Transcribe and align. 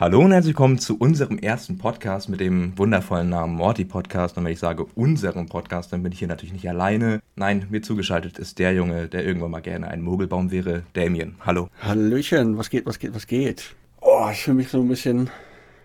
Hallo 0.00 0.20
und 0.22 0.32
herzlich 0.32 0.54
willkommen 0.54 0.78
zu 0.78 0.96
unserem 0.96 1.36
ersten 1.36 1.76
Podcast 1.76 2.30
mit 2.30 2.40
dem 2.40 2.72
wundervollen 2.78 3.28
Namen 3.28 3.54
Morty 3.54 3.84
Podcast. 3.84 4.38
Und 4.38 4.46
wenn 4.46 4.52
ich 4.54 4.58
sage 4.58 4.86
unserem 4.94 5.46
Podcast, 5.46 5.92
dann 5.92 6.02
bin 6.02 6.10
ich 6.10 6.20
hier 6.20 6.26
natürlich 6.26 6.54
nicht 6.54 6.66
alleine. 6.66 7.20
Nein, 7.36 7.66
mir 7.68 7.82
zugeschaltet 7.82 8.38
ist 8.38 8.58
der 8.58 8.72
Junge, 8.72 9.08
der 9.08 9.26
irgendwann 9.26 9.50
mal 9.50 9.60
gerne 9.60 9.88
ein 9.88 10.00
Mogelbaum 10.00 10.50
wäre, 10.50 10.84
Damien. 10.94 11.34
Hallo. 11.40 11.68
Hallöchen, 11.82 12.56
was 12.56 12.70
geht, 12.70 12.86
was 12.86 12.98
geht, 12.98 13.14
was 13.14 13.26
geht? 13.26 13.74
Oh, 14.00 14.26
ich 14.32 14.42
fühle 14.42 14.56
mich 14.56 14.68
so 14.70 14.80
ein 14.80 14.88
bisschen. 14.88 15.28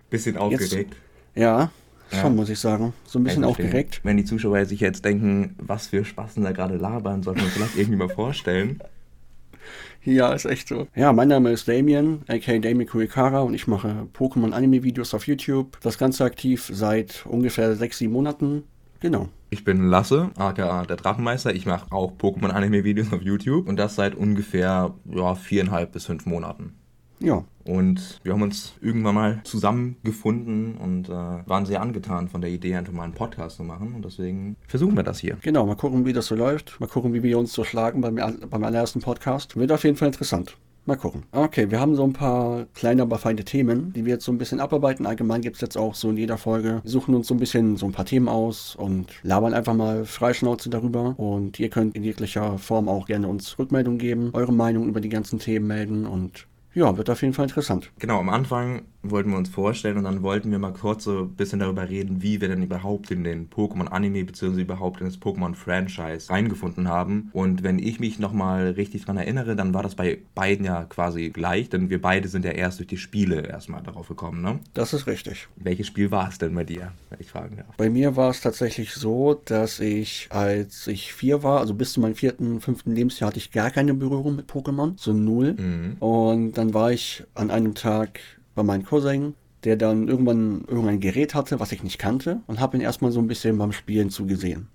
Bisschen 0.09 0.37
aufgeregt. 0.37 0.95
Jetzt, 1.33 1.43
ja, 1.43 1.69
schon, 2.09 2.21
ja. 2.21 2.29
muss 2.29 2.47
ich 2.47 2.59
sagen. 2.59 2.93
So 3.03 3.19
ein 3.19 3.25
bisschen 3.25 3.43
also 3.43 3.51
aufgeregt. 3.51 3.99
Wenn 4.03 4.15
die 4.15 4.23
Zuschauer 4.23 4.63
sich 4.63 4.79
jetzt 4.79 5.03
denken, 5.03 5.55
was 5.57 5.87
für 5.87 6.05
Spasten 6.05 6.43
da 6.43 6.53
gerade 6.53 6.77
labern, 6.77 7.21
sollten 7.21 7.41
wir 7.41 7.47
uns 7.47 7.53
vielleicht 7.55 7.77
irgendwie 7.77 7.97
mal 7.97 8.07
vorstellen. 8.07 8.79
Ja, 10.05 10.33
ist 10.33 10.45
echt 10.45 10.67
so. 10.67 10.87
Ja, 10.95 11.11
mein 11.13 11.27
Name 11.27 11.51
ist 11.51 11.67
Damien, 11.67 12.21
aka 12.27 12.59
Damien 12.59 12.87
Kurikara 12.87 13.39
und 13.41 13.55
ich 13.55 13.67
mache 13.67 14.07
Pokémon-Anime-Videos 14.13 15.15
auf 15.15 15.25
YouTube. 15.25 15.79
Das 15.81 15.97
Ganze 15.97 16.23
aktiv 16.23 16.69
seit 16.71 17.25
ungefähr 17.25 17.75
sechs, 17.75 17.97
sieben 17.97 18.13
Monaten. 18.13 18.63
Genau. 18.99 19.29
Ich 19.49 19.63
bin 19.63 19.87
Lasse, 19.89 20.29
aka 20.37 20.85
der 20.85 20.97
Drachenmeister. 20.97 21.55
Ich 21.55 21.65
mache 21.65 21.91
auch 21.91 22.11
Pokémon-Anime-Videos 22.17 23.13
auf 23.13 23.21
YouTube 23.23 23.67
und 23.67 23.77
das 23.77 23.95
seit 23.95 24.13
ungefähr 24.15 24.93
ja, 25.05 25.35
viereinhalb 25.35 25.91
bis 25.91 26.05
fünf 26.05 26.25
Monaten. 26.27 26.73
Ja. 27.19 27.43
Und 27.65 28.19
wir 28.23 28.33
haben 28.33 28.43
uns 28.43 28.73
irgendwann 28.79 29.15
mal 29.15 29.41
zusammengefunden 29.43 30.77
und 30.77 31.09
äh, 31.09 31.11
waren 31.11 31.65
sehr 31.65 31.81
angetan 31.81 32.27
von 32.27 32.41
der 32.41 32.51
Idee, 32.51 32.75
einfach 32.75 32.93
mal 32.93 33.03
einen 33.03 33.13
Podcast 33.13 33.57
zu 33.57 33.63
machen. 33.63 33.95
Und 33.95 34.05
deswegen 34.05 34.55
versuchen 34.67 34.95
wir 34.95 35.03
das 35.03 35.19
hier. 35.19 35.37
Genau, 35.41 35.65
mal 35.65 35.75
gucken, 35.75 36.05
wie 36.05 36.13
das 36.13 36.27
so 36.27 36.35
läuft. 36.35 36.79
Mal 36.79 36.87
gucken, 36.87 37.13
wie 37.13 37.23
wir 37.23 37.39
uns 37.39 37.53
so 37.53 37.63
schlagen 37.63 38.01
beim, 38.01 38.15
beim 38.15 38.63
allerersten 38.63 39.01
Podcast. 39.01 39.55
Wird 39.55 39.71
auf 39.71 39.83
jeden 39.83 39.97
Fall 39.97 40.09
interessant. 40.09 40.57
Mal 40.87 40.97
gucken. 40.97 41.23
Okay, 41.31 41.71
wir 41.71 41.79
haben 41.79 41.95
so 41.95 42.03
ein 42.03 42.13
paar 42.13 42.67
kleine, 42.75 43.01
aber 43.01 43.17
feine 43.17 43.43
Themen, 43.43 43.91
die 43.93 44.05
wir 44.05 44.13
jetzt 44.13 44.25
so 44.25 44.31
ein 44.31 44.37
bisschen 44.37 44.59
abarbeiten. 44.59 45.07
Allgemein 45.07 45.41
gibt 45.41 45.55
es 45.55 45.61
jetzt 45.61 45.77
auch 45.77 45.95
so 45.95 46.11
in 46.11 46.17
jeder 46.17 46.37
Folge. 46.37 46.81
Wir 46.83 46.91
suchen 46.91 47.15
uns 47.15 47.25
so 47.25 47.33
ein 47.33 47.39
bisschen 47.39 47.75
so 47.75 47.87
ein 47.87 47.91
paar 47.91 48.05
Themen 48.05 48.29
aus 48.29 48.75
und 48.75 49.07
labern 49.23 49.55
einfach 49.55 49.73
mal 49.73 50.05
Freischnauze 50.05 50.69
darüber. 50.69 51.17
Und 51.17 51.59
ihr 51.59 51.69
könnt 51.69 51.95
in 51.95 52.03
jeglicher 52.03 52.59
Form 52.59 52.87
auch 52.87 53.07
gerne 53.07 53.27
uns 53.27 53.57
Rückmeldungen 53.57 53.97
geben, 53.97 54.29
eure 54.33 54.53
Meinung 54.53 54.87
über 54.87 55.01
die 55.01 55.09
ganzen 55.09 55.39
Themen 55.39 55.65
melden 55.65 56.05
und 56.05 56.45
ja, 56.75 56.95
wird 56.97 57.09
auf 57.09 57.21
jeden 57.21 57.33
Fall 57.33 57.45
interessant. 57.45 57.91
Genau, 57.97 58.19
am 58.19 58.29
Anfang 58.29 58.83
wollten 59.11 59.31
wir 59.31 59.37
uns 59.37 59.49
vorstellen 59.49 59.97
und 59.97 60.03
dann 60.03 60.23
wollten 60.23 60.51
wir 60.51 60.59
mal 60.59 60.73
kurz 60.73 61.03
so 61.05 61.23
ein 61.23 61.35
bisschen 61.35 61.59
darüber 61.59 61.89
reden, 61.89 62.21
wie 62.21 62.41
wir 62.41 62.47
denn 62.47 62.63
überhaupt 62.63 63.11
in 63.11 63.23
den 63.23 63.49
Pokémon-Anime 63.49 64.25
bzw. 64.25 64.61
überhaupt 64.61 65.01
in 65.01 65.07
das 65.07 65.19
Pokémon-Franchise 65.19 66.29
reingefunden 66.29 66.87
haben. 66.87 67.29
Und 67.33 67.63
wenn 67.63 67.79
ich 67.79 67.99
mich 67.99 68.19
nochmal 68.19 68.71
richtig 68.71 69.05
dran 69.05 69.17
erinnere, 69.17 69.55
dann 69.55 69.73
war 69.73 69.83
das 69.83 69.95
bei 69.95 70.19
beiden 70.33 70.65
ja 70.65 70.83
quasi 70.83 71.29
gleich, 71.29 71.69
denn 71.69 71.89
wir 71.89 72.01
beide 72.01 72.27
sind 72.27 72.45
ja 72.45 72.51
erst 72.51 72.79
durch 72.79 72.87
die 72.87 72.97
Spiele 72.97 73.47
erstmal 73.47 73.83
darauf 73.83 74.07
gekommen, 74.07 74.41
ne? 74.41 74.59
Das 74.73 74.93
ist 74.93 75.07
richtig. 75.07 75.47
Welches 75.55 75.87
Spiel 75.87 76.11
war 76.11 76.29
es 76.29 76.37
denn 76.37 76.53
bei 76.53 76.63
dir, 76.63 76.91
wenn 77.09 77.19
ich 77.19 77.29
fragen 77.29 77.57
darf? 77.57 77.75
Bei 77.77 77.89
mir 77.89 78.15
war 78.15 78.29
es 78.29 78.41
tatsächlich 78.41 78.93
so, 78.93 79.41
dass 79.45 79.79
ich, 79.79 80.27
als 80.29 80.87
ich 80.87 81.13
vier 81.13 81.43
war, 81.43 81.59
also 81.59 81.73
bis 81.73 81.93
zu 81.93 81.99
meinem 81.99 82.15
vierten, 82.15 82.61
fünften 82.61 82.91
Lebensjahr, 82.91 83.29
hatte 83.29 83.39
ich 83.39 83.51
gar 83.51 83.71
keine 83.71 83.93
Berührung 83.93 84.35
mit 84.35 84.49
Pokémon, 84.49 84.93
so 84.97 85.13
null. 85.13 85.53
Mhm. 85.53 85.97
Und 85.99 86.53
dann 86.53 86.73
war 86.73 86.91
ich 86.91 87.23
an 87.33 87.51
einem 87.51 87.75
Tag 87.75 88.19
bei 88.55 88.63
meinem 88.63 88.85
Cousin, 88.85 89.35
der 89.63 89.75
dann 89.75 90.07
irgendwann 90.07 90.63
irgendein 90.67 90.99
Gerät 90.99 91.35
hatte, 91.35 91.59
was 91.59 91.71
ich 91.71 91.83
nicht 91.83 91.99
kannte, 91.99 92.41
und 92.47 92.59
habe 92.59 92.77
ihn 92.77 92.81
erstmal 92.81 93.11
so 93.11 93.19
ein 93.19 93.27
bisschen 93.27 93.57
beim 93.57 93.71
Spielen 93.71 94.09
zugesehen. 94.09 94.67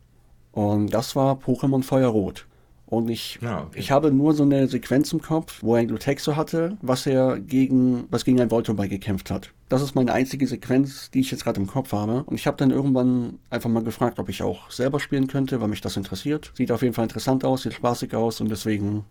Und 0.52 0.92
das 0.92 1.16
war 1.16 1.36
Pokémon 1.36 1.82
Feuerrot. 1.82 2.46
Und 2.90 3.08
ich, 3.08 3.38
ah, 3.42 3.66
okay. 3.68 3.78
ich 3.78 3.92
habe 3.92 4.10
nur 4.10 4.34
so 4.34 4.42
eine 4.42 4.66
Sequenz 4.66 5.12
im 5.12 5.22
Kopf, 5.22 5.62
wo 5.62 5.76
er 5.76 5.80
ein 5.80 5.86
Glutexo 5.86 6.34
hatte, 6.34 6.76
was 6.82 7.06
er 7.06 7.38
gegen, 7.38 8.06
was 8.10 8.24
gegen 8.24 8.40
ein 8.40 8.50
Voltoball 8.50 8.88
gekämpft 8.88 9.30
hat. 9.30 9.52
Das 9.68 9.80
ist 9.80 9.94
meine 9.94 10.12
einzige 10.12 10.44
Sequenz, 10.48 11.08
die 11.12 11.20
ich 11.20 11.30
jetzt 11.30 11.44
gerade 11.44 11.60
im 11.60 11.68
Kopf 11.68 11.92
habe. 11.92 12.24
Und 12.24 12.34
ich 12.34 12.48
habe 12.48 12.56
dann 12.56 12.72
irgendwann 12.72 13.38
einfach 13.48 13.70
mal 13.70 13.84
gefragt, 13.84 14.18
ob 14.18 14.28
ich 14.28 14.42
auch 14.42 14.72
selber 14.72 14.98
spielen 14.98 15.28
könnte, 15.28 15.60
weil 15.60 15.68
mich 15.68 15.80
das 15.80 15.96
interessiert. 15.96 16.50
Sieht 16.56 16.72
auf 16.72 16.82
jeden 16.82 16.94
Fall 16.94 17.04
interessant 17.04 17.44
aus, 17.44 17.62
sieht 17.62 17.74
spaßig 17.74 18.12
aus 18.16 18.40
und 18.40 18.50
deswegen 18.50 19.04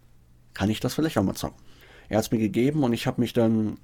kann 0.53 0.69
ich 0.69 0.81
das 0.81 0.93
vielleicht 0.93 1.17
auch 1.17 1.23
mal 1.23 1.35
zocken. 1.35 1.63
Er 2.09 2.17
hat 2.17 2.25
es 2.25 2.31
mir 2.31 2.39
gegeben 2.39 2.83
und 2.83 2.91
ich 2.91 3.07
habe 3.07 3.21
mich 3.21 3.31
dann 3.31 3.77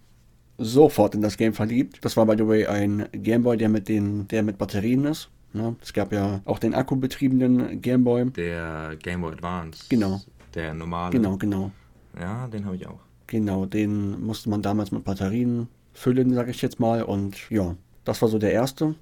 sofort 0.57 1.15
in 1.15 1.21
das 1.21 1.37
Game 1.37 1.53
verliebt. 1.53 1.99
Das 2.03 2.15
war, 2.17 2.25
by 2.25 2.35
the 2.37 2.47
way, 2.47 2.65
ein 2.65 3.07
Gameboy, 3.11 3.57
der 3.57 3.69
mit, 3.69 3.87
den, 3.87 4.27
der 4.27 4.43
mit 4.43 4.57
Batterien 4.57 5.05
ist. 5.05 5.29
Ne? 5.53 5.75
Es 5.81 5.93
gab 5.93 6.11
ja 6.11 6.41
auch 6.45 6.59
den 6.59 6.73
akkubetriebenen 6.73 7.81
Gameboy. 7.81 8.25
Der 8.31 8.95
Gameboy 9.01 9.33
Advance. 9.33 9.85
Genau. 9.89 10.21
Der 10.53 10.73
normale. 10.73 11.11
Genau, 11.11 11.37
genau. 11.37 11.71
Ja, 12.19 12.47
den 12.47 12.65
habe 12.65 12.75
ich 12.75 12.87
auch. 12.87 12.99
Genau, 13.27 13.65
den 13.65 14.21
musste 14.23 14.49
man 14.49 14.61
damals 14.61 14.91
mit 14.91 15.03
Batterien 15.03 15.67
füllen, 15.93 16.33
sage 16.33 16.51
ich 16.51 16.61
jetzt 16.61 16.79
mal. 16.79 17.03
Und 17.03 17.49
ja, 17.49 17.75
das 18.03 18.21
war 18.21 18.29
so 18.29 18.37
der 18.37 18.51
erste. 18.51 18.95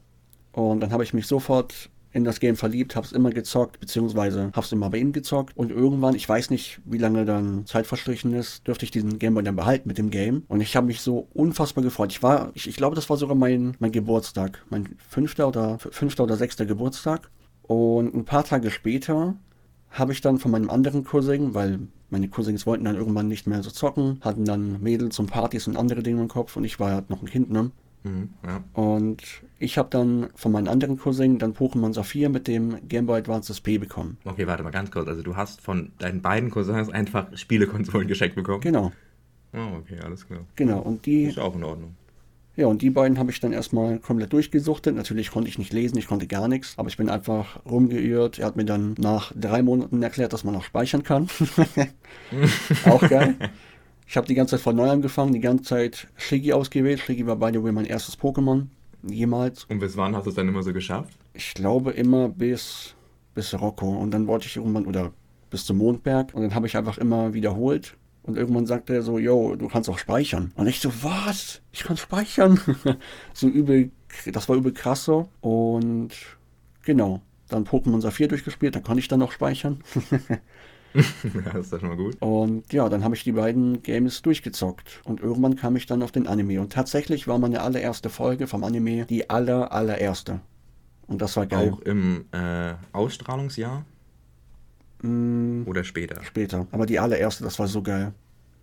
Und 0.52 0.80
dann 0.80 0.92
habe 0.92 1.04
ich 1.04 1.14
mich 1.14 1.28
sofort 1.28 1.90
in 2.14 2.24
das 2.24 2.40
Game 2.40 2.56
verliebt, 2.56 2.96
hab's 2.96 3.12
immer 3.12 3.32
gezockt, 3.32 3.80
beziehungsweise 3.80 4.52
hab's 4.54 4.72
immer 4.72 4.90
bei 4.90 5.00
ihm 5.00 5.12
gezockt. 5.12 5.58
Und 5.58 5.72
irgendwann, 5.72 6.16
ich 6.16 6.30
weiß 6.30 6.52
nicht, 6.52 6.80
wie 6.86 7.00
lange 7.00 7.26
dann 7.26 7.66
Zeit 7.66 7.88
verstrichen 7.88 8.34
ist, 8.34 8.68
dürfte 8.68 8.86
ich 8.86 8.92
diesen 8.92 9.20
Gameboy 9.20 9.44
dann 9.44 9.56
behalten 9.56 9.88
mit 9.88 9.98
dem 9.98 10.12
Game. 10.12 10.44
Und 10.48 10.62
ich 10.62 10.76
habe 10.76 10.88
mich 10.88 11.02
so 11.02 11.28
unfassbar 11.34 11.84
gefreut. 11.84 12.12
Ich 12.12 12.22
war, 12.22 12.52
ich, 12.54 12.68
ich 12.68 12.76
glaube, 12.76 12.96
das 12.96 13.10
war 13.10 13.18
sogar 13.18 13.36
mein, 13.36 13.76
mein 13.80 13.92
Geburtstag. 13.92 14.64
Mein 14.70 14.96
fünfter 15.10 15.48
oder 15.48 15.80
fünfter 15.80 16.24
oder 16.24 16.38
sechster 16.38 16.66
Geburtstag. 16.66 17.32
Und 17.64 18.14
ein 18.14 18.26
paar 18.26 18.44
Tage 18.44 18.70
später 18.70 19.36
habe 19.90 20.12
ich 20.12 20.22
dann 20.22 20.38
von 20.38 20.52
meinem 20.52 20.70
anderen 20.70 21.04
Cousin, 21.04 21.54
weil 21.54 21.80
meine 22.10 22.28
Cousins 22.28 22.66
wollten 22.68 22.86
dann 22.86 22.96
irgendwann 22.96 23.28
nicht 23.28 23.48
mehr 23.48 23.64
so 23.64 23.72
zocken, 23.72 24.20
hatten 24.22 24.46
dann 24.46 24.82
Mädels 24.82 25.18
und 25.20 25.32
Partys 25.32 25.68
und 25.68 25.78
andere 25.78 26.04
Dinge 26.04 26.22
im 26.22 26.28
Kopf 26.28 26.56
und 26.56 26.64
ich 26.64 26.80
war 26.80 26.92
halt 26.92 27.10
noch 27.10 27.22
ein 27.22 27.28
Kind, 27.28 27.50
ne? 27.50 27.72
Mhm, 28.04 28.30
ja. 28.46 28.64
Und 28.74 29.24
ich 29.60 29.78
habe 29.78 29.90
dann 29.90 30.30
von 30.36 30.52
meinen 30.52 30.68
anderen 30.68 30.98
Cousin 30.98 31.40
dann 31.40 31.54
Pokémon 31.54 31.94
Saphir 31.94 32.30
mit 32.30 32.48
dem 32.48 32.88
Game 32.88 33.06
Boy 33.06 33.20
Advance 33.20 33.52
SP 33.56 33.80
bekommen. 33.80 34.18
Okay, 34.26 34.46
warte 34.48 34.64
mal 34.64 34.72
ganz 34.72 34.92
kurz. 34.92 35.08
Also 35.08 35.24
du 35.24 35.36
hast 35.36 35.62
von 35.62 35.92
deinen 36.00 36.22
beiden 36.22 36.50
Cousins 36.50 36.90
einfach 36.90 37.36
Spielekonsolen 37.38 38.08
geschenkt 38.10 38.36
bekommen? 38.36 38.62
Genau. 38.62 38.92
Oh, 39.54 39.78
okay, 39.78 40.00
alles 40.04 40.28
klar. 40.28 40.42
Genau, 40.56 40.80
und 40.80 41.06
die... 41.06 41.26
Ist 41.26 41.40
auch 41.40 41.56
in 41.56 41.64
Ordnung. 41.64 41.96
Ja, 42.56 42.68
und 42.68 42.84
die 42.84 42.92
beiden 42.92 43.18
habe 43.18 43.32
ich 43.32 43.40
dann 43.40 43.52
erstmal 43.52 43.98
komplett 43.98 44.32
durchgesuchtet. 44.32 44.96
Natürlich 44.96 45.32
konnte 45.32 45.50
ich 45.50 45.58
nicht 45.58 45.74
lesen, 45.74 45.98
ich 45.98 46.08
konnte 46.08 46.28
gar 46.28 46.48
nichts, 46.48 46.74
aber 46.78 46.88
ich 46.88 46.98
bin 46.98 47.10
einfach 47.10 47.60
rumgeirrt. 47.66 48.38
Er 48.38 48.46
hat 48.46 48.56
mir 48.56 48.66
dann 48.66 48.94
nach 49.00 49.32
drei 49.36 49.64
Monaten 49.64 50.04
erklärt, 50.04 50.34
dass 50.34 50.44
man 50.44 50.56
auch 50.56 50.64
speichern 50.64 51.02
kann. 51.02 51.28
auch 52.86 53.02
geil. 53.08 53.36
Ich 54.14 54.18
habe 54.18 54.28
die 54.28 54.36
ganze 54.36 54.58
Zeit 54.58 54.62
von 54.62 54.76
neu 54.76 54.92
angefangen, 54.92 55.34
die 55.34 55.40
ganze 55.40 55.64
Zeit 55.64 56.08
Shiggy 56.18 56.54
ausgewählt. 56.54 57.00
Shiggy 57.00 57.26
war, 57.26 57.36
by 57.36 57.50
the 57.52 57.64
way, 57.64 57.72
mein 57.72 57.86
erstes 57.86 58.16
Pokémon. 58.16 58.68
Jemals. 59.02 59.64
Und 59.64 59.80
bis 59.80 59.98
wann 59.98 60.16
hast 60.16 60.26
du 60.26 60.30
es 60.30 60.36
dann 60.36 60.48
immer 60.48 60.62
so 60.62 60.72
geschafft? 60.72 61.18
Ich 61.34 61.56
glaube 61.56 61.90
immer 61.94 62.30
bis, 62.30 62.94
bis 63.34 63.60
Rocco. 63.60 63.90
Und 63.90 64.12
dann 64.12 64.28
wollte 64.28 64.46
ich 64.46 64.56
irgendwann, 64.56 64.86
oder 64.86 65.14
bis 65.50 65.66
zum 65.66 65.80
Mondberg. 65.80 66.32
Und 66.36 66.44
dann 66.44 66.54
habe 66.54 66.68
ich 66.68 66.78
einfach 66.78 67.00
immer 67.00 67.34
wiederholt. 67.34 67.98
Und 68.22 68.38
irgendwann 68.38 68.68
sagte 68.68 68.94
er 68.94 69.02
so, 69.02 69.18
yo, 69.18 69.56
du 69.56 69.68
kannst 69.68 69.90
auch 69.90 69.98
speichern. 69.98 70.52
Und 70.58 70.68
ich 70.68 70.80
so, 70.80 70.92
was? 71.02 71.64
Ich 71.72 71.82
kann 71.82 71.98
speichern? 71.98 72.60
so 73.34 73.48
übel, 73.48 73.90
das 74.32 74.48
war 74.48 74.56
übel 74.56 74.74
krass 74.74 75.06
so. 75.06 75.28
Und 75.42 76.12
genau, 76.84 77.24
dann 77.50 77.66
Pokémon 77.66 78.00
Saphir 78.00 78.28
durchgespielt, 78.28 78.76
da 78.76 78.80
konnte 78.80 79.00
ich 79.00 79.08
dann 79.08 79.22
noch 79.22 79.32
speichern. 79.32 79.80
ja, 81.46 81.60
ist 81.60 81.74
doch 81.74 81.80
schon 81.80 81.90
mal 81.90 81.98
gut. 81.98 82.22
Und 82.22 82.72
ja, 82.72 82.88
dann 82.90 83.04
habe 83.04 83.16
ich 83.16 83.24
die 83.24 83.32
beiden 83.32 83.82
Games 83.84 84.22
durchgezockt. 84.22 85.02
Und 85.06 85.22
irgendwann 85.22 85.56
kam 85.56 85.76
ich 85.76 85.86
dann 85.86 86.04
auf 86.04 86.12
den 86.12 86.28
Anime. 86.28 86.62
Und 86.62 86.74
tatsächlich 86.74 87.28
war 87.28 87.40
meine 87.40 87.62
allererste 87.62 88.10
Folge 88.10 88.48
vom 88.48 88.64
Anime 88.64 89.06
die 89.06 89.30
aller, 89.30 89.72
allererste. 89.72 90.42
Und 91.08 91.22
das 91.22 91.36
war 91.36 91.46
geil. 91.46 91.72
Auch 91.74 91.80
im 91.82 92.26
äh, 92.32 92.74
Ausstrahlungsjahr? 92.92 93.86
Mm, 95.02 95.64
Oder 95.66 95.84
später? 95.84 96.24
Später. 96.24 96.68
Aber 96.72 96.86
die 96.86 97.00
allererste, 97.00 97.44
das 97.44 97.60
war 97.60 97.68
so 97.68 97.82
geil. 97.82 98.14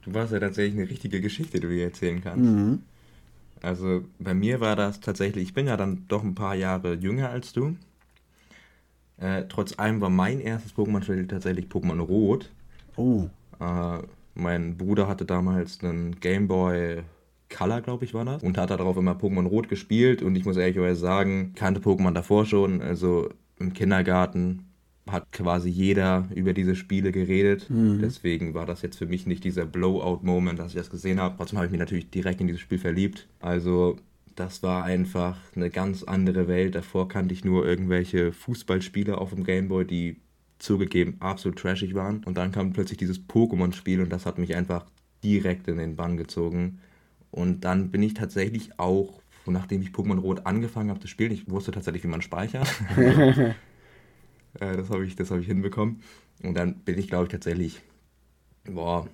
Du 0.03 0.15
warst 0.15 0.33
ja 0.33 0.41
tatsächlich 0.41 0.81
eine 0.81 0.91
richtige 0.91 1.21
Geschichte, 1.21 1.61
die 1.61 1.67
du 1.67 1.69
dir 1.69 1.85
erzählen 1.85 2.23
kannst. 2.23 2.45
Mhm. 2.45 2.83
Also 3.63 4.05
bei 4.19 4.33
mir 4.33 4.61
war 4.61 4.75
das 4.75 5.01
tatsächlich, 5.01 5.45
ich 5.45 5.55
bin 5.55 5.67
ja 5.67 5.77
dann 5.77 6.07
doch 6.09 6.25
ein 6.25 6.35
paar 6.35 6.55
Jahre 6.55 6.95
jünger 6.95 7.29
als 7.29 7.53
du. 7.53 7.77
Äh, 9.21 9.45
trotz 9.49 9.79
allem 9.79 10.01
war 10.01 10.11
mein 10.11 10.41
erstes 10.41 10.75
Pokémon-Spiel 10.75 11.27
tatsächlich 11.27 11.67
Pokémon 11.67 12.01
Rot. 12.01 12.51
Oh. 12.97 13.29
Äh, 13.61 13.99
mein 14.35 14.77
Bruder 14.77 15.07
hatte 15.07 15.25
damals 15.25 15.83
einen 15.85 16.19
Game 16.21 16.49
Boy 16.49 17.03
Color, 17.51 17.83
glaube 17.83 18.05
ich, 18.05 18.15
war 18.15 18.25
das. 18.25 18.43
Und 18.43 18.57
hat 18.57 18.71
darauf 18.71 18.97
immer 18.97 19.13
Pokémon 19.13 19.47
Rot 19.47 19.69
gespielt. 19.69 20.23
Und 20.23 20.37
ich 20.37 20.45
muss 20.45 20.57
ehrlich 20.57 20.99
sagen, 20.99 21.53
kannte 21.55 21.81
Pokémon 21.81 22.13
davor 22.13 22.47
schon. 22.47 22.81
Also 22.81 23.29
im 23.59 23.73
Kindergarten 23.75 24.65
hat 25.11 25.33
quasi 25.33 25.69
jeder 25.69 26.27
über 26.35 26.53
diese 26.53 26.77
Spiele 26.77 27.13
geredet. 27.13 27.69
Mhm. 27.69 28.01
Deswegen 28.01 28.55
war 28.55 28.67
das 28.67 28.83
jetzt 28.83 28.97
für 28.97 29.07
mich 29.07 29.27
nicht 29.27 29.45
dieser 29.45 29.67
Blowout-Moment, 29.67 30.59
dass 30.59 30.69
ich 30.69 30.79
das 30.79 30.91
gesehen 30.91 31.21
habe. 31.21 31.35
Trotzdem 31.37 31.59
habe 31.59 31.67
ich 31.67 31.73
mich 31.73 31.81
natürlich 31.81 32.11
direkt 32.11 32.41
in 32.41 32.47
dieses 32.47 32.61
Spiel 32.63 32.79
verliebt. 32.79 33.27
Also 33.41 33.97
das 34.37 34.63
war 34.63 34.85
einfach 34.85 35.37
eine 35.55 35.71
ganz 35.71 36.03
andere 36.03 36.49
Welt. 36.49 36.75
Davor 36.75 37.09
kannte 37.09 37.35
ich 37.35 37.45
nur 37.45 37.67
irgendwelche 37.67 38.33
Fußballspiele 38.33 39.19
auf 39.19 39.31
dem 39.31 39.45
Gameboy, 39.45 39.85
die 39.85 40.21
zugegeben 40.59 41.17
absolut 41.21 41.59
trashig 41.59 41.95
waren. 41.95 42.23
Und 42.25 42.37
dann 42.37 42.53
kam 42.53 42.73
plötzlich 42.73 42.99
dieses 42.99 43.21
Pokémon-Spiel 43.21 44.01
und 44.01 44.11
das 44.11 44.27
hat 44.27 44.39
mich 44.39 44.55
einfach 44.55 44.87
direkt 45.25 45.69
in 45.69 45.79
den 45.79 45.97
Bann 45.97 46.17
gezogen. 46.17 46.81
Und 47.31 47.65
dann 47.65 47.91
bin 47.91 48.03
ich 48.03 48.15
tatsächlich 48.15 48.79
auch, 48.79 49.21
nachdem 49.47 49.83
ich 49.83 49.91
Pokémon 49.91 50.19
Rot 50.19 50.47
angefangen 50.47 50.91
habe 50.91 51.01
zu 51.01 51.09
spielen, 51.09 51.33
ich 51.33 51.51
wusste 51.51 51.71
tatsächlich, 51.71 52.05
wie 52.05 52.09
man 52.09 52.23
speichert. 52.23 52.69
äh, 52.97 53.55
das 54.59 54.91
habe 54.91 55.05
ich, 55.05 55.17
hab 55.19 55.39
ich 55.39 55.47
hinbekommen. 55.47 56.03
Und 56.43 56.55
dann 56.55 56.75
bin 56.77 56.99
ich, 56.99 57.09
glaube 57.09 57.25
ich, 57.25 57.31
tatsächlich, 57.31 57.81
boah, 58.65 59.09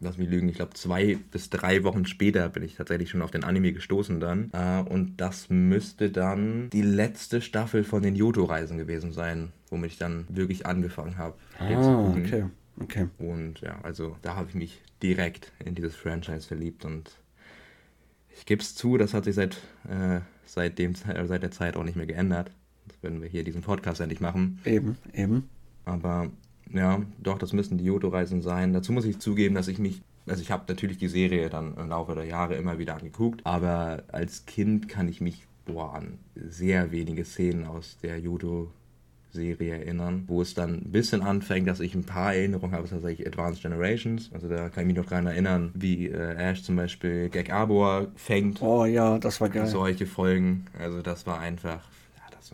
lass 0.00 0.18
mich 0.18 0.28
lügen, 0.28 0.48
ich 0.48 0.56
glaube 0.56 0.74
zwei 0.74 1.18
bis 1.30 1.50
drei 1.50 1.84
Wochen 1.84 2.06
später 2.06 2.48
bin 2.48 2.62
ich 2.62 2.74
tatsächlich 2.74 3.10
schon 3.10 3.22
auf 3.22 3.30
den 3.30 3.44
Anime 3.44 3.72
gestoßen 3.72 4.20
dann. 4.20 4.50
Äh, 4.52 4.82
und 4.88 5.20
das 5.20 5.50
müsste 5.50 6.10
dann 6.10 6.70
die 6.70 6.82
letzte 6.82 7.40
Staffel 7.40 7.84
von 7.84 8.02
den 8.02 8.14
Yoto-Reisen 8.14 8.78
gewesen 8.78 9.12
sein, 9.12 9.52
womit 9.70 9.92
ich 9.92 9.98
dann 9.98 10.26
wirklich 10.28 10.66
angefangen 10.66 11.18
habe. 11.18 11.36
Ah, 11.58 12.14
okay. 12.16 12.44
okay. 12.80 13.08
Und 13.18 13.60
ja, 13.60 13.78
also 13.82 14.16
da 14.22 14.36
habe 14.36 14.48
ich 14.48 14.54
mich 14.54 14.80
direkt 15.02 15.52
in 15.64 15.74
dieses 15.74 15.94
Franchise 15.96 16.46
verliebt 16.46 16.84
und 16.84 17.18
ich 18.36 18.46
gebe 18.46 18.62
es 18.62 18.74
zu, 18.74 18.96
das 18.98 19.14
hat 19.14 19.24
sich 19.24 19.34
seit, 19.34 19.56
äh, 19.88 20.20
seit, 20.44 20.78
dem, 20.78 20.94
äh, 21.08 21.26
seit 21.26 21.42
der 21.42 21.50
Zeit 21.50 21.76
auch 21.76 21.84
nicht 21.84 21.96
mehr 21.96 22.06
geändert. 22.06 22.50
wenn 23.00 23.22
wir 23.22 23.28
hier 23.28 23.44
diesen 23.44 23.62
Podcast 23.62 24.00
endlich 24.00 24.20
machen. 24.20 24.60
Eben, 24.64 24.96
eben. 25.12 25.48
Aber 25.84 26.30
ja, 26.72 27.02
doch, 27.22 27.38
das 27.38 27.52
müssen 27.52 27.78
die 27.78 27.84
Yoto-Reisen 27.84 28.42
sein. 28.42 28.72
Dazu 28.72 28.92
muss 28.92 29.04
ich 29.04 29.18
zugeben, 29.18 29.54
dass 29.54 29.68
ich 29.68 29.78
mich 29.78 30.02
also 30.26 30.40
ich 30.40 30.50
habe 30.50 30.64
natürlich 30.68 30.96
die 30.96 31.08
Serie 31.08 31.50
dann 31.50 31.76
im 31.76 31.90
Laufe 31.90 32.14
der 32.14 32.24
Jahre 32.24 32.54
immer 32.54 32.78
wieder 32.78 32.94
angeguckt, 32.94 33.42
aber 33.44 34.04
als 34.08 34.46
Kind 34.46 34.88
kann 34.88 35.06
ich 35.06 35.20
mich 35.20 35.46
boah, 35.66 35.94
an 35.94 36.18
sehr 36.34 36.92
wenige 36.92 37.24
Szenen 37.24 37.66
aus 37.66 37.98
der 38.02 38.18
Judo 38.18 38.70
Serie 39.32 39.78
erinnern, 39.78 40.24
wo 40.28 40.42
es 40.42 40.54
dann 40.54 40.74
ein 40.74 40.92
bisschen 40.92 41.20
anfängt, 41.20 41.66
dass 41.66 41.80
ich 41.80 41.94
ein 41.94 42.04
paar 42.04 42.34
Erinnerungen 42.34 42.72
habe, 42.72 42.88
tatsächlich 42.88 43.26
Advanced 43.26 43.62
Generations. 43.62 44.30
Also 44.32 44.48
da 44.48 44.68
kann 44.68 44.82
ich 44.82 44.86
mich 44.86 44.96
noch 44.96 45.06
daran 45.06 45.26
erinnern, 45.26 45.72
wie 45.74 46.06
äh, 46.06 46.34
Ash 46.36 46.62
zum 46.62 46.76
Beispiel 46.76 47.28
Gag 47.30 47.52
Arbor 47.52 48.06
fängt. 48.14 48.62
Oh 48.62 48.84
ja, 48.84 49.18
das 49.18 49.40
war 49.40 49.48
geil. 49.48 49.66
Solche 49.66 50.06
Folgen. 50.06 50.66
Also 50.78 51.02
das 51.02 51.26
war 51.26 51.40
einfach 51.40 51.80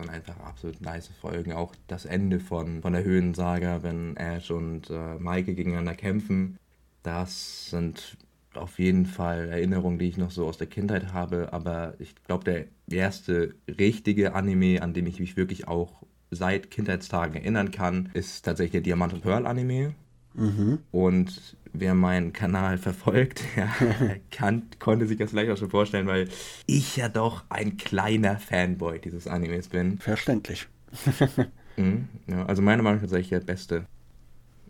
waren 0.01 0.09
einfach 0.09 0.39
absolut 0.39 0.81
nice 0.81 1.07
Folgen. 1.07 1.53
Auch 1.53 1.75
das 1.87 2.05
Ende 2.05 2.39
von, 2.39 2.81
von 2.81 2.93
der 2.93 3.03
Höhensaga, 3.03 3.83
wenn 3.83 4.15
Ash 4.17 4.51
und 4.51 4.89
äh, 4.89 5.17
Maike 5.19 5.53
gegeneinander 5.53 5.95
kämpfen. 5.95 6.57
Das 7.03 7.69
sind 7.69 8.17
auf 8.53 8.79
jeden 8.79 9.05
Fall 9.05 9.49
Erinnerungen, 9.49 9.99
die 9.99 10.09
ich 10.09 10.17
noch 10.17 10.31
so 10.31 10.47
aus 10.47 10.57
der 10.57 10.67
Kindheit 10.67 11.13
habe. 11.13 11.53
Aber 11.53 11.93
ich 11.99 12.15
glaube, 12.25 12.43
der 12.43 12.65
erste 12.89 13.55
richtige 13.67 14.33
Anime, 14.33 14.81
an 14.81 14.93
dem 14.93 15.07
ich 15.07 15.19
mich 15.19 15.37
wirklich 15.37 15.67
auch 15.67 16.03
seit 16.31 16.71
Kindheitstagen 16.71 17.35
erinnern 17.35 17.71
kann, 17.71 18.09
ist 18.13 18.43
tatsächlich 18.43 18.71
der 18.71 18.81
Diamant 18.81 19.13
und 19.13 19.21
Pearl 19.21 19.45
Anime. 19.45 19.93
Mhm. 20.33 20.79
Und 20.91 21.57
wer 21.73 21.93
meinen 21.93 22.33
Kanal 22.33 22.77
verfolgt, 22.77 23.43
kann, 24.31 24.63
konnte 24.79 25.07
sich 25.07 25.17
das 25.17 25.31
vielleicht 25.31 25.51
auch 25.51 25.57
schon 25.57 25.69
vorstellen, 25.69 26.07
weil 26.07 26.27
ich 26.67 26.97
ja 26.97 27.09
doch 27.09 27.43
ein 27.49 27.77
kleiner 27.77 28.37
Fanboy 28.37 28.99
dieses 28.99 29.27
Animes 29.27 29.69
bin. 29.69 29.97
Verständlich. 29.99 30.67
mhm, 31.77 32.07
ja, 32.27 32.45
also 32.45 32.61
meiner 32.61 32.83
Meinung 32.83 32.97
nach 32.97 33.03
tatsächlich 33.03 33.29
der 33.29 33.39
beste. 33.39 33.85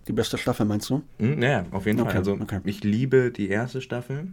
Die 0.08 0.14
beste 0.14 0.38
Staffel 0.38 0.66
meinst 0.66 0.90
du? 0.90 1.02
Mhm, 1.20 1.42
ja, 1.42 1.66
auf 1.72 1.86
jeden 1.86 2.00
okay, 2.00 2.10
Fall. 2.10 2.18
Also 2.18 2.34
okay. 2.34 2.60
ich 2.64 2.84
liebe 2.84 3.32
die 3.32 3.50
erste 3.50 3.82
Staffel 3.82 4.28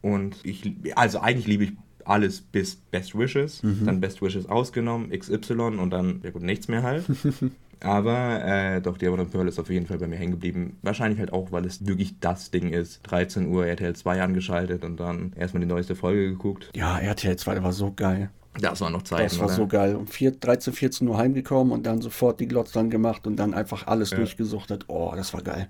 und 0.00 0.36
ich, 0.42 0.74
also 0.94 1.20
eigentlich 1.20 1.46
liebe 1.46 1.64
ich 1.64 1.72
alles 2.04 2.40
bis 2.40 2.76
Best 2.76 3.16
Wishes, 3.16 3.62
mhm. 3.62 3.86
dann 3.86 4.00
Best 4.00 4.22
Wishes 4.22 4.46
ausgenommen, 4.46 5.10
XY 5.10 5.78
und 5.78 5.90
dann, 5.90 6.20
ja 6.22 6.30
gut, 6.30 6.42
nichts 6.42 6.68
mehr 6.68 6.82
halt. 6.82 7.04
Aber 7.82 8.44
äh, 8.44 8.80
doch, 8.80 8.96
Diamond 8.96 9.22
und 9.22 9.30
Pearl 9.30 9.48
ist 9.48 9.58
auf 9.58 9.68
jeden 9.68 9.86
Fall 9.86 9.98
bei 9.98 10.06
mir 10.06 10.16
hängen 10.16 10.32
geblieben. 10.32 10.78
Wahrscheinlich 10.82 11.18
halt 11.18 11.32
auch, 11.32 11.50
weil 11.50 11.66
es 11.66 11.86
wirklich 11.86 12.18
das 12.20 12.50
Ding 12.50 12.70
ist. 12.70 13.00
13 13.04 13.48
Uhr 13.48 13.66
RTL 13.66 13.94
2 13.94 14.22
angeschaltet 14.22 14.84
und 14.84 15.00
dann 15.00 15.32
erstmal 15.36 15.60
die 15.62 15.66
neueste 15.66 15.96
Folge 15.96 16.30
geguckt. 16.30 16.70
Ja, 16.74 16.98
RTL 16.98 17.36
2 17.36 17.62
war 17.62 17.72
so 17.72 17.92
geil. 17.92 18.30
Das 18.60 18.80
war 18.80 18.90
noch 18.90 19.02
Zeit. 19.02 19.24
Das 19.24 19.38
war 19.38 19.46
oder? 19.46 19.54
so 19.54 19.66
geil. 19.66 19.96
Um 19.96 20.06
4, 20.06 20.32
13, 20.32 20.72
14 20.72 21.08
Uhr 21.08 21.16
heimgekommen 21.16 21.72
und 21.72 21.84
dann 21.86 22.00
sofort 22.02 22.38
die 22.38 22.46
Glotz 22.46 22.72
dann 22.72 22.90
gemacht 22.90 23.26
und 23.26 23.36
dann 23.36 23.54
einfach 23.54 23.86
alles 23.86 24.10
ja. 24.10 24.18
durchgesuchtet. 24.18 24.84
Oh, 24.88 25.12
das 25.16 25.32
war 25.32 25.42
geil. 25.42 25.68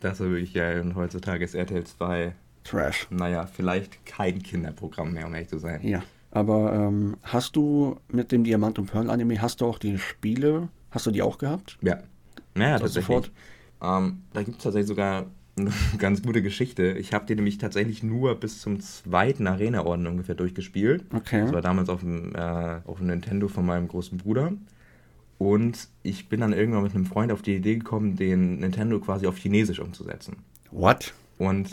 Das 0.00 0.20
war 0.20 0.28
wirklich 0.28 0.54
geil. 0.54 0.80
Und 0.80 0.96
heutzutage 0.96 1.44
ist 1.44 1.54
RTL 1.54 1.84
2 1.84 2.34
Trash. 2.64 3.06
Naja, 3.10 3.46
vielleicht 3.46 4.04
kein 4.06 4.42
Kinderprogramm 4.42 5.12
mehr, 5.12 5.26
um 5.26 5.34
ehrlich 5.34 5.50
zu 5.50 5.58
sein. 5.58 5.80
Ja. 5.82 6.02
Aber 6.30 6.72
ähm, 6.72 7.16
hast 7.22 7.54
du 7.54 7.98
mit 8.08 8.32
dem 8.32 8.42
Diamant 8.42 8.78
und 8.78 8.86
Pearl 8.86 9.08
Anime, 9.08 9.40
hast 9.40 9.60
du 9.60 9.66
auch 9.66 9.78
die 9.78 9.98
Spiele, 9.98 10.68
hast 10.94 11.06
du 11.06 11.10
die 11.10 11.22
auch 11.22 11.38
gehabt? 11.38 11.78
Ja. 11.82 11.98
Naja, 12.54 12.78
tatsächlich. 12.78 13.30
Ähm, 13.82 14.22
da 14.32 14.42
gibt 14.42 14.58
es 14.58 14.62
tatsächlich 14.62 14.88
sogar 14.88 15.26
eine 15.56 15.72
ganz 15.98 16.22
gute 16.22 16.42
Geschichte. 16.42 16.92
Ich 16.92 17.12
habe 17.12 17.26
die 17.26 17.34
nämlich 17.34 17.58
tatsächlich 17.58 18.02
nur 18.02 18.34
bis 18.36 18.60
zum 18.60 18.80
zweiten 18.80 19.46
Arena-Orden 19.46 20.06
ungefähr 20.06 20.34
durchgespielt. 20.34 21.04
Okay. 21.12 21.42
Das 21.42 21.52
war 21.52 21.62
damals 21.62 21.88
auf 21.88 22.00
dem, 22.00 22.34
äh, 22.34 22.80
auf 22.84 22.98
dem 22.98 23.08
Nintendo 23.08 23.48
von 23.48 23.66
meinem 23.66 23.88
großen 23.88 24.18
Bruder. 24.18 24.52
Und 25.38 25.88
ich 26.02 26.28
bin 26.28 26.40
dann 26.40 26.52
irgendwann 26.52 26.84
mit 26.84 26.94
einem 26.94 27.06
Freund 27.06 27.32
auf 27.32 27.42
die 27.42 27.56
Idee 27.56 27.76
gekommen, 27.76 28.16
den 28.16 28.60
Nintendo 28.60 29.00
quasi 29.00 29.26
auf 29.26 29.36
Chinesisch 29.36 29.80
umzusetzen. 29.80 30.36
What? 30.70 31.12
Und 31.38 31.70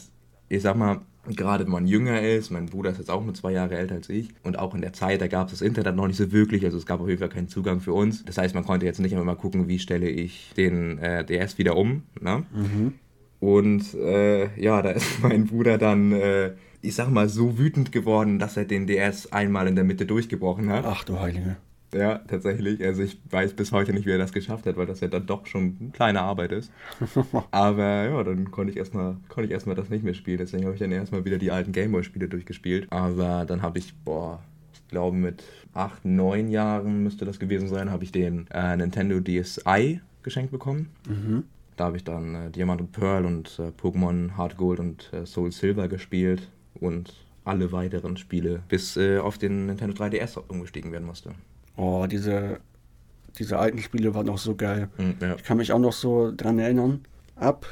ich 0.50 0.64
sag 0.64 0.76
mal, 0.76 1.02
gerade 1.28 1.66
wenn 1.66 1.72
man 1.72 1.88
jünger 1.88 2.22
ist, 2.22 2.50
mein 2.50 2.66
Bruder 2.66 2.92
ist 2.92 2.98
jetzt 2.98 3.12
auch 3.12 3.24
nur 3.24 3.34
zwei 3.34 3.52
Jahre 3.52 3.78
älter 3.78 3.96
als 3.96 4.10
ich 4.10 4.30
und 4.44 4.58
auch 4.58 4.74
in 4.74 4.82
der 4.82 4.94
Zeit, 4.94 5.22
da 5.22 5.28
gab 5.28 5.48
es 5.48 5.52
das 5.52 5.62
Internet 5.62 5.96
noch 5.96 6.08
nicht 6.08 6.18
so 6.18 6.32
wirklich, 6.32 6.66
also 6.66 6.78
es 6.78 6.86
gab 6.86 7.00
auf 7.00 7.08
jeden 7.08 7.20
Fall 7.20 7.30
keinen 7.30 7.48
Zugang 7.48 7.80
für 7.80 7.94
uns. 7.94 8.26
Das 8.26 8.38
heißt, 8.38 8.56
man 8.56 8.66
konnte 8.66 8.86
jetzt 8.86 9.00
nicht 9.00 9.14
immer 9.14 9.24
mal 9.24 9.36
gucken, 9.36 9.68
wie 9.68 9.80
stelle 9.80 10.10
ich 10.10 10.52
den 10.58 10.98
äh, 10.98 11.24
DS 11.24 11.58
wieder 11.58 11.78
um. 11.78 12.04
Ne? 12.20 12.44
Mhm. 12.52 12.94
Und 13.40 13.94
äh, 13.96 14.60
ja, 14.60 14.82
da 14.82 14.92
ist 14.92 15.08
mein 15.22 15.46
Bruder 15.46 15.78
dann, 15.78 16.12
äh, 16.12 16.54
ich 16.82 16.96
sag 16.96 17.10
mal, 17.10 17.30
so 17.30 17.58
wütend 17.58 17.92
geworden, 17.92 18.40
dass 18.40 18.58
er 18.58 18.66
den 18.66 18.88
DS 18.88 19.32
einmal 19.32 19.68
in 19.68 19.76
der 19.76 19.84
Mitte 19.84 20.06
durchgebrochen 20.06 20.70
hat. 20.70 20.86
Ach 20.86 21.04
du 21.04 21.20
Heilige. 21.20 21.58
Ja, 21.94 22.20
tatsächlich. 22.20 22.84
Also 22.84 23.04
ich 23.04 23.20
weiß 23.30 23.54
bis 23.54 23.72
heute 23.72 23.92
nicht, 23.92 24.06
wie 24.06 24.12
er 24.12 24.18
das 24.18 24.32
geschafft 24.32 24.66
hat, 24.66 24.78
weil 24.78 24.86
das 24.86 25.02
ja 25.02 25.08
dann 25.08 25.26
doch 25.26 25.46
schon 25.46 25.78
eine 25.80 25.90
kleine 25.92 26.22
Arbeit 26.22 26.54
ist. 26.54 26.72
Aber 27.52 28.06
ja, 28.06 28.24
dann 28.24 28.50
konnte 28.52 28.72
ich 28.72 28.78
erstmal 28.78 29.18
konnte 29.28 29.48
ich 29.48 29.52
erstmal 29.52 29.76
das 29.76 29.90
nicht 29.90 30.04
mehr 30.04 30.14
spielen. 30.14 30.38
Deswegen 30.38 30.64
habe 30.64 30.74
ich 30.74 30.80
dann 30.80 30.92
erstmal 30.92 31.26
wieder 31.26 31.38
die 31.38 31.52
alten 31.52 31.74
Gameboy-Spiele 31.74 32.30
durchgespielt. 32.30 32.88
Aber 32.92 33.46
dann 33.46 33.62
habe 33.62 33.80
ich, 33.80 33.94
boah, 34.06 34.42
ich 34.74 34.88
glaube 34.88 35.18
mit 35.18 35.44
acht, 35.74 36.06
neun 36.06 36.50
Jahren 36.50 37.04
müsste 37.04 37.26
das 37.26 37.40
gewesen 37.40 37.68
sein, 37.68 37.92
habe 37.92 38.04
ich 38.04 38.12
den 38.12 38.48
äh, 38.52 38.78
Nintendo 38.78 39.20
DSi 39.20 40.00
geschenkt 40.24 40.52
bekommen. 40.52 40.90
Mhm. 41.08 41.44
Da 41.76 41.86
habe 41.86 41.98
ich 41.98 42.04
dann 42.04 42.36
äh, 42.36 42.52
Diamant 42.52 42.80
und 42.80 42.92
Pearl 42.92 43.26
und 43.26 43.60
äh, 43.60 43.72
Pokémon 43.82 44.38
Hard 44.38 44.56
Gold 44.56 44.80
und 44.80 45.12
äh, 45.14 45.26
Soul 45.26 45.52
Silver 45.52 45.88
gespielt 45.88 46.50
und 46.76 47.14
alle 47.44 47.72
weiteren 47.72 48.18
Spiele, 48.18 48.62
bis 48.70 48.98
äh, 48.98 49.18
auf 49.18 49.38
den 49.38 49.66
Nintendo 49.66 49.96
3DS 49.96 50.38
umgestiegen 50.48 50.92
werden 50.92 51.08
musste. 51.08 51.34
Oh, 51.76 52.06
diese, 52.10 52.60
diese 53.38 53.58
alten 53.60 53.80
Spiele 53.80 54.14
waren 54.14 54.30
auch 54.30 54.38
so 54.38 54.56
geil. 54.56 54.90
Mhm, 54.98 55.16
ja. 55.20 55.36
Ich 55.36 55.44
kann 55.44 55.58
mich 55.58 55.72
auch 55.72 55.80
noch 55.80 55.94
so 55.94 56.32
dran 56.36 56.60
erinnern. 56.60 57.02
Ab, 57.36 57.66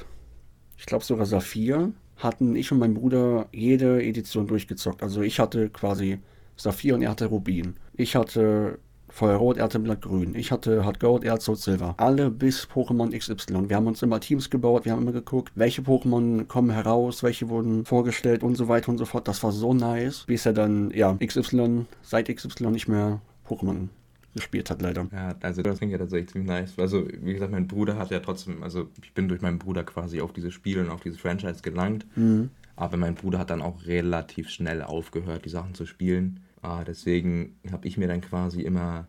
ich 0.77 0.85
glaube 0.85 1.03
sogar 1.03 1.25
Saphir, 1.25 1.91
hatten 2.17 2.55
ich 2.55 2.71
und 2.71 2.79
mein 2.79 2.93
Bruder 2.93 3.47
jede 3.51 4.03
Edition 4.03 4.47
durchgezockt. 4.47 5.03
Also 5.03 5.21
ich 5.21 5.39
hatte 5.39 5.69
quasi 5.69 6.19
Saphir 6.55 6.95
und 6.95 7.01
er 7.01 7.11
hatte 7.11 7.27
Rubin. 7.27 7.75
Ich 7.93 8.15
hatte 8.15 8.79
Feuerrot, 9.09 9.57
er 9.57 9.63
hatte 9.63 9.79
Blattgrün. 9.79 10.35
Ich 10.35 10.51
hatte 10.51 10.85
Hard 10.85 10.99
Gold, 10.99 11.23
er 11.23 11.33
hat 11.33 11.41
Soul 11.41 11.55
Silver. 11.55 11.95
Alle 11.97 12.29
bis 12.29 12.67
Pokémon 12.67 13.17
XY. 13.17 13.69
Wir 13.69 13.75
haben 13.75 13.87
uns 13.87 14.01
immer 14.01 14.19
Teams 14.19 14.49
gebaut, 14.49 14.85
wir 14.85 14.91
haben 14.91 15.01
immer 15.01 15.11
geguckt, 15.11 15.51
welche 15.55 15.81
Pokémon 15.81 16.45
kommen 16.45 16.69
heraus, 16.69 17.23
welche 17.23 17.49
wurden 17.49 17.85
vorgestellt 17.85 18.43
und 18.43 18.55
so 18.55 18.67
weiter 18.67 18.89
und 18.89 18.97
so 18.97 19.05
fort. 19.05 19.27
Das 19.27 19.43
war 19.43 19.51
so 19.51 19.73
nice. 19.73 20.25
Bis 20.27 20.45
er 20.45 20.53
dann, 20.53 20.91
ja, 20.91 21.17
XY, 21.23 21.85
seit 22.01 22.33
XY 22.33 22.67
nicht 22.67 22.87
mehr 22.87 23.21
Pokémon 23.49 23.89
gespielt 24.35 24.69
hat, 24.69 24.81
leider. 24.81 25.07
Ja, 25.11 25.35
also 25.41 25.61
das 25.61 25.79
klingt 25.79 25.91
ja 25.91 25.97
tatsächlich 25.97 26.29
ziemlich 26.29 26.49
nice. 26.49 26.77
Also, 26.77 27.07
wie 27.07 27.33
gesagt, 27.33 27.51
mein 27.51 27.67
Bruder 27.67 27.97
hat 27.97 28.11
ja 28.11 28.19
trotzdem, 28.19 28.61
also 28.63 28.87
ich 29.03 29.13
bin 29.13 29.27
durch 29.27 29.41
meinen 29.41 29.59
Bruder 29.59 29.83
quasi 29.83 30.21
auf 30.21 30.33
diese 30.33 30.51
Spiele 30.51 30.81
und 30.81 30.89
auf 30.89 31.01
dieses 31.01 31.19
Franchise 31.19 31.61
gelangt. 31.61 32.05
Mhm. 32.15 32.49
Aber 32.75 32.95
mein 32.95 33.15
Bruder 33.15 33.39
hat 33.39 33.49
dann 33.49 33.61
auch 33.61 33.85
relativ 33.85 34.49
schnell 34.49 34.81
aufgehört, 34.81 35.45
die 35.45 35.49
Sachen 35.49 35.73
zu 35.73 35.85
spielen. 35.85 36.41
Ah, 36.61 36.83
deswegen 36.83 37.57
habe 37.71 37.87
ich 37.87 37.97
mir 37.97 38.07
dann 38.07 38.21
quasi 38.21 38.61
immer 38.61 39.07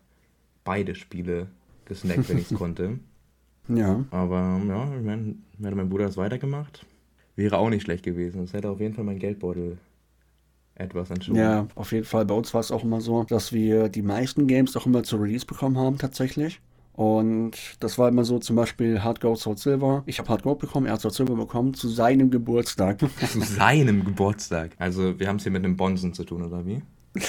beide 0.63 0.95
Spiele 0.95 1.47
gesnackt, 1.85 2.27
wenn 2.27 2.37
ich 2.37 2.51
es 2.51 2.57
konnte. 2.57 2.99
Ja. 3.69 4.03
Aber 4.11 4.59
ja, 4.67 4.95
ich 4.97 5.05
meine, 5.05 5.35
hätte 5.61 5.75
mein 5.75 5.89
Bruder 5.89 6.05
das 6.05 6.17
weitergemacht, 6.17 6.85
wäre 7.35 7.57
auch 7.57 7.69
nicht 7.69 7.83
schlecht 7.83 8.03
gewesen. 8.03 8.41
Das 8.41 8.53
hätte 8.53 8.69
auf 8.69 8.79
jeden 8.79 8.93
Fall 8.93 9.05
mein 9.05 9.19
Geldbeutel 9.19 9.77
etwas 10.81 11.09
entschoben. 11.09 11.39
Ja, 11.39 11.67
auf 11.75 11.91
jeden 11.91 12.05
Fall. 12.05 12.25
Bei 12.25 12.33
uns 12.33 12.53
war 12.53 12.61
es 12.61 12.71
auch 12.71 12.83
immer 12.83 13.01
so, 13.01 13.23
dass 13.23 13.53
wir 13.53 13.89
die 13.89 14.01
meisten 14.01 14.47
Games 14.47 14.75
auch 14.75 14.85
immer 14.85 15.03
zur 15.03 15.21
Release 15.21 15.45
bekommen 15.45 15.77
haben, 15.77 15.97
tatsächlich. 15.97 16.59
Und 16.93 17.53
das 17.79 17.97
war 17.97 18.09
immer 18.09 18.25
so, 18.25 18.39
zum 18.39 18.55
Beispiel 18.55 19.01
Hard 19.01 19.21
Gold, 19.21 19.39
Soul 19.39 19.57
Silver. 19.57 20.03
Ich 20.05 20.19
habe 20.19 20.29
Hard 20.29 20.43
Gold 20.43 20.59
bekommen, 20.59 20.85
er 20.87 20.93
hat 20.93 21.01
Soul 21.01 21.11
Silver 21.11 21.35
bekommen, 21.35 21.73
zu 21.73 21.87
seinem 21.87 22.29
Geburtstag. 22.29 22.99
zu 23.27 23.41
seinem 23.41 24.03
Geburtstag? 24.03 24.71
Also, 24.77 25.17
wir 25.19 25.27
haben 25.27 25.37
es 25.37 25.43
hier 25.43 25.51
mit 25.51 25.63
einem 25.63 25.77
Bonsen 25.77 26.13
zu 26.13 26.23
tun, 26.23 26.43
oder 26.43 26.65
wie? 26.65 26.81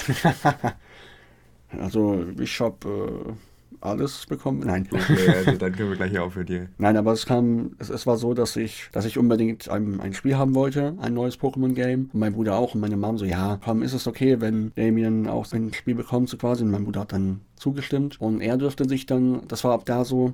also, 1.79 2.25
ich 2.39 2.59
habe 2.59 3.35
alles 3.85 4.25
bekommen. 4.25 4.61
Nein. 4.65 4.87
Okay, 4.91 5.29
also 5.29 5.51
dann 5.51 5.73
können 5.73 5.89
wir 5.89 5.97
gleich 5.97 6.11
hier 6.11 6.23
aufhören 6.23 6.47
hier. 6.47 6.69
Nein, 6.77 6.97
aber 6.97 7.11
es 7.11 7.25
kam, 7.25 7.75
es, 7.79 7.89
es 7.89 8.07
war 8.07 8.17
so, 8.17 8.33
dass 8.33 8.55
ich, 8.55 8.89
dass 8.91 9.05
ich 9.05 9.17
unbedingt 9.17 9.69
ein, 9.69 9.99
ein 9.99 10.13
Spiel 10.13 10.37
haben 10.37 10.55
wollte, 10.55 10.95
ein 10.99 11.13
neues 11.13 11.39
Pokémon-Game. 11.39 12.09
Und 12.13 12.19
mein 12.19 12.33
Bruder 12.33 12.55
auch 12.55 12.75
und 12.75 12.81
meine 12.81 12.97
Mom 12.97 13.17
so, 13.17 13.25
ja, 13.25 13.59
komm, 13.63 13.83
ist 13.83 13.93
es 13.93 14.07
okay, 14.07 14.41
wenn 14.41 14.71
Damien 14.75 15.27
auch 15.27 15.51
ein 15.53 15.73
Spiel 15.73 15.95
bekommt, 15.95 16.29
so 16.29 16.37
quasi. 16.37 16.63
Und 16.63 16.71
mein 16.71 16.85
Bruder 16.85 17.01
hat 17.01 17.13
dann 17.13 17.41
zugestimmt. 17.55 18.19
Und 18.19 18.41
er 18.41 18.57
dürfte 18.57 18.87
sich 18.87 19.05
dann, 19.05 19.47
das 19.47 19.63
war 19.63 19.73
ab 19.73 19.85
da 19.85 20.05
so, 20.05 20.33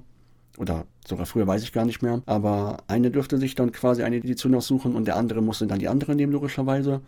oder 0.58 0.86
sogar 1.08 1.26
früher 1.26 1.48
weiß 1.48 1.64
ich 1.64 1.72
gar 1.72 1.86
nicht 1.86 2.02
mehr, 2.02 2.22
aber 2.26 2.78
eine 2.88 3.12
dürfte 3.12 3.38
sich 3.38 3.56
dann 3.56 3.72
quasi 3.72 4.04
eine 4.04 4.18
Edition 4.18 4.54
aussuchen 4.56 4.94
und 4.94 5.06
der 5.06 5.16
andere 5.16 5.42
musste 5.42 5.68
dann 5.68 5.80
die 5.80 5.88
andere 5.88 6.16
nehmen, 6.16 6.34
logischerweise. 6.34 7.02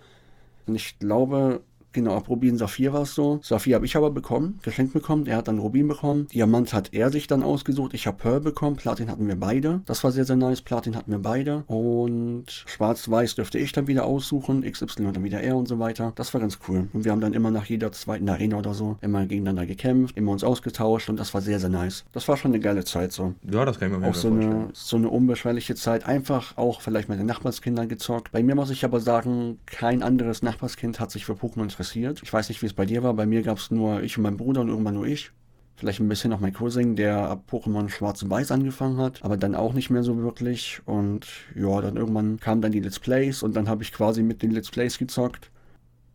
Und 0.68 0.76
ich 0.76 0.98
glaube, 1.00 1.62
Genau, 1.94 2.16
ab 2.16 2.30
Rubin 2.30 2.58
Saphir 2.58 2.94
war 2.94 3.04
es 3.04 3.16
so. 3.16 3.40
Saphir 3.44 3.76
habe 3.76 3.86
ich 3.86 3.96
aber 3.96 4.12
bekommen, 4.12 4.60
geschenkt 4.64 4.94
bekommen. 4.94 5.26
Er 5.26 5.38
hat 5.38 5.48
dann 5.48 5.60
Rubin 5.60 5.88
bekommen. 5.88 6.28
Diamant 6.28 6.74
hat 6.74 6.94
er 6.94 7.12
sich 7.12 7.28
dann 7.28 7.44
ausgesucht. 7.44 7.94
Ich 7.94 8.08
habe 8.08 8.18
Pearl 8.18 8.40
bekommen. 8.40 8.76
Platin 8.76 9.10
hatten 9.10 9.28
wir 9.28 9.36
beide. 9.36 9.82
Das 9.86 10.04
war 10.04 10.12
sehr, 10.12 10.26
sehr 10.26 10.36
nice. 10.36 10.62
Platin 10.62 10.96
hatten 10.96 11.12
wir 11.12 11.20
beide. 11.20 11.64
Und 11.68 12.46
Schwarz-Weiß 12.50 13.36
dürfte 13.36 13.58
ich 13.60 13.72
dann 13.72 13.88
wieder 13.88 14.06
aussuchen. 14.06 14.64
XY 14.64 15.12
dann 15.12 15.24
wieder 15.24 15.42
er 15.42 15.58
und 15.58 15.68
so 15.68 15.80
weiter. 15.80 16.14
Das 16.16 16.34
war 16.34 16.42
ganz 16.42 16.60
cool. 16.68 16.88
Und 16.94 17.06
wir 17.06 17.12
haben 17.12 17.22
dann 17.22 17.34
immer 17.34 17.52
nach 17.52 17.66
jeder 17.66 17.92
zweiten 17.92 18.30
Arena 18.30 18.58
oder 18.58 18.74
so 18.74 18.98
immer 19.02 19.26
gegeneinander 19.26 19.66
gekämpft, 19.66 20.18
immer 20.18 20.32
uns 20.32 20.44
ausgetauscht 20.44 21.10
und 21.10 21.20
das 21.20 21.34
war 21.34 21.42
sehr, 21.42 21.60
sehr 21.60 21.70
nice. 21.70 22.06
Das 22.12 22.28
war 22.28 22.38
schon 22.38 22.52
eine 22.52 22.60
geile 22.60 22.84
Zeit 22.84 23.12
so. 23.12 23.34
Ja, 23.50 23.66
das 23.66 23.80
kann 23.80 23.92
ich 23.92 23.98
mir 23.98 24.08
Auch 24.08 24.16
so 24.16 24.30
eine, 24.30 24.70
so 24.74 24.98
eine 24.98 25.10
unbeschwerliche 25.10 25.76
Zeit. 25.76 26.06
Einfach 26.06 26.58
auch 26.58 26.82
vielleicht 26.82 27.10
mit 27.10 27.20
den 27.20 27.26
Nachbarskindern 27.26 27.90
gezockt. 27.90 28.32
Bei 28.32 28.44
mir 28.44 28.56
muss 28.56 28.70
ich 28.70 28.86
aber 28.86 29.00
sagen, 29.00 29.60
kein 29.66 30.04
anderes 30.04 30.42
Nachbarskind 30.42 31.00
hat 31.00 31.12
sich 31.12 31.26
für 31.26 31.34
Pokémon 31.34 31.70
interessiert. 31.82 32.22
Ich 32.24 32.32
weiß 32.32 32.50
nicht, 32.50 32.62
wie 32.62 32.68
es 32.68 32.74
bei 32.74 32.86
dir 32.86 33.04
war. 33.04 33.14
Bei 33.14 33.26
mir 33.26 33.42
gab 33.42 33.58
es 33.58 33.72
nur 33.72 34.04
ich 34.04 34.18
und 34.18 34.24
mein 34.24 34.38
Bruder 34.38 34.62
und 34.62 34.70
irgendwann 34.70 34.96
nur 34.96 35.08
ich. 35.08 35.32
Vielleicht 35.76 36.00
ein 36.00 36.10
bisschen 36.10 36.32
auch 36.32 36.40
mein 36.40 36.54
Cousin, 36.54 36.96
der 36.96 37.18
ab 37.30 37.46
Pokémon 37.50 37.90
Schwarz 37.90 38.22
und 38.22 38.30
Weiß 38.30 38.52
angefangen 38.52 38.98
hat, 38.98 39.24
aber 39.24 39.36
dann 39.36 39.56
auch 39.56 39.74
nicht 39.74 39.90
mehr 39.90 40.04
so 40.04 40.16
wirklich. 40.18 40.80
Und 40.86 41.26
ja, 41.56 41.82
dann 41.82 41.98
irgendwann 41.98 42.40
kamen 42.40 42.62
dann 42.62 42.72
die 42.72 42.82
Let's 42.82 43.00
Plays 43.00 43.42
und 43.42 43.56
dann 43.56 43.68
habe 43.68 43.82
ich 43.82 43.92
quasi 43.92 44.22
mit 44.22 44.44
den 44.44 44.52
Let's 44.52 44.70
Plays 44.70 45.00
gezockt. 45.00 45.50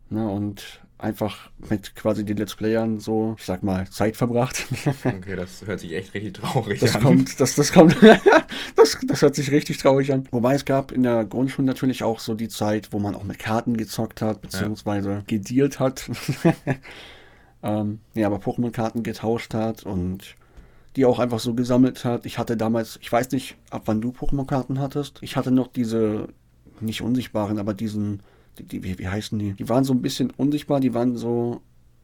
Ne, 0.09 0.29
und 0.29 0.86
einfach 0.99 1.51
mit 1.69 1.95
quasi 1.95 2.25
den 2.25 2.39
Let's 2.39 2.55
Playern 2.55 3.01
so, 3.01 3.35
ich 3.39 3.45
sag 3.45 3.63
mal, 3.63 3.89
Zeit 3.89 4.17
verbracht. 4.17 4.67
Okay, 5.05 5.37
das 5.37 5.67
hört 5.67 5.81
sich 5.81 5.93
echt 5.93 6.15
richtig 6.15 6.35
traurig 6.35 6.81
das 6.81 6.97
an. 6.97 7.03
Kommt, 7.03 7.41
das, 7.41 7.55
das 7.55 7.73
kommt, 7.73 7.97
das, 8.77 8.99
das 9.07 9.23
hört 9.23 9.35
sich 9.35 9.51
richtig 9.51 9.79
traurig 9.79 10.13
an. 10.13 10.27
Wobei 10.31 10.55
es 10.55 10.65
gab 10.65 10.93
in 10.93 11.03
der 11.03 11.25
Grundschule 11.25 11.67
natürlich 11.67 12.03
auch 12.03 12.19
so 12.19 12.35
die 12.35 12.49
Zeit, 12.49 12.93
wo 12.93 12.99
man 12.99 13.15
auch 13.15 13.25
mit 13.25 13.39
Karten 13.39 13.77
gezockt 13.77 14.23
hat, 14.23 14.41
beziehungsweise 14.41 15.11
ja. 15.11 15.23
gedealt 15.27 15.81
hat. 15.81 16.11
ähm, 17.63 18.01
ja, 18.15 18.27
aber 18.27 18.39
Pokémon-Karten 18.39 19.03
getauscht 19.03 19.55
hat 19.55 19.85
und 19.85 20.37
die 20.97 21.05
auch 21.05 21.19
einfach 21.19 21.41
so 21.41 21.55
gesammelt 21.55 22.05
hat. 22.05 22.25
Ich 22.25 22.39
hatte 22.39 22.57
damals, 22.57 22.99
ich 23.03 23.13
weiß 23.13 23.31
nicht, 23.33 23.57
ab 23.71 23.83
wann 23.87 24.01
du 24.01 24.11
Pokémon-Karten 24.11 24.81
hattest. 24.81 25.19
Ich 25.21 25.37
hatte 25.37 25.51
noch 25.51 25.69
diese, 25.69 26.29
nicht 26.81 27.03
unsichtbaren, 27.03 27.59
aber 27.59 27.75
diesen 27.75 28.23
die, 28.59 28.65
die, 28.65 28.85
wie, 28.85 28.99
wie 28.99 29.09
heißen 29.09 29.39
die? 29.39 29.53
Die 29.53 29.69
waren 29.69 29.85
so 29.85 29.93
ein 29.93 30.03
bisschen 30.03 30.31
unsichtbar, 30.37 30.81
die 30.81 30.95
waren 30.95 31.17
so 31.17 31.63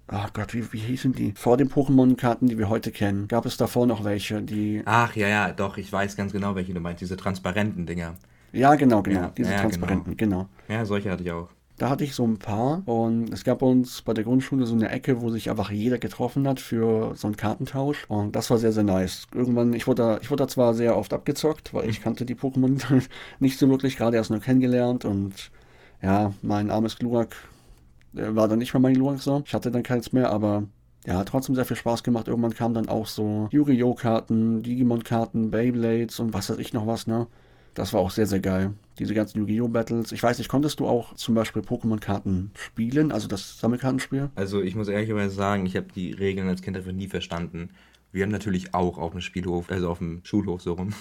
Ach 0.08 0.32
Gott, 0.32 0.52
wie, 0.52 0.70
wie 0.72 0.78
hießen 0.78 1.14
die? 1.14 1.32
Vor 1.36 1.56
den 1.56 1.70
Pokémon-Karten, 1.70 2.46
die 2.46 2.58
wir 2.58 2.68
heute 2.68 2.90
kennen, 2.90 3.28
gab 3.28 3.46
es 3.46 3.56
davor 3.56 3.86
noch 3.86 4.04
welche, 4.04 4.42
die. 4.42 4.82
Ach 4.84 5.16
ja, 5.16 5.28
ja, 5.28 5.52
doch, 5.52 5.78
ich 5.78 5.90
weiß 5.90 6.16
ganz 6.16 6.32
genau, 6.32 6.54
welche 6.54 6.74
du 6.74 6.80
meinst. 6.80 7.00
Diese 7.00 7.16
transparenten 7.16 7.86
Dinger. 7.86 8.14
Ja, 8.52 8.74
genau, 8.74 9.02
genau. 9.02 9.20
Ja, 9.20 9.32
diese 9.36 9.52
ja, 9.52 9.60
transparenten, 9.60 10.16
genau. 10.16 10.48
genau. 10.68 10.78
Ja, 10.80 10.84
solche 10.84 11.10
hatte 11.10 11.22
ich 11.22 11.32
auch. 11.32 11.48
Da 11.78 11.88
hatte 11.88 12.04
ich 12.04 12.14
so 12.14 12.24
ein 12.24 12.38
paar 12.38 12.82
und 12.86 13.32
es 13.32 13.44
gab 13.44 13.62
uns 13.62 14.02
bei 14.02 14.12
der 14.12 14.24
Grundschule 14.24 14.66
so 14.66 14.74
eine 14.74 14.90
Ecke, 14.90 15.22
wo 15.22 15.30
sich 15.30 15.50
einfach 15.50 15.70
jeder 15.70 15.98
getroffen 15.98 16.46
hat 16.46 16.60
für 16.60 17.14
so 17.16 17.26
einen 17.26 17.36
Kartentausch 17.36 18.04
und 18.08 18.36
das 18.36 18.50
war 18.50 18.58
sehr, 18.58 18.72
sehr 18.72 18.84
nice. 18.84 19.26
Irgendwann, 19.34 19.72
ich 19.72 19.86
wurde 19.86 20.02
da, 20.02 20.18
ich 20.20 20.30
wurde 20.30 20.44
da 20.44 20.48
zwar 20.48 20.74
sehr 20.74 20.96
oft 20.96 21.12
abgezockt, 21.14 21.72
weil 21.72 21.88
ich 21.88 22.02
kannte 22.02 22.26
die 22.26 22.36
Pokémon 22.36 22.78
nicht 23.40 23.58
so 23.58 23.68
wirklich, 23.70 23.96
gerade 23.96 24.16
erst 24.18 24.30
nur 24.30 24.40
kennengelernt 24.40 25.06
und 25.06 25.50
ja, 26.02 26.34
mein 26.42 26.70
armes 26.70 26.98
Glurak 26.98 27.36
war 28.12 28.48
dann 28.48 28.58
nicht 28.58 28.74
mehr 28.74 28.80
mein 28.80 28.94
Glurak 28.94 29.20
so. 29.20 29.42
Ich 29.46 29.54
hatte 29.54 29.70
dann 29.70 29.82
keins 29.82 30.12
mehr, 30.12 30.30
aber 30.30 30.64
ja, 31.06 31.16
hat 31.18 31.28
trotzdem 31.28 31.54
sehr 31.54 31.64
viel 31.64 31.76
Spaß 31.76 32.02
gemacht. 32.02 32.28
Irgendwann 32.28 32.54
kamen 32.54 32.74
dann 32.74 32.88
auch 32.88 33.06
so 33.06 33.48
Yu-Gi-Oh!-Karten, 33.50 34.62
Digimon-Karten, 34.62 35.50
Beyblades 35.50 36.20
und 36.20 36.34
was 36.34 36.50
weiß 36.50 36.58
ich 36.58 36.72
noch 36.72 36.86
was, 36.86 37.06
ne? 37.06 37.26
Das 37.74 37.94
war 37.94 38.00
auch 38.00 38.10
sehr, 38.10 38.26
sehr 38.26 38.40
geil. 38.40 38.74
Diese 38.98 39.14
ganzen 39.14 39.38
Yu-Gi-Oh! 39.38 39.68
Battles. 39.68 40.12
Ich 40.12 40.22
weiß 40.22 40.38
nicht, 40.38 40.48
konntest 40.48 40.78
du 40.78 40.86
auch 40.86 41.14
zum 41.14 41.34
Beispiel 41.34 41.62
Pokémon-Karten 41.62 42.50
spielen, 42.54 43.10
also 43.10 43.28
das 43.28 43.58
Sammelkartenspiel? 43.58 44.30
Also 44.34 44.60
ich 44.60 44.74
muss 44.74 44.88
ehrlicherweise 44.88 45.34
sagen, 45.34 45.64
ich 45.64 45.76
habe 45.76 45.86
die 45.94 46.12
Regeln 46.12 46.48
als 46.48 46.62
Kind 46.62 46.76
einfach 46.76 46.92
nie 46.92 47.08
verstanden. 47.08 47.70
Wir 48.12 48.24
haben 48.24 48.30
natürlich 48.30 48.74
auch 48.74 48.98
auf 48.98 49.12
dem 49.12 49.22
Spielhof, 49.22 49.70
also 49.70 49.88
auf 49.88 49.98
dem 49.98 50.20
Schulhof 50.22 50.60
so 50.60 50.74
rum, 50.74 50.92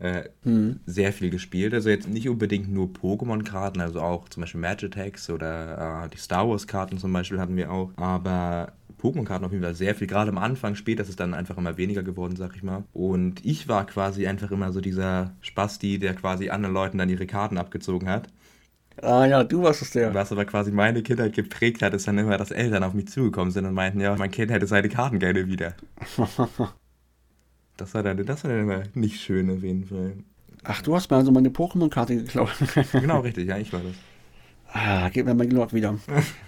äh, 0.00 0.24
mhm. 0.44 0.80
sehr 0.86 1.12
viel 1.12 1.30
gespielt. 1.30 1.74
Also 1.74 1.90
jetzt 1.90 2.08
nicht 2.08 2.28
unbedingt 2.28 2.72
nur 2.72 2.88
Pokémon-Karten, 2.88 3.80
also 3.80 4.00
auch 4.00 4.28
zum 4.28 4.40
Beispiel 4.42 4.60
Magitex 4.60 5.30
oder 5.30 6.04
äh, 6.04 6.08
die 6.08 6.18
Star 6.18 6.48
Wars-Karten 6.48 6.98
zum 6.98 7.12
Beispiel 7.12 7.38
hatten 7.38 7.56
wir 7.56 7.70
auch. 7.70 7.92
Aber 7.96 8.72
Pokémon-Karten 9.00 9.44
auf 9.44 9.52
jeden 9.52 9.62
Fall 9.64 9.74
sehr 9.74 9.94
viel. 9.94 10.06
Gerade 10.06 10.30
am 10.30 10.38
Anfang, 10.38 10.74
später 10.74 11.02
ist 11.02 11.08
es 11.08 11.16
dann 11.16 11.34
einfach 11.34 11.56
immer 11.58 11.76
weniger 11.76 12.02
geworden, 12.02 12.36
sag 12.36 12.56
ich 12.56 12.62
mal. 12.62 12.84
Und 12.92 13.44
ich 13.44 13.68
war 13.68 13.86
quasi 13.86 14.26
einfach 14.26 14.50
immer 14.50 14.72
so 14.72 14.80
dieser 14.80 15.34
Spasti, 15.40 15.98
der 15.98 16.14
quasi 16.14 16.50
anderen 16.50 16.74
Leuten 16.74 16.98
dann 16.98 17.08
ihre 17.08 17.26
Karten 17.26 17.58
abgezogen 17.58 18.08
hat. 18.08 18.28
Ah 19.02 19.24
ja, 19.24 19.44
du 19.44 19.62
warst 19.62 19.80
es 19.82 19.92
der. 19.92 20.12
Was 20.12 20.32
aber 20.32 20.44
quasi 20.44 20.72
meine 20.72 21.02
Kindheit 21.02 21.34
geprägt 21.34 21.80
hat, 21.82 21.94
ist 21.94 22.06
dann 22.06 22.18
immer, 22.18 22.36
dass 22.36 22.50
Eltern 22.50 22.84
auf 22.84 22.92
mich 22.92 23.08
zugekommen 23.08 23.50
sind 23.50 23.64
und 23.64 23.72
meinten, 23.72 24.00
ja, 24.00 24.14
mein 24.16 24.30
Kind 24.30 24.50
hätte 24.50 24.66
seine 24.66 24.88
Karten 24.88 25.18
gerne 25.18 25.46
wieder. 25.46 25.74
Das 27.80 27.94
war 27.94 28.02
dann, 28.02 28.24
das 28.24 28.44
war 28.44 28.50
dann 28.50 28.60
immer 28.60 28.82
nicht 28.94 29.20
schön 29.20 29.50
auf 29.50 29.62
jeden 29.62 29.86
Fall. 29.86 30.12
Ach, 30.64 30.82
du 30.82 30.94
hast 30.94 31.10
mir 31.10 31.16
also 31.16 31.32
meine 31.32 31.48
Pokémon-Karte 31.48 32.16
geklaut. 32.16 32.50
genau, 32.92 33.20
richtig, 33.20 33.48
ja, 33.48 33.56
ich 33.56 33.72
war 33.72 33.80
das. 33.80 33.94
Ah, 34.72 35.08
gib 35.08 35.24
mir 35.24 35.34
mein 35.34 35.48
Glock 35.48 35.72
wieder. 35.72 35.98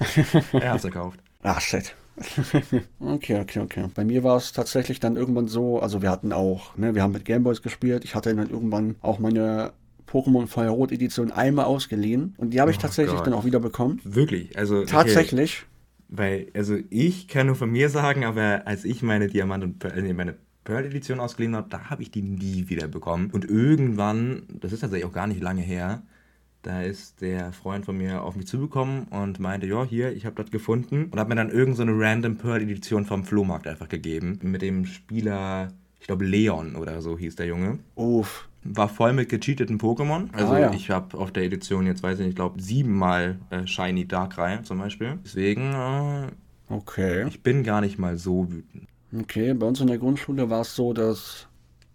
er 0.53 0.73
hat's 0.73 0.83
gekauft. 0.83 1.19
Ach, 1.43 1.61
shit. 1.61 1.97
okay, 3.01 3.41
okay, 3.41 3.61
okay. 3.61 3.87
Bei 3.95 4.05
mir 4.05 4.23
war 4.23 4.37
es 4.37 4.53
tatsächlich 4.53 5.01
dann 5.01 5.17
irgendwann 5.17 5.49
so, 5.49 5.81
also 5.81 6.03
wir 6.03 6.11
hatten 6.11 6.33
auch, 6.35 6.77
ne, 6.77 6.95
wir 6.95 7.03
haben 7.03 7.13
mit 7.13 7.25
Gameboys 7.25 7.63
gespielt. 7.63 8.05
Ich 8.05 8.15
hatte 8.15 8.35
dann 8.35 8.51
irgendwann 8.51 8.97
auch 9.01 9.19
meine 9.19 9.73
Pokémon 10.07 10.47
Feuerrot 10.47 10.93
Edition 10.93 11.33
einmal 11.33 11.65
ausgeliehen 11.65 12.35
und 12.37 12.51
die 12.51 12.61
habe 12.61 12.71
ich 12.71 12.77
oh 12.77 12.83
tatsächlich 12.83 13.17
Gott. 13.17 13.27
dann 13.27 13.33
auch 13.33 13.47
wieder 13.47 13.61
bekommen. 13.61 14.01
Wirklich? 14.05 14.59
Also 14.59 14.85
tatsächlich. 14.85 15.63
Okay. 15.63 15.69
Weil, 16.15 16.47
also 16.53 16.77
ich 16.91 17.27
kann 17.27 17.47
nur 17.47 17.57
von 17.57 17.71
mir 17.71 17.89
sagen, 17.89 18.27
aber 18.27 18.67
als 18.67 18.85
ich 18.85 19.03
meine 19.03 19.29
Diamant 19.29 19.65
und 19.65 19.85
äh, 19.85 20.13
meine 20.13 20.37
Pearl-Edition 20.65 21.21
ausgeliehen 21.21 21.57
habe, 21.57 21.69
da 21.69 21.91
habe 21.91 22.03
ich 22.03 22.11
die 22.11 22.23
nie 22.23 22.69
wieder 22.69 22.89
bekommen. 22.89 23.31
Und 23.31 23.45
irgendwann, 23.45 24.43
das 24.49 24.73
ist 24.73 24.81
tatsächlich 24.81 25.07
auch 25.07 25.13
gar 25.13 25.27
nicht 25.27 25.43
lange 25.43 25.63
her, 25.63 26.03
da 26.63 26.83
ist 26.83 27.21
der 27.21 27.53
Freund 27.53 27.85
von 27.85 27.97
mir 27.97 28.23
auf 28.23 28.37
mich 28.37 28.47
zugekommen 28.47 29.05
und 29.05 29.41
meinte, 29.41 29.67
ja, 29.67 29.85
hier, 29.85 30.13
ich 30.13 30.25
habe 30.27 30.41
das 30.41 30.53
gefunden. 30.53 31.07
Und 31.11 31.19
hat 31.19 31.29
mir 31.29 31.35
dann 31.35 31.51
irgendeine 31.51 31.93
so 31.93 31.99
random 31.99 32.37
Pearl-Edition 32.37 33.05
vom 33.05 33.25
Flohmarkt 33.25 33.67
einfach 33.67 33.89
gegeben. 33.89 34.39
Mit 34.43 34.63
dem 34.63 34.87
Spieler, 34.87 35.73
ich 35.99 36.07
glaube 36.07 36.25
Leon 36.25 36.77
oder 36.77 37.03
so 37.03 37.19
hieß 37.19 37.35
der 37.37 37.47
Junge. 37.47 37.81
Uff. 37.97 38.49
War 38.65 38.89
voll 38.89 39.13
mit 39.13 39.29
gecheateten 39.29 39.79
Pokémon. 39.79 40.33
Also 40.33 40.53
ah, 40.53 40.61
ja. 40.61 40.73
ich 40.73 40.89
habe 40.91 41.19
auf 41.19 41.33
der 41.33 41.43
Edition 41.43 41.85
jetzt, 41.85 42.05
weiß 42.05 42.15
ich 42.15 42.21
nicht, 42.21 42.31
ich 42.31 42.37
glaube 42.37 42.63
siebenmal 42.63 43.41
äh, 43.51 43.67
Shiny 43.67 44.07
Darkrai 44.07 44.59
zum 44.59 44.79
Beispiel. 44.79 45.19
Deswegen, 45.25 45.73
äh, 45.73 46.29
okay. 46.69 47.27
ich 47.27 47.43
bin 47.43 47.65
gar 47.65 47.81
nicht 47.81 47.99
mal 47.99 48.17
so 48.17 48.53
wütend. 48.53 48.87
Okay, 49.15 49.53
bei 49.55 49.67
uns 49.67 49.81
in 49.81 49.89
der 49.89 49.99
Grundschule 49.99 50.49
war 50.49 50.63
es 50.63 50.75
so, 50.75 50.93
dass, 50.93 51.47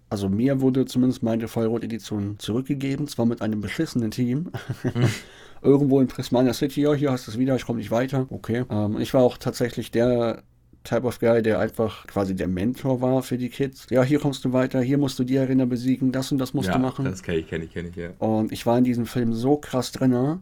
also 0.10 0.30
mir 0.30 0.62
wurde 0.62 0.86
zumindest 0.86 1.24
meine 1.24 1.48
Feuerrot-Edition 1.48 2.38
zurückgegeben, 2.38 3.08
zwar 3.08 3.26
mit 3.26 3.42
einem 3.42 3.62
beschissenen 3.62 4.12
Team. 4.12 4.52
Hm. 4.84 5.10
Irgendwo 5.64 6.00
in 6.00 6.08
Prismania 6.08 6.54
City, 6.54 6.82
ja, 6.82 6.94
hier 6.94 7.12
hast 7.12 7.26
du 7.28 7.32
es 7.32 7.40
wieder, 7.40 7.56
ich 7.56 7.66
komme 7.66 7.80
nicht 7.80 7.90
weiter. 7.90 8.28
Okay. 8.30 8.64
Ähm, 8.70 9.00
ich 9.00 9.14
war 9.16 9.24
auch 9.24 9.38
tatsächlich 9.38 9.90
der 9.90 10.44
Type 10.84 11.04
of 11.06 11.20
Guy, 11.20 11.42
der 11.42 11.60
einfach 11.60 12.08
quasi 12.08 12.36
der 12.36 12.48
Mentor 12.48 13.02
war 13.02 13.22
für 13.22 13.38
die 13.38 13.50
Kids. 13.50 13.88
Ja, 13.90 14.04
hier 14.04 14.20
kommst 14.20 14.46
du 14.46 14.54
weiter, 14.54 14.80
hier 14.80 14.98
musst 14.98 15.20
du 15.20 15.24
die 15.24 15.38
Arena 15.38 15.66
besiegen, 15.66 16.12
das 16.12 16.32
und 16.32 16.38
das 16.38 16.54
musst 16.54 16.70
ja, 16.70 16.76
du 16.76 16.80
machen. 16.80 17.06
Das 17.06 17.24
kenne 17.24 17.40
ich, 17.40 17.48
kenne 17.48 17.66
ich, 17.66 17.74
kenne 17.74 17.90
ich, 17.90 17.96
ja. 17.96 18.12
Und 18.20 18.52
ich 18.52 18.66
war 18.66 18.78
in 18.78 18.84
diesem 18.84 19.06
Film 19.06 19.34
so 19.34 19.58
krass 19.58 19.92
drin 19.92 20.40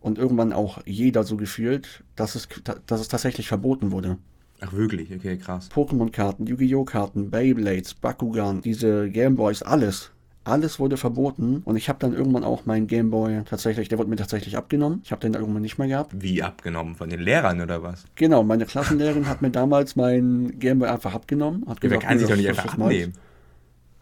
und 0.00 0.18
irgendwann 0.18 0.52
auch 0.52 0.80
jeder 0.86 1.24
so 1.24 1.36
gefühlt, 1.36 2.04
dass 2.14 2.36
es, 2.36 2.48
dass 2.86 3.00
es 3.00 3.08
tatsächlich 3.08 3.48
verboten 3.48 3.90
wurde. 3.90 4.18
Ach 4.60 4.72
wirklich? 4.72 5.12
Okay, 5.14 5.36
krass. 5.36 5.68
Pokémon-Karten, 5.72 6.46
Yu-Gi-Oh! 6.46 6.84
Karten, 6.84 7.30
Beyblades, 7.30 7.94
Bakugan, 7.94 8.60
diese 8.60 9.08
Gameboys, 9.10 9.62
alles. 9.62 10.10
Alles 10.44 10.80
wurde 10.80 10.96
verboten 10.96 11.60
und 11.64 11.76
ich 11.76 11.90
habe 11.90 11.98
dann 11.98 12.14
irgendwann 12.14 12.42
auch 12.42 12.64
meinen 12.64 12.86
Gameboy 12.86 13.42
tatsächlich, 13.44 13.88
der 13.88 13.98
wurde 13.98 14.08
mir 14.08 14.16
tatsächlich 14.16 14.56
abgenommen. 14.56 15.02
Ich 15.04 15.12
habe 15.12 15.20
den 15.20 15.32
dann 15.32 15.42
irgendwann 15.42 15.62
nicht 15.62 15.78
mehr 15.78 15.88
gehabt. 15.88 16.12
Wie 16.14 16.42
abgenommen? 16.42 16.94
Von 16.94 17.10
den 17.10 17.20
Lehrern 17.20 17.60
oder 17.60 17.82
was? 17.82 18.04
Genau, 18.14 18.42
meine 18.42 18.64
Klassenlehrerin 18.64 19.28
hat 19.28 19.42
mir 19.42 19.50
damals 19.50 19.94
meinen 19.94 20.58
Gameboy 20.58 20.88
einfach 20.88 21.14
abgenommen. 21.14 21.64
Hat 21.68 21.80
gesagt, 21.82 22.02
Wer 22.02 22.08
kann 22.08 22.18
sich 22.18 22.28
doch 22.28 22.36
nicht 22.36 22.48
einfach 22.48 22.72
abnehmen? 22.78 23.12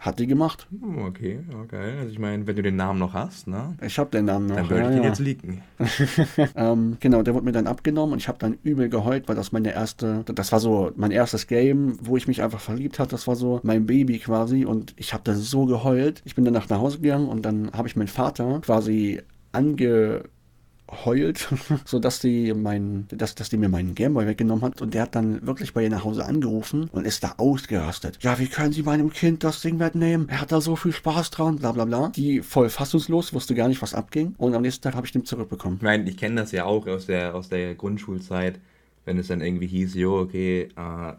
Hat 0.06 0.20
die 0.20 0.28
gemacht. 0.28 0.68
Oh, 0.82 1.06
okay, 1.06 1.40
geil. 1.66 1.96
Also 1.98 2.12
ich 2.12 2.20
meine, 2.20 2.46
wenn 2.46 2.54
du 2.54 2.62
den 2.62 2.76
Namen 2.76 3.00
noch 3.00 3.12
hast, 3.12 3.48
ne? 3.48 3.74
Ich 3.84 3.98
habe 3.98 4.08
den 4.08 4.26
Namen 4.26 4.46
noch. 4.46 4.54
Dann 4.54 4.70
würde 4.70 4.84
ja, 4.84 4.90
ich 4.90 4.96
ihn 4.96 5.02
ja. 5.02 5.08
jetzt 5.08 5.18
leaken. 5.18 5.62
ähm, 6.54 6.96
genau, 7.00 7.24
der 7.24 7.34
wurde 7.34 7.44
mir 7.44 7.50
dann 7.50 7.66
abgenommen 7.66 8.12
und 8.12 8.20
ich 8.20 8.28
habe 8.28 8.38
dann 8.38 8.56
übel 8.62 8.88
geheult, 8.88 9.26
weil 9.26 9.34
das 9.34 9.50
meine 9.50 9.72
erste, 9.72 10.22
das 10.24 10.52
war 10.52 10.60
so 10.60 10.92
mein 10.94 11.10
erstes 11.10 11.48
Game, 11.48 11.98
wo 12.00 12.16
ich 12.16 12.28
mich 12.28 12.40
einfach 12.40 12.60
verliebt 12.60 13.00
habe. 13.00 13.10
Das 13.10 13.26
war 13.26 13.34
so 13.34 13.58
mein 13.64 13.84
Baby 13.84 14.20
quasi 14.20 14.64
und 14.64 14.94
ich 14.96 15.12
habe 15.12 15.24
da 15.24 15.34
so 15.34 15.66
geheult. 15.66 16.22
Ich 16.24 16.36
bin 16.36 16.44
danach 16.44 16.68
nach 16.68 16.78
Hause 16.78 17.00
gegangen 17.00 17.26
und 17.28 17.42
dann 17.42 17.72
habe 17.72 17.88
ich 17.88 17.96
meinen 17.96 18.06
Vater 18.06 18.60
quasi 18.60 19.20
ange 19.50 20.22
heult, 21.04 21.48
so 21.84 21.98
dass 21.98 22.20
die 22.20 22.54
mein, 22.54 23.06
dass, 23.08 23.34
dass 23.34 23.48
die 23.48 23.56
mir 23.56 23.68
meinen 23.68 23.94
Gameboy 23.94 24.26
weggenommen 24.26 24.64
hat 24.64 24.80
und 24.80 24.94
der 24.94 25.02
hat 25.02 25.14
dann 25.14 25.46
wirklich 25.46 25.72
bei 25.72 25.82
ihr 25.82 25.90
nach 25.90 26.04
Hause 26.04 26.24
angerufen 26.24 26.88
und 26.92 27.06
ist 27.06 27.24
da 27.24 27.34
ausgerastet. 27.38 28.18
Ja, 28.22 28.38
wie 28.38 28.46
können 28.46 28.72
Sie 28.72 28.82
meinem 28.82 29.12
Kind 29.12 29.44
das 29.44 29.60
Ding 29.60 29.78
wegnehmen? 29.78 30.28
Er 30.28 30.40
hat 30.40 30.52
da 30.52 30.60
so 30.60 30.76
viel 30.76 30.92
Spaß 30.92 31.30
dran, 31.30 31.56
bla 31.56 31.72
bla 31.72 31.84
bla. 31.84 32.08
Die 32.10 32.40
voll 32.40 32.68
fassungslos, 32.68 33.34
wusste 33.34 33.54
gar 33.54 33.68
nicht, 33.68 33.82
was 33.82 33.94
abging 33.94 34.34
und 34.38 34.54
am 34.54 34.62
nächsten 34.62 34.82
Tag 34.82 34.94
habe 34.94 35.06
ich 35.06 35.12
den 35.12 35.24
zurückbekommen. 35.24 35.78
Ich 35.78 35.82
meine, 35.82 36.08
ich 36.08 36.16
kenne 36.16 36.36
das 36.40 36.52
ja 36.52 36.64
auch 36.64 36.86
aus 36.86 37.06
der, 37.06 37.34
aus 37.34 37.48
der 37.48 37.74
Grundschulzeit, 37.74 38.60
wenn 39.04 39.18
es 39.18 39.28
dann 39.28 39.40
irgendwie 39.40 39.66
hieß, 39.66 39.94
jo, 39.94 40.20
okay, 40.20 40.68
äh, 40.76 41.12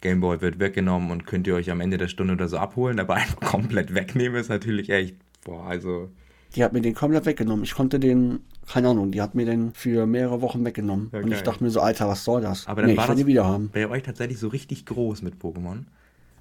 Gameboy 0.00 0.40
wird 0.40 0.58
weggenommen 0.58 1.10
und 1.10 1.26
könnt 1.26 1.46
ihr 1.46 1.54
euch 1.54 1.70
am 1.70 1.80
Ende 1.80 1.98
der 1.98 2.08
Stunde 2.08 2.32
oder 2.32 2.48
so 2.48 2.56
abholen, 2.56 2.98
aber 3.00 3.16
einfach 3.16 3.40
komplett 3.50 3.94
wegnehmen 3.94 4.40
ist 4.40 4.48
natürlich 4.48 4.88
echt, 4.88 5.16
boah, 5.44 5.66
also 5.66 6.08
Die 6.56 6.64
hat 6.64 6.72
mir 6.72 6.80
den 6.80 6.94
komplett 6.94 7.26
weggenommen. 7.26 7.64
Ich 7.64 7.74
konnte 7.74 8.00
den, 8.00 8.40
keine 8.66 8.88
Ahnung, 8.88 9.10
die 9.12 9.20
hat 9.20 9.34
mir 9.34 9.46
den 9.46 9.72
für 9.74 10.06
mehrere 10.06 10.40
Wochen 10.42 10.64
weggenommen. 10.64 11.10
Ja, 11.12 11.20
und 11.20 11.32
ich 11.32 11.42
dachte 11.42 11.64
mir 11.64 11.70
so, 11.70 11.80
Alter, 11.80 12.08
was 12.08 12.24
soll 12.24 12.40
das? 12.40 12.66
Aber 12.66 12.82
dann 12.82 12.90
nee, 12.90 12.96
war 12.96 13.04
ich 13.04 13.08
will 13.08 13.16
das 13.16 13.24
die 13.24 13.26
wieder 13.26 13.46
haben. 13.46 13.70
bei 13.72 13.88
euch 13.88 14.02
tatsächlich 14.02 14.38
so 14.38 14.48
richtig 14.48 14.86
groß 14.86 15.22
mit 15.22 15.34
Pokémon. 15.42 15.84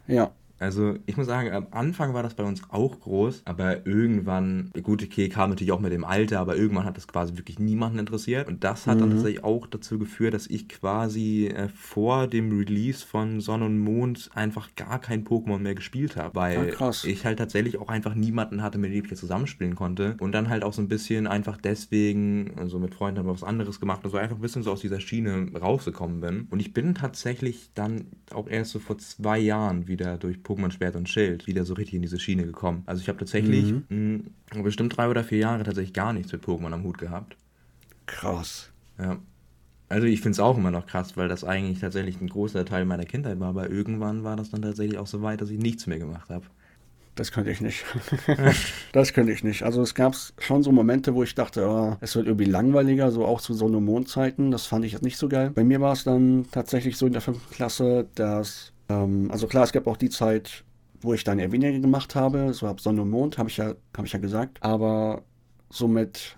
Ja. 0.08 0.32
Also 0.60 0.96
ich 1.06 1.18
muss 1.18 1.28
sagen, 1.28 1.52
am 1.52 1.68
Anfang 1.72 2.14
war 2.14 2.24
das 2.24 2.34
bei 2.36 2.44
uns 2.44 2.62
auch 2.70 3.00
groß, 3.00 3.44
aber 3.46 3.86
irgendwann, 3.88 4.72
gut, 4.84 5.02
okay, 5.04 5.30
kam 5.30 5.50
natürlich 5.52 5.72
auch 5.72 5.80
mit 5.80 5.92
dem 5.92 6.04
Alter, 6.04 6.40
aber 6.40 6.56
irgendwann 6.58 6.86
hat 6.86 6.98
das 6.98 7.08
quasi 7.08 7.38
wirklich 7.38 7.60
niemanden 7.60 8.00
interessiert. 8.00 8.48
Und 8.48 8.64
das 8.64 8.86
hat 8.88 9.00
dann 9.02 9.12
tatsächlich 9.12 9.44
auch 9.44 9.68
dazu 9.68 9.98
geführt, 9.98 10.34
dass 10.34 10.48
ich 10.48 10.68
quasi 10.70 11.48
äh, 11.48 11.70
vor 11.70 12.28
dem 12.28 12.52
Release 12.58 13.06
von 13.06 13.40
Sonne 13.40 13.66
und 13.66 13.80
Mond 13.80 14.30
einfach 14.34 14.76
gar 14.76 15.00
kein 15.00 15.24
Pokémon 15.26 15.60
mehr 15.60 15.76
gespielt 15.76 16.16
habe, 16.18 16.36
weil 16.36 16.58
Ah, 16.60 16.66
krass. 16.66 17.06
ich 17.06 17.26
halt 17.26 17.40
tatsächlich 17.40 17.78
auch 17.78 17.90
einfach 17.90 18.16
niemanden 18.16 18.62
hatte, 18.62 18.78
mit 18.78 18.94
dem 18.94 19.06
ich 19.06 19.16
zusammenspielen 19.16 19.76
konnte. 19.76 20.18
Und 20.20 20.34
dann 20.34 20.50
halt 20.50 20.64
auch 20.64 20.74
so 20.74 20.82
ein 20.82 20.88
bisschen 20.88 21.26
einfach 21.28 21.58
deswegen, 21.58 22.52
also 22.58 22.80
mit 22.80 22.94
Freunden 22.94 23.20
haben 23.20 23.28
wir 23.28 23.34
was 23.34 23.44
anderes 23.44 23.80
gemacht, 23.80 24.02
also 24.04 24.18
einfach 24.18 24.36
ein 24.36 24.42
bisschen 24.42 24.64
so 24.64 24.72
aus 24.72 24.82
dieser 24.82 25.00
Schiene 25.00 25.48
rausgekommen 25.60 26.20
bin. 26.22 26.48
Und 26.50 26.60
ich 26.60 26.74
bin 26.74 26.96
tatsächlich 26.96 27.72
dann 27.76 28.08
auch 28.34 28.48
erst 28.50 28.72
so 28.72 28.80
vor 28.80 28.98
zwei 28.98 29.40
Jahren 29.40 29.88
wieder 29.88 30.18
durch 30.18 30.44
Pokémon 30.50 30.72
Schwert 30.72 30.96
und 30.96 31.08
Schild 31.08 31.46
wieder 31.48 31.64
so 31.64 31.76
richtig 31.76 31.96
in 31.96 32.02
diese 32.02 32.20
Schiene 32.20 32.46
gekommen. 32.46 32.84
Also 32.86 33.02
ich 33.02 33.08
habe 33.08 33.20
tatsächlich 33.20 33.74
mh, 33.90 34.22
bestimmt 34.64 34.98
drei 34.98 35.08
oder 35.08 35.24
vier 35.24 35.38
Jahre 35.38 35.64
tatsächlich 35.64 35.94
gar 35.94 36.12
nichts 36.14 36.32
mit 36.32 36.44
Pokémon 36.44 36.74
am 36.74 36.84
Hut 36.84 36.98
gehabt. 36.98 37.38
Krass. 38.08 38.72
Ja. 38.98 39.20
Also 39.88 40.06
ich 40.06 40.22
finde 40.22 40.34
es 40.34 40.40
auch 40.40 40.58
immer 40.58 40.72
noch 40.72 40.86
krass, 40.86 41.18
weil 41.18 41.28
das 41.28 41.44
eigentlich 41.44 41.80
tatsächlich 41.80 42.20
ein 42.22 42.30
großer 42.30 42.66
Teil 42.66 42.86
meiner 42.86 43.06
Kindheit 43.06 43.40
war, 43.40 43.50
aber 43.50 43.70
irgendwann 43.70 44.24
war 44.24 44.36
das 44.36 44.52
dann 44.52 44.62
tatsächlich 44.62 44.98
auch 45.00 45.08
so 45.08 45.22
weit, 45.22 45.42
dass 45.42 45.50
ich 45.50 45.60
nichts 45.60 45.88
mehr 45.88 46.00
gemacht 46.00 46.30
habe. 46.30 46.46
Das 47.16 47.32
könnte 47.32 47.52
ich 47.52 47.60
nicht. 47.60 47.84
das 48.94 49.14
könnte 49.14 49.32
ich 49.34 49.44
nicht. 49.44 49.64
Also 49.64 49.82
es 49.82 49.94
gab 49.94 50.16
schon 50.40 50.64
so 50.64 50.72
Momente, 50.72 51.16
wo 51.16 51.24
ich 51.24 51.36
dachte, 51.36 51.66
ah, 51.66 51.98
es 52.02 52.16
wird 52.16 52.28
irgendwie 52.28 52.46
langweiliger, 52.46 53.12
so 53.12 53.26
auch 53.26 53.42
zu 53.42 53.54
Sonne- 53.54 53.78
und 53.78 53.86
Mondzeiten. 53.86 54.52
Das 54.52 54.68
fand 54.68 54.86
ich 54.86 54.94
jetzt 54.94 55.04
nicht 55.04 55.18
so 55.18 55.28
geil. 55.28 55.52
Bei 55.54 55.64
mir 55.64 55.82
war 55.82 55.94
es 55.94 56.04
dann 56.04 56.46
tatsächlich 56.52 56.96
so 56.96 57.08
in 57.08 57.14
der 57.14 57.22
fünften 57.22 57.54
Klasse, 57.54 58.08
dass, 58.16 58.72
ähm, 58.90 59.30
also 59.32 59.48
klar, 59.48 59.64
es 59.64 59.72
gab 59.72 59.88
auch 59.88 59.98
die 59.98 60.10
Zeit, 60.10 60.64
wo 61.02 61.14
ich 61.14 61.24
dann 61.24 61.40
eher 61.40 61.52
weniger 61.52 61.78
gemacht 61.80 62.16
habe. 62.16 62.54
So 62.54 62.68
ab 62.68 62.82
Sonne 62.82 63.04
und 63.04 63.10
Mond, 63.10 63.38
habe 63.38 63.50
ich, 63.50 63.58
ja, 63.58 63.74
hab 63.96 64.06
ich 64.06 64.14
ja 64.14 64.20
gesagt. 64.20 64.58
Aber 64.62 65.24
so 65.70 65.88
mit, 65.88 66.38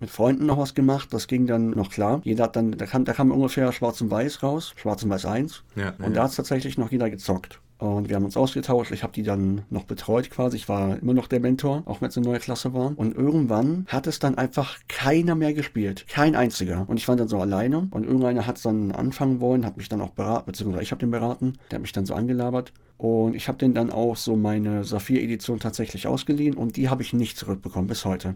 mit 0.00 0.10
Freunden 0.10 0.46
noch 0.46 0.58
was 0.58 0.74
gemacht, 0.74 1.12
das 1.12 1.26
ging 1.26 1.46
dann 1.46 1.70
noch 1.70 1.90
klar. 1.90 2.20
Jeder 2.24 2.44
hat 2.44 2.56
dann, 2.56 2.72
da 2.72 2.86
kam, 2.86 3.04
da 3.04 3.12
kam 3.12 3.30
ungefähr 3.30 3.70
Schwarz 3.72 4.00
und 4.00 4.10
Weiß 4.10 4.42
raus, 4.42 4.72
Schwarz 4.76 5.02
und 5.02 5.10
Weiß 5.10 5.26
1. 5.26 5.62
Ja, 5.76 5.94
Und 5.98 6.14
da 6.16 6.24
hat 6.24 6.34
tatsächlich 6.34 6.78
noch 6.78 6.90
jeder 6.90 7.10
gezockt. 7.10 7.60
Und 7.80 8.10
wir 8.10 8.16
haben 8.16 8.26
uns 8.26 8.36
ausgetauscht. 8.36 8.92
Ich 8.92 9.02
habe 9.02 9.14
die 9.14 9.22
dann 9.22 9.62
noch 9.70 9.84
betreut 9.84 10.30
quasi. 10.30 10.58
Ich 10.58 10.68
war 10.68 10.98
immer 10.98 11.14
noch 11.14 11.28
der 11.28 11.40
Mentor, 11.40 11.82
auch 11.86 12.02
wenn 12.02 12.10
es 12.10 12.16
eine 12.18 12.26
neue 12.26 12.38
Klasse 12.38 12.74
war. 12.74 12.92
Und 12.94 13.16
irgendwann 13.16 13.86
hat 13.88 14.06
es 14.06 14.18
dann 14.18 14.36
einfach 14.36 14.76
keiner 14.86 15.34
mehr 15.34 15.54
gespielt. 15.54 16.04
Kein 16.06 16.36
einziger. 16.36 16.84
Und 16.88 16.98
ich 16.98 17.08
war 17.08 17.16
dann 17.16 17.28
so 17.28 17.40
alleine. 17.40 17.88
Und 17.90 18.04
irgendeiner 18.04 18.46
hat 18.46 18.58
es 18.58 18.64
dann 18.64 18.92
anfangen 18.92 19.40
wollen, 19.40 19.64
hat 19.64 19.78
mich 19.78 19.88
dann 19.88 20.02
auch 20.02 20.10
beraten, 20.10 20.44
beziehungsweise 20.44 20.82
ich 20.82 20.90
habe 20.90 21.00
den 21.00 21.10
beraten. 21.10 21.54
Der 21.70 21.76
hat 21.76 21.82
mich 21.82 21.92
dann 21.92 22.04
so 22.04 22.12
angelabert. 22.12 22.74
Und 22.98 23.34
ich 23.34 23.48
habe 23.48 23.56
den 23.56 23.72
dann 23.72 23.90
auch 23.90 24.16
so 24.16 24.36
meine 24.36 24.84
Saphir-Edition 24.84 25.58
tatsächlich 25.58 26.06
ausgeliehen. 26.06 26.58
Und 26.58 26.76
die 26.76 26.90
habe 26.90 27.00
ich 27.00 27.14
nicht 27.14 27.38
zurückbekommen 27.38 27.86
bis 27.86 28.04
heute. 28.04 28.34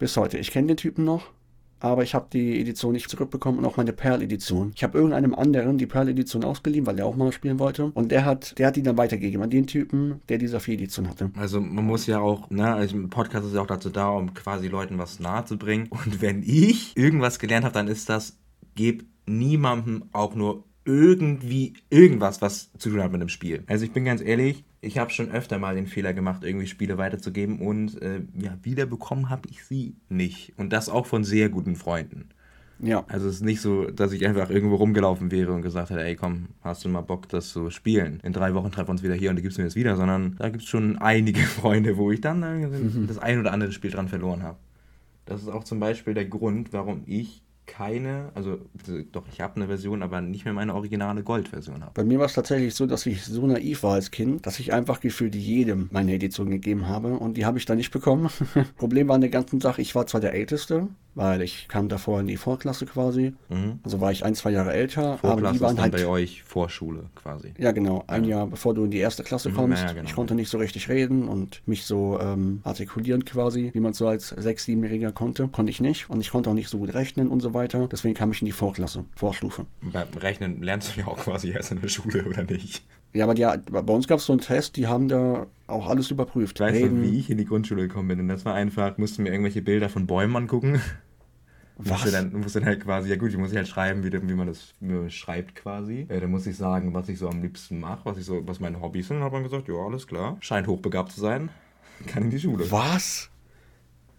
Bis 0.00 0.16
heute. 0.16 0.38
Ich 0.38 0.50
kenne 0.50 0.66
den 0.66 0.76
Typen 0.76 1.04
noch, 1.04 1.30
aber 1.82 2.02
ich 2.02 2.14
habe 2.14 2.26
die 2.32 2.60
Edition 2.60 2.92
nicht 2.92 3.10
zurückbekommen 3.10 3.58
und 3.58 3.64
auch 3.64 3.76
meine 3.76 3.92
Perl-Edition. 3.92 4.72
Ich 4.74 4.84
habe 4.84 4.98
irgendeinem 4.98 5.34
anderen 5.34 5.78
die 5.78 5.86
Perl-Edition 5.86 6.44
ausgeliehen, 6.44 6.86
weil 6.86 6.96
der 6.96 7.06
auch 7.06 7.16
mal 7.16 7.32
spielen 7.32 7.58
wollte. 7.58 7.86
Und 7.94 8.12
der 8.12 8.24
hat, 8.24 8.58
der 8.58 8.68
hat 8.68 8.76
die 8.76 8.82
dann 8.82 8.96
weitergegeben 8.96 9.42
an 9.42 9.50
den 9.50 9.66
Typen, 9.66 10.20
der 10.28 10.38
die 10.38 10.46
Saphir-Edition 10.46 11.08
hatte. 11.08 11.30
Also 11.36 11.60
man 11.60 11.84
muss 11.84 12.06
ja 12.06 12.20
auch, 12.20 12.50
ne, 12.50 12.72
also 12.72 12.96
ein 12.96 13.10
Podcast 13.10 13.46
ist 13.46 13.54
ja 13.54 13.62
auch 13.62 13.66
dazu 13.66 13.90
da, 13.90 14.10
um 14.10 14.32
quasi 14.32 14.68
Leuten 14.68 14.98
was 14.98 15.18
nahe 15.18 15.44
zu 15.44 15.58
bringen. 15.58 15.88
Und 15.90 16.22
wenn 16.22 16.42
ich 16.42 16.96
irgendwas 16.96 17.38
gelernt 17.38 17.64
habe, 17.64 17.74
dann 17.74 17.88
ist 17.88 18.08
das, 18.08 18.38
geb 18.76 19.04
niemandem 19.26 20.04
auch 20.12 20.34
nur 20.34 20.64
irgendwie 20.84 21.74
irgendwas, 21.90 22.42
was 22.42 22.72
zu 22.78 22.90
tun 22.90 23.02
hat 23.02 23.12
mit 23.12 23.20
dem 23.20 23.28
Spiel. 23.28 23.64
Also 23.66 23.84
ich 23.84 23.92
bin 23.92 24.04
ganz 24.04 24.20
ehrlich, 24.20 24.64
ich 24.82 24.98
habe 24.98 25.10
schon 25.10 25.30
öfter 25.30 25.58
mal 25.58 25.76
den 25.76 25.86
Fehler 25.86 26.12
gemacht, 26.12 26.42
irgendwie 26.42 26.66
Spiele 26.66 26.98
weiterzugeben 26.98 27.60
und 27.60 28.02
äh, 28.02 28.20
ja, 28.36 28.58
wiederbekommen 28.62 29.30
habe 29.30 29.48
ich 29.48 29.64
sie 29.64 29.94
nicht. 30.08 30.52
Und 30.56 30.72
das 30.72 30.88
auch 30.88 31.06
von 31.06 31.22
sehr 31.22 31.48
guten 31.48 31.76
Freunden. 31.76 32.28
Ja. 32.80 33.04
Also 33.06 33.28
es 33.28 33.36
ist 33.36 33.44
nicht 33.44 33.60
so, 33.60 33.84
dass 33.92 34.10
ich 34.10 34.26
einfach 34.26 34.50
irgendwo 34.50 34.74
rumgelaufen 34.74 35.30
wäre 35.30 35.52
und 35.52 35.62
gesagt 35.62 35.90
hätte, 35.90 36.02
ey 36.02 36.16
komm, 36.16 36.48
hast 36.62 36.84
du 36.84 36.88
mal 36.88 37.00
Bock, 37.00 37.28
das 37.28 37.50
zu 37.50 37.70
spielen? 37.70 38.18
In 38.24 38.32
drei 38.32 38.54
Wochen 38.54 38.72
treffen 38.72 38.88
wir 38.88 38.92
uns 38.92 39.04
wieder 39.04 39.14
hier 39.14 39.30
und 39.30 39.36
du 39.36 39.42
gibst 39.42 39.56
mir 39.56 39.64
das 39.64 39.76
wieder, 39.76 39.94
sondern 39.94 40.34
da 40.36 40.48
gibt 40.48 40.64
es 40.64 40.68
schon 40.68 40.98
einige 40.98 41.40
Freunde, 41.42 41.96
wo 41.96 42.10
ich 42.10 42.20
dann 42.20 42.42
äh, 42.42 43.06
das 43.06 43.18
ein 43.18 43.38
oder 43.38 43.52
andere 43.52 43.70
Spiel 43.70 43.92
dran 43.92 44.08
verloren 44.08 44.42
habe. 44.42 44.58
Das 45.26 45.42
ist 45.42 45.48
auch 45.48 45.62
zum 45.62 45.78
Beispiel 45.78 46.14
der 46.14 46.24
Grund, 46.24 46.72
warum 46.72 47.04
ich 47.06 47.41
keine, 47.66 48.30
also 48.34 48.58
doch, 49.12 49.24
ich 49.32 49.40
habe 49.40 49.56
eine 49.56 49.66
Version, 49.66 50.02
aber 50.02 50.20
nicht 50.20 50.44
mehr 50.44 50.54
meine 50.54 50.74
originale 50.74 51.22
Gold-Version 51.22 51.82
habe. 51.82 51.92
Bei 51.94 52.04
mir 52.04 52.18
war 52.18 52.26
es 52.26 52.34
tatsächlich 52.34 52.74
so, 52.74 52.86
dass 52.86 53.06
ich 53.06 53.24
so 53.24 53.46
naiv 53.46 53.82
war 53.82 53.94
als 53.94 54.10
Kind, 54.10 54.46
dass 54.46 54.58
ich 54.58 54.72
einfach 54.72 55.00
gefühlt 55.00 55.34
jedem 55.34 55.88
meine 55.92 56.12
Edition 56.12 56.50
gegeben 56.50 56.88
habe 56.88 57.14
und 57.14 57.36
die 57.36 57.46
habe 57.46 57.58
ich 57.58 57.64
dann 57.64 57.76
nicht 57.78 57.90
bekommen. 57.92 58.28
Problem 58.76 59.08
war 59.08 59.14
an 59.14 59.20
der 59.20 59.30
ganzen 59.30 59.60
Sache, 59.60 59.80
ich 59.80 59.94
war 59.94 60.06
zwar 60.06 60.20
der 60.20 60.34
Älteste, 60.34 60.88
weil 61.14 61.42
ich 61.42 61.68
kam 61.68 61.88
davor 61.88 62.20
in 62.20 62.26
die 62.26 62.36
Vorklasse 62.38 62.86
quasi, 62.86 63.34
Mhm. 63.48 63.80
also 63.84 64.00
war 64.00 64.10
ich 64.12 64.24
ein, 64.24 64.34
zwei 64.34 64.50
Jahre 64.50 64.72
älter, 64.72 65.12
aber 65.12 65.18
Vorklasse 65.32 65.54
die 65.54 65.60
waren 65.60 65.80
halt 65.80 65.92
bei 65.92 66.06
euch 66.06 66.42
Vorschule 66.42 67.04
quasi. 67.14 67.52
Ja, 67.58 67.72
genau. 67.72 68.02
Ein 68.06 68.24
Jahr 68.24 68.46
bevor 68.46 68.74
du 68.74 68.84
in 68.84 68.90
die 68.90 68.98
erste 68.98 69.22
Klasse 69.22 69.50
Mhm, 69.50 69.54
kommst. 69.54 69.82
ja, 69.82 69.92
genau. 69.92 70.08
Ich 70.08 70.14
konnte 70.14 70.34
nicht 70.34 70.48
so 70.50 70.58
richtig 70.58 70.88
reden 70.88 71.28
und 71.28 71.62
mich 71.66 71.84
so 71.84 72.18
ähm, 72.20 72.60
artikulieren 72.64 73.24
quasi, 73.24 73.70
wie 73.72 73.80
man 73.80 73.92
so 73.92 74.08
als 74.08 74.28
Sechs-, 74.30 74.64
Siebenjähriger 74.64 75.12
konnte. 75.12 75.48
Konnte 75.48 75.70
ich 75.70 75.80
nicht. 75.80 76.08
Und 76.10 76.20
ich 76.20 76.30
konnte 76.30 76.48
auch 76.50 76.54
nicht 76.54 76.68
so 76.68 76.78
gut 76.78 76.94
rechnen 76.94 77.28
und 77.28 77.40
so 77.40 77.51
weiter. 77.54 77.88
Deswegen 77.88 78.14
kam 78.14 78.32
ich 78.32 78.40
in 78.42 78.46
die 78.46 78.52
Vorklasse, 78.52 79.04
Vorstufe. 79.14 79.66
Beim 79.80 80.08
Rechnen 80.16 80.62
lernst 80.62 80.96
du 80.96 81.00
ja 81.00 81.06
auch 81.06 81.18
quasi 81.18 81.50
erst 81.50 81.72
in 81.72 81.80
der 81.80 81.88
Schule, 81.88 82.24
oder 82.24 82.44
nicht? 82.44 82.84
Ja, 83.14 83.24
aber 83.24 83.34
die, 83.34 83.42
bei 83.70 83.92
uns 83.92 84.08
gab 84.08 84.20
es 84.20 84.26
so 84.26 84.32
einen 84.32 84.40
Test, 84.40 84.76
die 84.76 84.86
haben 84.86 85.08
da 85.08 85.46
auch 85.66 85.88
alles 85.88 86.10
überprüft. 86.10 86.60
Weißt 86.60 86.74
du, 86.74 86.84
Reden, 86.84 87.02
wie 87.02 87.18
ich 87.18 87.28
in 87.28 87.36
die 87.36 87.44
Grundschule 87.44 87.82
gekommen 87.82 88.08
bin? 88.08 88.20
Und 88.20 88.28
das 88.28 88.44
war 88.44 88.54
einfach, 88.54 88.96
musste 88.96 89.20
mir 89.20 89.30
irgendwelche 89.30 89.60
Bilder 89.60 89.88
von 89.88 90.06
Bäumen 90.06 90.34
angucken. 90.36 90.80
Was? 91.76 92.04
Musste 92.04 92.10
dann, 92.10 92.32
musste 92.32 92.60
dann 92.60 92.68
halt 92.68 92.80
quasi, 92.84 93.10
ja 93.10 93.16
gut, 93.16 93.30
ich 93.30 93.36
muss 93.36 93.54
halt 93.54 93.66
schreiben, 93.66 94.04
wie, 94.04 94.12
wie 94.12 94.34
man 94.34 94.46
das 94.46 94.74
wie 94.80 94.92
man 94.92 95.10
schreibt 95.10 95.54
quasi. 95.54 96.06
Äh, 96.08 96.20
dann 96.20 96.30
muss 96.30 96.46
ich 96.46 96.56
sagen, 96.56 96.94
was 96.94 97.08
ich 97.08 97.18
so 97.18 97.28
am 97.28 97.42
liebsten 97.42 97.80
mache, 97.80 98.04
was 98.04 98.18
ich 98.18 98.24
so, 98.24 98.46
was 98.46 98.60
meine 98.60 98.80
Hobbys 98.80 99.08
sind. 99.08 99.18
Und 99.18 99.24
hat 99.24 99.32
man 99.32 99.42
gesagt, 99.42 99.68
ja, 99.68 99.74
alles 99.74 100.06
klar. 100.06 100.36
Scheint 100.40 100.66
hochbegabt 100.66 101.12
zu 101.12 101.20
sein. 101.20 101.50
Kann 102.06 102.24
in 102.24 102.30
die 102.30 102.38
Schule. 102.38 102.70
Was? 102.70 103.30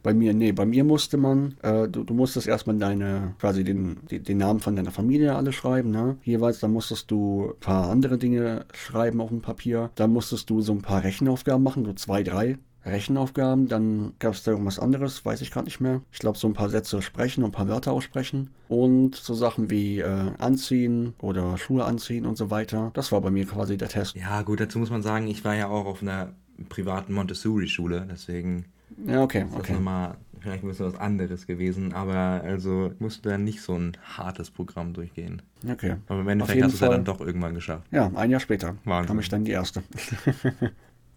Bei 0.03 0.13
mir, 0.13 0.33
nee, 0.33 0.51
bei 0.51 0.65
mir 0.65 0.83
musste 0.83 1.15
man, 1.15 1.55
äh, 1.61 1.87
du, 1.87 2.03
du 2.03 2.13
musstest 2.13 2.45
erstmal 2.47 2.77
deine, 2.77 3.35
quasi 3.39 3.63
den, 3.63 3.99
den 4.09 4.37
Namen 4.37 4.59
von 4.59 4.75
deiner 4.75 4.91
Familie 4.91 5.35
alle 5.35 5.53
schreiben, 5.53 5.91
ne? 5.91 6.17
Jeweils, 6.23 6.59
dann 6.59 6.73
musstest 6.73 7.09
du 7.09 7.53
ein 7.53 7.59
paar 7.61 7.89
andere 7.89 8.17
Dinge 8.17 8.65
schreiben 8.73 9.21
auf 9.21 9.29
dem 9.29 9.41
Papier. 9.41 9.91
Dann 9.95 10.11
musstest 10.11 10.49
du 10.49 10.61
so 10.61 10.73
ein 10.73 10.81
paar 10.81 11.03
Rechenaufgaben 11.03 11.63
machen, 11.63 11.85
so 11.85 11.93
zwei, 11.93 12.21
drei 12.21 12.57
Rechenaufgaben. 12.85 13.69
Dann 13.69 14.11
gab 14.19 14.33
es 14.33 14.43
da 14.43 14.51
irgendwas 14.51 14.77
anderes, 14.77 15.23
weiß 15.23 15.39
ich 15.39 15.51
gerade 15.51 15.65
nicht 15.65 15.79
mehr. 15.79 16.01
Ich 16.11 16.19
glaube, 16.19 16.37
so 16.37 16.47
ein 16.47 16.53
paar 16.53 16.69
Sätze 16.69 17.01
sprechen 17.01 17.43
und 17.45 17.51
ein 17.51 17.53
paar 17.53 17.69
Wörter 17.69 17.93
aussprechen. 17.93 18.49
Und 18.67 19.15
so 19.15 19.33
Sachen 19.33 19.69
wie 19.69 19.99
äh, 19.99 20.31
anziehen 20.37 21.13
oder 21.21 21.57
Schuhe 21.57 21.85
anziehen 21.85 22.25
und 22.25 22.37
so 22.37 22.51
weiter. 22.51 22.91
Das 22.93 23.13
war 23.13 23.21
bei 23.21 23.31
mir 23.31 23.45
quasi 23.45 23.77
der 23.77 23.87
Test. 23.87 24.15
Ja, 24.15 24.41
gut, 24.41 24.59
dazu 24.59 24.79
muss 24.79 24.89
man 24.89 25.01
sagen, 25.01 25.27
ich 25.27 25.45
war 25.45 25.55
ja 25.55 25.67
auch 25.67 25.85
auf 25.85 26.01
einer 26.01 26.33
privaten 26.69 27.13
Montessori-Schule, 27.13 28.07
deswegen 28.09 28.65
Ja, 29.06 29.23
okay, 29.23 29.45
das 29.49 29.60
okay. 29.60 29.73
nochmal 29.73 30.15
vielleicht 30.39 30.63
ein 30.63 30.67
bisschen 30.67 30.88
was 30.88 30.99
anderes 30.99 31.47
gewesen, 31.47 31.93
aber 31.93 32.41
also 32.43 32.91
ich 32.93 32.99
musste 32.99 33.29
dann 33.29 33.43
nicht 33.43 33.62
so 33.62 33.75
ein 33.75 33.97
hartes 34.03 34.51
Programm 34.51 34.93
durchgehen. 34.93 35.41
Okay. 35.69 35.95
Aber 36.08 36.19
im 36.19 36.27
Endeffekt 36.27 36.63
hast 36.63 36.71
du 36.71 36.75
es 36.75 36.82
ja 36.82 36.89
dann 36.89 37.06
doch 37.06 37.21
irgendwann 37.21 37.53
geschafft. 37.53 37.88
Ja, 37.91 38.12
ein 38.13 38.29
Jahr 38.29 38.41
später 38.41 38.75
Wahnsinn. 38.84 39.08
kam 39.08 39.19
ich 39.19 39.29
dann 39.29 39.45
die 39.45 39.51
erste. 39.51 39.84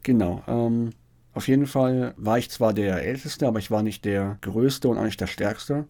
Genau. 0.07 0.41
Ähm, 0.47 0.91
auf 1.35 1.49
jeden 1.49 1.67
Fall 1.67 2.15
war 2.17 2.39
ich 2.39 2.49
zwar 2.49 2.73
der 2.73 3.03
Älteste, 3.03 3.49
aber 3.49 3.59
ich 3.59 3.73
war 3.73 3.83
nicht 3.83 4.05
der 4.05 4.39
Größte 4.41 4.89
und 4.89 4.99
auch 4.99 5.05
nicht 5.05 5.21
der 5.21 5.27
Stärkste. 5.27 5.85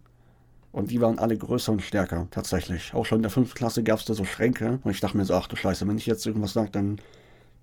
Und 0.72 0.90
die 0.90 1.03
waren 1.03 1.18
alle 1.18 1.37
größer 1.37 1.70
und 1.72 1.83
stärker, 1.83 2.27
tatsächlich. 2.31 2.94
Auch 2.94 3.05
schon 3.05 3.18
in 3.18 3.22
der 3.22 3.31
fünften 3.31 3.57
Klasse 3.57 3.83
gab 3.85 3.99
es 3.99 4.07
da 4.07 4.14
so 4.14 4.25
Schränke. 4.25 4.79
Und 4.83 4.90
ich 4.90 5.01
dachte 5.01 5.18
mir 5.18 5.27
so, 5.27 5.35
ach 5.35 5.49
du 5.49 5.57
Scheiße, 5.57 5.87
wenn 5.87 5.99
ich 5.99 6.07
jetzt 6.07 6.27
irgendwas 6.27 6.55
sage, 6.55 6.70
dann 6.70 6.99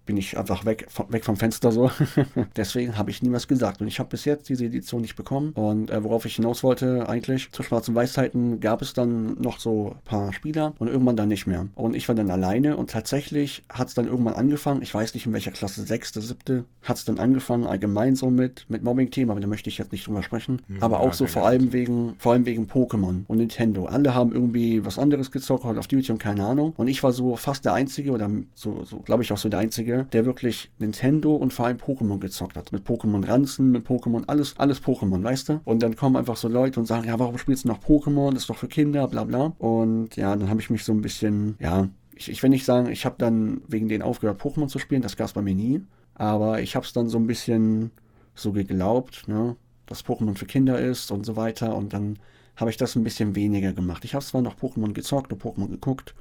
bin 0.06 0.18
ich 0.18 0.38
einfach 0.38 0.66
weg, 0.66 0.88
weg 1.10 1.24
vom 1.24 1.38
Fenster 1.38 1.72
so. 1.72 1.92
Deswegen 2.56 2.98
habe 2.98 3.10
ich 3.10 3.22
nie 3.22 3.32
was 3.32 3.48
gesagt. 3.48 3.82
Und 3.82 3.88
ich 3.88 4.00
habe 4.00 4.10
bis 4.10 4.26
jetzt 4.26 4.50
diese 4.50 4.66
Edition 4.66 5.02
nicht 5.02 5.16
bekommen. 5.16 5.52
Und 5.54 5.90
äh, 5.90 6.04
worauf 6.04 6.26
ich 6.26 6.36
hinaus 6.36 6.64
wollte, 6.64 7.08
eigentlich, 7.08 7.52
zu 7.52 7.64
schwarzen 7.64 7.96
Weisheiten 7.96 8.60
gab 8.60 8.82
es 8.82 8.94
dann 8.94 9.40
noch 9.42 9.60
so 9.60 9.96
ein 9.96 10.04
paar 10.06 10.34
Spieler 10.34 10.74
und 10.80 10.88
irgendwann 10.88 11.16
dann 11.16 11.30
nicht 11.30 11.48
mehr. 11.48 11.68
Und 11.76 11.96
ich 11.96 12.08
war 12.08 12.16
dann 12.16 12.32
alleine 12.32 12.78
und 12.78 12.90
tatsächlich 12.90 13.64
hat 13.70 13.88
es 13.88 13.94
dann 13.94 14.08
irgendwann 14.08 14.34
angefangen, 14.34 14.82
ich 14.82 14.94
weiß 14.94 15.14
nicht 15.14 15.26
in 15.26 15.34
welcher 15.34 15.52
Klasse, 15.52 15.84
sechste, 15.84 16.22
siebte, 16.22 16.66
hat 16.82 16.98
es 16.98 17.06
dann 17.06 17.20
angefangen, 17.20 17.66
allgemein 17.66 18.16
so 18.16 18.30
mit, 18.30 18.66
mit 18.70 18.84
Mobbing-Themen, 18.84 19.32
aber 19.32 19.40
da 19.40 19.48
möchte 19.48 19.70
ich 19.70 19.78
jetzt 19.78 19.92
nicht 19.92 20.08
drüber 20.08 20.24
sprechen. 20.24 20.62
Mhm, 20.68 20.84
aber 20.84 21.00
auch 21.00 21.14
so 21.14 21.28
vor 21.28 21.46
allem 21.46 21.72
wegen, 21.74 22.16
vor 22.18 22.34
allem 22.34 22.46
wegen 22.46 22.68
Pokémon 22.68 23.24
und 23.28 23.38
Nintendo. 23.38 23.86
Alle 23.86 24.14
haben 24.14 24.34
irgendwie 24.34 24.86
was 24.86 25.00
anderes 25.00 25.32
gezockt, 25.32 25.64
halt 25.64 25.78
auf 25.78 25.88
Duty 25.88 26.12
und 26.12 26.18
keine 26.18 26.46
Ahnung. 26.46 26.74
Und 26.78 26.88
ich 26.88 27.04
war 27.04 27.12
so 27.12 27.36
fast 27.36 27.66
der 27.66 27.74
Einzige 27.74 28.12
oder 28.12 28.30
so, 28.54 28.84
so 28.84 29.00
glaube 29.00 29.24
ich 29.24 29.32
auch 29.32 29.38
so 29.38 29.50
der 29.50 29.60
Einzige, 29.60 29.93
Einzige, 29.94 30.10
der 30.12 30.26
wirklich 30.26 30.72
Nintendo 30.80 31.36
und 31.36 31.54
vor 31.54 31.66
allem 31.66 31.78
Pokémon 31.78 32.20
gezockt 32.20 32.58
hat. 32.58 32.72
Mit 32.72 32.88
Pokémon 32.88 33.28
Ranzen, 33.28 33.72
mit 33.72 33.88
Pokémon, 33.88 34.24
alles, 34.28 34.56
alles 34.58 34.82
Pokémon, 34.82 35.24
weißt 35.24 35.50
du? 35.50 35.62
Und 35.66 35.84
dann 35.84 35.96
kommen 35.96 36.16
einfach 36.16 36.38
so 36.38 36.48
Leute 36.48 36.80
und 36.80 36.86
sagen, 36.86 37.08
ja, 37.08 37.20
warum 37.20 37.38
spielst 37.38 37.66
du 37.66 37.70
noch 37.70 37.80
Pokémon? 37.80 38.32
Das 38.32 38.44
ist 38.44 38.50
doch 38.50 38.58
für 38.58 38.68
Kinder, 38.68 39.08
bla 39.08 39.24
bla. 39.24 39.54
Und 39.58 40.16
ja, 40.16 40.36
dann 40.36 40.50
habe 40.50 40.62
ich 40.62 40.70
mich 40.70 40.84
so 40.84 40.94
ein 40.94 41.02
bisschen, 41.02 41.56
ja, 41.60 41.88
ich, 42.16 42.30
ich 42.30 42.44
will 42.44 42.50
nicht 42.50 42.66
sagen, 42.66 42.90
ich 42.90 43.06
habe 43.06 43.16
dann 43.18 43.62
wegen 43.68 43.88
denen 43.88 44.04
aufgehört, 44.04 44.42
Pokémon 44.42 44.68
zu 44.68 44.80
spielen, 44.80 45.02
das 45.02 45.18
gab 45.18 45.28
es 45.28 45.34
bei 45.34 45.42
mir 45.42 45.56
nie. 45.56 45.82
Aber 46.16 46.62
ich 46.62 46.76
habe 46.76 46.86
es 46.86 46.94
dann 46.94 47.10
so 47.10 47.18
ein 47.18 47.28
bisschen 47.28 47.92
so 48.36 48.52
geglaubt, 48.52 49.28
ne, 49.28 49.56
dass 49.86 50.06
Pokémon 50.06 50.36
für 50.36 50.46
Kinder 50.46 50.80
ist 50.80 51.12
und 51.12 51.26
so 51.26 51.36
weiter. 51.36 51.76
Und 51.76 51.94
dann 51.94 52.20
habe 52.56 52.70
ich 52.70 52.78
das 52.78 52.96
ein 52.96 53.04
bisschen 53.04 53.36
weniger 53.36 53.74
gemacht. 53.74 54.06
Ich 54.06 54.14
habe 54.14 54.24
zwar 54.24 54.42
noch 54.42 54.56
Pokémon 54.56 54.94
gezockt 54.94 55.34
und 55.34 55.42
Pokémon 55.42 55.70
geguckt, 55.70 56.14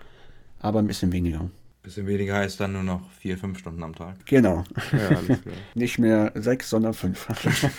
aber 0.60 0.78
ein 0.78 0.86
bisschen 0.86 1.12
weniger. 1.12 1.50
Bisschen 1.82 2.06
weniger 2.06 2.36
heißt 2.36 2.60
dann 2.60 2.74
nur 2.74 2.84
noch 2.84 3.10
vier, 3.10 3.36
fünf 3.36 3.58
Stunden 3.58 3.82
am 3.82 3.94
Tag. 3.94 4.24
Genau. 4.26 4.62
Ja, 4.92 5.18
Nicht 5.74 5.98
mehr 5.98 6.30
sechs, 6.36 6.70
sondern 6.70 6.94
fünf. 6.94 7.26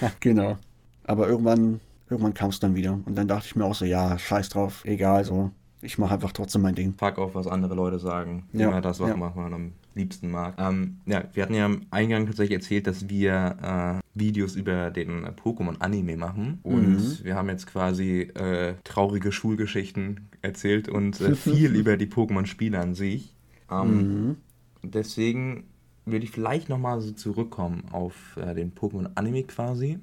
genau. 0.20 0.58
Aber 1.06 1.28
irgendwann, 1.28 1.80
irgendwann 2.10 2.34
kam 2.34 2.50
es 2.50 2.60
dann 2.60 2.76
wieder. 2.76 3.00
Und 3.06 3.16
dann 3.16 3.28
dachte 3.28 3.48
ich 3.48 3.56
mir 3.56 3.64
auch 3.64 3.76
so, 3.76 3.86
ja, 3.86 4.18
scheiß 4.18 4.50
drauf, 4.50 4.84
egal, 4.86 5.24
so. 5.24 5.52
Ich 5.82 5.98
mache 5.98 6.14
einfach 6.14 6.32
trotzdem 6.32 6.62
mein 6.62 6.76
Ding. 6.76 6.94
Fuck 6.98 7.18
auf, 7.18 7.36
was 7.36 7.46
andere 7.48 7.76
Leute 7.76 8.00
sagen. 8.00 8.48
Ja. 8.54 8.70
Immer 8.70 8.80
das, 8.80 9.00
was 9.02 9.10
ja. 9.10 9.18
man 9.18 9.54
am 9.54 9.74
liebsten 9.96 10.32
mag. 10.32 10.56
Ähm, 10.58 10.98
ja, 11.06 11.26
wir 11.34 11.44
hatten 11.44 11.54
ja 11.54 11.66
im 11.66 11.82
Eingang 11.92 12.26
tatsächlich 12.26 12.58
erzählt, 12.58 12.88
dass 12.88 13.10
wir 13.10 14.02
äh, 14.04 14.18
Videos 14.18 14.56
über 14.56 14.92
den 14.92 15.26
Pokémon-Anime 15.28 16.18
machen. 16.18 16.60
Und 16.64 16.98
mhm. 16.98 17.18
wir 17.24 17.36
haben 17.36 17.50
jetzt 17.50 17.68
quasi 17.68 18.22
äh, 18.22 18.76
traurige 18.84 19.32
Schulgeschichten 19.32 20.30
erzählt 20.42 20.88
und 20.88 21.20
äh, 21.22 21.36
viel 21.36 21.76
über 21.76 21.98
die 21.98 22.08
Pokémon-Spiele 22.08 22.80
an 22.80 22.96
sich. 22.96 23.34
Ähm, 23.82 24.28
mhm. 24.28 24.38
Deswegen 24.84 25.66
würde 26.06 26.26
ich 26.26 26.32
vielleicht 26.32 26.70
nochmal 26.70 27.00
so 27.02 27.12
zurückkommen 27.12 27.86
auf 27.92 28.38
äh, 28.38 28.54
den 28.54 28.74
Pokémon-Anime 28.74 29.44
quasi. 29.44 30.00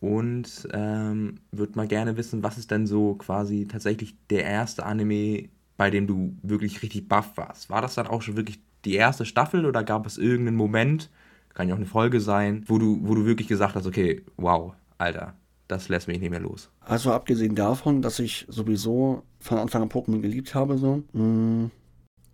Und 0.00 0.68
ähm, 0.72 1.40
würde 1.50 1.76
mal 1.76 1.88
gerne 1.88 2.16
wissen, 2.16 2.42
was 2.42 2.58
ist 2.58 2.70
denn 2.70 2.86
so 2.86 3.14
quasi 3.14 3.66
tatsächlich 3.66 4.14
der 4.28 4.44
erste 4.44 4.84
Anime, 4.84 5.48
bei 5.76 5.90
dem 5.90 6.06
du 6.06 6.36
wirklich 6.42 6.82
richtig 6.82 7.08
baff 7.08 7.36
warst? 7.36 7.70
War 7.70 7.80
das 7.80 7.94
dann 7.94 8.06
auch 8.06 8.20
schon 8.20 8.36
wirklich 8.36 8.60
die 8.84 8.94
erste 8.94 9.24
Staffel 9.24 9.64
oder 9.64 9.82
gab 9.82 10.06
es 10.06 10.18
irgendeinen 10.18 10.58
Moment, 10.58 11.10
kann 11.54 11.68
ja 11.68 11.74
auch 11.74 11.78
eine 11.78 11.86
Folge 11.86 12.20
sein, 12.20 12.64
wo 12.66 12.78
du, 12.78 13.00
wo 13.02 13.14
du 13.14 13.24
wirklich 13.24 13.48
gesagt 13.48 13.76
hast, 13.76 13.86
okay, 13.86 14.22
wow, 14.36 14.74
Alter, 14.98 15.34
das 15.68 15.88
lässt 15.88 16.06
mich 16.06 16.20
nicht 16.20 16.30
mehr 16.30 16.40
los. 16.40 16.70
Also 16.80 17.12
abgesehen 17.12 17.54
davon, 17.54 18.02
dass 18.02 18.18
ich 18.18 18.44
sowieso 18.48 19.22
von 19.40 19.58
Anfang 19.58 19.82
an 19.82 19.88
Pokémon 19.88 20.20
geliebt 20.20 20.54
habe, 20.54 20.76
so, 20.76 21.02
mh, 21.12 21.22
mm, 21.22 21.70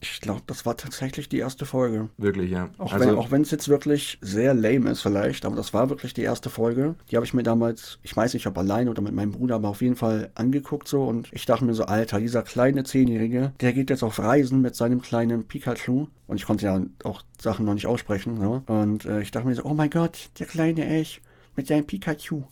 ich 0.02 0.20
glaube, 0.20 0.40
das 0.46 0.64
war 0.64 0.76
tatsächlich 0.76 1.28
die 1.28 1.38
erste 1.38 1.66
Folge. 1.66 2.08
Wirklich, 2.16 2.50
ja. 2.50 2.70
Auch 2.78 2.92
also, 2.92 3.26
wenn 3.30 3.42
es 3.42 3.50
jetzt 3.50 3.68
wirklich 3.68 4.18
sehr 4.22 4.54
lame 4.54 4.90
ist 4.90 5.02
vielleicht, 5.02 5.44
aber 5.44 5.56
das 5.56 5.74
war 5.74 5.90
wirklich 5.90 6.14
die 6.14 6.22
erste 6.22 6.48
Folge. 6.48 6.94
Die 7.10 7.16
habe 7.16 7.26
ich 7.26 7.34
mir 7.34 7.42
damals, 7.42 7.98
ich 8.02 8.16
weiß 8.16 8.32
nicht, 8.32 8.46
ob 8.46 8.56
allein 8.56 8.88
oder 8.88 9.02
mit 9.02 9.12
meinem 9.12 9.32
Bruder, 9.32 9.56
aber 9.56 9.68
auf 9.68 9.82
jeden 9.82 9.96
Fall 9.96 10.30
angeguckt 10.34 10.88
so 10.88 11.04
und 11.04 11.28
ich 11.32 11.44
dachte 11.44 11.66
mir 11.66 11.74
so, 11.74 11.84
Alter, 11.84 12.18
dieser 12.18 12.42
kleine 12.42 12.84
Zehnjährige, 12.84 13.52
der 13.60 13.72
geht 13.74 13.90
jetzt 13.90 14.02
auf 14.02 14.18
Reisen 14.18 14.62
mit 14.62 14.74
seinem 14.74 15.02
kleinen 15.02 15.44
Pikachu 15.44 16.06
und 16.26 16.36
ich 16.36 16.46
konnte 16.46 16.64
ja 16.64 16.80
auch 17.04 17.22
Sachen 17.38 17.66
noch 17.66 17.74
nicht 17.74 17.86
aussprechen. 17.86 18.38
Ne? 18.38 18.62
Und 18.66 19.04
äh, 19.04 19.20
ich 19.20 19.30
dachte 19.30 19.48
mir 19.48 19.54
so, 19.54 19.64
oh 19.64 19.74
mein 19.74 19.90
Gott, 19.90 20.30
der 20.38 20.46
kleine 20.46 20.86
Ash 20.86 21.20
mit 21.56 21.66
seinem 21.66 21.86
Pikachu. 21.86 22.44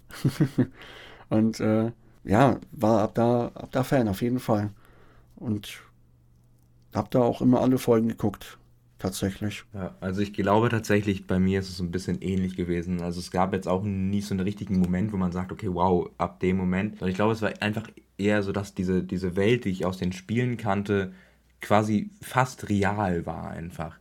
und 1.31 1.61
äh, 1.61 1.93
ja, 2.25 2.59
war 2.73 3.03
ab 3.03 3.15
da, 3.15 3.47
ab 3.55 3.69
da 3.73 3.85
Fan 3.85 4.09
auf 4.09 4.21
jeden 4.21 4.39
Fall. 4.39 4.71
Und 5.37 5.81
hab 6.99 7.11
da 7.11 7.21
auch 7.21 7.41
immer 7.41 7.61
alle 7.61 7.79
Folgen 7.79 8.09
geguckt. 8.09 8.59
Tatsächlich. 8.99 9.63
Ja, 9.75 9.95
also 10.01 10.21
ich 10.21 10.33
glaube 10.33 10.69
tatsächlich, 10.71 11.29
bei 11.29 11.39
mir 11.39 11.61
ist 11.61 11.69
es 11.69 11.79
ein 11.81 11.93
bisschen 11.93 12.21
ähnlich 12.21 12.57
gewesen. 12.57 13.01
Also 13.01 13.21
es 13.21 13.31
gab 13.31 13.53
jetzt 13.53 13.69
auch 13.69 13.85
nie 13.85 14.21
so 14.21 14.35
einen 14.35 14.41
richtigen 14.41 14.81
Moment, 14.81 15.13
wo 15.13 15.17
man 15.17 15.31
sagt, 15.31 15.53
okay, 15.53 15.69
wow, 15.73 16.11
ab 16.19 16.41
dem 16.41 16.57
Moment. 16.57 16.95
Sondern 16.95 17.11
ich 17.11 17.15
glaube, 17.15 17.33
es 17.33 17.41
war 17.41 17.53
einfach 17.63 17.89
eher 18.19 18.43
so, 18.43 18.51
dass 18.51 18.75
diese, 18.75 19.05
diese 19.05 19.37
Welt, 19.37 19.65
die 19.65 19.71
ich 19.71 19.87
aus 19.87 19.99
den 19.99 20.13
Spielen 20.13 20.57
kannte, 20.57 21.13
quasi 21.61 22.11
fast 22.21 22.69
real 22.69 23.25
war 23.25 23.51
einfach. 23.51 23.99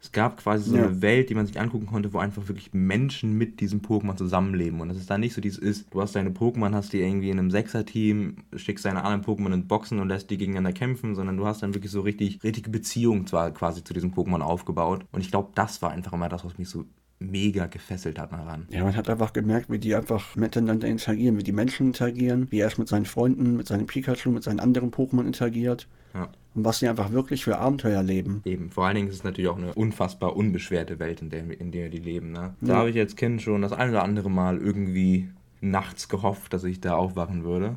Es 0.00 0.12
gab 0.12 0.36
quasi 0.36 0.70
so 0.70 0.76
ja. 0.76 0.84
eine 0.84 1.02
Welt, 1.02 1.28
die 1.28 1.34
man 1.34 1.46
sich 1.46 1.60
angucken 1.60 1.86
konnte, 1.86 2.12
wo 2.12 2.18
einfach 2.18 2.46
wirklich 2.46 2.72
Menschen 2.72 3.32
mit 3.32 3.60
diesem 3.60 3.80
Pokémon 3.80 4.16
zusammenleben. 4.16 4.80
Und 4.80 4.90
es 4.90 4.96
ist 4.96 5.10
da 5.10 5.18
nicht 5.18 5.34
so 5.34 5.40
dieses 5.40 5.58
ist, 5.58 5.92
du 5.92 6.00
hast 6.00 6.14
deine 6.14 6.30
Pokémon, 6.30 6.72
hast 6.72 6.92
die 6.92 7.00
irgendwie 7.00 7.30
in 7.30 7.38
einem 7.38 7.50
Sechser-Team, 7.50 8.36
schickst 8.54 8.84
deine 8.84 9.04
anderen 9.04 9.24
Pokémon 9.24 9.52
in 9.52 9.66
Boxen 9.66 9.98
und 9.98 10.08
lässt 10.08 10.30
die 10.30 10.38
gegeneinander 10.38 10.72
kämpfen, 10.72 11.14
sondern 11.16 11.36
du 11.36 11.46
hast 11.46 11.62
dann 11.62 11.74
wirklich 11.74 11.90
so 11.90 12.00
richtig, 12.00 12.42
richtige 12.44 12.70
Beziehungen 12.70 13.26
zwar 13.26 13.50
quasi 13.50 13.82
zu 13.82 13.92
diesem 13.92 14.12
Pokémon 14.12 14.40
aufgebaut. 14.40 15.04
Und 15.10 15.20
ich 15.20 15.30
glaube, 15.30 15.50
das 15.54 15.82
war 15.82 15.90
einfach 15.90 16.12
immer 16.12 16.28
das, 16.28 16.44
was 16.44 16.58
mich 16.58 16.68
so 16.68 16.84
mega 17.20 17.66
gefesselt 17.66 18.18
hat 18.18 18.32
daran. 18.32 18.66
Ja, 18.70 18.84
man 18.84 18.94
hat 18.94 19.10
einfach 19.10 19.32
gemerkt, 19.32 19.70
wie 19.70 19.78
die 19.78 19.94
einfach 19.94 20.36
miteinander 20.36 20.86
interagieren, 20.86 21.36
wie 21.38 21.42
die 21.42 21.52
Menschen 21.52 21.88
interagieren, 21.88 22.46
wie 22.50 22.60
er 22.60 22.70
mit 22.76 22.88
seinen 22.88 23.06
Freunden, 23.06 23.56
mit 23.56 23.66
seinem 23.66 23.86
Pikachu, 23.86 24.30
mit 24.30 24.44
seinen 24.44 24.60
anderen 24.60 24.90
Pokémon 24.90 25.26
interagiert. 25.26 25.88
Ja. 26.14 26.30
Und 26.54 26.64
was 26.64 26.78
sie 26.78 26.88
einfach 26.88 27.12
wirklich 27.12 27.44
für 27.44 27.58
Abenteuer 27.58 28.02
leben. 28.02 28.42
Eben, 28.44 28.70
vor 28.70 28.86
allen 28.86 28.96
Dingen 28.96 29.08
ist 29.08 29.16
es 29.16 29.24
natürlich 29.24 29.48
auch 29.48 29.58
eine 29.58 29.74
unfassbar 29.74 30.36
unbeschwerte 30.36 30.98
Welt, 30.98 31.22
in 31.22 31.30
der, 31.30 31.60
in 31.60 31.70
der 31.70 31.88
die 31.88 31.98
leben. 31.98 32.32
Ne? 32.32 32.54
Da 32.60 32.76
habe 32.76 32.90
ich 32.90 32.98
als 32.98 33.16
Kind 33.16 33.42
schon 33.42 33.62
das 33.62 33.72
ein 33.72 33.90
oder 33.90 34.02
andere 34.02 34.30
Mal 34.30 34.58
irgendwie 34.58 35.28
nachts 35.60 36.08
gehofft, 36.08 36.52
dass 36.52 36.64
ich 36.64 36.80
da 36.80 36.94
aufwachen 36.94 37.44
würde. 37.44 37.76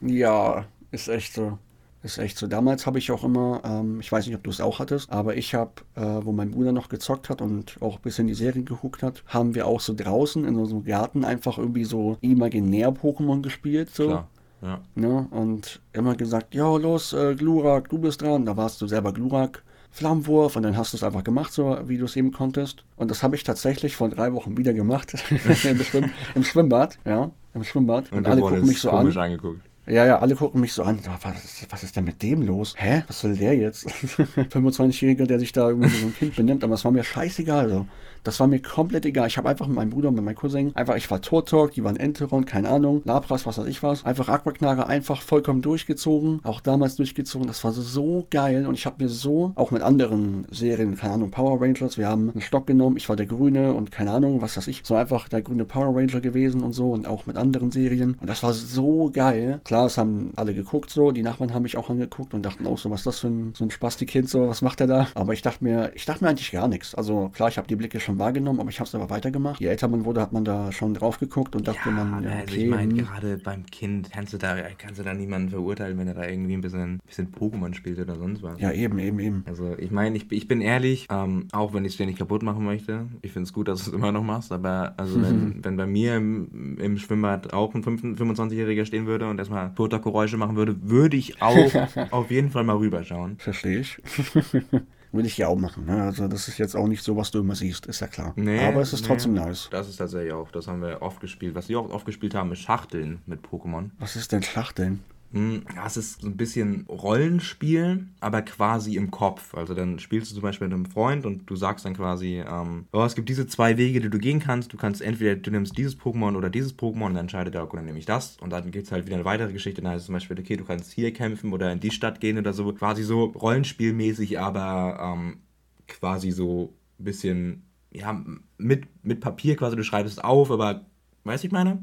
Ja, 0.00 0.64
ist 0.90 1.08
echt 1.08 1.34
so. 1.34 1.58
Ist 2.02 2.18
echt 2.18 2.38
so. 2.38 2.46
Damals 2.46 2.86
habe 2.86 2.98
ich 2.98 3.10
auch 3.10 3.24
immer, 3.24 3.60
ähm, 3.64 3.98
ich 3.98 4.10
weiß 4.10 4.26
nicht, 4.26 4.36
ob 4.36 4.44
du 4.44 4.50
es 4.50 4.60
auch 4.60 4.78
hattest, 4.78 5.10
aber 5.10 5.36
ich 5.36 5.54
habe, 5.54 5.72
äh, 5.96 6.00
wo 6.00 6.30
mein 6.30 6.52
Bruder 6.52 6.70
noch 6.70 6.88
gezockt 6.88 7.28
hat 7.28 7.42
und 7.42 7.76
auch 7.80 7.96
ein 7.96 8.02
bisschen 8.02 8.28
die 8.28 8.34
Serie 8.34 8.62
geguckt 8.62 9.02
hat, 9.02 9.24
haben 9.26 9.56
wir 9.56 9.66
auch 9.66 9.80
so 9.80 9.94
draußen 9.94 10.44
in 10.44 10.56
unserem 10.56 10.84
Garten 10.84 11.24
einfach 11.24 11.58
irgendwie 11.58 11.84
so 11.84 12.16
imaginär 12.20 12.90
Pokémon 12.90 13.42
gespielt. 13.42 13.90
So. 13.92 14.06
Klar. 14.06 14.28
Ja. 14.62 14.80
Ne? 14.94 15.26
Und 15.30 15.80
immer 15.92 16.16
gesagt, 16.16 16.54
ja, 16.54 16.76
los, 16.76 17.12
äh, 17.12 17.34
Glurak, 17.34 17.88
du 17.88 17.98
bist 17.98 18.22
dran. 18.22 18.46
Da 18.46 18.56
warst 18.56 18.80
du 18.80 18.86
selber 18.86 19.12
Glurak. 19.12 19.62
Flammenwurf 19.90 20.54
und 20.54 20.62
dann 20.62 20.76
hast 20.76 20.92
du 20.92 20.96
es 20.96 21.02
einfach 21.02 21.24
gemacht, 21.24 21.52
so 21.52 21.78
wie 21.86 21.96
du 21.96 22.04
es 22.04 22.14
eben 22.14 22.30
konntest. 22.30 22.84
Und 22.96 23.10
das 23.10 23.22
habe 23.22 23.36
ich 23.36 23.42
tatsächlich 23.42 23.96
vor 23.96 24.08
drei 24.08 24.32
Wochen 24.32 24.56
wieder 24.56 24.72
gemacht. 24.72 25.14
Im, 25.64 25.82
Schwimm 25.82 26.10
Im, 26.34 26.44
Schwimmbad, 26.44 26.98
ja. 27.04 27.30
Im 27.54 27.64
Schwimmbad. 27.64 28.12
Und, 28.12 28.18
und 28.18 28.26
alle 28.26 28.40
gucken 28.40 28.66
mich 28.66 28.80
so 28.80 28.90
an. 28.90 29.16
Angeguckt. 29.16 29.60
Ja, 29.86 30.04
ja, 30.04 30.18
alle 30.18 30.34
gucken 30.36 30.60
mich 30.60 30.74
so 30.74 30.82
an. 30.82 31.00
Was, 31.22 31.64
was 31.70 31.82
ist 31.82 31.96
denn 31.96 32.04
mit 32.04 32.22
dem 32.22 32.42
los? 32.42 32.74
Hä? 32.76 33.04
Was 33.06 33.20
soll 33.20 33.34
der 33.36 33.56
jetzt? 33.56 33.88
25-Jähriger, 33.88 35.26
der 35.26 35.40
sich 35.40 35.52
da 35.52 35.68
irgendwie 35.68 35.88
so 35.88 36.06
ein 36.06 36.14
Kind 36.14 36.36
benimmt. 36.36 36.62
Aber 36.62 36.74
es 36.74 36.84
war 36.84 36.92
mir 36.92 37.04
scheißegal. 37.04 37.64
Also. 37.64 37.86
Das 38.28 38.40
war 38.40 38.46
mir 38.46 38.60
komplett 38.60 39.06
egal. 39.06 39.26
Ich 39.26 39.38
habe 39.38 39.48
einfach 39.48 39.66
mit 39.66 39.76
meinem 39.76 39.88
Bruder 39.88 40.10
und 40.10 40.16
mit 40.16 40.22
meinem 40.22 40.36
Cousin 40.36 40.76
einfach, 40.76 40.96
ich 40.96 41.10
war 41.10 41.22
Turtok, 41.22 41.72
die 41.72 41.82
waren 41.82 41.96
Enteron, 41.96 42.44
keine 42.44 42.68
Ahnung, 42.68 43.00
Labras, 43.06 43.46
was 43.46 43.56
weiß 43.56 43.66
ich 43.66 43.82
was. 43.82 44.04
Einfach 44.04 44.28
Aquaknarre 44.28 44.86
einfach 44.86 45.22
vollkommen 45.22 45.62
durchgezogen. 45.62 46.40
Auch 46.44 46.60
damals 46.60 46.96
durchgezogen. 46.96 47.46
Das 47.46 47.64
war 47.64 47.72
so 47.72 48.26
geil. 48.30 48.66
Und 48.66 48.74
ich 48.74 48.84
habe 48.84 49.02
mir 49.02 49.08
so, 49.08 49.52
auch 49.54 49.70
mit 49.70 49.80
anderen 49.80 50.46
Serien, 50.50 50.96
keine 50.96 51.14
Ahnung, 51.14 51.30
Power 51.30 51.58
Rangers, 51.58 51.96
wir 51.96 52.06
haben 52.06 52.30
einen 52.30 52.42
Stock 52.42 52.66
genommen, 52.66 52.98
ich 52.98 53.08
war 53.08 53.16
der 53.16 53.26
Grüne 53.26 53.72
und 53.72 53.90
keine 53.90 54.10
Ahnung, 54.10 54.42
was 54.42 54.56
weiß 54.56 54.68
ich. 54.68 54.82
So 54.84 54.94
einfach 54.94 55.28
der 55.28 55.40
grüne 55.40 55.64
Power 55.64 55.96
Ranger 55.96 56.20
gewesen 56.20 56.62
und 56.62 56.74
so 56.74 56.92
und 56.92 57.08
auch 57.08 57.24
mit 57.24 57.36
anderen 57.38 57.70
Serien. 57.70 58.18
Und 58.20 58.28
das 58.28 58.42
war 58.42 58.52
so 58.52 59.10
geil. 59.10 59.60
Klar, 59.64 59.88
saß, 59.88 59.98
haben 59.98 60.32
alle 60.36 60.54
geguckt 60.54 60.90
so, 60.90 61.12
die 61.12 61.22
Nachbarn 61.22 61.54
haben 61.54 61.62
mich 61.62 61.76
auch 61.76 61.90
angeguckt 61.90 62.34
und 62.34 62.42
dachten 62.42 62.66
auch 62.66 62.78
so, 62.78 62.90
was 62.90 63.00
ist 63.00 63.06
das 63.06 63.18
für 63.20 63.28
ein, 63.28 63.54
so 63.54 63.64
ein 63.64 63.70
Spasti-Kind 63.70 64.28
so, 64.28 64.48
was 64.48 64.62
macht 64.62 64.80
er 64.80 64.86
da? 64.86 65.08
Aber 65.14 65.32
ich 65.32 65.42
dachte 65.42 65.64
mir, 65.64 65.92
ich 65.94 66.04
dachte 66.04 66.24
mir 66.24 66.30
eigentlich 66.30 66.50
gar 66.50 66.68
nichts. 66.68 66.94
Also 66.94 67.30
klar, 67.34 67.48
ich 67.48 67.58
habe 67.58 67.68
die 67.68 67.76
Blicke 67.76 68.00
schon 68.00 68.17
wahrgenommen, 68.18 68.60
aber 68.60 68.70
ich 68.70 68.80
habe 68.80 68.88
es 68.88 68.94
aber 68.94 69.10
weitergemacht. 69.10 69.60
Je 69.60 69.66
älter 69.66 69.88
man 69.88 70.04
wurde, 70.04 70.20
hat 70.20 70.32
man 70.32 70.44
da 70.44 70.72
schon 70.72 70.94
drauf 70.94 71.18
geguckt 71.18 71.54
und 71.56 71.68
dachte 71.68 71.88
ja, 71.88 71.90
man, 71.90 72.22
ja, 72.22 72.30
okay. 72.30 72.40
Also 72.40 72.56
ich 72.56 72.68
meine, 72.68 72.92
hm. 72.92 72.98
gerade 72.98 73.38
beim 73.38 73.66
Kind 73.66 74.10
kannst 74.10 74.32
du 74.32 74.38
da, 74.38 74.56
kannst 74.76 74.98
du 74.98 75.02
da 75.02 75.14
niemanden 75.14 75.50
verurteilen, 75.50 75.98
wenn 75.98 76.08
er 76.08 76.14
da 76.14 76.26
irgendwie 76.26 76.54
ein 76.54 76.60
bisschen, 76.60 77.00
bisschen 77.06 77.32
Pokémon 77.32 77.74
spielt 77.74 77.98
oder 77.98 78.16
sonst 78.16 78.42
was. 78.42 78.60
Ja, 78.60 78.72
eben, 78.72 78.98
eben, 78.98 79.18
eben. 79.18 79.44
Also 79.46 79.76
ich 79.78 79.90
meine, 79.90 80.16
ich, 80.16 80.30
ich 80.30 80.48
bin 80.48 80.60
ehrlich, 80.60 81.06
ähm, 81.10 81.48
auch 81.52 81.74
wenn 81.74 81.84
ich 81.84 81.92
es 81.92 81.98
dir 81.98 82.06
nicht 82.06 82.18
kaputt 82.18 82.42
machen 82.42 82.64
möchte, 82.64 83.06
ich 83.22 83.32
finde 83.32 83.44
es 83.44 83.52
gut, 83.52 83.68
dass 83.68 83.84
du 83.84 83.90
es 83.90 83.96
immer 83.96 84.12
noch 84.12 84.22
machst, 84.22 84.52
aber 84.52 84.94
also 84.96 85.22
wenn, 85.22 85.64
wenn 85.64 85.76
bei 85.76 85.86
mir 85.86 86.16
im, 86.16 86.78
im 86.78 86.98
Schwimmbad 86.98 87.52
auch 87.52 87.74
ein 87.74 87.82
25-Jähriger 87.82 88.84
stehen 88.84 89.06
würde 89.06 89.28
und 89.28 89.38
erstmal 89.38 89.72
Geräusche 89.74 90.36
machen 90.36 90.56
würde, 90.56 90.76
würde 90.82 91.16
ich 91.16 91.42
auch 91.42 91.72
auf 92.10 92.30
jeden 92.30 92.50
Fall 92.50 92.64
mal 92.64 92.76
rüberschauen. 92.76 93.36
Verstehe 93.38 93.80
ich. 93.80 93.98
Würde 95.12 95.28
ich 95.28 95.38
ja 95.38 95.48
auch 95.48 95.58
machen. 95.58 95.86
Ne? 95.86 96.02
Also 96.02 96.28
das 96.28 96.48
ist 96.48 96.58
jetzt 96.58 96.76
auch 96.76 96.86
nicht 96.86 97.02
so, 97.02 97.16
was 97.16 97.30
du 97.30 97.40
immer 97.40 97.54
siehst, 97.54 97.86
ist 97.86 98.00
ja 98.00 98.06
klar. 98.06 98.32
Nee, 98.36 98.60
Aber 98.60 98.80
es 98.82 98.92
ist 98.92 99.02
nee. 99.02 99.06
trotzdem 99.08 99.34
nice. 99.34 99.68
Das 99.70 99.88
ist 99.88 99.96
tatsächlich 99.96 100.32
auch, 100.32 100.50
das 100.50 100.66
haben 100.66 100.82
wir 100.82 101.00
oft 101.00 101.20
gespielt. 101.20 101.54
Was 101.54 101.68
wir 101.68 101.80
auch 101.80 101.90
oft 101.90 102.04
gespielt 102.04 102.34
haben, 102.34 102.52
ist 102.52 102.60
Schachteln 102.60 103.22
mit 103.26 103.40
Pokémon. 103.40 103.90
Was 103.98 104.16
ist 104.16 104.32
denn 104.32 104.42
Schachteln? 104.42 105.02
Hm, 105.30 105.62
ja, 105.74 105.86
es 105.86 105.98
ist 105.98 106.22
so 106.22 106.26
ein 106.26 106.38
bisschen 106.38 106.86
Rollenspiel, 106.88 108.06
aber 108.20 108.40
quasi 108.42 108.96
im 108.96 109.10
Kopf. 109.10 109.54
Also 109.54 109.74
dann 109.74 109.98
spielst 109.98 110.30
du 110.30 110.36
zum 110.36 110.42
Beispiel 110.42 110.68
mit 110.68 110.74
einem 110.74 110.86
Freund 110.86 111.26
und 111.26 111.48
du 111.50 111.54
sagst 111.54 111.84
dann 111.84 111.94
quasi, 111.94 112.42
ähm, 112.46 112.86
oh, 112.92 113.02
es 113.02 113.14
gibt 113.14 113.28
diese 113.28 113.46
zwei 113.46 113.76
Wege, 113.76 114.00
die 114.00 114.08
du 114.08 114.18
gehen 114.18 114.40
kannst. 114.40 114.72
Du 114.72 114.78
kannst 114.78 115.02
entweder, 115.02 115.36
du 115.36 115.50
nimmst 115.50 115.76
dieses 115.76 115.98
Pokémon 115.98 116.34
oder 116.34 116.48
dieses 116.48 116.78
Pokémon 116.78 117.06
und 117.06 117.14
dann 117.14 117.24
entscheidet 117.24 117.54
er, 117.54 117.62
okay, 117.62 117.76
dann 117.76 117.84
nehme 117.84 117.98
ich 117.98 118.06
das. 118.06 118.38
Und 118.38 118.50
dann 118.50 118.70
gibt 118.70 118.86
es 118.86 118.92
halt 118.92 119.04
wieder 119.04 119.16
eine 119.16 119.26
weitere 119.26 119.52
Geschichte. 119.52 119.82
Dann 119.82 119.92
heißt 119.92 120.00
es 120.00 120.06
zum 120.06 120.14
Beispiel, 120.14 120.38
okay, 120.38 120.56
du 120.56 120.64
kannst 120.64 120.92
hier 120.92 121.12
kämpfen 121.12 121.52
oder 121.52 121.70
in 121.72 121.80
die 121.80 121.90
Stadt 121.90 122.20
gehen 122.20 122.38
oder 122.38 122.54
so. 122.54 122.72
Quasi 122.72 123.02
so 123.02 123.24
rollenspielmäßig, 123.24 124.40
aber 124.40 124.98
ähm, 124.98 125.38
quasi 125.86 126.30
so 126.30 126.72
ein 126.98 127.04
bisschen, 127.04 127.62
ja, 127.90 128.18
mit, 128.56 128.86
mit 129.04 129.20
Papier 129.20 129.56
quasi, 129.56 129.76
du 129.76 129.84
schreibst 129.84 130.14
es 130.14 130.24
auf, 130.24 130.50
aber, 130.50 130.86
weißt 131.24 131.44
du, 131.44 131.48
ich 131.48 131.52
meine? 131.52 131.82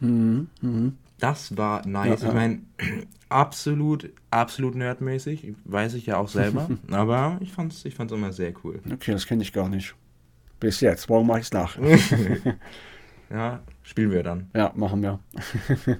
Mhm, 0.00 0.48
mhm. 0.60 0.92
Das 1.18 1.56
war 1.56 1.86
nice. 1.86 2.22
Ja, 2.22 2.28
ich 2.28 2.34
meine, 2.34 2.60
absolut, 3.28 4.10
absolut 4.30 4.74
nerdmäßig. 4.74 5.54
Weiß 5.64 5.94
ich 5.94 6.06
ja 6.06 6.18
auch 6.18 6.28
selber. 6.28 6.68
aber 6.90 7.38
ich 7.40 7.52
fand's, 7.52 7.84
ich 7.84 7.94
fand's 7.94 8.12
immer 8.12 8.32
sehr 8.32 8.52
cool. 8.64 8.80
Okay, 8.92 9.12
das 9.12 9.26
kenne 9.26 9.42
ich 9.42 9.52
gar 9.52 9.68
nicht. 9.68 9.94
Bis 10.60 10.80
jetzt. 10.80 11.08
Morgen 11.08 11.26
mache 11.26 11.40
ich's 11.40 11.52
nach. 11.52 11.78
ja, 13.30 13.60
spielen 13.82 14.10
wir 14.10 14.22
dann. 14.22 14.50
Ja, 14.54 14.72
machen 14.74 15.02
wir. 15.02 15.20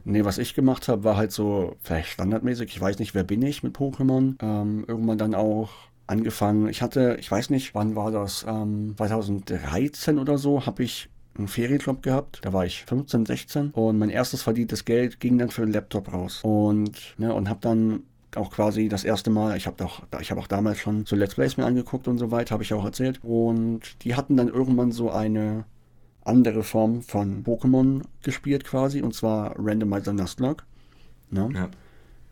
nee, 0.05 0.25
was 0.25 0.39
ich 0.39 0.55
gemacht 0.55 0.89
habe, 0.89 1.05
war 1.05 1.17
halt 1.17 1.33
so 1.33 1.77
vielleicht 1.81 2.11
standardmäßig. 2.11 2.69
Ich 2.69 2.81
weiß 2.81 2.99
nicht, 2.99 3.15
wer 3.15 3.25
bin 3.25 3.43
ich 3.43 3.63
mit 3.63 3.77
Pokémon. 3.77 4.37
Ähm, 4.43 4.85
irgendwann 4.87 5.19
dann 5.19 5.35
auch 5.35 5.71
angefangen. 6.07 6.69
Ich 6.69 6.83
hatte, 6.83 7.17
ich 7.19 7.31
weiß 7.31 7.51
nicht, 7.51 7.75
wann 7.75 7.97
war 7.97 8.11
das? 8.11 8.45
Ähm, 8.49 8.95
2013 8.97 10.19
oder 10.19 10.39
so, 10.39 10.67
habe 10.67 10.83
ich 10.83 11.09
einen 11.39 11.49
Ferienjob 11.49 12.03
gehabt. 12.03 12.41
Da 12.43 12.53
war 12.53 12.67
ich 12.67 12.85
15, 12.85 13.27
16 13.27 13.71
und 13.71 13.99
mein 13.99 14.11
erstes 14.11 14.43
verdientes 14.43 14.85
Geld 14.85 15.21
ging 15.21 15.39
dann 15.39 15.51
für 15.51 15.63
den 15.63 15.73
Laptop 15.73 16.13
raus. 16.13 16.41
Und, 16.43 17.15
ne, 17.19 17.33
und 17.33 17.49
habe 17.49 17.61
dann 17.61 18.03
auch 18.37 18.51
quasi 18.51 18.89
das 18.89 19.05
erste 19.05 19.31
Mal, 19.31 19.57
ich 19.57 19.67
habe 19.67 19.85
auch, 19.85 20.03
ich 20.21 20.31
habe 20.31 20.41
auch 20.41 20.47
damals 20.47 20.79
schon 20.79 21.07
so 21.07 21.17
Let's 21.17 21.35
Plays 21.35 21.57
mir 21.57 21.65
angeguckt 21.65 22.07
und 22.09 22.19
so 22.19 22.31
weiter, 22.31 22.53
habe 22.53 22.63
ich 22.63 22.75
auch 22.75 22.85
erzählt. 22.85 23.21
Und 23.23 24.05
die 24.05 24.15
hatten 24.15 24.37
dann 24.37 24.49
irgendwann 24.49 24.93
so 24.93 25.11
eine 25.11 25.65
andere 26.25 26.63
Form 26.63 27.03
von 27.03 27.45
Pokémon 27.45 28.03
gespielt 28.23 28.65
quasi, 28.65 29.01
und 29.01 29.15
zwar 29.15 29.55
Randomizer 29.59 30.13
Nuzlocke. 30.13 30.65
Ne? 31.31 31.49
Ja. 31.55 31.69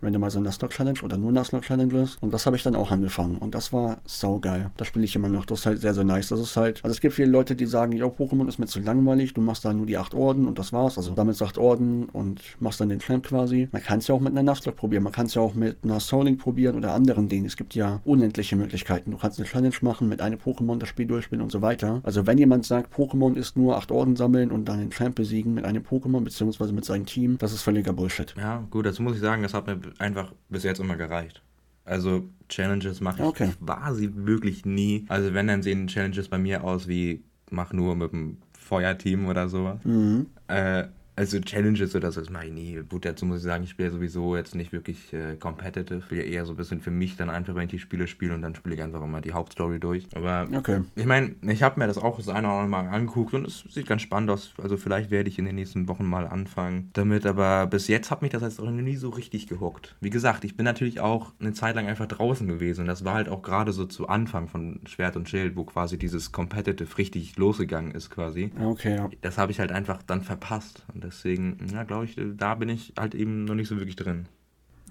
Randomizer 0.03 0.41
Nuzlocke 0.41 0.75
Challenge 0.75 1.01
oder 1.03 1.17
nur 1.17 1.33
Nuzlocke 1.33 1.67
Challenges. 1.67 2.17
Und 2.21 2.33
das 2.33 2.47
habe 2.47 2.57
ich 2.57 2.63
dann 2.63 2.77
auch 2.77 2.91
angefangen. 2.91 3.39
Und 3.39 3.55
das 3.55 3.73
war 3.73 3.99
saugeil. 4.05 4.71
Das 4.77 4.89
spiele 4.89 5.05
ich 5.05 5.17
immer 5.17 5.29
noch. 5.29 5.47
Das 5.47 5.61
ist 5.61 5.67
halt 5.67 5.81
sehr, 5.81 5.95
sehr 5.95 6.05
nice. 6.05 6.29
Das 6.29 6.41
ist 6.41 6.57
halt, 6.57 6.81
also 6.83 6.93
es 6.93 7.01
gibt 7.01 7.15
viele 7.15 7.31
Leute, 7.31 7.57
die 7.57 7.67
sagen, 7.67 7.93
ja, 7.93 8.07
Pokémon 8.07 8.49
ist 8.49 8.59
mir 8.59 8.67
zu 8.67 8.81
langweilig. 8.81 9.35
Du 9.35 9.41
machst 9.41 9.65
da 9.65 9.73
nur 9.73 9.87
die 9.87 9.97
acht 9.97 10.15
Orden 10.15 10.47
und 10.47 10.59
das 10.59 10.73
war's. 10.73 10.99
Also 10.99 11.13
damit 11.15 11.41
acht 11.41 11.59
Orden 11.59 12.05
und 12.13 12.41
machst 12.61 12.81
dann 12.81 12.89
den 12.89 13.01
Champ 13.01 13.27
quasi. 13.27 13.69
Man 13.73 13.83
kann 13.83 13.99
es 13.99 14.09
ja 14.09 14.15
auch 14.15 14.21
mit 14.21 14.33
einer 14.33 14.43
Nuzlocke 14.43 14.77
probieren. 14.77 15.03
Man 15.03 15.13
kann 15.13 15.27
es 15.27 15.35
ja 15.35 15.43
auch 15.43 15.55
mit 15.55 15.79
einer 15.83 16.01
Souling 16.01 16.39
probieren 16.39 16.77
oder 16.77 16.93
anderen 16.93 17.29
Dingen. 17.29 17.47
Es 17.47 17.57
gibt 17.57 17.75
ja 17.75 18.01
unendliche 18.05 18.57
Möglichkeiten. 18.57 19.11
Du 19.11 19.17
kannst 19.17 19.39
eine 19.39 19.49
Challenge 19.49 19.75
machen, 19.81 20.09
mit 20.09 20.21
einem 20.21 20.39
Pokémon 20.39 20.79
das 20.79 20.89
Spiel 20.89 21.07
durchspielen 21.07 21.43
und 21.43 21.51
so 21.51 21.63
weiter. 21.63 22.01
Also 22.03 22.27
wenn 22.27 22.39
jemand 22.39 22.67
sagt, 22.67 22.95
Pokémon 22.95 23.35
ist 23.35 23.57
nur 23.57 23.77
acht 23.77 23.91
Orden 23.91 24.17
sammeln 24.17 24.51
und 24.51 24.67
dann 24.67 24.79
den 24.79 24.91
Champ 24.91 25.15
besiegen 25.17 25.55
mit 25.55 25.65
einem 25.65 25.83
Pokémon 25.83 26.23
beziehungsweise 26.23 26.73
mit 26.73 26.85
seinem 26.85 27.07
Team, 27.07 27.39
das 27.39 27.53
ist 27.53 27.63
völliger 27.63 27.93
Bullshit. 27.93 28.35
Ja, 28.37 28.65
gut, 28.71 28.87
dazu 28.87 29.03
muss 29.03 29.15
ich 29.15 29.21
sagen, 29.21 29.43
das 29.43 29.55
hat 29.55 29.67
mir 29.67 29.79
einfach 29.99 30.33
bis 30.49 30.63
jetzt 30.65 30.81
immer 30.81 30.97
gereicht. 30.97 31.43
Also 31.85 32.29
Challenges 32.49 33.01
mache 33.01 33.23
ich 33.23 33.29
okay. 33.29 33.51
quasi 33.65 34.11
wirklich 34.15 34.65
nie. 34.65 35.05
Also 35.09 35.35
wenn, 35.35 35.47
dann 35.49 35.63
sehen 35.63 35.87
Challenges 35.87 36.29
bei 36.29 36.39
mir 36.39 36.65
aus 36.65 36.89
wie 36.89 37.23
mach 37.51 37.73
nur 37.73 37.95
mit 37.95 38.13
dem 38.13 38.39
Feuerteam 38.59 39.27
oder 39.27 39.49
sowas. 39.49 39.85
Mhm. 39.85 40.27
Äh, 40.49 40.85
also 41.17 41.41
Challenges 41.41 41.95
oder 41.95 42.11
so, 42.11 42.21
das 42.21 42.31
mache 42.31 42.47
ich 42.47 42.53
nie. 42.53 42.83
Gut, 42.89 43.05
dazu 43.05 43.25
muss 43.27 43.39
ich 43.39 43.45
sagen, 43.45 43.65
ich 43.65 43.71
spiele 43.71 43.91
sowieso 43.91 44.37
jetzt 44.37 44.55
nicht 44.55 44.73
wirklich 44.73 45.13
äh, 45.13 45.37
competitive. 45.37 45.99
Ich 45.99 46.05
spiele 46.05 46.23
eher 46.23 46.45
so 46.45 46.53
ein 46.53 46.57
bisschen 46.57 46.81
für 46.81 46.91
mich 46.91 47.17
dann 47.17 47.31
einfach, 47.31 47.55
wenn 47.55 47.65
ich 47.65 47.71
die 47.71 47.79
Spiele 47.79 48.07
spiele 48.07 48.35
und 48.35 48.43
dann 48.43 48.55
spiele 48.55 48.75
ich 48.75 48.83
einfach 48.83 49.03
immer 49.03 49.21
die 49.21 49.33
Hauptstory 49.33 49.79
durch. 49.79 50.09
Aber 50.15 50.49
okay. 50.53 50.83
ich 50.97 51.07
meine, 51.07 51.35
ich 51.43 51.63
habe 51.63 51.79
mir 51.79 51.87
das 51.87 51.99
auch 51.99 52.17
das 52.17 52.29
eine 52.29 52.49
oder 52.49 52.57
andere 52.57 52.69
Mal 52.69 52.89
angeguckt 52.89 53.35
und 53.35 53.47
es 53.47 53.65
sieht 53.69 53.87
ganz 53.87 54.03
spannend 54.03 54.31
aus. 54.31 54.55
Also 54.61 54.77
vielleicht 54.77 55.11
werde 55.11 55.29
ich 55.29 55.39
in 55.39 55.45
den 55.45 55.55
nächsten 55.55 55.87
Wochen 55.89 56.05
mal 56.05 56.27
anfangen 56.27 56.91
damit, 56.95 57.27
aber 57.27 57.67
bis 57.67 57.87
jetzt 57.87 58.11
hat 58.11 58.23
mich 58.23 58.33
das 58.33 58.43
jetzt 58.43 58.61
auch 58.61 58.71
nie 58.71 58.97
so 58.97 59.11
richtig 59.11 59.47
gehuckt. 59.47 59.95
Wie 60.01 60.11
gesagt, 60.11 60.45
ich 60.45 60.57
bin 60.57 60.65
natürlich 60.65 61.01
auch 61.01 61.33
eine 61.39 61.53
Zeit 61.53 61.77
lang 61.77 61.87
einfach 61.87 62.07
draußen 62.07 62.49
gewesen 62.49 62.83
und 62.83 62.87
das 62.89 63.05
war 63.05 63.15
halt 63.15 63.29
auch 63.29 63.43
gerade 63.43 63.73
so 63.73 63.85
zu 63.85 64.09
Anfang 64.09 64.49
von 64.49 64.81
Schwert 64.87 65.17
und 65.17 65.29
Schild, 65.29 65.55
wo 65.55 65.65
quasi 65.65 65.97
dieses 65.97 66.33
Competitive 66.33 66.99
richtig 66.99 67.37
losgegangen 67.37 67.93
ist 67.93 68.11
quasi. 68.11 68.51
Okay, 68.61 68.97
ja. 68.97 69.11
Das 69.21 69.39
habe 69.39 69.53
ich 69.53 69.61
halt 69.61 69.71
einfach 69.71 70.03
dann 70.03 70.23
verpasst. 70.23 70.85
Und 70.93 71.04
deswegen, 71.05 71.59
ja, 71.73 71.85
glaube 71.85 72.07
ich, 72.07 72.19
da 72.37 72.55
bin 72.55 72.69
ich 72.69 72.95
halt 72.99 73.15
eben 73.15 73.45
noch 73.45 73.55
nicht 73.55 73.69
so 73.69 73.77
wirklich 73.77 73.97
drin. 73.97 74.27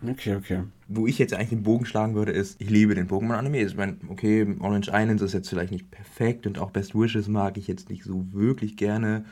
Okay, 0.08 0.36
okay. 0.36 0.63
Wo 0.88 1.08
ich 1.08 1.17
jetzt 1.17 1.34
eigentlich 1.34 1.49
den 1.49 1.63
Bogen 1.63 1.86
schlagen 1.86 2.15
würde, 2.15 2.32
ist, 2.32 2.60
ich 2.60 2.69
liebe 2.69 2.95
den 2.95 3.08
Pokémon-Anime. 3.08 3.62
Ich 3.62 3.76
meine, 3.76 3.97
okay, 4.10 4.45
Orange 4.60 4.89
Islands 4.93 5.21
ist 5.21 5.34
jetzt 5.34 5.49
vielleicht 5.49 5.71
nicht 5.71 5.91
perfekt 5.91 6.45
und 6.45 6.60
auch 6.60 6.71
Best 6.71 6.93
Wishes 6.93 7.28
mag 7.28 7.58
ich 7.58 7.67
jetzt 7.67 7.89
nicht 7.89 8.04
so 8.04 8.26
wirklich 8.32 8.76
gerne. 8.76 9.26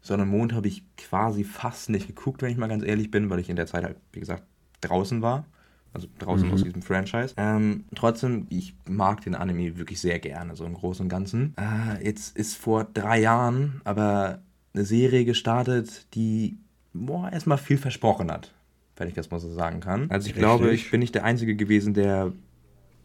Sondern 0.00 0.28
Mond 0.28 0.52
habe 0.52 0.68
ich 0.68 0.84
quasi 0.96 1.44
fast 1.44 1.90
nicht 1.90 2.06
geguckt, 2.06 2.42
wenn 2.42 2.50
ich 2.50 2.56
mal 2.58 2.68
ganz 2.68 2.84
ehrlich 2.84 3.10
bin, 3.10 3.30
weil 3.30 3.40
ich 3.40 3.48
in 3.48 3.56
der 3.56 3.66
Zeit 3.66 3.84
halt, 3.84 3.96
wie 4.12 4.20
gesagt, 4.20 4.44
draußen 4.80 5.22
war. 5.22 5.46
Also 5.94 6.06
draußen 6.18 6.46
mhm. 6.46 6.54
aus 6.54 6.62
diesem 6.62 6.82
Franchise. 6.82 7.34
Ähm, 7.36 7.84
trotzdem, 7.94 8.46
ich 8.50 8.76
mag 8.86 9.22
den 9.22 9.34
Anime 9.34 9.78
wirklich 9.78 10.00
sehr 10.00 10.18
gerne, 10.18 10.54
so 10.54 10.64
im 10.66 10.74
Großen 10.74 11.04
und 11.04 11.08
Ganzen. 11.08 11.54
Äh, 11.56 12.04
jetzt 12.04 12.36
ist 12.36 12.56
vor 12.56 12.84
drei 12.84 13.20
Jahren 13.20 13.80
aber 13.84 14.42
eine 14.74 14.84
Serie 14.84 15.24
gestartet, 15.24 16.06
die 16.14 16.58
boah, 16.92 17.30
erstmal 17.32 17.58
viel 17.58 17.78
versprochen 17.78 18.30
hat, 18.30 18.52
wenn 18.96 19.08
ich 19.08 19.14
das 19.14 19.30
mal 19.30 19.40
so 19.40 19.52
sagen 19.52 19.80
kann. 19.80 20.10
Also 20.10 20.26
ich 20.26 20.34
Richtig. 20.34 20.42
glaube, 20.42 20.72
ich 20.72 20.90
bin 20.90 21.00
nicht 21.00 21.14
der 21.14 21.24
Einzige 21.24 21.56
gewesen, 21.56 21.94
der 21.94 22.32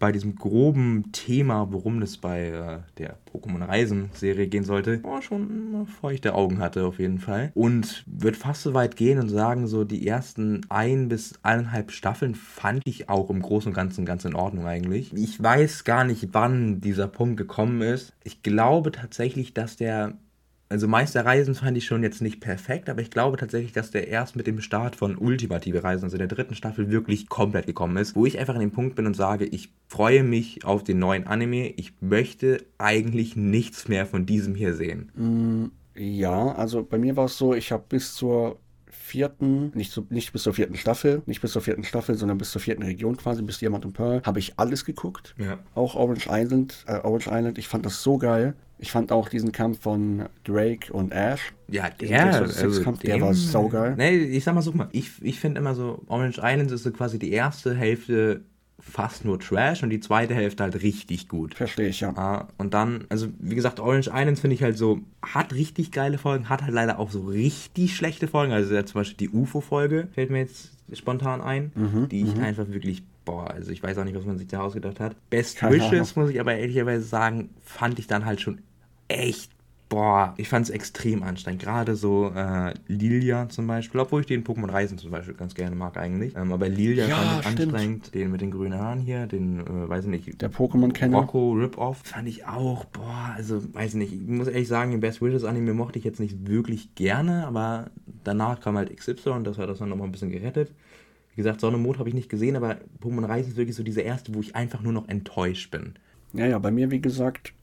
bei 0.03 0.11
diesem 0.11 0.35
groben 0.35 1.13
Thema, 1.13 1.71
worum 1.71 2.01
es 2.01 2.17
bei 2.17 2.47
äh, 2.49 2.79
der 2.97 3.17
Pokémon 3.31 3.65
Reisen 3.65 4.09
Serie 4.13 4.47
gehen 4.47 4.65
sollte, 4.65 4.99
oh, 5.03 5.21
schon 5.21 5.87
feuchte 6.01 6.33
Augen 6.33 6.59
hatte 6.59 6.83
auf 6.85 6.99
jeden 6.99 7.19
Fall. 7.19 7.53
Und 7.53 8.03
wird 8.05 8.35
fast 8.35 8.63
so 8.63 8.73
weit 8.73 8.97
gehen 8.97 9.17
und 9.17 9.29
sagen, 9.29 9.65
so 9.65 9.85
die 9.85 10.05
ersten 10.05 10.65
ein 10.67 11.07
bis 11.07 11.35
eineinhalb 11.41 11.91
Staffeln 11.91 12.35
fand 12.35 12.81
ich 12.83 13.07
auch 13.07 13.29
im 13.29 13.41
Großen 13.41 13.69
und 13.69 13.75
Ganzen 13.75 14.05
ganz 14.05 14.25
in 14.25 14.35
Ordnung 14.35 14.65
eigentlich. 14.65 15.13
Ich 15.13 15.41
weiß 15.41 15.85
gar 15.85 16.03
nicht, 16.03 16.29
wann 16.33 16.81
dieser 16.81 17.07
Punkt 17.07 17.37
gekommen 17.37 17.81
ist. 17.81 18.11
Ich 18.25 18.43
glaube 18.43 18.91
tatsächlich, 18.91 19.53
dass 19.53 19.77
der 19.77 20.17
also 20.73 20.87
Meister 20.87 21.23
Reisen 21.23 21.53
fand 21.53 21.77
ich 21.77 21.85
schon 21.85 22.01
jetzt 22.01 22.19
nicht 22.19 22.39
perfekt, 22.39 22.89
aber 22.89 22.99
ich 22.99 23.11
glaube 23.11 23.37
tatsächlich, 23.37 23.73
dass 23.73 23.91
der 23.91 24.07
erst 24.07 24.35
mit 24.35 24.47
dem 24.47 24.59
Start 24.59 24.95
von 24.95 25.19
Ultimative 25.19 25.83
Reisen, 25.83 26.05
also 26.05 26.17
der 26.17 26.25
dritten 26.25 26.55
Staffel, 26.55 26.89
wirklich 26.89 27.29
komplett 27.29 27.67
gekommen 27.67 27.95
ist, 27.97 28.15
wo 28.15 28.25
ich 28.25 28.39
einfach 28.39 28.55
an 28.55 28.59
dem 28.59 28.71
Punkt 28.71 28.95
bin 28.95 29.05
und 29.05 29.15
sage, 29.15 29.45
ich 29.45 29.71
freue 29.85 30.23
mich 30.23 30.65
auf 30.65 30.83
den 30.83 30.97
neuen 30.97 31.27
Anime. 31.27 31.67
Ich 31.73 31.93
möchte 32.01 32.65
eigentlich 32.79 33.35
nichts 33.35 33.87
mehr 33.87 34.07
von 34.07 34.25
diesem 34.25 34.55
hier 34.55 34.73
sehen. 34.73 35.11
Mm, 35.13 35.65
ja, 35.95 36.53
also 36.53 36.83
bei 36.83 36.97
mir 36.97 37.15
war 37.15 37.25
es 37.25 37.37
so, 37.37 37.53
ich 37.53 37.71
habe 37.71 37.83
bis 37.87 38.15
zur 38.15 38.57
vierten, 38.89 39.71
nicht, 39.75 39.91
zu, 39.91 40.07
nicht 40.09 40.33
bis 40.33 40.41
zur 40.41 40.55
vierten 40.55 40.75
Staffel, 40.75 41.21
nicht 41.27 41.41
bis 41.41 41.51
zur 41.51 41.61
vierten 41.61 41.83
Staffel, 41.83 42.15
sondern 42.15 42.39
bis 42.39 42.49
zur 42.49 42.61
vierten 42.61 42.81
Region 42.81 43.15
quasi, 43.15 43.43
bis 43.43 43.59
Diamant 43.59 43.85
und 43.85 43.93
Pearl, 43.93 44.23
habe 44.25 44.39
ich 44.39 44.57
alles 44.57 44.85
geguckt. 44.85 45.35
Ja. 45.37 45.59
Auch 45.75 45.93
Orange 45.93 46.27
Island, 46.31 46.83
äh, 46.87 46.99
Orange 47.03 47.29
Island, 47.29 47.59
ich 47.59 47.67
fand 47.67 47.85
das 47.85 48.01
so 48.01 48.17
geil. 48.17 48.55
Ich 48.83 48.91
fand 48.91 49.13
auch 49.13 49.29
diesen 49.29 49.53
Kampf 49.53 49.79
von 49.79 50.25
Drake 50.43 50.91
und 50.91 51.13
Ash. 51.13 51.53
Ja, 51.69 51.89
der, 51.89 52.33
also 52.33 52.83
Kampf, 52.83 52.99
der 52.99 53.21
war 53.21 53.33
saugeil. 53.33 53.95
Nee, 53.95 54.17
ich 54.17 54.43
sag 54.43 54.55
mal 54.55 54.61
so, 54.61 54.73
ich, 54.91 55.09
ich 55.21 55.39
finde 55.39 55.61
immer 55.61 55.73
so, 55.73 56.03
Orange 56.07 56.39
Islands 56.43 56.73
ist 56.73 56.83
so 56.83 56.91
quasi 56.91 57.17
die 57.17 57.31
erste 57.31 57.73
Hälfte 57.73 58.41
fast 58.81 59.23
nur 59.23 59.39
Trash 59.39 59.83
und 59.83 59.89
die 59.89 60.01
zweite 60.01 60.35
Hälfte 60.35 60.63
halt 60.63 60.83
richtig 60.83 61.29
gut. 61.29 61.55
Verstehe 61.55 61.87
ich, 61.87 62.01
ja. 62.01 62.49
Und 62.57 62.73
dann, 62.73 63.05
also 63.07 63.27
wie 63.39 63.55
gesagt, 63.55 63.79
Orange 63.79 64.09
Islands 64.13 64.41
finde 64.41 64.55
ich 64.55 64.63
halt 64.63 64.77
so, 64.77 64.99
hat 65.21 65.53
richtig 65.53 65.93
geile 65.93 66.17
Folgen, 66.17 66.49
hat 66.49 66.63
halt 66.63 66.73
leider 66.73 66.99
auch 66.99 67.09
so 67.09 67.21
richtig 67.21 67.95
schlechte 67.95 68.27
Folgen. 68.27 68.51
Also 68.51 68.75
ja, 68.75 68.85
zum 68.85 68.99
Beispiel 68.99 69.29
die 69.29 69.33
UFO-Folge 69.33 70.09
fällt 70.13 70.29
mir 70.29 70.39
jetzt 70.39 70.71
spontan 70.91 71.39
ein, 71.39 71.71
mhm, 71.73 72.09
die 72.09 72.23
ich 72.23 72.35
mhm. 72.35 72.43
einfach 72.43 72.67
wirklich, 72.67 73.03
boah, 73.23 73.49
also 73.49 73.71
ich 73.71 73.81
weiß 73.81 73.97
auch 73.97 74.03
nicht, 74.03 74.17
was 74.17 74.25
man 74.25 74.37
sich 74.37 74.49
da 74.49 74.59
ausgedacht 74.59 74.99
hat. 74.99 75.15
Best 75.29 75.63
Wishes, 75.63 76.17
muss 76.17 76.29
ich 76.29 76.41
aber 76.41 76.55
ehrlicherweise 76.55 77.05
sagen, 77.05 77.49
fand 77.63 77.97
ich 77.97 78.07
dann 78.07 78.25
halt 78.25 78.41
schon 78.41 78.59
echt 79.13 79.53
boah, 79.93 80.33
ich 80.37 80.49
fand 80.49 80.65
es 80.65 80.69
extrem 80.71 81.21
anstrengend. 81.21 81.61
Gerade 81.61 81.95
so 81.95 82.31
äh, 82.35 82.73
Lilia 82.87 83.47
zum 83.49 83.67
Beispiel, 83.67 84.01
obwohl 84.01 84.21
ich 84.21 84.27
den 84.27 84.43
Pokémon 84.43 84.71
Reisen 84.71 84.97
zum 84.97 85.11
Beispiel 85.11 85.35
ganz 85.35 85.53
gerne 85.53 85.75
mag 85.75 85.97
eigentlich. 85.97 86.35
Ähm, 86.35 86.51
aber 86.51 86.67
Lilia 86.67 87.07
ja, 87.07 87.15
fand 87.15 87.45
ich 87.45 87.51
stimmt. 87.51 87.73
anstrengend. 87.75 88.15
Den 88.15 88.31
mit 88.31 88.41
den 88.41 88.49
grünen 88.49 88.79
Haaren 88.79 88.99
hier, 88.99 89.27
den, 89.27 89.59
äh, 89.59 89.89
weiß 89.89 90.05
ich 90.05 90.09
nicht. 90.09 90.41
Der 90.41 90.51
Pokémon-Kenner. 90.51 91.19
Rocco 91.19 91.51
Rip-Off 91.53 92.01
fand 92.03 92.27
ich 92.27 92.47
auch, 92.47 92.85
boah, 92.85 93.33
also 93.35 93.61
weiß 93.73 93.91
ich 93.91 93.95
nicht. 93.95 94.13
Ich 94.13 94.27
muss 94.27 94.47
ehrlich 94.47 94.67
sagen, 94.67 94.91
den 94.91 94.99
Best 94.99 95.21
Wishes 95.21 95.43
Anime 95.43 95.75
mochte 95.75 95.99
ich 95.99 96.05
jetzt 96.05 96.19
nicht 96.19 96.47
wirklich 96.47 96.95
gerne, 96.95 97.45
aber 97.45 97.91
danach 98.23 98.61
kam 98.61 98.77
halt 98.77 98.95
XY 98.95 99.29
und 99.29 99.43
das 99.43 99.59
hat 99.59 99.69
das 99.69 99.77
dann 99.77 99.89
nochmal 99.89 100.07
ein 100.07 100.11
bisschen 100.11 100.31
gerettet. 100.31 100.71
Wie 101.35 101.37
gesagt, 101.37 101.61
Sonne 101.61 101.77
und 101.77 101.83
Mond 101.83 101.99
habe 101.99 102.09
ich 102.09 102.15
nicht 102.15 102.29
gesehen, 102.29 102.55
aber 102.55 102.77
Pokémon 103.01 103.27
Reisen 103.27 103.51
ist 103.51 103.57
wirklich 103.57 103.75
so 103.75 103.83
diese 103.83 104.01
erste, 104.01 104.33
wo 104.33 104.39
ich 104.39 104.55
einfach 104.55 104.81
nur 104.81 104.93
noch 104.93 105.07
enttäuscht 105.07 105.69
bin. 105.69 105.93
Ja, 106.33 106.47
ja, 106.47 106.57
bei 106.57 106.71
mir, 106.71 106.89
wie 106.89 107.01
gesagt, 107.01 107.53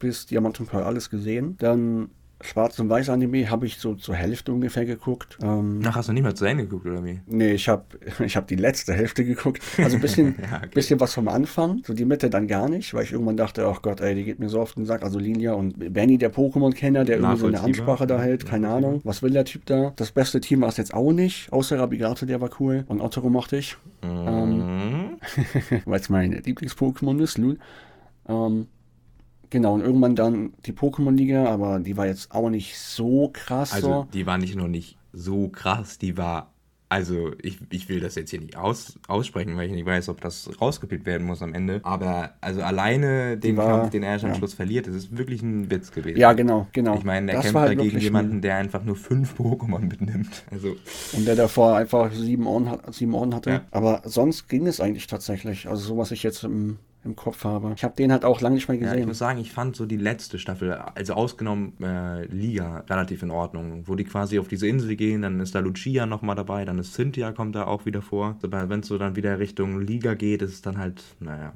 bis 0.00 0.26
Diamant 0.26 0.58
und 0.58 0.68
Pearl 0.68 0.82
alles 0.82 1.08
gesehen. 1.10 1.56
Dann 1.58 2.10
Schwarz- 2.42 2.78
und 2.78 2.88
Weiß-Anime 2.88 3.50
habe 3.50 3.66
ich 3.66 3.78
so 3.78 3.94
zur 3.94 4.14
Hälfte 4.14 4.52
ungefähr 4.52 4.86
geguckt. 4.86 5.38
Ähm, 5.42 5.80
Ach, 5.84 5.96
hast 5.96 6.08
du 6.08 6.12
nicht 6.12 6.22
mehr 6.22 6.34
zu 6.34 6.46
Ende 6.46 6.64
geguckt, 6.64 6.86
oder 6.86 7.04
wie? 7.04 7.20
Nee, 7.26 7.52
ich 7.52 7.68
habe 7.68 7.84
ich 8.24 8.36
hab 8.36 8.46
die 8.48 8.56
letzte 8.56 8.94
Hälfte 8.94 9.24
geguckt. 9.24 9.62
Also 9.78 9.96
ein 9.96 10.00
bisschen, 10.00 10.36
ja, 10.50 10.58
okay. 10.58 10.68
bisschen 10.72 11.00
was 11.00 11.12
vom 11.12 11.28
Anfang. 11.28 11.82
So 11.84 11.92
die 11.92 12.06
Mitte 12.06 12.30
dann 12.30 12.48
gar 12.48 12.68
nicht, 12.68 12.94
weil 12.94 13.04
ich 13.04 13.12
irgendwann 13.12 13.36
dachte, 13.36 13.66
ach 13.66 13.82
Gott, 13.82 14.00
ey, 14.00 14.14
die 14.14 14.24
geht 14.24 14.38
mir 14.38 14.48
so 14.48 14.60
auf 14.60 14.74
den 14.74 14.86
Sack. 14.86 15.02
Also 15.02 15.18
Lilia 15.18 15.52
und 15.52 15.92
Benny, 15.92 16.16
der 16.16 16.32
Pokémon-Kenner, 16.32 17.04
der 17.04 17.18
irgendwie 17.18 17.36
so 17.36 17.46
eine 17.46 17.60
Ansprache 17.60 18.06
da 18.06 18.20
hält, 18.20 18.46
keine 18.46 18.68
Ahnung. 18.68 19.00
Was 19.04 19.22
will 19.22 19.32
der 19.32 19.44
Typ 19.44 19.66
da? 19.66 19.92
Das 19.96 20.12
beste 20.12 20.40
Team 20.40 20.62
war 20.62 20.68
es 20.68 20.78
jetzt 20.78 20.94
auch 20.94 21.12
nicht, 21.12 21.52
außer 21.52 21.78
Rabigato, 21.78 22.24
der 22.24 22.40
war 22.40 22.50
cool. 22.58 22.84
Und 22.88 23.00
Otto 23.02 23.28
mochte 23.28 23.58
ich. 23.58 23.76
Mhm. 24.02 24.26
Ähm, 24.26 25.10
weil 25.84 26.00
es 26.00 26.08
mein 26.08 26.32
Lieblings-Pokémon 26.32 27.20
ist, 27.22 27.36
Lul. 27.36 27.58
Ähm, 28.26 28.66
Genau, 29.50 29.74
und 29.74 29.80
irgendwann 29.80 30.14
dann 30.14 30.52
die 30.64 30.72
Pokémon-Liga, 30.72 31.46
aber 31.46 31.80
die 31.80 31.96
war 31.96 32.06
jetzt 32.06 32.32
auch 32.32 32.50
nicht 32.50 32.78
so 32.78 33.30
krass. 33.32 33.72
Also, 33.72 33.88
so. 33.88 34.08
die 34.14 34.24
war 34.24 34.38
nicht 34.38 34.54
nur 34.54 34.68
nicht 34.68 34.96
so 35.12 35.48
krass, 35.48 35.98
die 35.98 36.16
war. 36.16 36.52
Also, 36.88 37.32
ich, 37.40 37.58
ich 37.70 37.88
will 37.88 38.00
das 38.00 38.16
jetzt 38.16 38.30
hier 38.30 38.40
nicht 38.40 38.56
aus, 38.56 38.98
aussprechen, 39.06 39.56
weil 39.56 39.66
ich 39.66 39.72
nicht 39.72 39.86
weiß, 39.86 40.08
ob 40.08 40.20
das 40.20 40.50
rausgepickt 40.60 41.06
werden 41.06 41.24
muss 41.24 41.40
am 41.40 41.54
Ende. 41.54 41.80
Aber, 41.84 42.34
also 42.40 42.62
alleine 42.62 43.38
den 43.38 43.56
war, 43.56 43.80
Kampf, 43.80 43.90
den 43.90 44.02
er 44.02 44.14
am 44.14 44.30
ja. 44.30 44.34
Schluss 44.34 44.54
verliert, 44.54 44.88
das 44.88 44.96
ist 44.96 45.16
wirklich 45.16 45.40
ein 45.40 45.70
Witz 45.70 45.92
gewesen. 45.92 46.18
Ja, 46.18 46.32
genau, 46.32 46.66
genau. 46.72 46.96
Ich 46.96 47.04
meine, 47.04 47.30
er 47.30 47.36
das 47.36 47.44
kämpft 47.44 47.60
halt 47.60 47.78
dagegen 47.78 47.98
jemanden, 47.98 48.40
der 48.40 48.56
einfach 48.56 48.82
nur 48.82 48.96
fünf 48.96 49.34
Pokémon 49.38 49.80
mitnimmt. 49.80 50.44
Also. 50.50 50.74
Und 51.12 51.28
der 51.28 51.36
davor 51.36 51.76
einfach 51.76 52.12
sieben 52.12 52.46
Ohren, 52.48 52.78
sieben 52.90 53.14
Ohren 53.14 53.36
hatte. 53.36 53.50
Ja. 53.50 53.60
Aber 53.70 54.02
sonst 54.04 54.48
ging 54.48 54.66
es 54.66 54.80
eigentlich 54.80 55.06
tatsächlich. 55.06 55.68
Also, 55.68 55.90
so 55.90 55.96
was 55.96 56.10
ich 56.10 56.24
jetzt 56.24 56.42
im 56.42 56.78
im 57.02 57.16
Kopf 57.16 57.44
habe. 57.44 57.72
Ich 57.74 57.82
habe 57.82 57.94
den 57.96 58.12
halt 58.12 58.24
auch 58.24 58.40
lange 58.40 58.56
nicht 58.56 58.68
mehr 58.68 58.76
gesehen. 58.76 58.94
Ja, 58.94 59.00
ich 59.00 59.06
muss 59.06 59.18
sagen, 59.18 59.40
ich 59.40 59.52
fand 59.52 59.74
so 59.74 59.86
die 59.86 59.96
letzte 59.96 60.38
Staffel, 60.38 60.72
also 60.72 61.14
ausgenommen 61.14 61.72
äh, 61.82 62.26
Liga, 62.26 62.84
relativ 62.90 63.22
in 63.22 63.30
Ordnung. 63.30 63.84
Wo 63.86 63.94
die 63.94 64.04
quasi 64.04 64.38
auf 64.38 64.48
diese 64.48 64.66
Insel 64.68 64.96
gehen, 64.96 65.22
dann 65.22 65.40
ist 65.40 65.54
da 65.54 65.60
Lucia 65.60 66.04
nochmal 66.04 66.36
dabei, 66.36 66.64
dann 66.64 66.78
ist 66.78 66.92
Cynthia 66.92 67.32
kommt 67.32 67.54
da 67.54 67.66
auch 67.66 67.86
wieder 67.86 68.02
vor. 68.02 68.36
Aber 68.42 68.68
wenn 68.68 68.80
es 68.80 68.88
so 68.88 68.98
dann 68.98 69.16
wieder 69.16 69.38
Richtung 69.38 69.80
Liga 69.80 70.14
geht, 70.14 70.42
ist 70.42 70.52
es 70.52 70.62
dann 70.62 70.76
halt, 70.76 71.02
naja. 71.20 71.54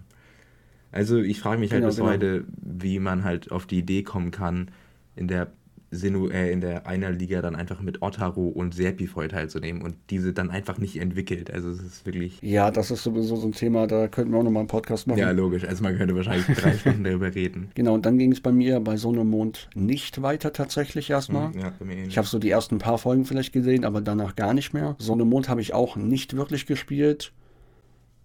Also 0.92 1.18
ich 1.18 1.40
frage 1.40 1.60
mich 1.60 1.72
halt 1.72 1.80
genau, 1.80 1.88
bis 1.88 1.96
genau. 1.96 2.08
heute, 2.08 2.44
wie 2.56 2.98
man 2.98 3.24
halt 3.24 3.50
auf 3.50 3.66
die 3.66 3.78
Idee 3.78 4.02
kommen 4.02 4.30
kann, 4.30 4.70
in 5.16 5.28
der 5.28 5.52
Sinu, 5.94 6.28
äh, 6.28 6.50
in 6.50 6.60
der 6.60 6.86
einer 6.86 7.10
Liga 7.10 7.42
dann 7.42 7.56
einfach 7.56 7.80
mit 7.80 8.02
Ottaro 8.02 8.48
und 8.48 8.74
Serpifeu 8.74 9.28
teilzunehmen 9.28 9.82
und 9.82 9.96
diese 10.10 10.32
dann 10.32 10.50
einfach 10.50 10.78
nicht 10.78 11.00
entwickelt. 11.00 11.50
Also 11.52 11.70
es 11.70 11.80
ist 11.80 12.06
wirklich. 12.06 12.38
Ja, 12.42 12.70
das 12.70 12.90
ist 12.90 13.02
sowieso 13.02 13.36
so 13.36 13.46
ein 13.46 13.52
Thema, 13.52 13.86
da 13.86 14.08
könnten 14.08 14.32
wir 14.32 14.38
auch 14.38 14.44
nochmal 14.44 14.60
einen 14.60 14.68
Podcast 14.68 15.06
machen. 15.06 15.18
Ja, 15.18 15.30
logisch. 15.30 15.64
Also 15.64 15.82
man 15.82 15.96
könnte 15.96 16.14
wahrscheinlich 16.14 16.46
drei 16.56 16.72
Stunden 16.78 17.04
darüber 17.04 17.34
reden. 17.34 17.68
Genau, 17.74 17.94
und 17.94 18.06
dann 18.06 18.18
ging 18.18 18.32
es 18.32 18.40
bei 18.40 18.52
mir 18.52 18.80
bei 18.80 18.96
Sonne 18.96 19.24
Mond 19.24 19.68
nicht 19.74 20.22
weiter 20.22 20.52
tatsächlich 20.52 21.10
erstmal. 21.10 21.52
Hm, 21.52 21.60
ja, 21.60 21.72
bei 21.78 21.84
mir 21.84 22.04
ich 22.06 22.18
habe 22.18 22.26
so 22.26 22.38
die 22.38 22.50
ersten 22.50 22.78
paar 22.78 22.98
Folgen 22.98 23.24
vielleicht 23.24 23.52
gesehen, 23.52 23.84
aber 23.84 24.00
danach 24.00 24.36
gar 24.36 24.54
nicht 24.54 24.74
mehr. 24.74 24.96
Sonne 24.98 25.24
Mond 25.24 25.48
habe 25.48 25.60
ich 25.60 25.74
auch 25.74 25.96
nicht 25.96 26.36
wirklich 26.36 26.66
gespielt. 26.66 27.32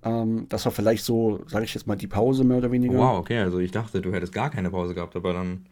Ähm, 0.03 0.45
das 0.49 0.65
war 0.65 0.71
vielleicht 0.71 1.03
so, 1.03 1.41
sage 1.47 1.65
ich 1.65 1.73
jetzt 1.73 1.88
mal, 1.88 1.95
die 1.95 2.08
Pause 2.08 2.43
mehr 2.43 2.58
oder 2.58 2.71
weniger. 2.71 2.97
wow, 2.97 3.19
okay, 3.19 3.39
also 3.39 3.60
ich 3.60 3.71
dachte, 3.71 4.01
du 4.01 4.13
hättest 4.13 4.34
gar 4.34 4.49
keine 4.49 4.69
Pause 4.69 4.93
gehabt, 4.95 5.15
aber 5.15 5.34
dann 5.34 5.65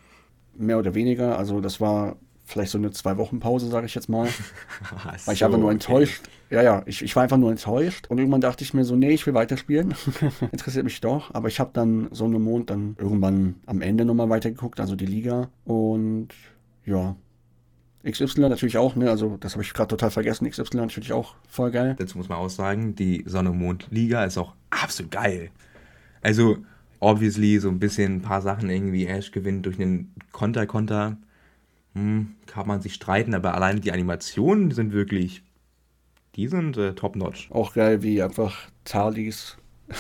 mehr 0.58 0.80
oder 0.80 0.96
weniger. 0.96 1.38
Also 1.38 1.62
das 1.62 1.80
war 1.80 2.18
vielleicht 2.46 2.72
so 2.72 2.78
eine 2.78 2.92
Zwei-Wochen-Pause, 2.92 3.68
sage 3.68 3.86
ich 3.86 3.96
jetzt 3.96 4.10
mal. 4.10 4.28
weil 5.26 5.36
ich 5.36 5.44
einfach 5.44 5.58
nur 5.58 5.72
enttäuscht. 5.72 6.22
Okay. 6.24 6.56
Ja, 6.56 6.62
ja, 6.62 6.84
ich, 6.86 7.02
ich 7.02 7.16
war 7.16 7.24
einfach 7.24 7.38
nur 7.38 7.52
enttäuscht. 7.52 8.08
Und 8.08 8.20
irgendwann 8.20 8.42
dachte 8.42 8.64
ich 8.64 8.74
mir 8.74 8.86
so, 8.86 8.96
nee, 8.96 9.12
ich 9.12 9.26
will 9.28 9.34
weiterspielen. 9.34 9.94
Interessiert 10.52 10.86
mich 10.86 11.02
doch. 11.02 11.34
Aber 11.34 11.50
ich 11.50 11.60
habe 11.60 11.72
dann 11.74 12.08
so 12.12 12.26
einen 12.26 12.42
Mond 12.42 12.70
dann 12.70 12.96
irgendwann 12.98 13.56
am 13.66 13.82
Ende 13.82 14.06
nochmal 14.06 14.30
weitergeguckt, 14.30 14.80
also 14.80 14.96
die 14.96 15.06
Liga. 15.06 15.50
Und 15.66 16.30
ja, 16.86 17.18
XY 18.10 18.42
natürlich 18.42 18.78
auch, 18.78 18.96
ne? 18.96 19.10
Also 19.10 19.36
das 19.38 19.54
habe 19.54 19.64
ich 19.64 19.74
gerade 19.74 19.90
total 19.90 20.12
vergessen. 20.12 20.50
XY 20.50 20.78
natürlich 20.78 21.12
auch 21.12 21.36
voll 21.50 21.72
geil. 21.72 21.96
Dazu 22.00 22.18
muss 22.18 22.30
man 22.30 22.38
auch 22.38 22.50
sagen, 22.50 22.96
die 22.96 23.24
Sonne-Mond-Liga 23.26 24.24
ist 24.24 24.38
auch 24.38 24.54
absolut 24.70 25.12
geil. 25.12 25.50
Also 26.22 26.58
obviously 27.00 27.60
so 27.60 27.70
ein 27.70 27.80
bisschen 27.80 28.16
ein 28.16 28.22
paar 28.22 28.42
Sachen 28.42 28.70
irgendwie 28.70 29.06
Ash 29.06 29.32
gewinnt 29.32 29.66
durch 29.66 29.80
einen 29.80 30.14
Konter-Konter. 30.32 31.18
Hm, 31.94 32.36
kann 32.46 32.68
man 32.68 32.82
sich 32.82 32.94
streiten, 32.94 33.34
aber 33.34 33.54
alleine 33.54 33.80
die 33.80 33.92
Animationen 33.92 34.72
sind 34.72 34.94
wirklich, 34.94 35.44
die 36.36 36.48
sind 36.48 36.78
äh, 36.78 36.94
top-notch. 36.94 37.50
Auch 37.52 37.74
geil, 37.74 38.04
wie 38.04 38.22
einfach 38.22 38.70
Talis 38.84 39.58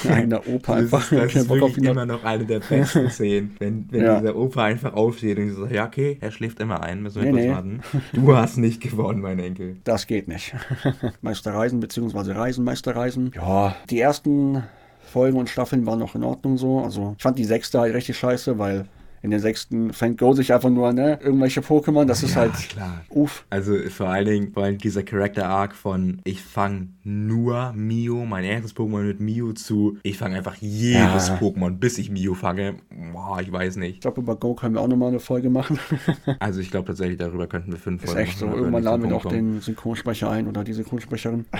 einer 0.07 0.45
Opa 0.47 0.75
einfach. 0.75 1.09
Das 1.09 1.35
ist, 1.35 1.49
das 1.49 1.69
ist 1.69 1.77
immer 1.77 2.05
noch 2.05 2.23
eine 2.23 2.45
der 2.45 2.59
besten 2.59 3.09
Szenen. 3.09 3.55
Wenn, 3.59 3.87
wenn 3.89 4.03
ja. 4.03 4.19
dieser 4.19 4.35
Opa 4.35 4.65
einfach 4.65 4.93
aufsteht 4.93 5.37
und 5.37 5.53
sagt, 5.53 5.71
ja, 5.71 5.85
okay, 5.85 6.17
er 6.19 6.31
schläft 6.31 6.59
immer 6.59 6.83
ein, 6.83 7.01
müssen 7.01 7.23
wir 7.23 7.31
nee, 7.31 7.47
nee. 7.47 7.51
warten. 7.51 7.81
Du 8.13 8.35
hast 8.35 8.57
nicht 8.57 8.81
gewonnen, 8.81 9.21
mein 9.21 9.39
Enkel. 9.39 9.77
Das 9.83 10.07
geht 10.07 10.27
nicht. 10.27 10.55
Meisterreisen 11.21 11.79
bzw. 11.79 12.33
Reisenmeisterreisen. 12.33 13.31
Ja, 13.35 13.75
die 13.89 13.99
ersten 13.99 14.63
Folgen 15.07 15.37
und 15.37 15.49
Staffeln 15.49 15.85
waren 15.85 15.99
noch 15.99 16.15
in 16.15 16.23
Ordnung 16.23 16.57
so. 16.57 16.79
Also 16.79 17.15
ich 17.17 17.23
fand 17.23 17.37
die 17.39 17.45
sechste 17.45 17.79
halt 17.79 17.93
richtig 17.93 18.17
scheiße, 18.17 18.59
weil 18.59 18.85
in 19.21 19.31
der 19.31 19.39
sechsten 19.39 19.93
fängt 19.93 20.19
Go 20.19 20.33
sich 20.33 20.53
einfach 20.53 20.69
nur, 20.69 20.93
ne, 20.93 21.19
irgendwelche 21.21 21.61
Pokémon, 21.61 22.05
das 22.05 22.23
ist 22.23 22.35
ja, 22.35 22.41
halt 22.41 22.53
klar. 22.69 23.01
uff. 23.09 23.45
Also 23.49 23.77
vor 23.89 24.09
allen 24.09 24.25
Dingen, 24.25 24.53
vor 24.53 24.63
allem 24.63 24.77
dieser 24.77 25.03
Character 25.03 25.49
Arc 25.49 25.75
von 25.75 26.21
ich 26.23 26.41
fange 26.41 26.89
nur 27.03 27.73
Mio, 27.73 28.25
mein 28.25 28.43
erstes 28.43 28.75
Pokémon 28.75 29.03
mit 29.03 29.19
Mio 29.19 29.53
zu, 29.53 29.97
ich 30.03 30.17
fange 30.17 30.37
einfach 30.37 30.55
jedes 30.55 31.27
ja. 31.29 31.37
Pokémon, 31.37 31.71
bis 31.71 31.97
ich 31.97 32.09
Mio 32.11 32.35
fange. 32.35 32.75
Boah, 33.11 33.41
ich 33.41 33.51
weiß 33.51 33.77
nicht. 33.77 33.95
Ich 33.95 34.01
glaube, 34.01 34.21
über 34.21 34.35
Go 34.35 34.53
können 34.53 34.75
wir 34.75 34.81
auch 34.81 34.87
nochmal 34.87 35.09
eine 35.09 35.19
Folge 35.19 35.49
machen. 35.49 35.79
also 36.39 36.59
ich 36.59 36.71
glaube 36.71 36.87
tatsächlich, 36.87 37.17
darüber 37.17 37.47
könnten 37.47 37.71
wir 37.71 37.79
fünf 37.79 38.03
Folgen 38.03 38.19
machen. 38.19 38.23
Ist 38.23 38.29
echt 38.29 38.39
so, 38.39 38.45
irgendwann 38.47 38.83
laden 38.83 39.03
wir 39.03 39.09
noch 39.09 39.25
den 39.25 39.61
Synchronsprecher 39.61 40.29
ein 40.29 40.47
oder 40.47 40.63
die 40.63 40.73
Synchronsprecherin. 40.73 41.45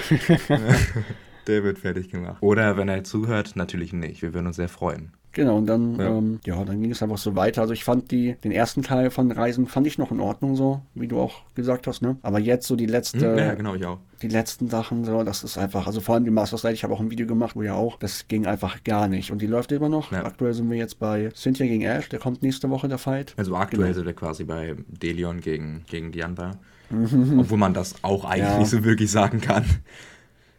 Der 1.48 1.64
wird 1.64 1.80
fertig 1.80 2.10
gemacht. 2.10 2.38
Oder 2.42 2.78
wenn 2.78 2.90
er 2.90 3.04
zuhört, 3.04 3.56
natürlich 3.56 3.94
nicht. 3.94 4.22
Wir 4.22 4.34
würden 4.34 4.48
uns 4.48 4.58
sehr 4.58 4.70
freuen. 4.70 5.12
Genau, 5.38 5.58
und 5.58 5.68
dann, 5.68 6.00
ja. 6.00 6.18
Ähm, 6.18 6.40
ja, 6.46 6.66
dann 6.66 6.82
ging 6.82 6.90
es 6.90 7.04
einfach 7.04 7.20
so 7.20 7.36
weiter. 7.36 7.62
Also 7.62 7.72
ich 7.72 7.84
fand 7.84 8.10
die, 8.10 8.36
den 8.44 8.52
ersten 8.52 8.82
Teil 8.82 9.12
von 9.12 9.32
Reisen 9.32 9.68
fand 9.68 9.86
ich 9.86 10.00
noch 10.00 10.10
in 10.10 10.20
Ordnung 10.20 10.56
so, 10.56 10.82
wie 10.96 11.08
du 11.08 11.20
auch 11.20 11.44
gesagt 11.54 11.86
hast, 11.86 12.02
ne? 12.02 12.18
Aber 12.24 12.40
jetzt 12.40 12.66
so 12.66 12.76
die 12.76 12.88
letzte. 12.88 13.34
Hm, 13.34 13.38
ja, 13.38 13.54
genau, 13.54 13.76
ich 13.76 13.86
auch. 13.86 14.00
Die 14.24 14.30
letzten 14.30 14.68
Sachen, 14.68 15.06
so, 15.06 15.24
das 15.24 15.44
ist 15.44 15.60
einfach, 15.60 15.86
also 15.86 16.02
vor 16.02 16.16
allem 16.16 16.26
die 16.26 16.32
Master 16.32 16.58
Slide, 16.58 16.74
ich 16.74 16.84
habe 16.84 16.92
auch 16.92 17.00
ein 17.00 17.12
Video 17.12 17.28
gemacht, 17.28 17.56
wo 17.56 17.62
ja 17.62 17.76
auch, 17.76 18.00
das 18.00 18.28
ging 18.28 18.48
einfach 18.48 18.84
gar 18.84 19.08
nicht. 19.08 19.32
Und 19.32 19.44
die 19.44 19.46
läuft 19.46 19.72
immer 19.72 19.90
noch. 19.90 20.12
Ja. 20.12 20.26
Aktuell 20.26 20.56
sind 20.56 20.72
wir 20.72 20.78
jetzt 20.78 20.98
bei 20.98 21.30
Cynthia 21.36 21.68
gegen 21.68 21.84
Ash, 21.84 22.10
der 22.10 22.18
kommt 22.18 22.42
nächste 22.42 22.72
Woche, 22.72 22.88
der 22.88 22.98
Fight. 22.98 23.36
Also 23.38 23.56
aktuell 23.56 23.84
genau. 23.84 23.94
sind 23.94 24.06
wir 24.08 24.14
quasi 24.14 24.44
bei 24.44 24.76
Delion 24.88 25.40
gegen, 25.42 25.84
gegen 25.88 26.12
Dianba. 26.12 26.58
Mhm. 26.90 27.38
Obwohl 27.42 27.60
man 27.60 27.76
das 27.76 27.94
auch 28.02 28.26
eigentlich 28.26 28.48
ja. 28.50 28.66
so 28.66 28.84
wirklich 28.84 29.12
sagen 29.12 29.40
kann. 29.40 29.66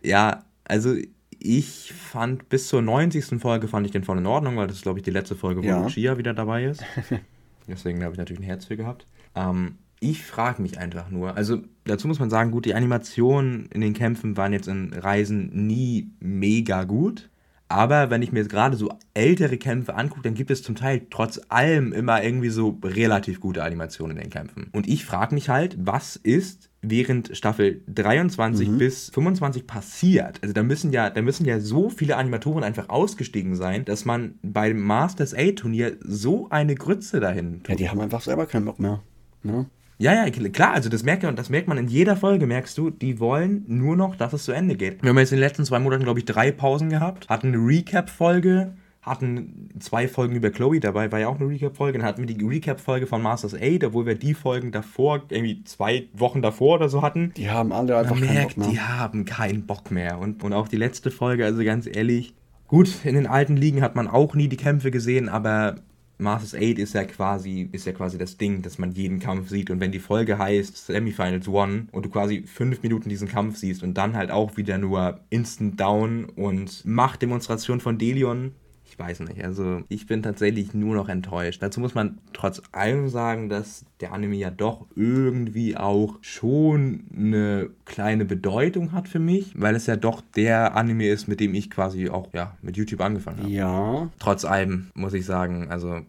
Ja, 0.02 0.44
also 0.68 0.94
ich 1.40 1.92
fand 1.92 2.48
bis 2.48 2.68
zur 2.68 2.82
90. 2.82 3.40
Folge 3.40 3.68
fand 3.68 3.86
ich 3.86 3.92
den 3.92 4.04
voll 4.04 4.18
in 4.18 4.26
Ordnung, 4.26 4.56
weil 4.56 4.66
das 4.66 4.76
ist, 4.76 4.82
glaube 4.82 4.98
ich, 4.98 5.04
die 5.04 5.10
letzte 5.10 5.36
Folge, 5.36 5.62
wo 5.62 5.66
ja. 5.66 5.82
Lucia 5.82 6.18
wieder 6.18 6.34
dabei 6.34 6.64
ist. 6.64 6.82
Deswegen 7.68 8.02
habe 8.02 8.12
ich 8.14 8.18
natürlich 8.18 8.40
ein 8.40 8.46
Herz 8.46 8.64
für 8.64 8.76
gehabt. 8.76 9.06
Ähm, 9.34 9.76
ich 10.00 10.24
frage 10.24 10.62
mich 10.62 10.78
einfach 10.78 11.10
nur, 11.10 11.36
also 11.36 11.58
dazu 11.84 12.08
muss 12.08 12.18
man 12.18 12.30
sagen, 12.30 12.50
gut, 12.50 12.64
die 12.64 12.74
Animationen 12.74 13.66
in 13.66 13.80
den 13.80 13.94
Kämpfen 13.94 14.36
waren 14.36 14.52
jetzt 14.52 14.68
in 14.68 14.92
Reisen 14.92 15.66
nie 15.66 16.10
mega 16.20 16.84
gut. 16.84 17.30
Aber 17.68 18.10
wenn 18.10 18.22
ich 18.22 18.32
mir 18.32 18.40
jetzt 18.40 18.50
gerade 18.50 18.76
so 18.76 18.90
ältere 19.12 19.58
Kämpfe 19.58 19.94
angucke, 19.94 20.22
dann 20.22 20.34
gibt 20.34 20.50
es 20.50 20.62
zum 20.62 20.74
Teil 20.74 21.06
trotz 21.10 21.40
allem 21.48 21.92
immer 21.92 22.22
irgendwie 22.22 22.48
so 22.48 22.78
relativ 22.82 23.40
gute 23.40 23.62
Animationen 23.62 24.16
in 24.16 24.24
den 24.24 24.30
Kämpfen. 24.30 24.68
Und 24.72 24.88
ich 24.88 25.04
frage 25.04 25.34
mich 25.34 25.50
halt, 25.50 25.76
was 25.78 26.16
ist 26.16 26.70
während 26.80 27.36
Staffel 27.36 27.82
23 27.88 28.68
mhm. 28.68 28.78
bis 28.78 29.10
25 29.10 29.66
passiert? 29.66 30.38
Also 30.42 30.54
da 30.54 30.62
müssen 30.62 30.92
ja, 30.92 31.10
da 31.10 31.20
müssen 31.20 31.44
ja 31.44 31.60
so 31.60 31.90
viele 31.90 32.16
Animatoren 32.16 32.64
einfach 32.64 32.88
ausgestiegen 32.88 33.54
sein, 33.54 33.84
dass 33.84 34.06
man 34.06 34.38
beim 34.42 34.80
Masters 34.80 35.34
A 35.34 35.52
Turnier 35.52 35.96
so 36.00 36.48
eine 36.48 36.74
Grütze 36.74 37.20
dahin 37.20 37.62
tut. 37.62 37.68
Ja, 37.68 37.74
die 37.76 37.90
haben 37.90 38.00
einfach 38.00 38.22
selber 38.22 38.46
keinen 38.46 38.64
Bock 38.64 38.78
mehr. 38.78 39.02
Ne? 39.42 39.66
Ja, 40.00 40.14
ja, 40.14 40.30
klar, 40.30 40.74
also 40.74 40.88
das 40.88 41.02
merkt, 41.02 41.24
das 41.24 41.50
merkt 41.50 41.66
man 41.66 41.76
in 41.76 41.88
jeder 41.88 42.16
Folge, 42.16 42.46
merkst 42.46 42.78
du, 42.78 42.90
die 42.90 43.18
wollen 43.18 43.64
nur 43.66 43.96
noch, 43.96 44.14
dass 44.14 44.32
es 44.32 44.44
zu 44.44 44.52
Ende 44.52 44.76
geht. 44.76 45.02
Wir 45.02 45.10
haben 45.10 45.18
jetzt 45.18 45.32
in 45.32 45.38
den 45.38 45.44
letzten 45.44 45.64
zwei 45.64 45.80
Monaten, 45.80 46.04
glaube 46.04 46.20
ich, 46.20 46.24
drei 46.24 46.52
Pausen 46.52 46.88
gehabt, 46.88 47.28
hatten 47.28 47.48
eine 47.48 47.56
Recap-Folge, 47.56 48.74
hatten 49.02 49.70
zwei 49.80 50.06
Folgen 50.06 50.36
über 50.36 50.50
Chloe, 50.50 50.78
dabei 50.78 51.10
war 51.10 51.18
ja 51.18 51.26
auch 51.26 51.40
eine 51.40 51.48
Recap-Folge, 51.48 51.98
dann 51.98 52.06
hatten 52.06 52.28
wir 52.28 52.32
die 52.32 52.44
Recap-Folge 52.44 53.08
von 53.08 53.20
Masters 53.22 53.54
8, 53.54 53.82
obwohl 53.84 54.06
wir 54.06 54.14
die 54.14 54.34
Folgen 54.34 54.70
davor, 54.70 55.22
irgendwie 55.30 55.64
zwei 55.64 56.06
Wochen 56.12 56.42
davor 56.42 56.76
oder 56.76 56.88
so 56.88 57.02
hatten. 57.02 57.32
Die 57.36 57.50
haben 57.50 57.72
alle 57.72 57.96
einfach 57.96 58.14
Man 58.14 58.32
merkt, 58.32 58.56
die 58.56 58.78
haben 58.78 59.24
keinen 59.24 59.66
Bock 59.66 59.90
mehr. 59.90 60.20
Und, 60.20 60.44
und 60.44 60.52
auch 60.52 60.68
die 60.68 60.76
letzte 60.76 61.10
Folge, 61.10 61.44
also 61.44 61.64
ganz 61.64 61.88
ehrlich, 61.88 62.34
gut, 62.68 63.04
in 63.04 63.16
den 63.16 63.26
alten 63.26 63.56
Ligen 63.56 63.82
hat 63.82 63.96
man 63.96 64.06
auch 64.06 64.36
nie 64.36 64.46
die 64.46 64.56
Kämpfe 64.56 64.92
gesehen, 64.92 65.28
aber 65.28 65.76
Masters 66.18 66.54
8 66.54 66.78
ist 66.78 66.94
ja 66.94 67.04
quasi, 67.04 67.68
ist 67.70 67.86
ja 67.86 67.92
quasi 67.92 68.18
das 68.18 68.36
Ding, 68.36 68.62
dass 68.62 68.78
man 68.78 68.92
jeden 68.92 69.20
Kampf 69.20 69.48
sieht. 69.48 69.70
Und 69.70 69.80
wenn 69.80 69.92
die 69.92 70.00
Folge 70.00 70.36
heißt 70.36 70.86
Semifinals 70.86 71.46
One 71.48 71.86
und 71.92 72.04
du 72.04 72.10
quasi 72.10 72.42
fünf 72.42 72.82
Minuten 72.82 73.08
diesen 73.08 73.28
Kampf 73.28 73.56
siehst 73.56 73.82
und 73.82 73.94
dann 73.94 74.16
halt 74.16 74.30
auch 74.30 74.56
wieder 74.56 74.78
nur 74.78 75.20
Instant 75.30 75.78
Down 75.80 76.24
und 76.24 76.84
Machtdemonstration 76.84 77.80
von 77.80 77.98
Delion, 77.98 78.52
ich 78.98 79.04
weiß 79.04 79.20
nicht. 79.20 79.44
Also 79.44 79.82
ich 79.88 80.06
bin 80.06 80.22
tatsächlich 80.22 80.74
nur 80.74 80.96
noch 80.96 81.08
enttäuscht. 81.08 81.62
Dazu 81.62 81.78
muss 81.80 81.94
man 81.94 82.18
trotz 82.32 82.60
allem 82.72 83.08
sagen, 83.08 83.48
dass 83.48 83.84
der 84.00 84.12
Anime 84.12 84.36
ja 84.36 84.50
doch 84.50 84.86
irgendwie 84.96 85.76
auch 85.76 86.18
schon 86.20 87.04
eine 87.16 87.70
kleine 87.84 88.24
Bedeutung 88.24 88.92
hat 88.92 89.08
für 89.08 89.20
mich, 89.20 89.52
weil 89.54 89.76
es 89.76 89.86
ja 89.86 89.96
doch 89.96 90.20
der 90.34 90.76
Anime 90.76 91.08
ist, 91.08 91.28
mit 91.28 91.38
dem 91.40 91.54
ich 91.54 91.70
quasi 91.70 92.08
auch 92.08 92.32
ja 92.32 92.56
mit 92.60 92.76
YouTube 92.76 93.00
angefangen 93.00 93.38
habe. 93.38 93.50
Ja. 93.50 94.10
Trotz 94.18 94.44
allem 94.44 94.90
muss 94.94 95.14
ich 95.14 95.24
sagen, 95.24 95.70
also 95.70 96.00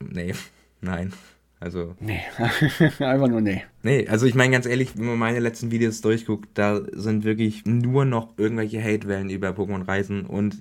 nee, 0.00 0.34
nein. 0.80 1.12
Also. 1.58 1.94
Nee, 2.00 2.20
einfach 3.00 3.28
nur 3.28 3.42
nee. 3.42 3.64
Nee, 3.82 4.08
also 4.08 4.24
ich 4.24 4.34
meine 4.34 4.52
ganz 4.52 4.64
ehrlich, 4.64 4.96
wenn 4.96 5.04
man 5.04 5.18
meine 5.18 5.40
letzten 5.40 5.70
Videos 5.70 6.00
durchguckt, 6.00 6.48
da 6.54 6.80
sind 6.92 7.24
wirklich 7.24 7.66
nur 7.66 8.06
noch 8.06 8.38
irgendwelche 8.38 8.82
Hatewellen 8.82 9.28
über 9.28 9.50
Pokémon 9.50 9.86
Reisen 9.86 10.24
und 10.24 10.56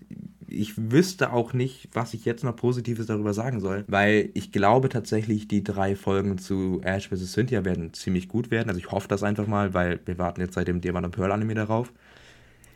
ich 0.51 0.91
wüsste 0.91 1.31
auch 1.33 1.53
nicht, 1.53 1.89
was 1.93 2.13
ich 2.13 2.25
jetzt 2.25 2.43
noch 2.43 2.55
Positives 2.55 3.05
darüber 3.05 3.33
sagen 3.33 3.59
soll, 3.59 3.85
weil 3.87 4.29
ich 4.33 4.51
glaube 4.51 4.89
tatsächlich, 4.89 5.47
die 5.47 5.63
drei 5.63 5.95
Folgen 5.95 6.37
zu 6.37 6.81
Ash 6.83 7.09
vs. 7.09 7.31
Cynthia 7.33 7.65
werden 7.65 7.93
ziemlich 7.93 8.27
gut 8.27 8.51
werden. 8.51 8.69
Also 8.69 8.79
ich 8.79 8.91
hoffe 8.91 9.07
das 9.07 9.23
einfach 9.23 9.47
mal, 9.47 9.73
weil 9.73 9.99
wir 10.05 10.17
warten 10.17 10.41
jetzt 10.41 10.55
seit 10.55 10.67
dem 10.67 10.81
Diamant 10.81 11.05
und 11.05 11.15
Pearl 11.15 11.31
Anime 11.31 11.55
darauf. 11.55 11.93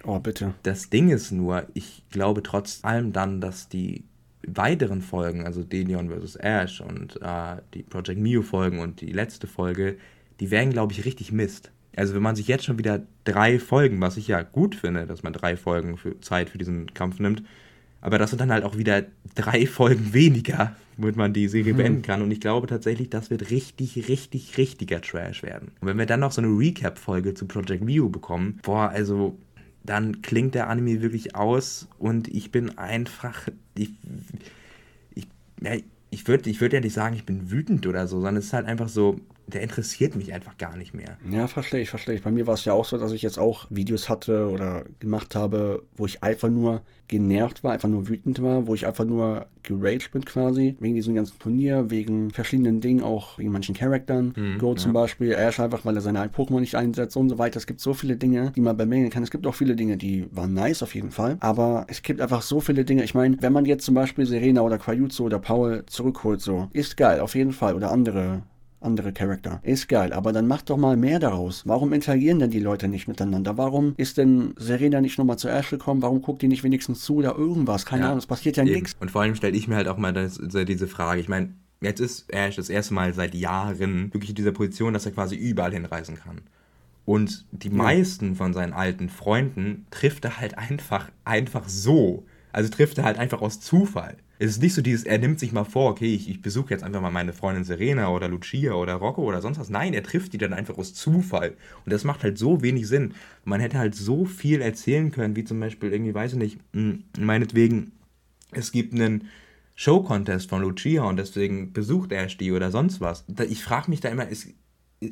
Oh, 0.03 0.19
bitte. 0.19 0.53
Das 0.63 0.89
Ding 0.89 1.09
ist 1.09 1.32
nur, 1.32 1.67
ich 1.74 2.03
glaube 2.09 2.43
trotz 2.43 2.84
allem 2.84 3.13
dann, 3.13 3.39
dass 3.39 3.69
die 3.69 4.03
weiteren 4.45 5.01
Folgen, 5.01 5.45
also 5.45 5.63
Delion 5.63 6.09
vs. 6.09 6.36
Ash 6.36 6.82
und 6.82 7.21
äh, 7.21 7.57
die 7.74 7.84
Project 7.84 8.19
Mio 8.19 8.41
Folgen 8.41 8.80
und 8.80 8.99
die 9.01 9.11
letzte 9.11 9.47
Folge, 9.47 9.97
die 10.39 10.51
werden, 10.51 10.71
glaube 10.71 10.91
ich, 10.93 11.05
richtig 11.05 11.32
Mist. 11.32 11.71
Also 11.96 12.16
wenn 12.16 12.22
man 12.22 12.36
sich 12.36 12.48
jetzt 12.48 12.66
schon 12.66 12.78
wieder 12.78 13.02
drei 13.24 13.60
Folgen, 13.60 14.02
was 14.02 14.18
ich 14.18 14.28
ja 14.28 14.41
gut 14.41 14.76
finde, 14.76 15.06
dass 15.06 15.24
man 15.24 15.34
drei 15.34 15.56
Folgen 15.58 15.98
für 15.98 16.20
Zeit 16.22 16.50
für 16.50 16.58
diesen 16.58 16.94
Kampf 16.94 17.20
nimmt, 17.20 17.44
aber 18.02 18.18
das 18.18 18.32
sind 18.32 18.41
dann 18.41 18.52
halt 18.52 18.66
auch 18.66 18.78
wieder 18.78 19.06
drei 19.36 19.66
Folgen 19.68 20.14
weniger, 20.14 20.76
womit 20.98 21.16
man 21.16 21.34
die 21.34 21.48
Serie 21.48 21.74
mhm. 21.74 21.78
beenden 21.78 22.02
kann. 22.02 22.22
Und 22.22 22.32
ich 22.32 22.41
glaube 22.41 22.68
tatsächlich, 22.68 23.10
das 23.10 23.30
wird 23.30 23.50
richtig, 23.50 24.10
richtig, 24.10 24.58
richtiger 24.58 25.02
Trash 25.02 25.41
werden. 25.41 25.72
Und 25.80 25.88
wenn 25.88 25.98
wir 25.98 26.06
dann 26.06 26.20
noch 26.20 26.32
so 26.32 26.41
eine 26.41 26.50
Recap-Folge 26.50 27.34
zu 27.34 27.46
Project 27.48 27.88
View 27.88 28.10
bekommen, 28.10 28.60
boah, 28.64 28.89
also 28.89 29.38
dann 29.84 30.22
klingt 30.22 30.56
der 30.56 30.70
Anime 30.70 31.02
wirklich 31.02 31.36
aus 31.36 31.88
und 31.98 32.28
ich 32.28 32.52
bin 32.52 32.78
einfach. 32.78 33.48
Ich, 33.76 33.91
ich, 35.16 35.28
ja, 35.62 35.76
ich 36.10 36.28
würde 36.28 36.50
ich 36.50 36.62
würd 36.62 36.74
ja 36.74 36.80
nicht 36.80 36.94
sagen, 36.94 37.16
ich 37.16 37.26
bin 37.26 37.52
wütend 37.52 37.88
oder 37.88 38.08
so, 38.08 38.18
sondern 38.18 38.38
es 38.38 38.46
ist 38.46 38.54
halt 38.54 38.68
einfach 38.68 38.89
so, 38.89 39.20
der 39.48 39.62
interessiert 39.62 40.16
mich 40.16 40.34
einfach 40.34 40.58
gar 40.58 40.78
nicht 40.78 40.94
mehr. 40.94 41.18
Ja, 41.30 41.48
verstehe 41.48 41.82
ich, 41.82 41.89
verstehe 41.89 42.16
ich. 42.16 42.24
Bei 42.24 42.32
mir 42.32 42.48
war 42.48 42.54
es 42.54 42.66
ja 42.66 42.74
auch 42.74 42.86
so, 42.86 42.98
dass 42.98 43.12
ich 43.12 43.22
jetzt 43.22 43.38
auch 43.38 43.68
Videos 43.70 44.10
hatte 44.10 44.50
oder 44.50 44.86
gemacht 45.00 45.36
habe, 45.36 45.84
wo 45.96 46.06
ich 46.06 46.24
einfach 46.24 46.50
nur 46.50 46.82
genervt 47.08 47.64
war, 47.64 47.74
einfach 47.74 47.89
nur 47.89 48.08
wütend 48.08 48.41
war, 48.41 48.66
wo 48.66 48.74
ich 48.74 48.88
einfach 48.88 49.06
nur 49.06 49.48
geraged 49.62 50.12
bin 50.12 50.26
quasi, 50.26 50.76
wegen 50.80 50.96
diesem 50.96 51.16
ganzen 51.16 51.38
Turnier, 51.39 51.89
wegen 51.89 52.32
verschiedenen 52.32 52.82
Dingen, 52.82 53.04
auch 53.04 53.38
wegen 53.38 53.52
manchen 53.52 53.76
Charaktern. 53.76 54.34
Mhm, 54.36 54.58
Go 54.58 54.72
ja. 54.72 54.76
zum 54.78 54.94
Beispiel, 54.94 55.32
Ash 55.34 55.60
einfach, 55.60 55.86
weil 55.86 55.96
er 55.96 56.02
seine 56.02 56.24
Pokémon 56.26 56.60
nicht 56.60 56.76
einsetzt 56.76 57.16
und 57.18 57.30
so 57.30 57.38
weiter. 57.38 57.58
Es 57.58 57.68
gibt 57.68 57.82
so 57.82 57.94
viele 57.94 58.16
Dinge, 58.16 58.52
die 58.56 58.62
man 58.62 58.78
bemängeln 58.78 59.10
kann. 59.10 59.24
Es 59.24 59.32
gibt 59.32 59.46
auch 59.46 59.56
viele 59.56 59.76
Dinge, 59.76 59.98
die 59.98 60.28
waren 60.32 60.54
nice 60.54 60.82
auf 60.82 60.96
jeden 60.96 61.12
Fall, 61.12 61.38
aber 61.39 61.86
es 61.88 62.02
gibt 62.02 62.22
einfach 62.22 62.41
so 62.41 62.60
viele 62.62 62.86
Dinge. 62.86 63.04
Ich 63.04 63.14
meine, 63.14 63.38
wenn 63.41 63.54
man 63.54 63.66
jetzt 63.66 63.86
zum 63.86 63.96
Beispiel 63.96 64.26
Serena 64.26 64.62
oder 64.62 64.78
Quajutsu 64.78 65.26
oder 65.26 65.39
Paul 65.39 65.84
zurückholt, 65.86 66.41
so, 66.41 66.70
ist 66.74 66.98
geil, 66.98 67.20
auf 67.20 67.36
jeden 67.36 67.52
Fall. 67.52 67.76
Oder 67.76 67.91
andere 67.91 68.44
andere 68.84 69.14
Charakter. 69.14 69.60
Ist 69.64 69.88
geil, 69.88 70.14
aber 70.14 70.32
dann 70.32 70.48
macht 70.48 70.70
doch 70.70 70.78
mal 70.78 70.98
mehr 70.98 71.20
daraus. 71.20 71.64
Warum 71.66 71.94
interagieren 71.94 72.40
denn 72.40 72.52
die 72.52 72.60
Leute 72.60 72.88
nicht 72.88 73.08
miteinander? 73.08 73.58
Warum 73.58 73.94
ist 73.98 74.18
denn 74.18 74.54
Serena 74.58 75.02
nicht 75.02 75.18
nochmal 75.18 75.38
zu 75.38 75.48
Ash 75.48 75.70
gekommen? 75.70 76.02
Warum 76.02 76.22
guckt 76.22 76.42
die 76.42 76.48
nicht 76.48 76.64
wenigstens 76.64 77.02
zu 77.02 77.16
oder 77.16 77.36
irgendwas? 77.36 77.86
Keine 77.86 78.04
ja, 78.04 78.08
Ahnung, 78.08 78.20
es 78.20 78.28
passiert 78.28 78.58
ja 78.58 78.64
nichts. 78.64 78.96
Und 79.00 79.12
vor 79.12 79.22
allem 79.22 79.36
stelle 79.36 79.56
ich 79.56 79.68
mir 79.68 79.76
halt 79.76 79.88
auch 79.88 79.98
mal 79.98 80.14
das, 80.14 80.40
diese 80.42 80.88
Frage. 80.88 81.22
Ich 81.22 81.30
meine, 81.30 81.54
jetzt 81.82 82.00
ist 82.00 82.32
Ash 82.34 82.56
das 82.56 82.70
erste 82.70 82.94
Mal 82.94 83.14
seit 83.14 83.36
Jahren 83.36 84.14
wirklich 84.14 84.30
in 84.30 84.36
dieser 84.36 84.52
Position, 84.52 84.94
dass 84.94 85.06
er 85.06 85.12
quasi 85.12 85.36
überall 85.36 85.74
hinreisen 85.74 86.16
kann. 86.16 86.42
Und 87.06 87.46
die 87.52 87.70
ja. 87.70 87.76
meisten 87.76 88.36
von 88.36 88.54
seinen 88.54 88.74
alten 88.74 89.10
Freunden 89.10 89.86
trifft 89.92 90.24
er 90.26 90.40
halt 90.40 90.58
einfach, 90.58 91.10
einfach 91.26 91.68
so. 91.68 92.26
Also 92.52 92.70
trifft 92.70 92.98
er 92.98 93.04
halt 93.04 93.18
einfach 93.18 93.42
aus 93.42 93.60
Zufall 93.60 94.16
es 94.40 94.52
ist 94.52 94.62
nicht 94.62 94.74
so 94.74 94.82
dieses, 94.82 95.04
er 95.04 95.20
nimmt 95.20 95.40
sich 95.40 95.52
mal 95.52 95.64
vor, 95.64 95.92
okay, 95.92 96.14
ich, 96.14 96.30
ich 96.30 96.42
besuche 96.42 96.72
jetzt 96.72 96.84
einfach 96.84 97.02
mal 97.02 97.12
meine 97.12 97.34
Freundin 97.34 97.64
Serena 97.64 98.10
oder 98.10 98.28
Lucia 98.28 98.74
oder 98.74 98.96
Rocco 98.96 99.24
oder 99.24 99.42
sonst 99.42 99.60
was. 99.60 99.70
Nein, 99.70 99.94
er 99.94 100.04
trifft 100.04 100.34
die 100.34 100.38
dann 100.38 100.54
einfach 100.54 100.78
aus 100.78 100.94
Zufall. 100.94 101.56
Und 101.86 101.94
das 101.94 102.04
macht 102.04 102.24
halt 102.24 102.38
so 102.38 102.62
wenig 102.62 102.88
Sinn. 102.88 103.14
Man 103.46 103.62
hätte 103.62 103.78
halt 103.78 103.96
so 103.96 104.26
viel 104.26 104.62
erzählen 104.62 105.12
können, 105.12 105.36
wie 105.36 105.44
zum 105.44 105.60
Beispiel 105.60 105.92
irgendwie, 105.92 106.14
weiß 106.14 106.34
ich 106.34 106.40
nicht, 106.40 106.60
hm, 106.74 107.04
meinetwegen, 107.18 107.92
es 108.52 108.72
gibt 108.72 108.94
einen 108.94 109.30
Show-Contest 109.76 110.50
von 110.50 110.62
Lucia 110.62 111.04
und 111.04 111.18
deswegen 111.18 111.74
besucht 111.74 112.12
er 112.12 112.26
die 112.26 112.52
oder 112.52 112.72
sonst 112.72 113.02
was. 113.02 113.26
Ich 113.50 113.64
frage 113.64 113.90
mich 113.90 114.02
da 114.02 114.10
immer, 114.10 114.28
ist, 114.28 114.50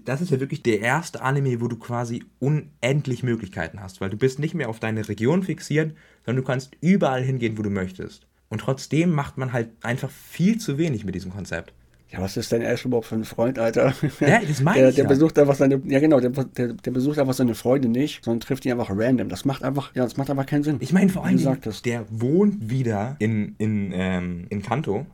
das 0.05 0.21
ist 0.21 0.31
ja 0.31 0.39
wirklich 0.39 0.63
der 0.63 0.79
erste 0.79 1.21
Anime, 1.21 1.61
wo 1.61 1.67
du 1.67 1.77
quasi 1.77 2.23
unendlich 2.39 3.23
Möglichkeiten 3.23 3.81
hast, 3.81 4.01
weil 4.01 4.09
du 4.09 4.17
bist 4.17 4.39
nicht 4.39 4.53
mehr 4.53 4.69
auf 4.69 4.79
deine 4.79 5.07
Region 5.07 5.43
fixiert, 5.43 5.95
sondern 6.25 6.43
du 6.43 6.47
kannst 6.47 6.77
überall 6.81 7.23
hingehen, 7.23 7.57
wo 7.57 7.61
du 7.61 7.69
möchtest. 7.69 8.27
Und 8.51 8.59
trotzdem 8.59 9.11
macht 9.11 9.37
man 9.37 9.53
halt 9.53 9.69
einfach 9.81 10.11
viel 10.11 10.59
zu 10.59 10.77
wenig 10.77 11.05
mit 11.05 11.15
diesem 11.15 11.31
Konzept. 11.31 11.73
Ja, 12.09 12.21
was 12.21 12.35
ist 12.35 12.51
denn 12.51 12.61
Ash 12.61 12.83
überhaupt 12.83 13.07
für 13.07 13.15
ein 13.15 13.23
Freund, 13.23 13.57
Alter? 13.57 13.93
Ja, 14.19 14.41
das 14.45 14.61
meine 14.61 14.79
der, 14.79 14.89
ich. 14.89 14.95
Der 14.95 15.05
ja. 15.05 15.09
besucht 15.09 15.39
einfach 15.39 15.55
seine, 15.55 15.81
ja 15.85 15.99
genau, 16.01 16.19
der, 16.19 16.31
der, 16.31 16.73
der, 16.73 16.91
besucht 16.91 17.17
einfach 17.17 17.33
seine 17.33 17.55
Freunde 17.55 17.87
nicht, 17.87 18.25
sondern 18.25 18.41
trifft 18.41 18.65
die 18.65 18.71
einfach 18.71 18.89
random. 18.89 19.29
Das 19.29 19.45
macht 19.45 19.63
einfach, 19.63 19.95
ja, 19.95 20.03
das 20.03 20.17
macht 20.17 20.29
einfach 20.29 20.45
keinen 20.45 20.63
Sinn. 20.63 20.75
Ich 20.81 20.91
meine 20.91 21.09
vor 21.09 21.23
allem, 21.23 21.37
der 21.85 22.05
wohnt 22.09 22.69
wieder 22.69 23.15
in, 23.19 23.55
in, 23.57 23.93
ähm, 23.93 24.47
in 24.49 24.61
Kanto. 24.61 25.05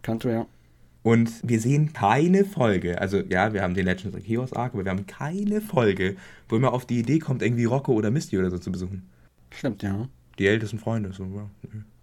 Kanto, 0.00 0.30
ja. 0.30 0.46
Und 1.02 1.30
wir 1.42 1.60
sehen 1.60 1.92
keine 1.92 2.46
Folge, 2.46 3.00
also 3.00 3.18
ja, 3.18 3.52
wir 3.52 3.62
haben 3.62 3.74
den 3.74 3.84
Legends 3.84 4.16
of 4.16 4.26
Chaos 4.26 4.52
Arc, 4.54 4.72
aber 4.72 4.84
wir 4.84 4.90
haben 4.90 5.06
keine 5.06 5.60
Folge, 5.60 6.16
wo 6.48 6.56
immer 6.56 6.72
auf 6.72 6.86
die 6.86 6.98
Idee 6.98 7.18
kommt, 7.18 7.42
irgendwie 7.42 7.66
Rocco 7.66 7.92
oder 7.92 8.10
Misty 8.10 8.38
oder 8.38 8.50
so 8.50 8.58
zu 8.58 8.72
besuchen. 8.72 9.06
Stimmt, 9.50 9.82
ja. 9.82 10.08
Die 10.38 10.46
ältesten 10.46 10.78
Freunde, 10.78 11.12
so, 11.12 11.26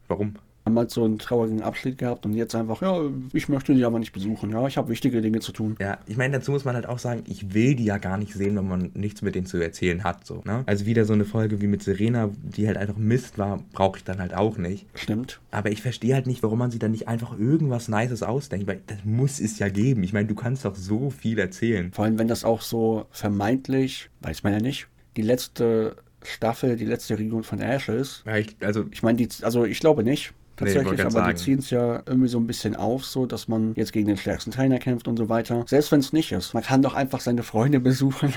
warum? 0.07 0.35
Haben 0.65 0.77
halt 0.77 0.89
so 0.89 1.03
einen 1.03 1.19
traurigen 1.19 1.61
Abschied 1.61 1.99
gehabt 1.99 2.25
und 2.25 2.33
jetzt 2.33 2.55
einfach, 2.55 2.81
ja, 2.81 2.99
ich 3.33 3.49
möchte 3.49 3.75
die 3.75 3.85
aber 3.85 3.99
nicht 3.99 4.13
besuchen, 4.13 4.49
ja, 4.49 4.65
ich 4.67 4.77
habe 4.77 4.89
wichtige 4.89 5.21
Dinge 5.21 5.39
zu 5.39 5.51
tun. 5.51 5.75
Ja, 5.79 5.99
ich 6.07 6.17
meine, 6.17 6.37
dazu 6.37 6.51
muss 6.51 6.65
man 6.65 6.73
halt 6.73 6.87
auch 6.87 6.97
sagen, 6.97 7.23
ich 7.27 7.53
will 7.53 7.75
die 7.75 7.85
ja 7.85 7.99
gar 7.99 8.17
nicht 8.17 8.33
sehen, 8.33 8.55
wenn 8.55 8.67
man 8.67 8.91
nichts 8.95 9.21
mit 9.21 9.35
denen 9.35 9.45
zu 9.45 9.57
erzählen 9.57 10.03
hat, 10.03 10.25
so, 10.25 10.41
ne? 10.45 10.63
Also 10.65 10.87
wieder 10.87 11.05
so 11.05 11.13
eine 11.13 11.25
Folge 11.25 11.61
wie 11.61 11.67
mit 11.67 11.83
Serena, 11.83 12.31
die 12.41 12.67
halt 12.67 12.77
einfach 12.77 12.97
Mist 12.97 13.37
war, 13.37 13.63
brauche 13.73 13.99
ich 13.99 14.03
dann 14.03 14.19
halt 14.19 14.33
auch 14.33 14.57
nicht. 14.57 14.87
Stimmt. 14.95 15.39
Aber 15.51 15.69
ich 15.69 15.83
verstehe 15.83 16.15
halt 16.15 16.25
nicht, 16.25 16.41
warum 16.41 16.57
man 16.57 16.71
sich 16.71 16.79
dann 16.79 16.91
nicht 16.91 17.07
einfach 17.07 17.37
irgendwas 17.37 17.87
Nices 17.87 18.23
ausdenkt, 18.23 18.65
weil 18.67 18.81
das 18.87 18.97
muss 19.03 19.39
es 19.39 19.59
ja 19.59 19.69
geben. 19.69 20.01
Ich 20.03 20.13
meine, 20.13 20.27
du 20.27 20.35
kannst 20.35 20.65
doch 20.65 20.75
so 20.75 21.11
viel 21.11 21.37
erzählen. 21.37 21.91
Vor 21.93 22.05
allem, 22.05 22.17
wenn 22.17 22.27
das 22.27 22.43
auch 22.43 22.61
so 22.61 23.05
vermeintlich, 23.11 24.09
weiß 24.21 24.41
man 24.41 24.53
ja 24.53 24.59
nicht, 24.59 24.87
die 25.15 25.21
letzte 25.21 25.97
Staffel, 26.23 26.75
die 26.75 26.85
letzte 26.85 27.19
Region 27.19 27.43
von 27.43 27.59
Ashes. 27.59 28.23
Ja, 28.25 28.37
ich, 28.37 28.55
also 28.61 28.85
ich 28.89 29.03
meine, 29.03 29.27
also 29.43 29.65
ich 29.65 29.79
glaube 29.79 30.03
nicht 30.03 30.33
tatsächlich, 30.55 30.97
nee, 30.97 31.01
aber 31.01 31.11
sagen. 31.11 31.35
die 31.35 31.43
ziehen 31.43 31.59
es 31.59 31.69
ja 31.69 32.03
irgendwie 32.05 32.27
so 32.27 32.39
ein 32.39 32.47
bisschen 32.47 32.75
auf, 32.75 33.05
so 33.05 33.25
dass 33.25 33.47
man 33.47 33.73
jetzt 33.75 33.93
gegen 33.93 34.07
den 34.07 34.17
stärksten 34.17 34.51
Trainer 34.51 34.79
kämpft 34.79 35.07
und 35.07 35.17
so 35.17 35.29
weiter. 35.29 35.65
Selbst 35.67 35.91
wenn 35.91 35.99
es 35.99 36.13
nicht 36.13 36.31
ist. 36.31 36.53
Man 36.53 36.63
kann 36.63 36.81
doch 36.81 36.93
einfach 36.93 37.19
seine 37.19 37.43
Freunde 37.43 37.79
besuchen. 37.81 38.33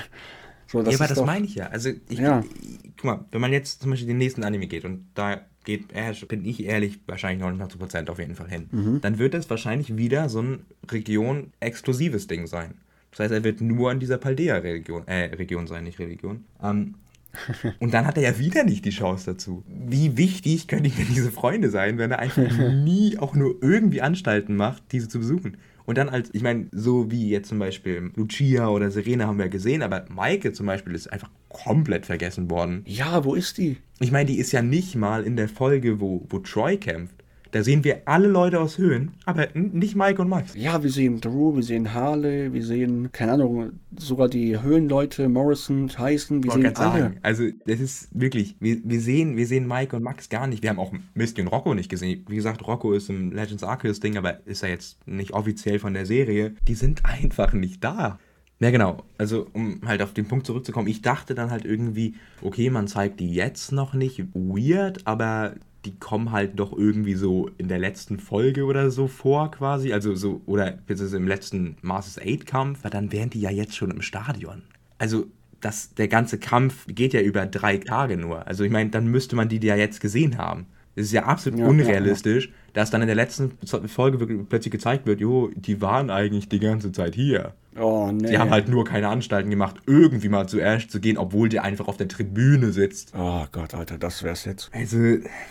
So, 0.67 0.83
das 0.83 0.93
ja, 0.93 0.99
aber 0.99 1.07
das 1.07 1.17
doch, 1.17 1.25
meine 1.25 1.45
ich 1.45 1.55
ja. 1.55 1.67
Also, 1.67 1.89
ich, 2.09 2.19
ja. 2.19 2.41
Ich, 2.41 2.95
guck 2.97 3.05
mal, 3.05 3.25
wenn 3.31 3.41
man 3.41 3.51
jetzt 3.51 3.81
zum 3.81 3.91
Beispiel 3.91 4.07
den 4.07 4.17
nächsten 4.17 4.43
Anime 4.43 4.67
geht 4.67 4.85
und 4.85 5.07
da 5.15 5.41
geht 5.65 5.91
Ash, 5.93 6.25
bin 6.27 6.45
ich 6.45 6.63
ehrlich, 6.63 6.99
wahrscheinlich 7.07 7.45
99% 7.45 8.09
auf 8.09 8.19
jeden 8.19 8.35
Fall 8.35 8.49
hin, 8.49 8.67
mhm. 8.71 9.01
dann 9.01 9.17
wird 9.19 9.33
es 9.33 9.49
wahrscheinlich 9.49 9.97
wieder 9.97 10.29
so 10.29 10.41
ein 10.41 10.65
Region-exklusives 10.89 12.27
Ding 12.27 12.47
sein. 12.47 12.75
Das 13.11 13.21
heißt, 13.21 13.33
er 13.33 13.43
wird 13.43 13.61
nur 13.61 13.91
in 13.91 13.99
dieser 13.99 14.17
Paldea-Region 14.17 15.07
äh, 15.07 15.25
Region 15.35 15.67
sein, 15.67 15.83
nicht 15.83 15.99
Religion. 15.99 16.45
Ähm, 16.61 16.95
und 17.79 17.93
dann 17.93 18.05
hat 18.05 18.17
er 18.17 18.23
ja 18.23 18.39
wieder 18.39 18.63
nicht 18.63 18.85
die 18.85 18.89
Chance 18.89 19.31
dazu. 19.31 19.63
Wie 19.67 20.17
wichtig 20.17 20.67
können 20.67 20.85
ihm 20.85 20.95
denn 20.95 21.13
diese 21.13 21.31
Freunde 21.31 21.69
sein, 21.69 21.97
wenn 21.97 22.11
er 22.11 22.19
einfach 22.19 22.43
nie 22.83 23.17
auch 23.17 23.35
nur 23.35 23.57
irgendwie 23.61 24.01
Anstalten 24.01 24.55
macht, 24.55 24.83
diese 24.91 25.07
zu 25.07 25.19
besuchen? 25.19 25.57
Und 25.85 25.97
dann 25.97 26.09
als, 26.09 26.29
ich 26.33 26.43
meine, 26.43 26.67
so 26.71 27.09
wie 27.09 27.29
jetzt 27.29 27.49
zum 27.49 27.57
Beispiel 27.57 28.11
Lucia 28.15 28.67
oder 28.67 28.91
Serena 28.91 29.25
haben 29.25 29.39
wir 29.39 29.49
gesehen, 29.49 29.81
aber 29.81 30.05
Maike 30.09 30.53
zum 30.53 30.67
Beispiel 30.67 30.93
ist 30.93 31.11
einfach 31.11 31.31
komplett 31.47 32.05
vergessen 32.05 32.51
worden. 32.51 32.83
Ja, 32.85 33.25
wo 33.25 33.33
ist 33.33 33.57
die? 33.57 33.77
Ich 33.99 34.11
meine, 34.11 34.29
die 34.29 34.37
ist 34.37 34.51
ja 34.51 34.61
nicht 34.61 34.95
mal 34.95 35.23
in 35.23 35.35
der 35.35 35.49
Folge, 35.49 35.99
wo, 35.99 36.27
wo 36.29 36.37
Troy 36.39 36.77
kämpft. 36.77 37.18
Da 37.51 37.63
sehen 37.63 37.83
wir 37.83 38.03
alle 38.05 38.27
Leute 38.27 38.59
aus 38.59 38.77
Höhen, 38.77 39.11
aber 39.25 39.47
nicht 39.55 39.95
Mike 39.95 40.21
und 40.21 40.29
Max. 40.29 40.53
Ja, 40.55 40.83
wir 40.83 40.91
sehen 40.91 41.19
Drew, 41.19 41.55
wir 41.55 41.63
sehen 41.63 41.93
Harley, 41.93 42.53
wir 42.53 42.63
sehen, 42.63 43.11
keine 43.11 43.33
Ahnung, 43.33 43.71
sogar 43.97 44.29
die 44.29 44.61
Höhenleute, 44.61 45.27
Morrison, 45.29 45.87
Tyson, 45.87 46.43
wir 46.43 46.51
sehen 46.51 46.65
alle. 46.75 46.75
Sagen. 46.75 47.17
Also, 47.23 47.45
das 47.65 47.79
ist 47.79 48.09
wirklich, 48.11 48.55
wir, 48.59 48.77
wir, 48.83 49.01
sehen, 49.01 49.35
wir 49.35 49.47
sehen 49.47 49.67
Mike 49.67 49.95
und 49.95 50.03
Max 50.03 50.29
gar 50.29 50.45
nicht. 50.45 50.61
Wir 50.61 50.69
haben 50.69 50.79
auch 50.79 50.93
Misty 51.15 51.41
und 51.41 51.47
Rocco 51.47 51.73
nicht 51.73 51.89
gesehen. 51.89 52.23
Wie 52.27 52.35
gesagt, 52.35 52.65
Rocco 52.67 52.93
ist 52.93 53.09
im 53.09 53.31
Legends 53.31 53.63
Arceus 53.63 53.99
Ding, 53.99 54.17
aber 54.17 54.45
ist 54.45 54.61
ja 54.61 54.69
jetzt 54.69 55.05
nicht 55.07 55.33
offiziell 55.33 55.79
von 55.79 55.93
der 55.93 56.05
Serie. 56.05 56.53
Die 56.67 56.75
sind 56.75 57.03
einfach 57.05 57.53
nicht 57.53 57.83
da. 57.83 58.19
Ja, 58.59 58.71
genau. 58.71 59.03
Also, 59.17 59.47
um 59.53 59.79
halt 59.85 60.01
auf 60.01 60.13
den 60.13 60.27
Punkt 60.27 60.45
zurückzukommen, 60.45 60.87
ich 60.87 61.01
dachte 61.01 61.33
dann 61.33 61.49
halt 61.49 61.65
irgendwie, 61.65 62.15
okay, 62.41 62.69
man 62.69 62.87
zeigt 62.87 63.21
die 63.21 63.33
jetzt 63.33 63.71
noch 63.71 63.93
nicht 63.93 64.19
weird, 64.33 65.07
aber 65.07 65.53
die 65.85 65.97
kommen 65.97 66.31
halt 66.31 66.59
doch 66.59 66.73
irgendwie 66.73 67.13
so 67.13 67.49
in 67.57 67.67
der 67.67 67.79
letzten 67.79 68.19
Folge 68.19 68.65
oder 68.65 68.91
so 68.91 69.07
vor 69.07 69.51
quasi, 69.51 69.93
also 69.93 70.15
so, 70.15 70.41
oder 70.45 70.71
beziehungsweise 70.71 71.17
im 71.17 71.27
letzten 71.27 71.77
Masters 71.81 72.23
8 72.23 72.45
Kampf, 72.45 72.83
weil 72.83 72.91
dann 72.91 73.11
wären 73.11 73.29
die 73.29 73.41
ja 73.41 73.49
jetzt 73.49 73.75
schon 73.75 73.91
im 73.91 74.01
Stadion. 74.01 74.63
Also 74.97 75.27
das, 75.61 75.93
der 75.93 76.07
ganze 76.07 76.37
Kampf 76.37 76.85
geht 76.87 77.13
ja 77.13 77.21
über 77.21 77.45
drei 77.45 77.77
Tage 77.77 78.17
nur. 78.17 78.45
Also 78.47 78.63
ich 78.63 78.71
meine, 78.71 78.89
dann 78.89 79.07
müsste 79.07 79.35
man 79.35 79.49
die 79.49 79.59
ja 79.65 79.75
jetzt 79.75 80.01
gesehen 80.01 80.37
haben. 80.37 80.65
Es 80.95 81.05
ist 81.05 81.11
ja 81.13 81.23
absolut 81.23 81.59
ja, 81.59 81.67
unrealistisch, 81.67 82.45
ja, 82.45 82.51
ja. 82.51 82.57
dass 82.73 82.89
dann 82.89 83.01
in 83.01 83.07
der 83.07 83.15
letzten 83.15 83.51
Folge 83.87 84.17
plötzlich 84.49 84.71
gezeigt 84.71 85.05
wird, 85.05 85.21
jo, 85.21 85.49
die 85.55 85.81
waren 85.81 86.09
eigentlich 86.09 86.49
die 86.49 86.59
ganze 86.59 86.91
Zeit 86.91 87.15
hier. 87.15 87.53
Oh, 87.79 88.11
nee. 88.11 88.29
Die 88.29 88.37
haben 88.37 88.51
halt 88.51 88.67
nur 88.67 88.85
keine 88.85 89.07
Anstalten 89.07 89.49
gemacht, 89.49 89.77
irgendwie 89.85 90.29
mal 90.29 90.47
zu 90.47 90.59
Ash 90.59 90.87
zu 90.87 90.99
gehen, 90.99 91.17
obwohl 91.17 91.49
der 91.49 91.63
einfach 91.63 91.87
auf 91.87 91.97
der 91.97 92.07
Tribüne 92.07 92.71
sitzt. 92.71 93.13
Oh 93.17 93.45
Gott, 93.51 93.73
Alter, 93.73 93.97
das 93.97 94.23
wär's 94.23 94.45
jetzt. 94.45 94.69
Also, 94.73 94.97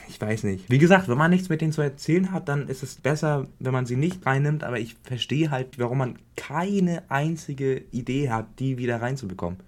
ich 0.08 0.20
weiß 0.20 0.44
nicht. 0.44 0.70
Wie 0.70 0.78
gesagt, 0.78 1.08
wenn 1.08 1.18
man 1.18 1.30
nichts 1.30 1.48
mit 1.48 1.60
denen 1.60 1.72
zu 1.72 1.82
erzählen 1.82 2.32
hat, 2.32 2.48
dann 2.48 2.68
ist 2.68 2.82
es 2.82 2.96
besser, 2.96 3.46
wenn 3.58 3.72
man 3.72 3.86
sie 3.86 3.96
nicht 3.96 4.24
reinnimmt, 4.26 4.64
aber 4.64 4.78
ich 4.78 4.96
verstehe 5.02 5.50
halt, 5.50 5.78
warum 5.78 5.98
man 5.98 6.18
keine 6.36 7.02
einzige 7.08 7.82
Idee 7.92 8.30
hat, 8.30 8.46
die 8.58 8.78
wieder 8.78 9.00
reinzubekommen 9.00 9.58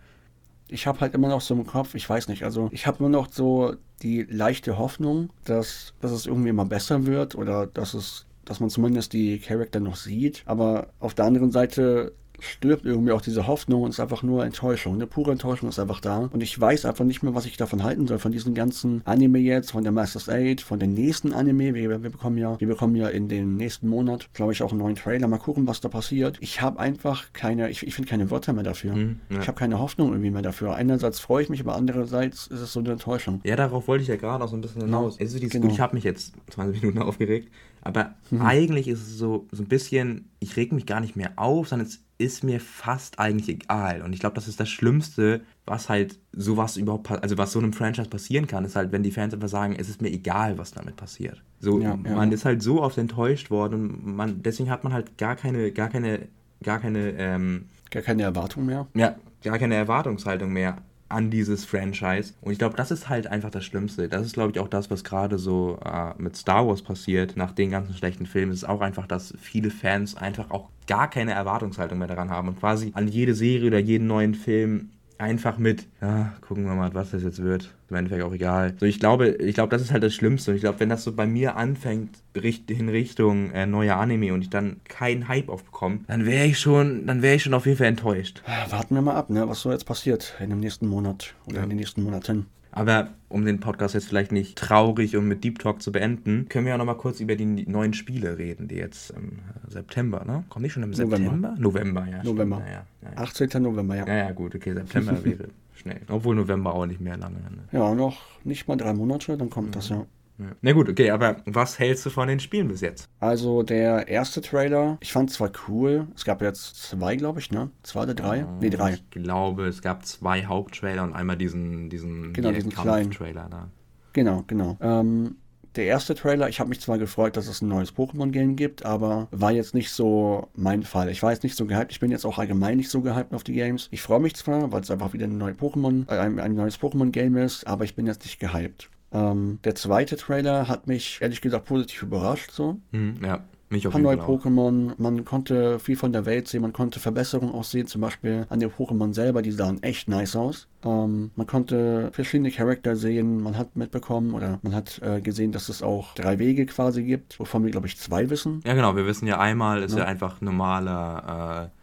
ich 0.73 0.87
habe 0.87 1.01
halt 1.01 1.15
immer 1.15 1.29
noch 1.29 1.41
so 1.41 1.53
im 1.53 1.67
Kopf, 1.67 1.97
ich 1.97 2.09
weiß 2.09 2.29
nicht, 2.29 2.45
also 2.45 2.69
ich 2.71 2.87
habe 2.87 2.99
immer 3.01 3.09
noch 3.09 3.33
so 3.33 3.75
die 4.03 4.23
leichte 4.23 4.79
Hoffnung, 4.79 5.31
dass, 5.45 5.95
dass 6.01 6.13
es 6.13 6.27
irgendwie 6.27 6.51
immer 6.51 6.65
besser 6.65 7.07
wird 7.07 7.35
oder 7.35 7.67
dass 7.67 7.95
es 7.95 8.27
dass 8.51 8.59
man 8.59 8.69
zumindest 8.69 9.13
die 9.13 9.39
Charakter 9.39 9.79
noch 9.79 9.95
sieht. 9.95 10.43
Aber 10.45 10.89
auf 10.99 11.15
der 11.15 11.25
anderen 11.25 11.53
Seite 11.53 12.15
stirbt 12.41 12.85
irgendwie 12.85 13.13
auch 13.13 13.21
diese 13.21 13.47
Hoffnung 13.47 13.83
und 13.83 13.91
ist 13.91 14.01
einfach 14.01 14.23
nur 14.23 14.45
Enttäuschung. 14.45 14.95
Eine 14.95 15.07
pure 15.07 15.33
Enttäuschung 15.33 15.69
ist 15.69 15.79
einfach 15.79 16.01
da. 16.01 16.29
Und 16.33 16.43
ich 16.43 16.59
weiß 16.59 16.85
einfach 16.85 17.05
nicht 17.05 17.23
mehr, 17.23 17.35
was 17.35 17.47
ich 17.47 17.57
davon 17.57 17.83
halten 17.83 18.07
soll, 18.07 18.19
von 18.19 18.33
diesem 18.33 18.55
ganzen 18.55 19.03
Anime 19.05 19.39
jetzt, 19.39 19.73
von 19.73 19.83
der 19.83 19.93
Masters 19.93 20.29
8, 20.29 20.61
von 20.61 20.79
den 20.79 20.95
nächsten 20.95 21.33
Anime. 21.33 21.75
Wir, 21.75 22.03
wir, 22.03 22.11
bekommen 22.11 22.39
ja, 22.39 22.59
wir 22.59 22.69
bekommen 22.69 22.97
ja 22.97 23.09
in 23.09 23.29
den 23.29 23.57
nächsten 23.57 23.89
Monat, 23.89 24.33
glaube 24.35 24.53
ich, 24.53 24.63
auch 24.63 24.71
einen 24.71 24.81
neuen 24.81 24.97
Trailer. 24.97 25.29
Mal 25.29 25.39
gucken, 25.39 25.67
was 25.67 25.81
da 25.81 25.89
passiert. 25.89 26.39
Ich 26.41 26.61
habe 26.61 26.79
einfach 26.81 27.33
keine, 27.33 27.71
ich, 27.71 27.87
ich 27.87 27.95
finde 27.95 28.09
keine 28.09 28.31
Wörter 28.31 28.53
mehr 28.53 28.65
dafür. 28.65 28.95
Mhm, 28.95 29.21
ja. 29.31 29.41
Ich 29.41 29.49
habe 29.49 29.59
keine 29.59 29.79
Hoffnung 29.79 30.11
irgendwie 30.11 30.31
mehr 30.31 30.43
dafür. 30.43 30.75
Einerseits 30.75 31.21
freue 31.21 31.43
ich 31.43 31.49
mich, 31.49 31.61
aber 31.61 31.75
andererseits 31.75 32.47
ist 32.47 32.61
es 32.61 32.73
so 32.73 32.81
eine 32.81 32.93
Enttäuschung. 32.93 33.41
Ja, 33.45 33.57
darauf 33.57 33.89
wollte 33.89 34.03
ich 34.03 34.09
ja 34.09 34.17
gerade 34.17 34.45
auch 34.45 34.49
so 34.49 34.57
ein 34.57 34.61
bisschen 34.61 34.83
hinaus. 34.83 35.19
Also 35.21 35.39
dieses, 35.39 35.53
genau. 35.53 35.73
Ich 35.73 35.81
habe 35.81 35.95
mich 35.95 36.05
jetzt 36.05 36.35
20 36.51 36.83
Minuten 36.83 36.99
aufgeregt, 37.03 37.51
aber 37.83 38.15
mhm. 38.31 38.43
eigentlich 38.43 38.89
ist 38.89 39.01
es 39.01 39.19
so, 39.19 39.47
so 39.53 39.63
ein 39.63 39.69
bisschen, 39.69 40.31
ich 40.39 40.57
reg 40.57 40.73
mich 40.73 40.87
gar 40.87 41.01
nicht 41.01 41.17
mehr 41.17 41.33
auf, 41.37 41.69
sondern 41.69 41.87
es 41.87 42.03
ist 42.21 42.45
mir 42.45 42.61
fast 42.61 43.19
eigentlich 43.19 43.49
egal. 43.49 44.03
Und 44.03 44.13
ich 44.13 44.21
glaube, 44.21 44.35
das 44.35 44.47
ist 44.47 44.61
das 44.61 44.69
Schlimmste, 44.69 45.41
was 45.67 45.89
halt 45.89 46.19
sowas 46.33 46.77
überhaupt, 46.77 47.11
also 47.11 47.39
was 47.39 47.53
so 47.53 47.59
einem 47.59 47.73
Franchise 47.73 48.09
passieren 48.09 48.47
kann, 48.47 48.65
ist 48.65 48.77
halt, 48.77 48.93
wenn 48.93 49.03
die 49.03 49.11
Fans 49.11 49.35
einfach 49.35 49.49
sagen, 49.49 49.75
es 49.79 49.89
ist 49.89 50.03
mir 50.03 50.11
egal, 50.11 50.59
was 50.59 50.73
damit 50.73 50.97
passiert. 50.97 51.43
So, 51.59 51.81
ja, 51.81 51.91
ja. 51.91 52.15
man 52.15 52.31
ist 52.31 52.45
halt 52.45 52.63
so 52.63 52.83
oft 52.83 52.99
enttäuscht 52.99 53.51
worden 53.51 53.75
und 53.75 54.17
man, 54.17 54.43
deswegen 54.43 54.71
hat 54.71 54.85
man 54.85 54.93
halt 54.93 55.17
gar 55.19 55.35
keine, 55.35 55.73
gar 55.73 55.89
keine, 55.89 56.29
gar 56.63 56.79
keine, 56.79 57.13
ähm, 57.17 57.67
Gar 57.91 58.03
keine 58.03 58.23
Erwartung 58.23 58.67
mehr? 58.67 58.87
Ja, 58.95 59.17
gar 59.43 59.59
keine 59.59 59.75
Erwartungshaltung 59.75 60.53
mehr 60.53 60.77
an 61.11 61.31
dieses 61.31 61.65
Franchise. 61.65 62.35
Und 62.41 62.53
ich 62.53 62.59
glaube, 62.59 62.77
das 62.77 62.91
ist 62.91 63.09
halt 63.09 63.27
einfach 63.27 63.51
das 63.51 63.65
Schlimmste. 63.65 64.09
Das 64.09 64.25
ist, 64.25 64.35
glaube 64.35 64.53
ich, 64.53 64.61
auch 64.61 64.69
das, 64.69 64.91
was 64.91 65.05
gerade 65.05 65.39
so 65.39 65.79
äh, 65.85 66.13
mit 66.19 66.37
Star 66.37 66.67
Wars 66.67 66.83
passiert, 66.83 67.37
nach 67.37 67.53
den 67.53 67.71
ganzen 67.71 67.95
schlechten 67.95 68.27
Filmen. 68.27 68.53
Es 68.53 68.59
ist 68.59 68.69
auch 68.69 68.81
einfach, 68.81 69.07
dass 69.07 69.35
viele 69.39 69.71
Fans 69.71 70.17
einfach 70.17 70.51
auch 70.51 70.69
gar 70.87 71.11
keine 71.11 71.33
Erwartungshaltung 71.33 71.99
mehr 71.99 72.09
daran 72.09 72.31
haben 72.31 72.49
und 72.49 72.61
quasi 72.61 72.93
an 72.95 73.09
jede 73.09 73.35
Serie 73.35 73.69
oder 73.69 73.79
jeden 73.79 74.07
neuen 74.07 74.35
Film 74.35 74.91
einfach 75.21 75.59
mit, 75.59 75.87
ja, 76.01 76.33
gucken 76.41 76.65
wir 76.65 76.75
mal, 76.75 76.95
was 76.95 77.11
das 77.11 77.23
jetzt 77.23 77.43
wird. 77.43 77.71
Im 77.89 77.97
Endeffekt 77.97 78.23
auch 78.23 78.33
egal. 78.33 78.75
So, 78.79 78.87
ich 78.87 79.01
glaube, 79.01 79.29
ich 79.29 79.55
glaube, 79.55 79.71
das 79.71 79.83
ist 79.83 79.93
halt 79.93 80.03
das 80.03 80.15
Schlimmste. 80.15 80.51
Und 80.51 80.57
ich 80.57 80.63
glaube, 80.63 80.81
wenn 80.81 80.89
das 80.89 81.05
so 81.05 81.13
bei 81.13 81.27
mir 81.27 81.57
anfängt, 81.57 82.19
in 82.35 82.89
Richtung 82.89 83.51
äh, 83.51 83.67
neuer 83.67 83.97
Anime 83.97 84.33
und 84.33 84.43
ich 84.43 84.51
dann 84.51 84.81
keinen 84.89 85.29
Hype 85.29 85.49
aufbekomme, 85.49 86.01
dann 86.07 86.27
wäre 86.27 86.47
ich 86.47 86.59
schon, 86.59 87.07
dann 87.07 87.23
wäre 87.23 87.35
ich 87.37 87.43
schon 87.43 87.55
auf 87.55 87.67
jeden 87.67 87.79
Fall 87.79 87.89
enttäuscht. 87.89 88.43
Warten 88.71 88.95
wir 88.95 89.03
mal 89.03 89.17
ab, 89.17 89.31
ne, 89.31 89.49
was 89.49 89.61
so 89.61 89.71
jetzt 89.71 89.85
passiert 89.85 90.35
in 90.41 90.51
dem 90.51 90.61
nächsten 90.61 90.87
Monat 90.87 91.35
oder 91.47 91.59
ja. 91.59 91.63
in 91.65 91.71
den 91.71 91.79
nächsten 91.79 92.03
Monaten. 92.03 92.47
Aber 92.73 93.09
um 93.29 93.45
den 93.45 93.61
Podcast 93.61 93.95
jetzt 93.95 94.09
vielleicht 94.09 94.33
nicht 94.33 94.57
traurig 94.57 95.17
und 95.17 95.27
mit 95.27 95.45
Deep 95.45 95.59
Talk 95.59 95.83
zu 95.83 95.93
beenden, 95.93 96.49
können 96.49 96.67
wir 96.67 96.71
ja 96.73 96.79
nochmal 96.79 96.97
kurz 96.97 97.21
über 97.21 97.37
die 97.37 97.45
neuen 97.45 97.95
Spiele 97.95 98.39
reden, 98.39 98.69
die 98.69 98.77
jetzt 98.77 99.11
im 99.11 99.39
September, 99.69 100.25
ne? 100.25 100.45
Kommt 100.49 100.63
nicht 100.63 100.73
schon 100.73 100.83
im 100.83 100.95
September? 100.95 101.19
November, 101.19 101.55
November 101.59 102.07
ja. 102.11 102.23
November. 102.23 102.57
Stimmt, 102.57 102.71
ja, 103.03 103.09
ja, 103.09 103.15
ja. 103.15 103.23
18. 103.23 103.63
November, 103.63 103.97
ja. 103.97 104.07
Ja, 104.07 104.15
ja, 104.17 104.33
gut, 104.33 104.55
okay, 104.55 104.75
September 104.75 105.25
wäre 105.25 105.49
schnell. 105.75 106.01
Obwohl 106.09 106.37
November 106.37 106.75
auch 106.75 106.87
nicht 106.87 107.01
mehr 107.01 107.17
lange. 107.17 107.39
Ne? 107.39 107.65
Ja, 107.73 107.95
noch 107.95 108.21
nicht 108.45 108.69
mal 108.69 108.77
drei 108.77 108.93
Monate, 108.93 109.37
dann 109.37 109.51
kommt 109.51 109.69
mhm. 109.69 109.73
das 109.73 109.89
ja. 109.89 110.07
Ja. 110.41 110.47
Na 110.63 110.73
gut, 110.73 110.89
okay, 110.89 111.11
aber 111.11 111.37
was 111.45 111.79
hältst 111.79 112.07
du 112.07 112.11
von 112.11 112.27
den 112.27 112.41
Spielen 112.41 112.69
bis 112.69 112.81
jetzt? 112.81 113.09
Also 113.19 113.63
der 113.63 114.09
erste 114.09 114.41
Trailer, 114.41 114.97
ich 115.01 115.13
fand 115.13 115.31
zwar 115.31 115.53
cool, 115.69 116.07
es 116.15 116.25
gab 116.25 116.41
jetzt 116.41 116.83
zwei, 116.83 117.17
glaube 117.17 117.41
ich, 117.41 117.51
ne? 117.51 117.71
Zwei 117.83 118.05
oder 118.05 118.15
drei? 118.15 118.47
Oh, 118.47 118.61
ne, 118.61 118.71
drei. 118.71 118.95
Ich 118.95 119.11
glaube, 119.11 119.67
es 119.67 119.83
gab 119.83 120.07
zwei 120.07 120.47
Haupttrailer 120.47 121.05
und 121.05 121.13
einmal 121.13 121.37
diesen, 121.37 121.91
diesen, 121.91 122.33
genau, 122.33 122.53
diesen 122.53 122.73
kleinen 122.73 123.11
Trailer 123.11 123.49
da. 123.51 123.69
Genau, 124.15 124.45
genau. 124.47 124.79
Ähm, 124.81 125.37
der 125.77 125.85
erste 125.85 126.15
Trailer, 126.15 126.49
ich 126.49 126.59
habe 126.59 126.69
mich 126.69 126.81
zwar 126.81 126.99
gefreut, 126.99 127.37
dass 127.37 127.47
es 127.47 127.63
ein 127.63 127.69
neues 127.69 127.95
Pokémon-Game 127.95 128.57
gibt, 128.57 128.85
aber 128.85 129.29
war 129.31 129.53
jetzt 129.53 129.75
nicht 129.75 129.91
so 129.91 130.49
mein 130.55 130.83
Fall. 130.83 131.11
Ich 131.11 131.23
war 131.23 131.33
jetzt 131.33 131.45
nicht 131.45 131.57
so 131.57 131.67
gehypt. 131.67 131.93
Ich 131.93 132.01
bin 132.01 132.11
jetzt 132.11 132.25
auch 132.25 132.39
allgemein 132.39 132.79
nicht 132.79 132.91
so 132.91 133.03
gehypt 133.03 133.35
auf 133.35 133.45
die 133.45 133.53
Games. 133.53 133.89
Ich 133.93 134.03
freue 134.03 134.21
mich 134.21 134.35
zwar, 134.35 134.73
weil 134.73 134.81
es 134.81 134.91
einfach 134.91 135.13
wieder 135.13 135.27
ein, 135.27 135.39
neue 135.39 135.53
Pokémon, 135.53 136.11
äh, 136.11 136.19
ein, 136.19 136.41
ein 136.41 136.55
neues 136.55 136.81
Pokémon-Game 136.81 137.37
ist, 137.37 137.67
aber 137.67 137.85
ich 137.85 137.95
bin 137.95 138.07
jetzt 138.07 138.25
nicht 138.25 138.41
gehypt. 138.41 138.91
Ähm, 139.13 139.59
der 139.65 139.75
zweite 139.75 140.17
Trailer 140.17 140.69
hat 140.69 140.87
mich 140.87 141.19
ehrlich 141.21 141.41
gesagt 141.41 141.67
positiv 141.67 142.03
überrascht. 142.03 142.51
So. 142.53 142.79
Hm, 142.93 143.17
ja. 143.23 143.45
Mich 143.73 143.87
auf 143.87 143.95
ein 143.95 144.03
paar 144.03 144.17
neue 144.17 144.25
Pokémon, 144.25 144.95
man 144.99 145.25
konnte 145.25 145.79
viel 145.79 145.95
von 145.95 146.13
der 146.13 146.27
Welt 146.27 146.49
sehen, 146.49 146.63
man 146.63 146.73
konnte 146.73 146.99
Verbesserungen 146.99 147.55
auch 147.55 147.63
sehen, 147.63 147.87
zum 147.87 148.01
Beispiel 148.01 148.45
an 148.49 148.59
den 148.59 148.69
Pokémon 148.69 149.15
selber, 149.15 149.43
die 149.43 149.53
sahen 149.53 149.81
echt 149.85 150.09
nice 150.09 150.35
aus. 150.35 150.67
Ähm, 150.85 151.31
man 151.37 151.47
konnte 151.47 152.11
verschiedene 152.13 152.51
Charakter 152.51 152.97
sehen, 152.97 153.41
man 153.41 153.57
hat 153.57 153.77
mitbekommen 153.77 154.35
oder 154.35 154.59
man 154.63 154.75
hat 154.75 155.01
äh, 155.05 155.21
gesehen, 155.21 155.53
dass 155.53 155.69
es 155.69 155.85
auch 155.85 156.15
drei 156.15 156.41
Wege 156.41 156.67
quasi 156.67 157.05
gibt, 157.05 157.39
wovon 157.39 157.63
wir 157.63 157.71
glaube 157.71 157.87
ich 157.87 157.97
zwei 157.97 158.29
wissen. 158.29 158.61
Ja 158.67 158.75
genau, 158.75 158.97
wir 158.97 159.07
wissen 159.07 159.29
ja 159.29 159.39
einmal 159.39 159.85
ist 159.85 159.93
ja, 159.93 160.01
ja 160.01 160.05
einfach 160.07 160.41
normaler 160.41 161.71
äh, 161.71 161.80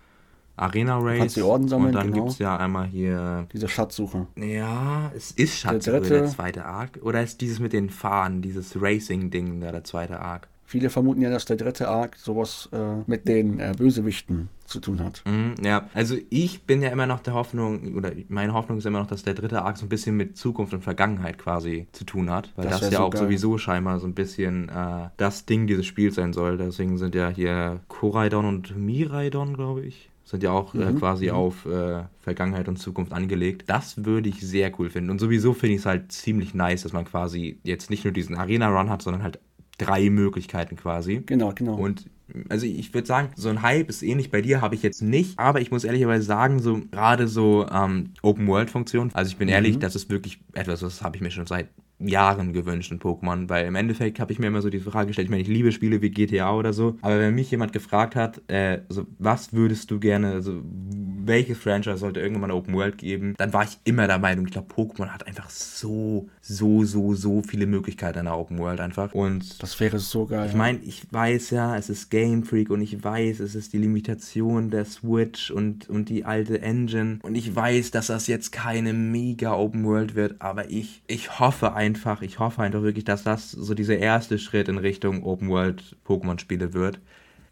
Arena 0.57 0.97
Race. 0.97 1.19
Kannst 1.19 1.37
die 1.37 1.43
Orden 1.43 1.67
sammeln, 1.67 1.89
und 1.89 1.95
dann 1.95 2.11
genau. 2.11 2.23
gibt 2.23 2.33
es 2.33 2.39
ja 2.39 2.57
einmal 2.57 2.87
hier. 2.87 3.47
Diese 3.53 3.69
Schatzsuche. 3.69 4.27
Ja, 4.35 5.11
es 5.15 5.31
ist 5.31 5.59
Schatzsuche, 5.59 6.01
der, 6.01 6.21
der, 6.21 6.25
zweite 6.25 6.65
Arc. 6.65 6.99
Oder 7.03 7.23
ist 7.23 7.41
dieses 7.41 7.59
mit 7.59 7.73
den 7.73 7.89
Fahnen, 7.89 8.41
dieses 8.41 8.81
Racing-Ding 8.81 9.61
da 9.61 9.71
der 9.71 9.83
zweite 9.83 10.19
Arc? 10.19 10.49
Viele 10.65 10.89
vermuten 10.89 11.21
ja, 11.21 11.29
dass 11.29 11.45
der 11.45 11.55
dritte 11.55 11.87
Arc 11.87 12.17
sowas 12.17 12.67
äh, 12.73 12.97
mit 13.05 13.25
den 13.25 13.59
äh, 13.59 13.73
Bösewichten 13.77 14.49
zu 14.65 14.81
tun 14.81 15.01
hat. 15.01 15.23
Mm, 15.25 15.63
ja, 15.63 15.87
also 15.93 16.17
ich 16.29 16.63
bin 16.63 16.81
ja 16.81 16.89
immer 16.89 17.05
noch 17.05 17.21
der 17.21 17.35
Hoffnung, 17.35 17.95
oder 17.95 18.11
meine 18.27 18.53
Hoffnung 18.53 18.79
ist 18.79 18.85
immer 18.85 18.99
noch, 18.99 19.07
dass 19.07 19.23
der 19.23 19.33
dritte 19.33 19.61
Arc 19.61 19.77
so 19.77 19.85
ein 19.85 19.89
bisschen 19.89 20.17
mit 20.17 20.35
Zukunft 20.35 20.73
und 20.73 20.83
Vergangenheit 20.83 21.37
quasi 21.37 21.87
zu 21.93 22.03
tun 22.03 22.29
hat. 22.29 22.51
Weil 22.57 22.67
das, 22.67 22.81
das 22.81 22.91
ja 22.91 22.97
so 22.97 23.03
auch 23.05 23.11
geil. 23.11 23.21
sowieso 23.21 23.57
scheinbar 23.57 23.99
so 23.99 24.07
ein 24.07 24.13
bisschen 24.13 24.67
äh, 24.67 25.07
das 25.15 25.45
Ding 25.45 25.67
dieses 25.67 25.85
Spiels 25.85 26.15
sein 26.15 26.33
soll. 26.33 26.57
Deswegen 26.57 26.97
sind 26.97 27.15
ja 27.15 27.29
hier 27.29 27.79
Koraidon 27.87 28.45
und 28.45 28.75
Miraidon, 28.75 29.53
glaube 29.53 29.85
ich 29.85 30.09
sind 30.28 30.43
ja 30.43 30.51
auch 30.51 30.75
äh, 30.75 30.91
mhm. 30.91 30.99
quasi 30.99 31.28
mhm. 31.28 31.32
auf 31.32 31.65
äh, 31.65 32.03
Vergangenheit 32.19 32.67
und 32.67 32.75
Zukunft 32.75 33.13
angelegt. 33.13 33.63
Das 33.67 34.03
würde 34.03 34.28
ich 34.28 34.41
sehr 34.41 34.78
cool 34.78 34.89
finden. 34.89 35.09
Und 35.09 35.19
sowieso 35.19 35.53
finde 35.53 35.75
ich 35.75 35.80
es 35.80 35.86
halt 35.86 36.11
ziemlich 36.11 36.53
nice, 36.53 36.84
dass 36.84 36.91
man 36.91 37.05
quasi 37.05 37.59
jetzt 37.63 37.89
nicht 37.89 38.03
nur 38.03 38.11
diesen 38.11 38.36
Arena-Run 38.36 38.89
hat, 38.89 39.01
sondern 39.01 39.23
halt 39.23 39.39
drei 39.78 40.09
Möglichkeiten 40.09 40.75
quasi. 40.75 41.23
Genau, 41.25 41.53
genau. 41.55 41.75
Und 41.75 42.09
also 42.49 42.65
ich 42.65 42.93
würde 42.93 43.07
sagen, 43.07 43.30
so 43.38 43.47
ein 43.47 43.61
Hype 43.61 43.88
ist 43.88 44.03
ähnlich 44.03 44.30
bei 44.30 44.41
dir, 44.41 44.59
habe 44.59 44.75
ich 44.75 44.84
jetzt 44.84 45.01
nicht, 45.01 45.39
aber 45.39 45.61
ich 45.61 45.71
muss 45.71 45.86
ehrlicherweise 45.86 46.25
sagen, 46.25 46.59
so 46.59 46.82
gerade 46.91 47.30
so 47.30 47.65
ähm, 47.71 48.11
Open-World-Funktion, 48.21 49.11
also 49.13 49.30
ich 49.32 49.38
bin 49.38 49.47
mhm. 49.47 49.53
ehrlich, 49.53 49.80
das 49.80 49.95
ist 49.95 50.09
wirklich 50.09 50.41
etwas, 50.53 50.82
das 50.82 51.01
habe 51.01 51.15
ich 51.15 51.21
mir 51.21 51.32
schon 51.32 51.47
seit 51.47 51.69
Jahren 51.99 52.53
gewünscht 52.53 52.91
in 52.91 52.99
Pokémon, 52.99 53.49
weil 53.49 53.65
im 53.65 53.75
Endeffekt 53.75 54.19
habe 54.19 54.31
ich 54.31 54.39
mir 54.39 54.47
immer 54.47 54.61
so 54.61 54.69
die 54.69 54.79
Frage 54.79 55.07
gestellt, 55.07 55.25
ich 55.25 55.31
meine, 55.31 55.41
ich 55.41 55.47
liebe 55.47 55.71
Spiele 55.71 56.01
wie 56.01 56.11
GTA 56.11 56.53
oder 56.53 56.73
so, 56.73 56.97
aber 57.01 57.19
wenn 57.19 57.35
mich 57.35 57.49
jemand 57.49 57.73
gefragt 57.73 58.15
hat, 58.15 58.41
äh, 58.49 58.81
so, 58.89 59.07
was 59.17 59.53
würdest 59.53 59.89
du 59.89 59.99
gerne, 59.99 60.33
also 60.33 60.61
welches 60.63 61.57
Franchise 61.57 61.97
sollte 61.97 62.19
irgendwann 62.19 62.45
eine 62.45 62.55
Open 62.55 62.75
World 62.75 62.97
geben, 62.97 63.33
dann 63.37 63.53
war 63.53 63.63
ich 63.63 63.77
immer 63.83 64.07
der 64.07 64.19
Meinung, 64.19 64.45
ich 64.45 64.51
glaube, 64.51 64.73
Pokémon 64.73 65.07
hat 65.07 65.25
einfach 65.25 65.49
so, 65.49 66.29
so, 66.47 66.85
so, 66.85 67.13
so 67.13 67.41
viele 67.41 67.67
Möglichkeiten 67.67 68.19
in 68.19 68.25
der 68.25 68.37
Open 68.37 68.57
World 68.57 68.79
einfach. 68.79 69.13
Und 69.13 69.61
das 69.61 69.77
wäre 69.81 69.99
so 69.99 70.25
geil. 70.25 70.47
Ich 70.47 70.55
meine, 70.55 70.79
ich 70.79 71.05
weiß 71.11 71.49
ja, 71.49 71.75
es 71.75 71.89
ist 71.89 72.09
Game 72.09 72.43
Freak 72.43 72.69
und 72.69 72.81
ich 72.81 73.03
weiß, 73.03 73.41
es 73.41 73.53
ist 73.53 73.73
die 73.73 73.79
Limitation 73.79 74.69
der 74.69 74.85
Switch 74.85 75.51
und, 75.51 75.89
und 75.89 76.07
die 76.07 76.23
alte 76.23 76.61
Engine 76.61 77.19
und 77.23 77.35
ich 77.35 77.53
weiß, 77.53 77.91
dass 77.91 78.07
das 78.07 78.27
jetzt 78.27 78.51
keine 78.51 78.93
mega 78.93 79.53
Open 79.53 79.83
World 79.83 80.15
wird, 80.15 80.35
aber 80.39 80.69
ich, 80.69 81.03
ich 81.07 81.39
hoffe 81.39 81.73
einfach, 81.73 82.21
ich 82.21 82.39
hoffe 82.39 82.61
einfach 82.61 82.81
wirklich, 82.81 83.05
dass 83.05 83.23
das 83.23 83.51
so 83.51 83.73
dieser 83.73 83.97
erste 83.97 84.39
Schritt 84.39 84.69
in 84.69 84.77
Richtung 84.77 85.23
Open 85.23 85.49
World 85.49 85.97
Pokémon 86.05 86.39
Spiele 86.39 86.73
wird. 86.73 86.99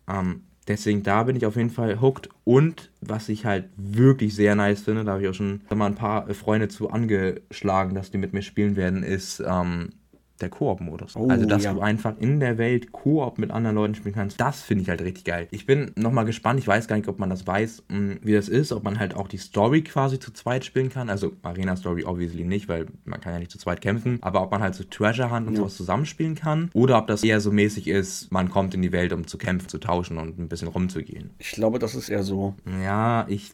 Ähm, 0.07 0.43
Deswegen 0.67 1.03
da 1.03 1.23
bin 1.23 1.35
ich 1.35 1.45
auf 1.45 1.55
jeden 1.55 1.69
Fall 1.69 2.01
hooked. 2.01 2.29
Und 2.43 2.91
was 3.01 3.29
ich 3.29 3.45
halt 3.45 3.65
wirklich 3.77 4.35
sehr 4.35 4.55
nice 4.55 4.81
finde, 4.81 5.03
da 5.03 5.13
habe 5.13 5.23
ich 5.23 5.29
auch 5.29 5.33
schon 5.33 5.61
mal 5.73 5.85
ein 5.85 5.95
paar 5.95 6.27
Freunde 6.33 6.67
zu 6.67 6.89
angeschlagen, 6.89 7.93
dass 7.93 8.11
die 8.11 8.17
mit 8.17 8.33
mir 8.33 8.41
spielen 8.41 8.75
werden, 8.75 9.03
ist 9.03 9.43
ähm, 9.45 9.89
der 10.41 10.49
Koop-Modus. 10.49 11.15
Oh, 11.15 11.27
also, 11.29 11.45
dass 11.45 11.63
ja. 11.63 11.73
du 11.73 11.79
einfach 11.79 12.15
in 12.19 12.39
der 12.39 12.57
Welt 12.57 12.91
Koop 12.91 13.37
mit 13.37 13.51
anderen 13.51 13.75
Leuten 13.75 13.95
spielen 13.95 14.15
kannst, 14.15 14.39
das 14.39 14.61
finde 14.61 14.83
ich 14.83 14.89
halt 14.89 15.01
richtig 15.01 15.23
geil. 15.23 15.47
Ich 15.51 15.65
bin 15.65 15.91
nochmal 15.95 16.25
gespannt, 16.25 16.59
ich 16.59 16.67
weiß 16.67 16.87
gar 16.87 16.97
nicht, 16.97 17.07
ob 17.07 17.19
man 17.19 17.29
das 17.29 17.47
weiß, 17.47 17.83
hm, 17.89 18.19
wie 18.21 18.33
das 18.33 18.49
ist, 18.49 18.71
ob 18.71 18.83
man 18.83 18.99
halt 18.99 19.15
auch 19.15 19.27
die 19.27 19.37
Story 19.37 19.81
quasi 19.81 20.19
zu 20.19 20.31
zweit 20.31 20.65
spielen 20.65 20.89
kann. 20.89 21.09
Also 21.09 21.33
Arena 21.41 21.75
Story 21.75 22.03
obviously 22.03 22.43
nicht, 22.43 22.67
weil 22.67 22.87
man 23.05 23.21
kann 23.21 23.33
ja 23.33 23.39
nicht 23.39 23.51
zu 23.51 23.57
zweit 23.57 23.81
kämpfen, 23.81 24.19
aber 24.21 24.41
ob 24.41 24.51
man 24.51 24.61
halt 24.61 24.75
so 24.75 24.83
Treasure 24.83 25.31
Hunt 25.31 25.47
und 25.47 25.53
ja. 25.53 25.59
sowas 25.59 25.75
zusammenspielen 25.75 26.35
kann 26.35 26.69
oder 26.73 26.97
ob 26.97 27.07
das 27.07 27.23
eher 27.23 27.39
so 27.39 27.51
mäßig 27.51 27.87
ist, 27.87 28.31
man 28.31 28.49
kommt 28.49 28.73
in 28.73 28.81
die 28.81 28.91
Welt, 28.91 29.13
um 29.13 29.27
zu 29.27 29.37
kämpfen, 29.37 29.69
zu 29.69 29.77
tauschen 29.77 30.17
und 30.17 30.37
ein 30.37 30.49
bisschen 30.49 30.67
rumzugehen. 30.67 31.31
Ich 31.39 31.51
glaube, 31.51 31.79
das 31.79 31.95
ist 31.95 32.09
eher 32.09 32.23
so. 32.23 32.55
Ja, 32.83 33.25
ich 33.29 33.53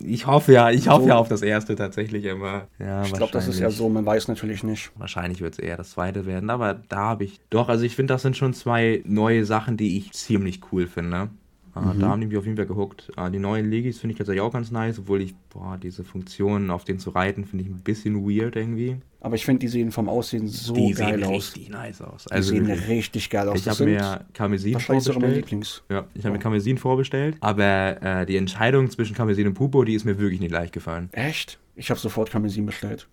ich 0.00 0.26
hoffe 0.26 0.52
ja, 0.52 0.70
ich 0.70 0.88
hoffe 0.88 1.02
so. 1.02 1.08
ja 1.08 1.16
auf 1.16 1.28
das 1.28 1.42
erste 1.42 1.76
tatsächlich 1.76 2.24
immer. 2.24 2.68
Ja, 2.78 3.02
ich 3.02 3.12
glaube, 3.12 3.32
das 3.32 3.48
ist 3.48 3.60
ja 3.60 3.70
so, 3.70 3.88
man 3.88 4.04
weiß 4.04 4.28
natürlich 4.28 4.62
nicht. 4.62 4.90
Wahrscheinlich 4.96 5.40
wird 5.40 5.54
es 5.54 5.58
eher 5.58 5.76
das 5.76 5.90
zweite 5.90 6.26
werden, 6.26 6.50
aber 6.50 6.74
da 6.88 6.96
habe 6.96 7.24
ich. 7.24 7.40
Doch, 7.50 7.68
also 7.68 7.84
ich 7.84 7.96
finde, 7.96 8.14
das 8.14 8.22
sind 8.22 8.36
schon 8.36 8.54
zwei 8.54 9.02
neue 9.04 9.44
Sachen, 9.44 9.76
die 9.76 9.96
ich 9.96 10.12
ziemlich 10.12 10.60
cool 10.72 10.86
finde. 10.86 11.30
Ah, 11.74 11.92
mhm. 11.92 12.00
Da 12.00 12.08
haben 12.08 12.20
die 12.20 12.26
mich 12.26 12.36
auf 12.36 12.44
jeden 12.44 12.56
Fall 12.56 12.66
gehuckt. 12.66 13.12
Ah, 13.16 13.30
die 13.30 13.38
neuen 13.38 13.70
Legis 13.70 13.98
finde 13.98 14.12
ich 14.12 14.18
tatsächlich 14.18 14.42
auch 14.42 14.52
ganz 14.52 14.70
nice, 14.70 14.98
obwohl 14.98 15.20
ich, 15.22 15.34
boah, 15.50 15.78
diese 15.80 16.04
Funktion 16.04 16.70
auf 16.70 16.84
den 16.84 16.98
zu 16.98 17.10
reiten, 17.10 17.44
finde 17.44 17.64
ich 17.64 17.70
ein 17.70 17.80
bisschen 17.80 18.26
weird 18.26 18.56
irgendwie. 18.56 18.96
Aber 19.20 19.34
ich 19.34 19.44
finde, 19.44 19.60
die 19.60 19.68
sehen 19.68 19.92
vom 19.92 20.08
Aussehen 20.08 20.48
so 20.48 20.74
die 20.74 20.92
geil 20.92 21.22
aus. 21.24 21.52
Die 21.52 21.60
sehen 21.60 21.68
richtig 21.68 21.68
nice 21.68 22.02
aus. 22.02 22.26
Also 22.26 22.52
die 22.52 22.58
sehen 22.58 22.68
wirklich. 22.68 22.88
richtig 22.88 23.30
geil 23.30 23.48
aus. 23.48 23.60
Ich 23.60 23.68
habe 23.68 23.84
mir 23.84 24.24
Karmesin 24.32 24.80
vorbestellt. 24.80 25.82
Ja, 25.90 26.06
ich 26.14 26.24
habe 26.24 26.30
oh. 26.30 26.32
mir 26.32 26.38
Karmesin 26.38 26.78
vorbestellt, 26.78 27.36
aber 27.40 28.02
äh, 28.02 28.26
die 28.26 28.36
Entscheidung 28.36 28.90
zwischen 28.90 29.14
Karmesin 29.14 29.46
und 29.46 29.54
Pupo, 29.54 29.84
die 29.84 29.94
ist 29.94 30.04
mir 30.04 30.18
wirklich 30.18 30.40
nicht 30.40 30.52
leicht 30.52 30.72
gefallen. 30.72 31.10
Echt? 31.12 31.58
Ich 31.76 31.90
habe 31.90 32.00
sofort 32.00 32.30
Karmesin 32.30 32.66
bestellt. 32.66 33.06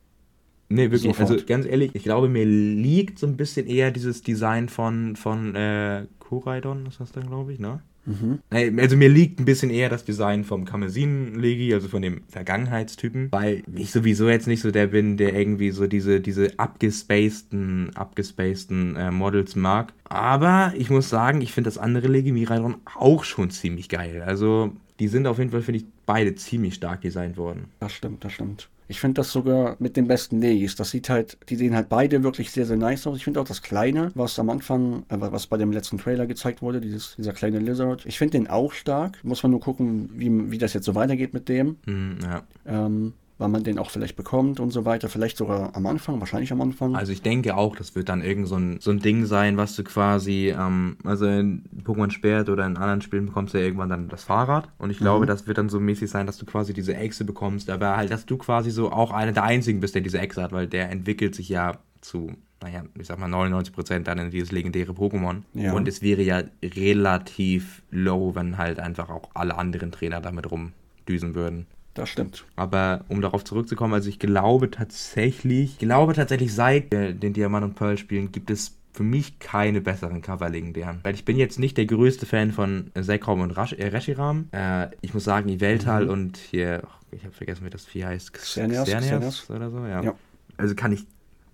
Nee, 0.70 0.92
wirklich. 0.92 1.04
Sofort. 1.04 1.32
Also 1.32 1.46
ganz 1.46 1.66
ehrlich, 1.66 1.92
ich 1.94 2.04
glaube, 2.04 2.28
mir 2.28 2.46
liegt 2.46 3.20
so 3.20 3.28
ein 3.28 3.38
bisschen 3.38 3.68
eher 3.68 3.92
dieses 3.92 4.22
Design 4.22 4.70
von, 4.70 5.16
von 5.16 5.56
äh, 5.56 6.06
Koraidon, 6.20 6.86
ist 6.88 7.00
das 7.00 7.12
dann, 7.12 7.28
glaube 7.28 7.54
ich, 7.54 7.60
ne? 7.60 7.82
Mhm. 8.08 8.40
Also 8.80 8.96
mir 8.96 9.10
liegt 9.10 9.40
ein 9.40 9.46
bisschen 9.46 9.70
eher 9.70 9.90
das 9.90 10.06
Design 10.06 10.46
vom 10.46 10.64
Kamesin-Legi, 10.64 11.74
also 11.74 11.90
von 11.90 12.02
dem 12.02 12.22
Vergangenheitstypen, 12.30 13.32
weil 13.32 13.64
ich 13.76 13.92
sowieso 13.92 14.30
jetzt 14.30 14.48
nicht 14.48 14.62
so 14.62 14.72
der 14.72 14.88
bin, 14.88 15.18
der 15.18 15.34
irgendwie 15.34 15.72
so 15.72 15.88
diese, 15.88 16.22
diese 16.22 16.58
abgespaceden, 16.58 17.96
abgespaceden 17.96 18.96
äh, 18.96 19.12
Models 19.12 19.56
mag. 19.56 19.94
Aber 20.06 20.74
ich 20.78 20.90
muss 20.90 21.10
sagen, 21.10 21.42
ich 21.42 21.52
finde 21.52 21.68
das 21.68 21.78
andere 21.78 22.08
Legi 22.08 22.32
Miraidon 22.32 22.78
auch 22.96 23.26
schon 23.26 23.50
ziemlich 23.50 23.90
geil. 23.90 24.24
Also 24.26 24.72
die 25.00 25.10
sind 25.10 25.28
auf 25.28 25.38
jeden 25.38 25.52
Fall, 25.52 25.62
finde 25.62 25.82
ich, 25.82 25.86
beide 26.06 26.34
ziemlich 26.36 26.76
stark 26.76 27.02
designt 27.02 27.38
worden. 27.38 27.66
Das 27.80 27.94
stimmt, 27.94 28.24
das 28.24 28.32
stimmt. 28.32 28.70
Ich 28.88 29.00
finde 29.00 29.16
das 29.16 29.32
sogar 29.32 29.76
mit 29.80 29.98
den 29.98 30.08
besten 30.08 30.40
Legis. 30.40 30.76
Das 30.76 30.92
sieht 30.92 31.10
halt, 31.10 31.38
die 31.50 31.56
sehen 31.56 31.76
halt 31.76 31.90
beide 31.90 32.24
wirklich 32.24 32.52
sehr, 32.52 32.66
sehr 32.66 32.78
nice 32.78 33.06
aus. 33.08 33.18
Ich 33.18 33.24
finde 33.24 33.42
auch 33.42 33.48
das 33.48 33.62
kleine, 33.62 34.12
was 34.16 34.40
am 34.40 34.50
Anfang, 34.50 35.04
äh, 35.10 35.18
was 35.20 35.48
bei 35.48 35.58
dem 35.58 35.72
letzten 35.72 35.98
Trailer 35.98 36.26
gezeigt 36.26 36.62
wurde, 36.62 36.80
dieses, 36.82 37.16
dieser 37.18 37.34
kleine 37.34 37.60
Lizard. 37.60 38.06
Ich 38.06 38.18
finde 38.18 38.38
den 38.38 38.48
auch 38.48 38.74
stark. 38.74 39.24
Muss 39.24 39.44
man 39.44 39.52
nur 39.52 39.60
gucken, 39.60 40.10
wie, 40.14 40.52
wie 40.52 40.58
das 40.58 40.74
jetzt 40.74 40.86
so 40.86 40.96
weitergeht 40.96 41.34
mit 41.34 41.50
dem. 41.50 41.78
Mm, 41.86 42.20
ja. 42.24 42.44
Ähm, 42.66 43.14
wann 43.38 43.52
man 43.52 43.64
den 43.64 43.78
auch 43.78 43.90
vielleicht 43.90 44.16
bekommt 44.16 44.60
und 44.60 44.72
so 44.72 44.86
weiter. 44.86 45.10
Vielleicht 45.10 45.38
sogar 45.38 45.76
am 45.76 45.86
Anfang, 45.86 46.20
wahrscheinlich 46.20 46.52
am 46.52 46.62
Anfang. 46.62 46.96
Also 46.96 47.12
ich 47.12 47.22
denke 47.22 47.56
auch, 47.56 47.76
das 47.76 47.96
wird 47.96 48.10
dann 48.10 48.22
irgend 48.22 48.48
so 48.48 48.56
ein, 48.56 48.80
so 48.80 48.92
ein 48.92 49.00
Ding 49.00 49.26
sein, 49.26 49.58
was 49.58 49.76
du 49.76 49.84
quasi, 49.84 50.54
ähm, 50.58 50.98
also 51.04 51.26
in 51.28 51.64
Pokémon 51.84 52.12
Sperrt 52.12 52.50
oder 52.50 52.66
in 52.66 52.78
anderen 52.78 53.02
Spielen 53.02 53.28
bekommst 53.28 53.54
du 53.54 53.60
ja 53.60 53.66
irgendwann 53.66 53.90
dann 53.90 54.10
das 54.10 54.24
Fahrrad. 54.24 54.70
Und 54.78 54.90
ich 54.90 54.98
glaube, 54.98 55.26
mhm. 55.26 55.28
das 55.28 55.48
wird 55.48 55.58
dann 55.58 55.70
so 55.70 55.80
mäßig 55.80 56.10
sein, 56.10 56.26
dass 56.26 56.38
du 56.38 56.46
quasi 56.46 56.74
diese 56.74 56.96
Echse 56.96 57.26
bekommst, 57.26 57.70
aber 57.70 57.96
halt, 57.96 58.12
dass 58.12 58.26
du 58.26 58.38
quasi 58.38 58.72
so 58.72 58.92
auch 58.92 59.12
einer 59.12 59.32
der 59.32 59.44
einzigen 59.44 59.80
bist, 59.80 59.96
der 59.96 60.02
diese 60.02 60.20
Echse 60.20 60.42
hat, 60.42 60.52
weil 60.52 60.68
der 60.68 60.90
entwickelt 60.90 61.36
sich 61.36 61.50
ja 61.50 61.78
zu 62.02 62.32
naja, 62.62 62.84
ich 63.00 63.06
sag 63.06 63.20
mal 63.20 63.30
99% 63.30 64.00
dann 64.00 64.18
in 64.18 64.32
dieses 64.32 64.52
legendäre 64.52 64.94
Pokémon. 64.94 65.44
Ja. 65.54 65.74
Und 65.74 65.88
es 65.88 66.02
wäre 66.02 66.24
ja 66.24 66.42
relativ 66.64 67.84
low, 67.92 68.34
wenn 68.34 68.58
halt 68.58 68.80
einfach 68.80 69.10
auch 69.10 69.30
alle 69.36 69.56
anderen 69.58 69.92
Trainer 69.92 70.22
damit 70.22 70.50
rumdüsen 70.50 71.36
würden. 71.36 71.68
Das 71.98 72.10
stimmt. 72.10 72.46
Aber 72.56 73.06
um 73.08 73.22
darauf 73.22 73.44
zurückzukommen, 73.44 73.96
also 73.96 74.08
ich 74.08 74.20
glaube 74.20 74.70
tatsächlich, 74.70 75.72
ich 75.72 75.80
glaube 75.80 76.14
tatsächlich 76.14 76.54
seit 76.54 76.94
den 76.94 77.34
Diamant 77.34 77.66
und 77.66 77.76
Pearl 77.76 77.98
Spielen 77.98 78.32
gibt 78.32 78.52
es 78.52 78.78
für 78.94 79.02
mich 79.02 79.40
keine 79.40 79.82
besseren 79.82 80.22
Cover-Legendären. 80.22 81.00
Weil 81.02 81.16
ich 81.16 81.26
bin 81.26 81.38
jetzt 81.38 81.58
nicht 81.58 81.76
der 81.76 81.88
größte 81.88 82.28
Fan 82.28 82.52
von 82.52 82.92
Zekrom 83.00 83.42
und 83.42 83.52
Rash 83.52 83.74
äh, 83.74 83.88
Reshiram. 83.88 84.48
Äh, 84.52 84.90
ich 85.02 85.16
muss 85.16 85.24
sagen, 85.24 85.48
die 85.48 85.60
Welthal 85.60 86.06
mhm. 86.06 86.12
und 86.12 86.38
hier, 86.38 86.84
oh, 86.84 86.90
ich 87.12 87.24
habe 87.24 87.34
vergessen, 87.34 87.66
wie 87.66 87.72
das 87.72 87.86
Vieh 87.86 88.06
heißt. 88.06 88.34
Xerneas, 88.34 88.88
Xerneas 88.88 89.50
oder 89.50 89.72
so, 89.72 89.80
ja. 89.80 90.04
ja. 90.04 90.16
Also 90.58 90.76
kann 90.76 90.92
ich, 90.92 91.06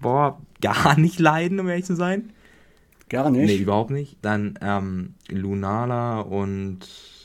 boah, 0.02 0.42
gar 0.62 1.00
nicht 1.00 1.20
leiden, 1.20 1.60
um 1.62 1.70
ehrlich 1.70 1.86
zu 1.86 1.96
sein. 1.96 2.32
Gar 3.08 3.30
nicht? 3.32 3.46
Nee, 3.46 3.58
überhaupt 3.58 3.92
nicht. 3.92 4.18
Dann 4.22 4.60
ähm, 4.62 5.16
Lunala 5.30 6.20
und 6.20 6.80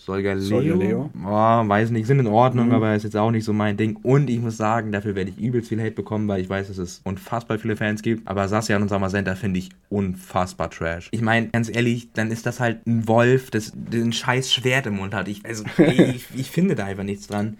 Solgaleo. 0.08 0.40
Solgaleo. 0.40 1.10
Oh, 1.22 1.68
weiß 1.68 1.90
nicht, 1.90 2.06
sind 2.06 2.20
in 2.20 2.26
Ordnung, 2.26 2.68
mhm. 2.68 2.72
aber 2.72 2.94
ist 2.94 3.02
jetzt 3.02 3.16
auch 3.16 3.30
nicht 3.30 3.44
so 3.44 3.52
mein 3.52 3.76
Ding. 3.76 3.96
Und 4.02 4.30
ich 4.30 4.40
muss 4.40 4.56
sagen, 4.56 4.90
dafür 4.90 5.14
werde 5.14 5.30
ich 5.30 5.38
übelst 5.38 5.68
viel 5.68 5.80
Hate 5.80 5.92
bekommen, 5.92 6.26
weil 6.28 6.40
ich 6.40 6.48
weiß, 6.48 6.68
dass 6.68 6.78
es 6.78 7.02
unfassbar 7.04 7.58
viele 7.58 7.76
Fans 7.76 8.00
gibt. 8.00 8.26
Aber 8.26 8.48
Sassia 8.48 8.76
und 8.76 8.88
Samazenta 8.88 9.34
finde 9.34 9.58
ich 9.58 9.68
unfassbar 9.90 10.70
trash. 10.70 11.08
Ich 11.12 11.20
meine, 11.20 11.48
ganz 11.48 11.68
ehrlich, 11.68 12.12
dann 12.14 12.30
ist 12.30 12.46
das 12.46 12.58
halt 12.58 12.86
ein 12.86 13.06
Wolf, 13.06 13.50
das 13.50 13.72
ein 13.92 14.12
scheiß 14.12 14.52
Schwert 14.52 14.86
im 14.86 14.96
Mund 14.96 15.14
hat. 15.14 15.28
Ich, 15.28 15.44
also, 15.44 15.64
ich, 15.78 16.26
ich 16.34 16.50
finde 16.50 16.74
da 16.74 16.86
einfach 16.86 17.04
nichts 17.04 17.26
dran. 17.26 17.58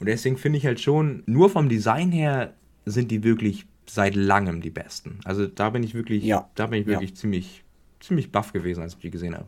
Und 0.00 0.06
deswegen 0.06 0.38
finde 0.38 0.58
ich 0.58 0.66
halt 0.66 0.80
schon, 0.80 1.22
nur 1.26 1.50
vom 1.50 1.68
Design 1.68 2.10
her 2.10 2.54
sind 2.86 3.10
die 3.10 3.22
wirklich 3.22 3.66
seit 3.86 4.14
langem 4.14 4.62
die 4.62 4.70
besten. 4.70 5.20
Also 5.24 5.46
da 5.46 5.70
bin 5.70 5.82
ich 5.82 5.94
wirklich, 5.94 6.24
ja. 6.24 6.50
da 6.54 6.66
bin 6.66 6.80
ich 6.80 6.86
wirklich 6.86 7.10
ja. 7.10 7.16
ziemlich, 7.16 7.64
ziemlich 8.00 8.32
baff 8.32 8.52
gewesen, 8.52 8.82
als 8.82 8.94
ich 8.94 9.00
die 9.00 9.10
gesehen 9.10 9.34
habe. 9.34 9.46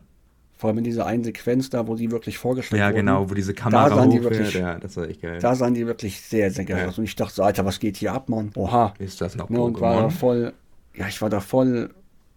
Vor 0.57 0.69
allem 0.69 0.77
in 0.77 0.83
dieser 0.85 1.05
einen 1.05 1.23
Sequenz 1.23 1.69
da, 1.69 1.87
wo 1.87 1.95
die 1.95 2.11
wirklich 2.11 2.37
vorgestellt 2.37 2.79
ja, 2.79 2.87
wurden. 2.87 2.95
Ja, 2.95 3.01
genau, 3.01 3.29
wo 3.29 3.33
diese 3.33 3.53
Kamera 3.53 3.89
da 3.89 3.95
sahen 3.95 4.09
die 4.09 4.23
wirklich, 4.23 4.53
ja, 4.53 4.79
das 4.79 4.95
war 4.95 5.09
echt 5.09 5.21
geil. 5.21 5.39
Da 5.39 5.53
sahen 5.53 5.73
die 5.73 5.85
wirklich 5.85 6.21
sehr, 6.21 6.49
sehr 6.49 6.63
geil 6.63 6.79
ja. 6.79 6.87
aus. 6.87 6.97
Und 6.97 7.03
ich 7.03 7.15
dachte 7.15 7.35
so, 7.35 7.43
Alter, 7.43 7.65
was 7.65 7.79
geht 7.79 7.97
hier 7.97 8.13
ab, 8.13 8.29
Mann? 8.29 8.51
Oha. 8.55 8.93
Ist 8.97 9.19
das 9.19 9.35
noch 9.35 9.49
ne, 9.49 9.59
Und 9.59 9.81
war 9.81 10.03
da 10.03 10.09
voll, 10.09 10.53
ja, 10.93 11.07
ich 11.07 11.21
war 11.21 11.29
da 11.29 11.41
voll, 11.41 11.89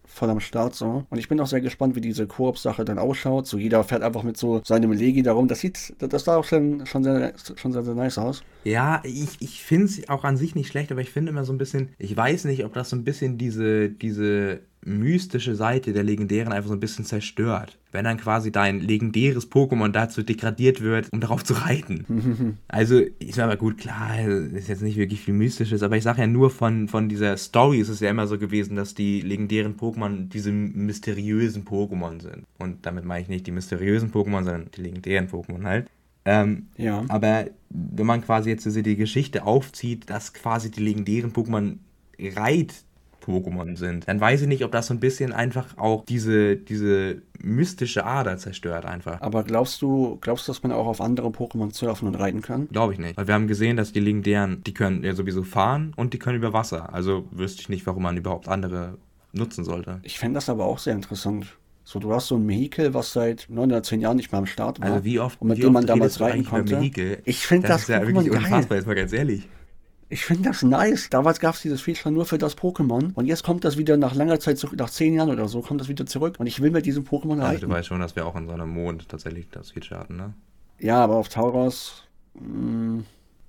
voll 0.05 0.29
am 0.29 0.41
Start 0.41 0.75
so. 0.75 1.05
Und 1.09 1.17
ich 1.17 1.29
bin 1.29 1.39
auch 1.39 1.47
sehr 1.47 1.61
gespannt, 1.61 1.95
wie 1.95 2.01
diese 2.01 2.27
Koop-Sache 2.27 2.83
dann 2.83 2.99
ausschaut. 2.99 3.47
So 3.47 3.57
jeder 3.57 3.85
fährt 3.85 4.03
einfach 4.03 4.23
mit 4.23 4.35
so 4.35 4.61
seinem 4.65 4.91
Legi 4.91 5.23
darum. 5.23 5.47
Das 5.47 5.61
sieht, 5.61 5.95
das 5.99 6.25
sah 6.25 6.35
auch 6.35 6.43
schon, 6.43 6.85
schon, 6.87 7.05
sehr, 7.05 7.33
schon 7.55 7.71
sehr, 7.71 7.83
sehr 7.83 7.95
nice 7.95 8.17
aus. 8.17 8.43
Ja, 8.65 9.01
ich, 9.05 9.37
ich 9.39 9.63
finde 9.63 9.85
es 9.85 10.09
auch 10.09 10.25
an 10.25 10.35
sich 10.35 10.55
nicht 10.55 10.67
schlecht, 10.67 10.91
aber 10.91 10.99
ich 10.99 11.11
finde 11.11 11.31
immer 11.31 11.45
so 11.45 11.53
ein 11.53 11.57
bisschen, 11.57 11.89
ich 11.97 12.17
weiß 12.17 12.45
nicht, 12.45 12.65
ob 12.65 12.73
das 12.73 12.89
so 12.89 12.97
ein 12.97 13.05
bisschen 13.05 13.37
diese, 13.37 13.89
diese 13.89 14.59
mystische 14.83 15.55
Seite 15.55 15.93
der 15.93 16.03
Legendären 16.03 16.53
einfach 16.53 16.69
so 16.69 16.73
ein 16.73 16.79
bisschen 16.79 17.05
zerstört. 17.05 17.77
Wenn 17.91 18.05
dann 18.05 18.17
quasi 18.17 18.51
dein 18.51 18.79
legendäres 18.79 19.51
Pokémon 19.51 19.89
dazu 19.89 20.23
degradiert 20.23 20.81
wird, 20.81 21.11
um 21.11 21.19
darauf 21.19 21.43
zu 21.43 21.53
reiten. 21.53 22.57
also, 22.67 23.01
ich 23.17 23.35
sag 23.35 23.47
mal, 23.47 23.57
gut, 23.57 23.77
klar, 23.77 24.19
ist 24.27 24.69
jetzt 24.69 24.81
nicht 24.81 24.97
wirklich 24.97 25.21
viel 25.21 25.33
Mystisches, 25.33 25.83
aber 25.83 25.97
ich 25.97 26.03
sage 26.03 26.21
ja 26.21 26.27
nur 26.27 26.49
von, 26.49 26.87
von 26.87 27.09
dieser 27.09 27.35
Story 27.37 27.79
ist 27.79 27.89
es 27.89 27.99
ja 27.99 28.09
immer 28.09 28.27
so 28.27 28.37
gewesen, 28.37 28.75
dass 28.75 28.93
die 28.93 29.21
legendären 29.21 29.75
Pokémon 29.75 30.29
diese 30.29 30.51
mysteriösen 30.51 31.65
Pokémon 31.65 32.21
sind. 32.21 32.45
Und 32.57 32.85
damit 32.85 33.05
meine 33.05 33.23
ich 33.23 33.29
nicht 33.29 33.47
die 33.47 33.51
mysteriösen 33.51 34.11
Pokémon, 34.11 34.43
sondern 34.43 34.69
die 34.75 34.81
legendären 34.81 35.27
Pokémon 35.27 35.63
halt. 35.63 35.89
Ähm, 36.25 36.67
ja. 36.77 37.03
Aber 37.07 37.45
wenn 37.69 38.05
man 38.05 38.21
quasi 38.21 38.49
jetzt 38.49 38.65
die 38.65 38.95
Geschichte 38.95 39.45
aufzieht, 39.45 40.09
dass 40.09 40.33
quasi 40.33 40.69
die 40.69 40.81
legendären 40.81 41.33
Pokémon 41.33 41.77
Reit 42.19 42.83
Pokémon 43.29 43.77
sind, 43.77 44.07
dann 44.07 44.19
weiß 44.19 44.41
ich 44.41 44.47
nicht, 44.47 44.63
ob 44.65 44.71
das 44.71 44.87
so 44.87 44.93
ein 44.93 44.99
bisschen 44.99 45.31
einfach 45.31 45.77
auch 45.77 46.03
diese, 46.05 46.57
diese 46.57 47.21
mystische 47.41 48.05
Ader 48.05 48.37
zerstört 48.37 48.85
einfach. 48.85 49.21
Aber 49.21 49.43
glaubst 49.43 49.81
du, 49.81 50.17
glaubst 50.21 50.47
du, 50.47 50.51
dass 50.51 50.63
man 50.63 50.71
auch 50.71 50.87
auf 50.87 50.99
andere 51.01 51.27
Pokémon 51.29 51.73
surfen 51.73 52.07
und 52.07 52.15
reiten 52.15 52.41
kann? 52.41 52.67
Glaube 52.69 52.93
ich 52.93 52.99
nicht. 52.99 53.17
Weil 53.17 53.27
wir 53.27 53.33
haben 53.33 53.47
gesehen, 53.47 53.77
dass 53.77 53.91
die 53.93 53.99
legendären, 53.99 54.63
die 54.65 54.73
können 54.73 55.03
ja 55.03 55.13
sowieso 55.13 55.43
fahren 55.43 55.93
und 55.95 56.13
die 56.13 56.19
können 56.19 56.37
über 56.37 56.53
Wasser. 56.53 56.93
Also 56.93 57.25
wüsste 57.31 57.61
ich 57.61 57.69
nicht, 57.69 57.85
warum 57.85 58.03
man 58.03 58.17
überhaupt 58.17 58.47
andere 58.47 58.97
nutzen 59.31 59.63
sollte. 59.63 59.99
Ich 60.03 60.17
fände 60.19 60.35
das 60.35 60.49
aber 60.49 60.65
auch 60.65 60.79
sehr 60.79 60.93
interessant. 60.93 61.45
So, 61.83 61.97
du 61.97 62.13
hast 62.13 62.27
so 62.27 62.35
ein 62.35 62.47
Vehikel, 62.47 62.93
was 62.93 63.13
seit 63.13 63.47
neun 63.49 63.71
oder 63.71 63.81
zehn 63.81 63.99
Jahren 63.99 64.17
nicht 64.17 64.31
mehr 64.31 64.37
am 64.39 64.45
Start 64.45 64.79
war. 64.79 64.91
Also 64.91 65.05
wie 65.05 65.19
oft, 65.19 65.41
und 65.41 65.47
mit 65.47 65.57
wie 65.57 65.61
dem 65.61 65.73
man 65.73 65.87
damals 65.87 66.19
reiten 66.19 66.45
konnte. 66.45 66.79
Ich 67.25 67.47
finde 67.47 67.67
das, 67.67 67.77
Das 67.77 67.81
ist 67.83 67.87
ja 67.89 68.01
wirklich 68.05 68.29
geil. 68.29 68.37
unfassbar, 68.37 68.77
jetzt 68.77 68.85
mal 68.85 68.93
ganz 68.93 69.11
ehrlich. 69.11 69.47
Ich 70.11 70.25
finde 70.25 70.49
das 70.49 70.63
nice. 70.63 71.09
Damals 71.09 71.39
gab 71.39 71.53
es 71.55 71.61
dieses 71.61 71.81
Feature 71.81 72.11
nur 72.11 72.25
für 72.25 72.37
das 72.39 72.57
Pokémon. 72.57 73.13
Und 73.13 73.25
jetzt 73.27 73.43
kommt 73.43 73.63
das 73.63 73.77
wieder 73.77 73.95
nach 73.95 74.15
langer 74.15 74.39
Zeit 74.39 74.57
zurück, 74.57 74.77
nach 74.79 74.89
zehn 74.89 75.13
Jahren 75.13 75.29
oder 75.29 75.47
so, 75.47 75.61
kommt 75.61 75.79
das 75.81 75.87
wieder 75.87 76.05
zurück. 76.07 76.35
Und 76.39 76.47
ich 76.47 76.61
will 76.61 76.71
mit 76.71 76.85
diesem 76.87 77.03
Pokémon 77.03 77.33
Also 77.39 77.43
reiten. 77.43 77.61
du 77.61 77.69
weißt 77.69 77.87
schon, 77.87 77.99
dass 77.99 78.15
wir 78.15 78.25
auch 78.25 78.35
in 78.35 78.47
so 78.47 78.53
einem 78.53 78.69
Mond 78.69 79.07
tatsächlich 79.07 79.49
das 79.49 79.71
Feature 79.71 79.99
hatten, 79.99 80.15
ne? 80.15 80.33
ja, 80.79 81.03
aber 81.03 81.15
auf 81.17 81.29
Tauros. 81.29 82.03
Mh, 82.33 83.03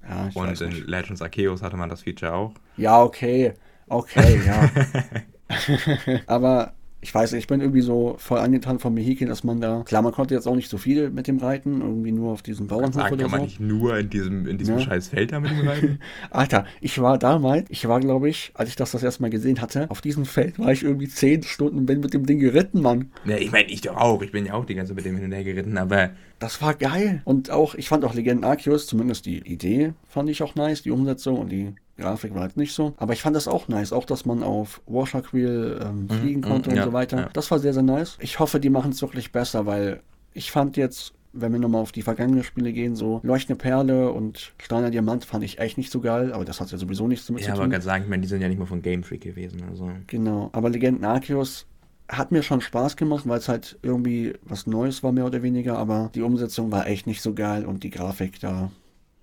ja, 0.08 0.28
ich 0.28 0.36
Und 0.36 0.61
in. 0.61 0.86
Legends 0.86 1.22
Arceus 1.22 1.62
hatte 1.62 1.76
man 1.76 1.88
das 1.88 2.02
Feature 2.02 2.34
auch. 2.34 2.52
Ja, 2.76 3.02
okay. 3.02 3.54
Okay, 3.88 4.40
ja. 4.46 4.70
aber 6.26 6.74
ich 7.03 7.14
weiß 7.14 7.32
nicht, 7.32 7.42
ich 7.42 7.46
bin 7.46 7.61
irgendwie 7.61 7.80
so 7.80 8.14
voll 8.18 8.38
angetan 8.40 8.78
vom 8.78 8.96
Vehikel, 8.96 9.26
dass 9.26 9.42
man 9.44 9.61
da. 9.61 9.82
Klar, 9.84 10.03
man 10.03 10.12
konnte 10.12 10.34
jetzt 10.34 10.46
auch 10.46 10.55
nicht 10.55 10.68
so 10.68 10.76
viel 10.78 11.11
mit 11.11 11.26
dem 11.26 11.38
reiten, 11.38 11.80
irgendwie 11.80 12.12
nur 12.12 12.32
auf 12.32 12.42
diesem 12.42 12.66
Bauernhof 12.66 12.94
Sagen 12.94 13.14
oder 13.14 13.22
kann 13.22 13.30
man 13.30 13.42
nicht 13.42 13.59
nur 13.61 13.96
in 13.98 14.11
diesem, 14.11 14.46
in 14.46 14.59
diesem 14.59 14.78
Ja. 14.78 14.84
scheiß 14.84 15.09
Feld 15.09 15.32
da 15.32 15.40
mit 15.40 15.51
ihm 15.53 15.66
reiten. 15.66 15.98
Alter, 16.30 16.66
ich 16.80 17.01
war 17.01 17.18
damals, 17.18 17.66
ich 17.70 17.88
war 17.88 18.01
glaube 18.01 18.28
ich, 18.28 18.51
als 18.55 18.68
ich 18.68 18.76
das 18.76 18.90
das 18.90 19.03
erste 19.03 19.22
Mal 19.22 19.30
gesehen 19.30 19.61
hatte, 19.61 19.90
auf 19.90 20.01
diesem 20.01 20.24
Feld 20.26 20.59
war 20.59 20.72
ich 20.72 20.82
irgendwie 20.82 21.09
zehn 21.09 21.42
Stunden 21.42 21.78
und 21.78 21.86
bin 21.86 22.01
mit 22.01 22.12
dem 22.12 22.26
Ding 22.26 22.38
geritten, 22.38 22.82
Mann. 22.82 23.11
ja, 23.24 23.36
ich 23.36 23.51
meine, 23.51 23.68
ich 23.70 23.80
doch 23.80 23.96
auch. 23.96 24.20
Ich 24.22 24.32
bin 24.32 24.44
ja 24.44 24.55
auch 24.55 24.64
die 24.66 24.74
ganze 24.74 24.90
Zeit 24.90 24.96
mit 24.96 25.05
dem 25.07 25.16
hin 25.16 25.24
und 25.26 25.32
her 25.32 25.44
geritten, 25.44 25.78
aber 25.78 26.11
Das 26.38 26.61
war 26.62 26.74
geil. 26.74 27.22
Und 27.24 27.51
auch, 27.51 27.74
ich 27.74 27.88
fand 27.88 28.05
auch 28.05 28.14
Legenden 28.14 28.44
Arceus, 28.44 28.86
zumindest 28.86 29.26
die 29.26 29.38
Idee 29.38 29.92
fand 30.09 30.28
ich 30.28 30.42
auch 30.42 30.55
nice, 30.55 30.82
die 30.82 30.90
Umsetzung 30.90 31.38
und 31.38 31.51
die 31.51 31.74
Grafik 32.01 32.34
war 32.34 32.42
halt 32.42 32.57
nicht 32.57 32.74
so. 32.74 32.94
Aber 32.96 33.12
ich 33.12 33.22
fand 33.22 33.36
das 33.36 33.46
auch 33.46 33.68
nice, 33.68 33.92
auch 33.92 34.05
dass 34.05 34.26
man 34.26 34.42
auf 34.42 34.80
Warshak 34.86 35.32
Wheel 35.32 35.80
ähm, 35.82 36.09
fliegen 36.09 36.42
konnte 36.42 36.70
mhm, 36.70 36.74
und 36.74 36.78
ja, 36.78 36.84
so 36.84 36.92
weiter. 36.92 37.16
ja. 37.18 37.28
Das 37.32 37.51
war 37.51 37.59
sehr, 37.59 37.72
sehr 37.72 37.82
nice. 37.82 38.16
Ich 38.20 38.38
hoffe, 38.38 38.61
die 38.61 38.70
machen 38.70 38.92
es 38.92 39.03
wirklich 39.03 39.32
besser, 39.32 39.66
weil 39.66 40.01
ich 40.32 40.51
fand 40.51 40.76
jetzt, 40.76 41.12
wenn 41.32 41.53
wir 41.53 41.59
nochmal 41.59 41.82
auf 41.82 41.92
die 41.92 42.03
vergangenen 42.03 42.42
Spiele 42.42 42.72
gehen, 42.72 42.96
so 42.96 43.20
Leuchtende 43.22 43.61
Perle 43.61 44.11
und 44.11 44.53
Steiner 44.59 44.90
Diamant 44.90 45.24
fand 45.24 45.44
ich 45.44 45.59
echt 45.59 45.78
nicht 45.78 45.92
so 45.92 46.01
geil, 46.01 46.32
aber 46.32 46.44
das 46.44 46.61
hat 46.61 46.72
ja 46.72 46.78
sowieso 46.78 47.07
nichts 47.07 47.26
damit 47.26 47.42
ja, 47.42 47.48
zu 47.48 47.53
aber 47.53 47.62
tun. 47.62 47.70
ganz 47.70 47.84
sagen, 47.84 48.05
ich 48.05 48.11
meine, 48.11 48.22
die 48.22 48.28
sind 48.28 48.40
ja 48.40 48.48
nicht 48.48 48.59
mal 48.59 48.66
von 48.66 48.82
Game 48.82 49.03
Freak 49.03 49.22
gewesen. 49.22 49.62
Also. 49.68 49.90
Genau, 50.07 50.51
aber 50.53 50.70
Legenden 50.70 51.05
Arceus 51.05 51.66
hat 52.09 52.32
mir 52.32 52.42
schon 52.42 52.61
Spaß 52.61 52.96
gemacht, 52.96 53.28
weil 53.28 53.38
es 53.38 53.48
halt 53.48 53.78
irgendwie 53.82 54.34
was 54.42 54.66
Neues 54.66 55.03
war, 55.03 55.12
mehr 55.12 55.26
oder 55.26 55.42
weniger, 55.42 55.78
aber 55.78 56.11
die 56.14 56.22
Umsetzung 56.22 56.72
war 56.72 56.86
echt 56.86 57.07
nicht 57.07 57.22
so 57.22 57.34
geil 57.34 57.64
und 57.64 57.84
die 57.84 57.90
Grafik, 57.90 58.40
da 58.40 58.70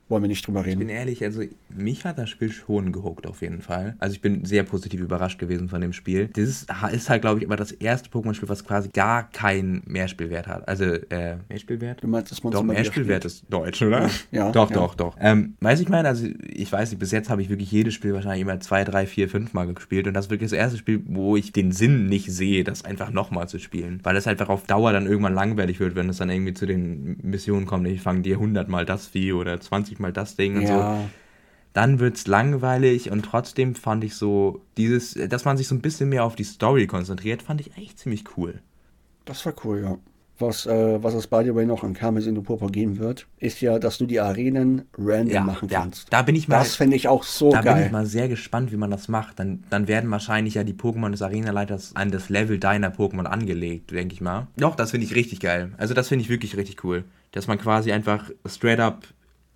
wollen 0.09 0.23
wir 0.23 0.27
nicht 0.27 0.45
drüber 0.45 0.61
Ich 0.61 0.65
bin 0.67 0.79
reden. 0.79 0.89
ehrlich, 0.89 1.23
also 1.23 1.41
mich 1.69 2.05
hat 2.05 2.17
das 2.17 2.29
Spiel 2.29 2.51
schon 2.51 2.91
gehuckt 2.91 3.27
auf 3.27 3.41
jeden 3.41 3.61
Fall. 3.61 3.95
Also 3.99 4.13
ich 4.15 4.21
bin 4.21 4.45
sehr 4.45 4.63
positiv 4.63 5.01
überrascht 5.01 5.39
gewesen 5.39 5.69
von 5.69 5.81
dem 5.81 5.93
Spiel. 5.93 6.29
Das 6.33 6.47
ist, 6.47 6.67
ist 6.91 7.09
halt, 7.09 7.21
glaube 7.21 7.39
ich, 7.39 7.45
aber 7.45 7.55
das 7.55 7.71
erste 7.71 8.09
Pokémon-Spiel, 8.09 8.49
was 8.49 8.63
quasi 8.65 8.89
gar 8.89 9.29
keinen 9.29 9.81
Mehrspielwert 9.85 10.47
hat. 10.47 10.67
Also, 10.67 10.85
äh, 10.85 11.37
Mehrspielwert? 11.49 12.03
Du 12.03 12.07
meinst, 12.07 12.31
dass 12.31 12.43
man 12.43 12.53
Doch, 12.53 12.63
Mehrspielwert 12.63 13.25
ist 13.25 13.45
Deutsch, 13.49 13.81
oder? 13.81 14.09
Ja, 14.31 14.51
Doch, 14.51 14.69
ja. 14.69 14.75
doch, 14.75 14.95
doch. 14.95 15.17
Ähm, 15.19 15.55
weiß 15.61 15.79
ich 15.79 15.89
meine, 15.89 16.07
also 16.07 16.27
ich 16.47 16.71
weiß 16.71 16.91
nicht, 16.91 16.99
bis 16.99 17.11
jetzt 17.11 17.29
habe 17.29 17.41
ich 17.41 17.49
wirklich 17.49 17.71
jedes 17.71 17.93
Spiel 17.93 18.13
wahrscheinlich 18.13 18.41
immer 18.41 18.59
zwei, 18.59 18.83
drei, 18.83 19.05
vier, 19.05 19.29
fünf 19.29 19.53
Mal 19.53 19.73
gespielt 19.73 20.07
und 20.07 20.13
das 20.13 20.25
ist 20.25 20.31
wirklich 20.31 20.49
das 20.51 20.57
erste 20.57 20.77
Spiel, 20.77 21.01
wo 21.05 21.35
ich 21.35 21.51
den 21.51 21.71
Sinn 21.71 22.07
nicht 22.07 22.31
sehe, 22.31 22.63
das 22.63 22.85
einfach 22.85 23.11
nochmal 23.11 23.47
zu 23.49 23.59
spielen. 23.59 23.99
Weil 24.03 24.15
es 24.15 24.27
einfach 24.27 24.49
auf 24.49 24.63
Dauer 24.63 24.93
dann 24.93 25.05
irgendwann 25.07 25.33
langweilig 25.33 25.79
wird, 25.79 25.95
wenn 25.95 26.09
es 26.09 26.17
dann 26.17 26.29
irgendwie 26.29 26.53
zu 26.53 26.65
den 26.65 27.17
Missionen 27.21 27.65
kommt, 27.65 27.87
ich 27.87 28.01
fange 28.01 28.21
dir 28.21 28.35
100 28.35 28.67
mal 28.69 28.85
das 28.85 29.07
Vieh 29.07 29.33
oder 29.33 29.59
20 29.59 29.96
mal 29.99 30.13
das 30.13 30.35
Ding 30.35 30.57
und 30.57 30.67
so 30.67 30.73
Ja, 30.73 30.99
dann 31.73 31.99
wird's 31.99 32.25
langweilig 32.27 33.11
und 33.11 33.23
trotzdem 33.23 33.75
fand 33.75 34.03
ich 34.03 34.15
so 34.15 34.61
dieses, 34.77 35.13
dass 35.29 35.45
man 35.45 35.57
sich 35.57 35.67
so 35.67 35.75
ein 35.75 35.81
bisschen 35.81 36.09
mehr 36.09 36.23
auf 36.23 36.35
die 36.35 36.43
Story 36.43 36.87
konzentriert, 36.87 37.43
fand 37.43 37.61
ich 37.61 37.77
echt 37.77 37.99
ziemlich 37.99 38.23
cool. 38.37 38.61
das 39.25 39.45
war 39.45 39.53
cool, 39.63 39.81
ja. 39.83 39.97
Was, 40.39 40.67
äh, 40.67 41.01
was 41.01 41.15
es 41.15 41.25
by 41.25 41.41
the 41.43 41.55
way 41.55 41.65
noch 41.65 41.83
in 41.83 41.95
Karmesin 41.95 42.35
du 42.35 42.43
Purpur 42.43 42.69
geben 42.71 42.99
wird, 42.99 43.25
ist 43.39 43.59
ja, 43.59 43.79
dass 43.79 43.97
du 43.97 44.05
die 44.05 44.19
Arenen 44.19 44.83
random 44.95 45.47
machen 45.47 45.67
ja, 45.69 45.79
kannst. 45.79 46.13
da 46.13 46.21
bin 46.21 46.35
ich 46.35 46.47
mal, 46.47 46.59
Das 46.59 46.75
fände 46.75 46.95
ich 46.95 47.07
auch 47.07 47.23
so 47.23 47.51
da 47.51 47.61
bin 47.63 47.73
geil. 47.73 47.85
ich 47.87 47.91
mal 47.91 48.05
sehr 48.05 48.27
gespannt, 48.29 48.71
wie 48.71 48.77
man 48.77 48.91
das 48.91 49.07
macht. 49.07 49.39
Dann, 49.39 49.63
dann 49.71 49.87
werden 49.87 50.11
wahrscheinlich 50.11 50.53
ja 50.53 50.63
die 50.63 50.75
Pokémon 50.75 51.09
des 51.09 51.23
Arenaleiters 51.23 51.95
an 51.95 52.11
das 52.11 52.29
Level 52.29 52.59
deiner 52.59 52.91
Pokémon 52.91 53.25
angelegt, 53.25 53.89
denke 53.89 54.13
ich 54.13 54.21
mal. 54.21 54.45
Doch, 54.57 54.75
das 54.75 54.91
finde 54.91 55.07
ich 55.07 55.15
richtig 55.15 55.39
geil. 55.39 55.71
Also 55.77 55.95
das 55.95 56.07
finde 56.07 56.21
ich 56.23 56.29
wirklich 56.29 56.55
richtig 56.55 56.83
cool, 56.83 57.03
dass 57.31 57.47
man 57.47 57.57
quasi 57.57 57.91
einfach 57.91 58.29
straight 58.45 58.79
up 58.79 59.07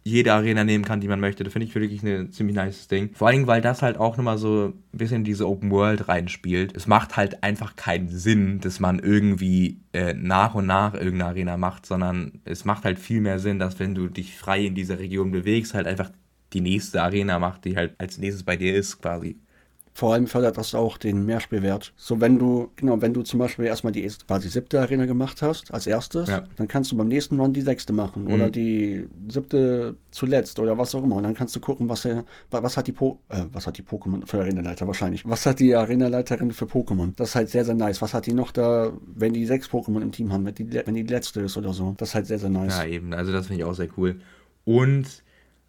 jede 0.04 0.34
Arena 0.34 0.64
nehmen 0.64 0.84
kann, 0.84 1.00
die 1.00 1.08
man 1.08 1.20
möchte. 1.20 1.44
Das 1.44 1.54
finde 1.54 1.68
ich 1.68 1.76
wirklich 1.76 2.02
ein 2.04 2.32
ziemlich 2.32 2.56
nice 2.56 2.88
Ding. 2.88 3.12
Vor 3.14 3.28
allem, 3.28 3.46
weil 3.48 3.62
das 3.62 3.82
halt 3.82 3.98
auch 3.98 4.18
nochmal 4.18 4.38
so 4.38 4.74
ein 4.74 4.98
bisschen 4.98 5.18
in 5.18 5.24
diese 5.24 5.48
Open 5.48 5.70
World 5.70 6.08
reinspielt. 6.08 6.76
Es 6.76 6.88
macht 6.88 7.18
halt 7.18 7.44
einfach 7.44 7.76
keinen 7.76 8.10
Sinn, 8.10 8.60
dass 8.62 8.80
man 8.80 9.00
irgendwie 9.00 9.80
äh, 9.94 10.14
nach 10.14 10.56
und 10.56 10.66
nach 10.66 10.94
irgendeine 10.94 11.26
Arena 11.26 11.58
macht, 11.58 11.86
sondern 11.86 12.42
es 12.46 12.66
macht 12.66 12.84
halt 12.84 12.98
viel 12.98 13.22
mehr 13.22 13.40
Sinn, 13.40 13.60
dass 13.60 13.80
wenn 13.80 13.94
du 13.94 14.08
dich 14.08 14.38
frei 14.38 14.66
in 14.66 14.76
dieser 14.76 14.98
Region 14.98 15.32
bewegst, 15.32 15.74
halt 15.74 15.88
einfach 15.88 16.10
die 16.54 16.62
nächste 16.62 17.02
Arena 17.02 17.40
macht, 17.40 17.66
die 17.66 17.78
halt 17.78 17.94
als 17.98 18.18
nächstes 18.18 18.44
bei 18.44 18.58
dir 18.58 18.76
ist, 18.76 19.02
quasi. 19.02 19.38
Vor 19.94 20.14
allem 20.14 20.26
fördert 20.26 20.58
das 20.58 20.74
auch 20.74 20.98
den 20.98 21.26
Mehrspielwert. 21.26 21.92
So, 21.98 22.22
wenn 22.22 22.40
du, 22.40 22.72
genau, 22.78 23.02
wenn 23.02 23.14
du 23.14 23.24
zum 23.24 23.40
Beispiel 23.40 23.66
erstmal 23.66 23.92
die 23.92 24.10
quasi 24.26 24.48
siebte 24.48 24.80
Arena 24.80 25.06
gemacht 25.06 25.42
hast, 25.42 25.74
als 25.74 25.86
erstes, 25.86 26.30
Ja. 26.30 26.44
dann 26.56 26.70
kannst 26.70 26.94
du 26.94 26.98
beim 26.98 27.10
nächsten 27.10 27.38
Run 27.40 27.52
die 27.52 27.62
sechste 27.62 27.92
machen 27.92 28.28
oder 28.28 28.50
die 28.50 29.08
siebte 29.30 29.98
zuletzt 30.12 30.60
oder 30.60 30.78
was 30.78 30.96
auch 30.96 31.04
immer. 31.04 31.18
Und 31.18 31.24
dann 31.24 31.34
kannst 31.34 31.56
du 31.58 31.60
gucken, 31.60 31.90
was 31.90 32.06
er, 32.06 32.24
wa- 32.52 32.64
was 32.64 32.78
hat 32.78 32.88
die 32.88 32.94
po 32.94 33.20
äh, 33.28 33.44
was 33.52 33.68
hat 33.68 33.78
die 33.78 33.84
Pokémon 33.84 34.26
für 34.26 34.40
Arenaleiter 34.40 34.88
wahrscheinlich. 34.88 35.28
Was 35.28 35.46
hat 35.46 35.60
die 35.60 35.76
Arenaleiterin 35.76 36.52
für 36.52 36.66
Pokémon? 36.66 37.12
Das 37.18 37.30
ist 37.30 37.36
halt 37.36 37.50
sehr, 37.50 37.66
sehr 37.66 37.76
nice. 37.76 38.02
Was 38.02 38.14
hat 38.14 38.26
die 38.28 38.34
noch 38.34 38.52
da, 38.52 38.94
wenn 39.14 39.34
die 39.34 39.46
sechs 39.46 39.68
Pokémon 39.70 40.02
im 40.02 40.14
Team 40.14 40.32
haben, 40.32 40.46
wenn 40.46 40.56
die, 40.56 40.72
wenn 40.74 40.96
die 40.96 41.04
letzte 41.04 41.42
ist 41.42 41.58
oder 41.58 41.74
so? 41.74 41.96
Das 41.98 42.10
ist 42.10 42.16
halt 42.16 42.28
sehr, 42.28 42.40
sehr 42.40 42.50
nice. 42.50 42.78
Ja, 42.78 42.86
eben. 42.86 43.14
Also 43.14 43.34
das 43.34 43.48
finde 43.48 43.62
ich 43.64 43.66
auch 43.66 43.74
sehr 43.76 43.90
cool. 43.98 44.22
Und 44.64 45.24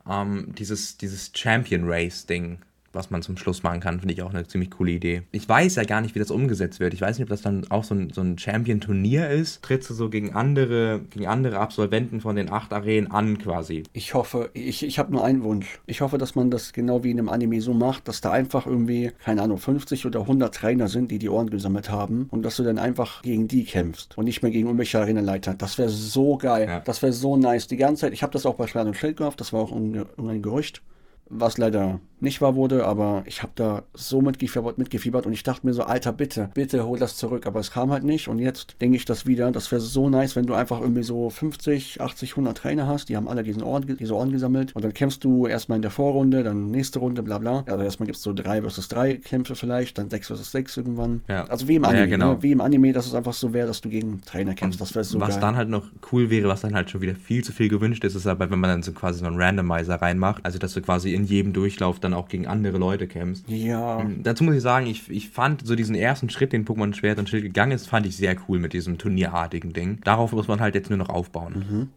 ähm, 0.09 0.53
dieses, 0.57 0.97
dieses 0.97 1.33
Champion 1.35 1.83
Race 1.85 2.27
Ding, 2.27 2.59
was 2.93 3.11
man 3.11 3.23
zum 3.23 3.37
Schluss 3.37 3.63
machen 3.63 3.81
kann, 3.81 4.01
finde 4.01 4.15
ich 4.15 4.23
auch 4.23 4.31
eine 4.31 4.47
ziemlich 4.47 4.71
coole 4.71 4.93
Idee. 4.93 5.23
Ich 5.33 5.49
weiß 5.49 5.77
ja 5.77 5.85
gar 5.85 6.01
nicht, 6.01 6.15
wie 6.15 6.19
das 6.19 6.31
umgesetzt 6.31 6.81
wird. 6.81 6.95
Ich 6.95 7.01
weiß 7.01 7.19
nicht, 7.19 7.25
ob 7.25 7.31
das 7.31 7.43
dann 7.43 7.65
auch 7.71 7.85
so 7.85 7.95
ein, 7.95 8.11
so 8.11 8.21
ein 8.21 8.39
Champion-Turnier 8.39 9.31
ist. 9.31 9.63
Trittst 9.63 9.91
du 9.91 9.95
so 9.95 10.09
gegen 10.11 10.35
andere, 10.35 11.01
gegen 11.11 11.27
andere 11.27 11.59
Absolventen 11.59 12.21
von 12.21 12.37
den 12.37 12.51
acht 12.51 12.73
Arenen 12.73 13.11
an 13.11 13.39
quasi. 13.39 13.85
Ich 13.93 14.15
hoffe, 14.15 14.51
ich, 14.55 14.85
ich 14.85 14.99
habe 14.99 15.13
nur 15.13 15.25
einen 15.25 15.43
Wunsch. 15.43 15.81
Ich 15.87 16.01
hoffe, 16.01 16.19
dass 16.19 16.35
man 16.35 16.51
das 16.51 16.73
genau 16.73 17.05
wie 17.05 17.11
in 17.11 17.19
einem 17.19 17.29
Anime 17.29 17.61
so 17.61 17.75
macht, 17.75 18.09
dass 18.09 18.21
da 18.21 18.31
einfach 18.31 18.67
irgendwie, 18.67 19.13
keine 19.25 19.43
Ahnung, 19.43 19.59
50 19.59 20.07
oder 20.07 20.21
100 20.21 20.55
Trainer 20.55 20.89
sind, 20.89 21.11
die 21.11 21.19
die 21.19 21.29
Ohren 21.29 21.51
gesammelt 21.51 21.91
haben 21.91 22.27
und 22.31 22.43
dass 22.43 22.57
du 22.57 22.63
dann 22.63 22.79
einfach 22.79 23.23
gegen 23.23 23.49
die 23.49 23.65
kämpfst 23.65 24.17
und 24.19 24.25
nicht 24.25 24.43
mehr 24.43 24.51
gegen 24.51 24.67
irgendwelche 24.67 25.01
Arenaleiter. 25.01 25.55
Das 25.55 25.79
wäre 25.79 25.89
so 25.89 26.37
geil. 26.37 26.67
Ja. 26.69 26.81
Das 26.81 27.03
wäre 27.03 27.13
so 27.13 27.37
nice. 27.37 27.67
Die 27.67 27.77
ganze 27.77 28.03
Zeit, 28.03 28.13
ich 28.13 28.23
habe 28.23 28.33
das 28.33 28.47
auch 28.47 28.55
bei 28.55 28.67
Schwert 28.67 28.87
und 28.87 28.97
Schild 28.97 29.17
gehofft, 29.17 29.41
das 29.41 29.53
war 29.53 29.61
auch 29.61 29.73
ein, 29.73 30.05
ein 30.19 30.43
Gerücht. 30.43 30.83
Was 31.29 31.57
leider 31.57 32.01
nicht 32.23 32.41
wahr 32.41 32.55
wurde, 32.55 32.87
aber 32.87 33.23
ich 33.27 33.43
habe 33.43 33.53
da 33.55 33.83
so 33.95 34.21
mitgefiebert, 34.21 34.79
mitgefiebert 34.79 35.27
und 35.27 35.33
ich 35.33 35.43
dachte 35.43 35.67
mir 35.67 35.75
so, 35.75 35.83
Alter, 35.83 36.13
bitte, 36.13 36.51
bitte 36.55 36.87
hol 36.87 36.99
das 36.99 37.17
zurück. 37.17 37.47
Aber 37.47 37.61
es 37.61 37.71
kam 37.71 37.91
halt 37.91 38.05
nicht 38.05 38.29
und 38.29 38.39
jetzt 38.39 38.77
denke 38.81 38.97
ich 38.97 39.05
das 39.05 39.27
wieder. 39.27 39.51
Das 39.51 39.71
wäre 39.73 39.81
so 39.81 40.09
nice, 40.09 40.37
wenn 40.37 40.47
du 40.47 40.55
einfach 40.55 40.81
irgendwie 40.81 41.03
so 41.03 41.31
50, 41.31 42.01
80, 42.01 42.31
100 42.33 42.57
Trainer 42.57 42.87
hast, 42.87 43.09
die 43.09 43.17
haben 43.17 43.29
alle 43.29 43.43
diesen 43.43 43.63
Orden, 43.63 43.97
diese 43.97 44.15
Orden 44.15 44.33
gesammelt 44.33 44.75
und 44.75 44.85
dann 44.85 44.95
kämpfst 44.95 45.25
du 45.25 45.47
erstmal 45.47 45.77
in 45.77 45.83
der 45.83 45.91
Vorrunde, 45.91 46.43
dann 46.43 46.71
nächste 46.71 46.99
Runde, 46.99 47.23
bla 47.23 47.39
bla. 47.39 47.65
Also 47.67 47.83
erstmal 47.85 48.07
gibt 48.07 48.17
es 48.17 48.23
so 48.23 48.33
3 48.33 48.63
versus 48.63 48.89
3 48.89 49.17
Kämpfe 49.17 49.55
vielleicht, 49.55 49.99
dann 49.99 50.09
6 50.11 50.27
versus 50.29 50.51
6 50.53 50.77
irgendwann. 50.77 51.23
Ja. 51.29 51.45
Also 51.45 51.69
wie 51.69 51.77
im 51.77 51.83
Ja, 51.83 51.89
Anime, 51.91 52.09
genau. 52.09 52.33
ne? 52.35 52.43
wie 52.43 52.53
im 52.53 52.61
Anime, 52.61 52.93
dass 52.93 53.07
es 53.07 53.15
einfach 53.15 53.33
so 53.33 53.53
wäre, 53.53 53.67
dass 53.67 53.81
du 53.81 53.89
gegen 53.89 54.21
Trainer 54.23 54.55
kämpfst. 54.55 54.81
Das 54.81 54.95
wäre 54.95 55.05
so 55.05 55.21
was 55.21 55.31
geil. 55.31 55.41
dann 55.41 55.57
halt 55.57 55.69
noch 55.69 55.87
cool 56.13 56.31
wäre, 56.31 56.49
was 56.49 56.61
dann 56.61 56.75
halt 56.75 56.91
schon 56.91 57.01
wieder 57.01 57.15
viel 57.15 57.43
zu 57.45 57.53
viel 57.53 57.69
gewünscht 57.69 58.05
ist, 58.05 58.15
ist 58.15 58.27
aber, 58.27 58.51
wenn 58.51 58.59
man 58.61 58.71
dann 58.71 58.83
so 58.83 58.93
quasi 58.93 59.19
so 59.21 59.27
einen 59.27 59.41
Randomizer 59.41 59.97
reinmacht, 59.97 60.45
also 60.45 60.59
dass 60.59 60.75
du 60.75 60.83
quasi 60.83 61.15
in 61.15 61.25
jedem 61.25 61.53
Durchlauf 61.53 61.99
dann 62.01 62.12
auch 62.15 62.29
gegen 62.29 62.47
andere 62.47 62.79
Leute 62.79 63.07
kämpfst. 63.07 63.49
ja, 63.49 64.05
Dazu 64.23 64.45
muss 64.45 64.55
ich 64.57 64.63
sagen, 64.63 64.87
ich, 64.87 65.11
ich 65.11 65.31
fand 65.31 65.67
so 65.67 65.75
diesen 65.75 65.95
ersten 65.95 66.31
Schritt, 66.31 66.53
den 66.53 66.65
Pokémon 66.65 66.95
Schwert 66.95 67.19
und 67.19 67.29
Schild 67.29 67.43
gegangen 67.45 67.73
ist, 67.73 67.89
fand 67.89 68.07
ich 68.07 68.17
sehr 68.17 68.37
cool 68.49 68.59
mit 68.59 68.73
diesem 68.73 68.99
turnierartigen 68.99 69.73
Ding. 69.73 70.01
Darauf 70.05 70.33
muss 70.33 70.49
man 70.49 70.61
halt 70.61 70.75
jetzt 70.75 70.91
nur 70.91 70.99
noch 70.99 71.09
aufbauen. 71.09 71.91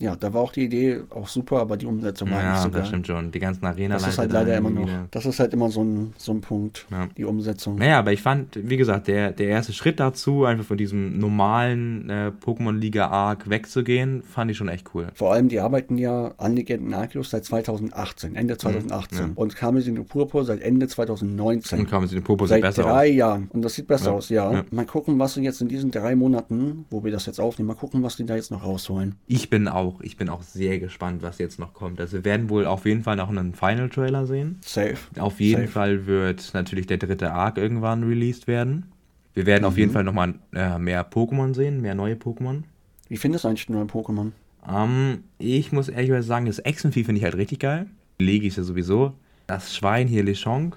Ja, 0.00 0.14
da 0.14 0.32
war 0.32 0.42
auch 0.42 0.52
die 0.52 0.64
Idee 0.64 1.00
auch 1.10 1.26
super, 1.26 1.58
aber 1.60 1.76
die 1.76 1.86
Umsetzung 1.86 2.30
war 2.30 2.40
Ja, 2.40 2.52
nicht 2.52 2.62
so 2.62 2.68
das 2.68 2.76
geil. 2.82 2.86
stimmt 2.86 3.06
schon. 3.08 3.30
Die 3.32 3.38
ganzen 3.40 3.64
arena 3.66 3.94
Das 3.94 4.06
ist 4.06 4.18
halt 4.18 4.30
leider 4.32 4.56
immer 4.56 4.70
noch, 4.70 4.88
das 5.10 5.26
ist 5.26 5.40
halt 5.40 5.52
immer 5.52 5.70
so 5.70 5.82
ein, 5.82 6.12
so 6.16 6.32
ein 6.32 6.40
Punkt, 6.40 6.86
Ja. 6.90 7.08
die 7.16 7.24
Umsetzung. 7.24 7.76
Naja, 7.76 7.98
aber 7.98 8.12
ich 8.12 8.22
fand, 8.22 8.58
wie 8.62 8.76
gesagt, 8.76 9.08
der, 9.08 9.32
der 9.32 9.48
erste 9.48 9.72
Schritt 9.72 9.98
dazu, 9.98 10.44
einfach 10.44 10.64
von 10.64 10.76
diesem 10.78 11.18
normalen 11.18 12.08
äh, 12.10 12.30
Pokémon-Liga-Arc 12.44 13.48
wegzugehen, 13.50 14.22
fand 14.22 14.50
ich 14.50 14.56
schon 14.56 14.68
echt 14.68 14.90
cool. 14.94 15.08
Vor 15.14 15.32
allem, 15.32 15.48
die 15.48 15.60
arbeiten 15.60 15.98
ja 15.98 16.32
an 16.38 16.54
Legenden 16.54 16.94
Arceus 16.94 17.30
seit 17.30 17.44
2018, 17.44 18.36
Ende 18.36 18.56
2018. 18.56 19.18
Mhm. 19.18 19.24
ja. 19.24 19.32
Und 19.34 19.56
Kamezin 19.56 20.04
Purpur 20.06 20.44
seit 20.44 20.60
Ende 20.60 20.86
2019. 20.88 21.80
Und 21.80 21.90
kam 21.90 22.04
es 22.04 22.12
in 22.12 22.18
den 22.18 22.24
Popo 22.24 22.46
Seit 22.46 22.62
besser 22.62 22.82
drei 22.84 23.10
aus. 23.10 23.14
Jahren. 23.16 23.48
Und 23.52 23.62
das 23.62 23.74
sieht 23.74 23.86
besser 23.86 24.06
Ja. 24.10 24.12
aus, 24.12 24.28
ja. 24.28 24.52
Ja. 24.52 24.64
Mal 24.70 24.86
gucken, 24.86 25.18
was 25.18 25.34
sie 25.34 25.42
jetzt 25.42 25.60
in 25.60 25.68
diesen 25.68 25.90
drei 25.90 26.14
Monaten, 26.14 26.86
wo 26.90 27.02
wir 27.04 27.10
das 27.12 27.26
jetzt 27.26 27.40
aufnehmen, 27.40 27.68
mal 27.68 27.74
gucken, 27.74 28.02
was 28.02 28.16
die 28.16 28.24
da 28.26 28.36
jetzt 28.36 28.50
noch 28.50 28.64
rausholen. 28.64 29.16
Ich 29.26 29.50
bin 29.50 29.68
auch, 29.68 29.87
ich 30.02 30.16
bin 30.16 30.28
auch 30.28 30.42
sehr 30.42 30.78
gespannt, 30.78 31.22
was 31.22 31.38
jetzt 31.38 31.58
noch 31.58 31.74
kommt. 31.74 32.00
Also 32.00 32.18
wir 32.18 32.24
werden 32.24 32.48
wohl 32.48 32.66
auf 32.66 32.84
jeden 32.86 33.02
Fall 33.02 33.16
noch 33.16 33.28
einen 33.28 33.54
Final-Trailer 33.54 34.26
sehen. 34.26 34.58
Safe. 34.64 34.96
Auf 35.18 35.40
jeden 35.40 35.62
Safe. 35.62 35.72
Fall 35.72 36.06
wird 36.06 36.50
natürlich 36.54 36.86
der 36.86 36.98
dritte 36.98 37.32
Arc 37.32 37.58
irgendwann 37.58 38.02
released 38.04 38.46
werden. 38.46 38.86
Wir 39.34 39.46
werden 39.46 39.64
auf 39.64 39.74
Mhm. 39.74 39.78
jeden 39.78 39.92
Fall 39.92 40.04
nochmal 40.04 40.34
äh, 40.54 40.78
mehr 40.78 41.08
Pokémon 41.08 41.54
sehen, 41.54 41.80
mehr 41.80 41.94
neue 41.94 42.14
Pokémon. 42.14 42.62
Wie 43.08 43.16
findest 43.16 43.44
du 43.44 43.48
eigentlich 43.48 43.66
die 43.66 43.72
neuen 43.72 43.88
Pokémon? 43.88 44.32
Ähm, 44.68 45.24
ich 45.38 45.72
muss 45.72 45.88
ehrlich 45.88 46.24
sagen, 46.26 46.46
das 46.46 46.58
Echsenvieh 46.58 47.04
finde 47.04 47.18
ich 47.20 47.24
halt 47.24 47.36
richtig 47.36 47.60
geil. 47.60 47.86
Legi 48.18 48.48
ist 48.48 48.56
ja 48.56 48.64
sowieso. 48.64 49.14
Das 49.46 49.74
Schwein 49.76 50.08
hier, 50.08 50.24
Lechonk. 50.24 50.76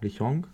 Lechonk. 0.00 0.48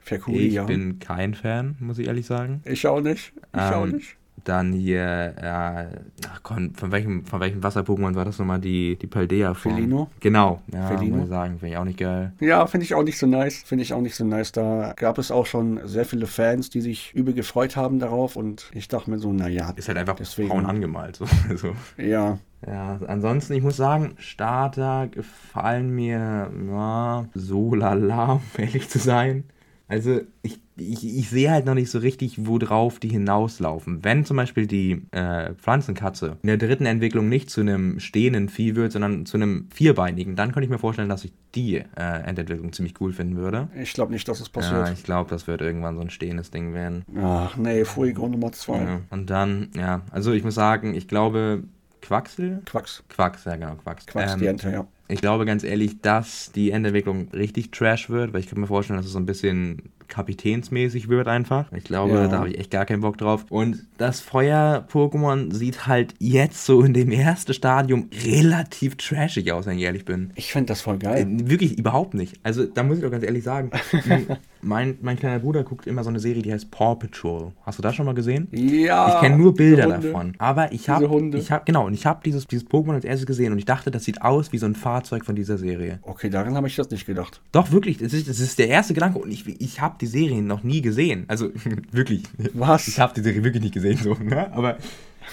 Ferkuli, 0.00 0.46
Ich 0.48 0.54
ja. 0.54 0.64
bin 0.64 0.98
kein 0.98 1.34
Fan, 1.34 1.76
muss 1.80 1.98
ich 1.98 2.06
ehrlich 2.06 2.26
sagen. 2.26 2.62
ich 2.64 2.86
auch 2.86 3.00
nicht. 3.00 3.32
Ich 3.54 3.60
auch 3.60 3.84
Ähm, 3.84 3.92
nicht. 3.92 4.16
Dann 4.44 4.72
hier, 4.72 5.34
äh, 5.36 5.98
ach 6.30 6.40
komm, 6.42 6.74
von 6.74 6.92
welchem, 6.92 7.24
von 7.24 7.40
welchem 7.40 7.62
Wasser-Pokémon 7.62 8.14
war 8.14 8.24
das 8.24 8.38
nochmal? 8.38 8.60
Die, 8.60 8.96
die 8.96 9.06
Paldea-Form. 9.06 9.74
Felino? 9.74 10.10
Genau, 10.20 10.60
ja, 10.72 10.86
Felino? 10.88 11.16
muss 11.16 11.24
ich 11.24 11.30
sagen, 11.30 11.58
finde 11.58 11.72
ich 11.74 11.76
auch 11.78 11.84
nicht 11.84 11.98
geil. 11.98 12.32
Ja, 12.40 12.66
finde 12.66 12.84
ich 12.84 12.94
auch 12.94 13.02
nicht 13.02 13.18
so 13.18 13.26
nice. 13.26 13.62
Finde 13.64 13.82
ich 13.82 13.92
auch 13.92 14.00
nicht 14.00 14.14
so 14.14 14.24
nice. 14.24 14.52
Da 14.52 14.92
gab 14.96 15.18
es 15.18 15.30
auch 15.30 15.46
schon 15.46 15.80
sehr 15.84 16.04
viele 16.04 16.26
Fans, 16.26 16.70
die 16.70 16.80
sich 16.80 17.12
übel 17.14 17.34
gefreut 17.34 17.76
haben 17.76 17.98
darauf. 17.98 18.36
Und 18.36 18.70
ich 18.72 18.88
dachte 18.88 19.10
mir 19.10 19.18
so, 19.18 19.32
naja, 19.32 19.72
Ist 19.76 19.88
halt 19.88 19.98
einfach 19.98 20.16
Deswegen. 20.16 20.48
braun 20.48 20.66
angemalt. 20.66 21.16
So. 21.16 21.26
Also, 21.48 21.74
ja. 21.96 22.38
ja, 22.66 23.00
ansonsten, 23.06 23.54
ich 23.54 23.62
muss 23.62 23.76
sagen, 23.76 24.14
Starter 24.18 25.08
gefallen 25.08 25.94
mir 25.94 26.50
ja, 26.68 27.24
so 27.34 27.74
lala, 27.74 28.32
um 28.32 28.40
ehrlich 28.58 28.88
zu 28.88 28.98
sein. 28.98 29.44
Also, 29.88 30.20
ich, 30.42 30.60
ich, 30.76 31.04
ich 31.18 31.30
sehe 31.30 31.50
halt 31.50 31.64
noch 31.64 31.74
nicht 31.74 31.90
so 31.90 31.98
richtig, 31.98 32.46
worauf 32.46 33.00
die 33.00 33.08
hinauslaufen. 33.08 34.04
Wenn 34.04 34.26
zum 34.26 34.36
Beispiel 34.36 34.66
die 34.66 35.02
äh, 35.12 35.54
Pflanzenkatze 35.54 36.36
in 36.42 36.46
der 36.46 36.58
dritten 36.58 36.84
Entwicklung 36.84 37.28
nicht 37.30 37.48
zu 37.48 37.62
einem 37.62 37.98
stehenden 37.98 38.50
Vieh 38.50 38.76
wird, 38.76 38.92
sondern 38.92 39.24
zu 39.24 39.38
einem 39.38 39.66
vierbeinigen, 39.72 40.36
dann 40.36 40.52
könnte 40.52 40.64
ich 40.66 40.70
mir 40.70 40.78
vorstellen, 40.78 41.08
dass 41.08 41.24
ich 41.24 41.32
die 41.54 41.76
äh, 41.76 41.84
Endentwicklung 41.96 42.72
ziemlich 42.74 42.94
cool 43.00 43.12
finden 43.14 43.36
würde. 43.36 43.68
Ich 43.80 43.94
glaube 43.94 44.12
nicht, 44.12 44.28
dass 44.28 44.40
es 44.40 44.48
Ja, 44.48 44.52
passiert. 44.52 44.90
ich 44.92 45.04
glaube, 45.04 45.30
das 45.30 45.46
wird 45.46 45.62
irgendwann 45.62 45.94
so 45.96 46.02
ein 46.02 46.10
stehendes 46.10 46.50
Ding 46.50 46.74
werden. 46.74 47.04
Ach 47.20 47.56
nee, 47.56 47.84
Fuego 47.86 48.28
Nummer 48.28 48.52
2. 48.52 48.76
Ja. 48.78 49.00
Und 49.10 49.30
dann, 49.30 49.70
ja, 49.74 50.02
also 50.10 50.32
ich 50.32 50.44
muss 50.44 50.54
sagen, 50.54 50.92
ich 50.94 51.08
glaube, 51.08 51.64
Quaxel? 52.02 52.60
Quacks. 52.66 53.02
Quax, 53.08 53.44
ja 53.46 53.56
genau, 53.56 53.74
Quax. 53.76 54.06
Quacks, 54.06 54.34
Ähm, 54.34 54.38
die 54.40 54.46
Ente, 54.46 54.70
ja. 54.70 54.86
Ich 55.08 55.20
glaube 55.20 55.46
ganz 55.46 55.64
ehrlich, 55.64 56.00
dass 56.00 56.52
die 56.52 56.70
Endentwicklung 56.70 57.28
richtig 57.32 57.70
trash 57.70 58.10
wird, 58.10 58.32
weil 58.32 58.40
ich 58.40 58.48
kann 58.48 58.60
mir 58.60 58.66
vorstellen, 58.66 58.98
dass 58.98 59.06
es 59.06 59.12
so 59.12 59.18
ein 59.18 59.26
bisschen 59.26 59.90
kapitänsmäßig 60.08 61.08
wird 61.08 61.28
einfach. 61.28 61.70
Ich 61.72 61.84
glaube, 61.84 62.14
Ja. 62.14 62.28
da 62.28 62.38
habe 62.38 62.48
ich 62.50 62.58
echt 62.58 62.70
gar 62.70 62.84
keinen 62.86 63.00
Bock 63.02 63.18
drauf. 63.18 63.44
Und 63.50 63.86
das 63.98 64.20
Feuer-Pokémon 64.20 65.52
sieht 65.52 65.86
halt 65.86 66.14
jetzt 66.18 66.64
so 66.64 66.82
in 66.82 66.94
dem 66.94 67.10
ersten 67.10 67.54
Stadium 67.54 68.08
relativ 68.24 68.96
trashig 68.96 69.52
aus, 69.52 69.66
wenn 69.66 69.78
ich 69.78 69.84
ehrlich 69.84 70.04
bin. 70.04 70.32
Ich 70.34 70.52
finde 70.52 70.66
das 70.66 70.80
voll 70.80 70.96
Äh, 70.96 70.98
geil. 70.98 71.26
Wirklich 71.44 71.78
überhaupt 71.78 72.14
nicht. 72.14 72.38
Also 72.42 72.64
da 72.64 72.82
muss 72.82 72.98
ich 72.98 73.04
doch 73.04 73.10
ganz 73.10 73.24
ehrlich 73.24 73.44
sagen, 73.44 73.70
mein, 74.62 74.98
mein 75.02 75.18
kleiner 75.18 75.38
Bruder 75.38 75.62
guckt 75.62 75.86
immer 75.86 76.02
so 76.02 76.10
eine 76.10 76.20
Serie, 76.20 76.42
die 76.42 76.52
heißt 76.52 76.70
Paw 76.70 76.94
Patrol. 76.96 77.52
Hast 77.64 77.78
du 77.78 77.82
das 77.82 77.94
schon 77.94 78.06
mal 78.06 78.14
gesehen? 78.14 78.48
Ja. 78.52 79.14
Ich 79.14 79.20
kenne 79.20 79.36
nur 79.36 79.54
Bilder 79.54 79.86
davon. 79.86 80.34
Aber 80.38 80.72
ich 80.72 80.88
habe, 80.88 81.04
ich 81.36 81.50
habe, 81.52 81.62
genau, 81.64 81.86
und 81.86 81.94
ich 81.94 82.06
habe 82.06 82.20
dieses, 82.24 82.46
dieses 82.46 82.66
Pokémon 82.68 82.94
als 82.94 83.04
erstes 83.04 83.26
gesehen 83.26 83.52
und 83.52 83.58
ich 83.58 83.64
dachte, 83.66 83.90
das 83.90 84.04
sieht 84.04 84.22
aus 84.22 84.52
wie 84.52 84.58
so 84.58 84.66
ein 84.66 84.74
Fahrzeug 84.74 85.24
von 85.24 85.36
dieser 85.36 85.58
Serie. 85.58 85.98
Okay, 86.02 86.30
daran 86.30 86.54
habe 86.56 86.66
ich 86.66 86.76
das 86.76 86.90
nicht 86.90 87.06
gedacht. 87.06 87.40
Doch, 87.52 87.70
wirklich, 87.72 87.98
das 87.98 88.12
ist, 88.12 88.28
das 88.28 88.40
ist 88.40 88.58
der 88.58 88.68
erste 88.68 88.94
Gedanke 88.94 89.18
und 89.18 89.30
ich, 89.30 89.46
ich 89.60 89.80
habe 89.80 89.96
die 90.00 90.06
Serie 90.06 90.42
noch 90.42 90.62
nie 90.62 90.82
gesehen. 90.82 91.24
Also, 91.28 91.50
wirklich. 91.90 92.24
Was? 92.54 92.88
Ich 92.88 92.98
habe 93.00 93.14
die 93.14 93.22
Serie 93.22 93.44
wirklich 93.44 93.62
nicht 93.62 93.74
gesehen, 93.74 93.98
so, 93.98 94.14
ne? 94.14 94.52
Aber, 94.52 94.78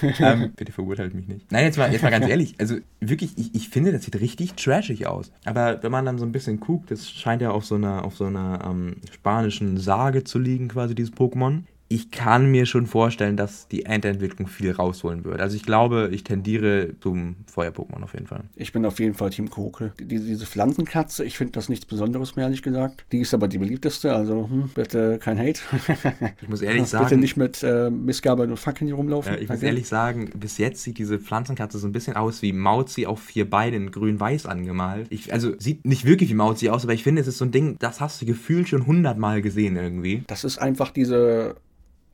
ähm, 0.02 0.52
bitte 0.56 0.72
verurteilt 0.72 1.14
mich 1.14 1.28
nicht. 1.28 1.50
Nein, 1.50 1.64
jetzt 1.64 1.78
mal, 1.78 1.90
jetzt 1.92 2.02
mal 2.02 2.10
ganz 2.10 2.26
ehrlich, 2.26 2.54
also 2.58 2.76
wirklich, 3.00 3.36
ich, 3.36 3.54
ich 3.54 3.68
finde, 3.68 3.92
das 3.92 4.04
sieht 4.04 4.20
richtig 4.20 4.54
trashig 4.54 5.06
aus. 5.06 5.32
Aber 5.44 5.82
wenn 5.82 5.92
man 5.92 6.04
dann 6.04 6.18
so 6.18 6.24
ein 6.24 6.32
bisschen 6.32 6.60
guckt, 6.60 6.90
das 6.90 7.10
scheint 7.10 7.42
ja 7.42 7.50
auf 7.50 7.64
so 7.64 7.76
einer, 7.76 8.04
auf 8.04 8.16
so 8.16 8.24
einer 8.24 8.64
ähm, 8.66 8.96
spanischen 9.12 9.78
Sage 9.78 10.24
zu 10.24 10.38
liegen, 10.38 10.68
quasi, 10.68 10.94
dieses 10.94 11.12
Pokémon. 11.12 11.62
Ich 11.88 12.10
kann 12.10 12.50
mir 12.50 12.66
schon 12.66 12.86
vorstellen, 12.86 13.36
dass 13.36 13.68
die 13.68 13.84
Endentwicklung 13.84 14.48
viel 14.48 14.72
rausholen 14.72 15.24
wird. 15.24 15.40
Also 15.40 15.56
ich 15.56 15.64
glaube, 15.64 16.10
ich 16.12 16.24
tendiere 16.24 16.94
zum 17.00 17.36
Feuer-Pokémon 17.46 18.02
auf 18.02 18.14
jeden 18.14 18.26
Fall. 18.26 18.44
Ich 18.56 18.72
bin 18.72 18.84
auf 18.84 18.98
jeden 18.98 19.14
Fall 19.14 19.30
Team 19.30 19.50
Koke. 19.50 19.92
Die, 19.98 20.06
diese 20.06 20.46
Pflanzenkatze, 20.46 21.24
ich 21.24 21.36
finde 21.38 21.52
das 21.52 21.68
nichts 21.68 21.86
Besonderes 21.86 22.36
mehr, 22.36 22.46
ehrlich 22.46 22.62
gesagt. 22.62 23.04
Die 23.12 23.20
ist 23.20 23.34
aber 23.34 23.48
die 23.48 23.58
beliebteste, 23.58 24.14
also 24.14 24.48
hm, 24.48 24.70
bitte 24.74 25.18
kein 25.18 25.38
Hate. 25.38 25.60
Ich 26.42 26.48
muss 26.48 26.62
ehrlich 26.62 26.86
sagen, 26.86 27.04
bitte 27.04 27.20
nicht 27.20 27.36
mit 27.36 27.62
äh, 27.62 27.90
Missgabeln 27.90 28.50
und 28.50 28.56
Fackeln 28.56 28.86
hier 28.86 28.96
rumlaufen. 28.96 29.32
Ja, 29.32 29.38
ich 29.38 29.48
muss 29.48 29.60
Danke. 29.60 29.66
ehrlich 29.66 29.88
sagen, 29.88 30.30
bis 30.34 30.58
jetzt 30.58 30.82
sieht 30.82 30.98
diese 30.98 31.18
Pflanzenkatze 31.18 31.78
so 31.78 31.86
ein 31.86 31.92
bisschen 31.92 32.16
aus 32.16 32.42
wie 32.42 32.52
Mauzi 32.52 33.06
auf 33.06 33.20
vier 33.20 33.48
Beinen 33.48 33.90
grün-weiß 33.90 34.46
angemalt. 34.46 35.06
Ich, 35.10 35.32
also 35.32 35.52
sieht 35.58 35.84
nicht 35.84 36.04
wirklich 36.04 36.30
wie 36.30 36.34
Mauzi 36.34 36.68
aus, 36.68 36.84
aber 36.84 36.94
ich 36.94 37.02
finde, 37.02 37.20
es 37.20 37.28
ist 37.28 37.38
so 37.38 37.44
ein 37.44 37.52
Ding, 37.52 37.76
das 37.78 38.00
hast 38.00 38.20
du 38.20 38.26
gefühlt 38.26 38.68
schon 38.68 38.86
hundertmal 38.86 39.42
gesehen 39.42 39.76
irgendwie. 39.76 40.24
Das 40.26 40.44
ist 40.44 40.58
einfach 40.58 40.90
diese. 40.90 41.56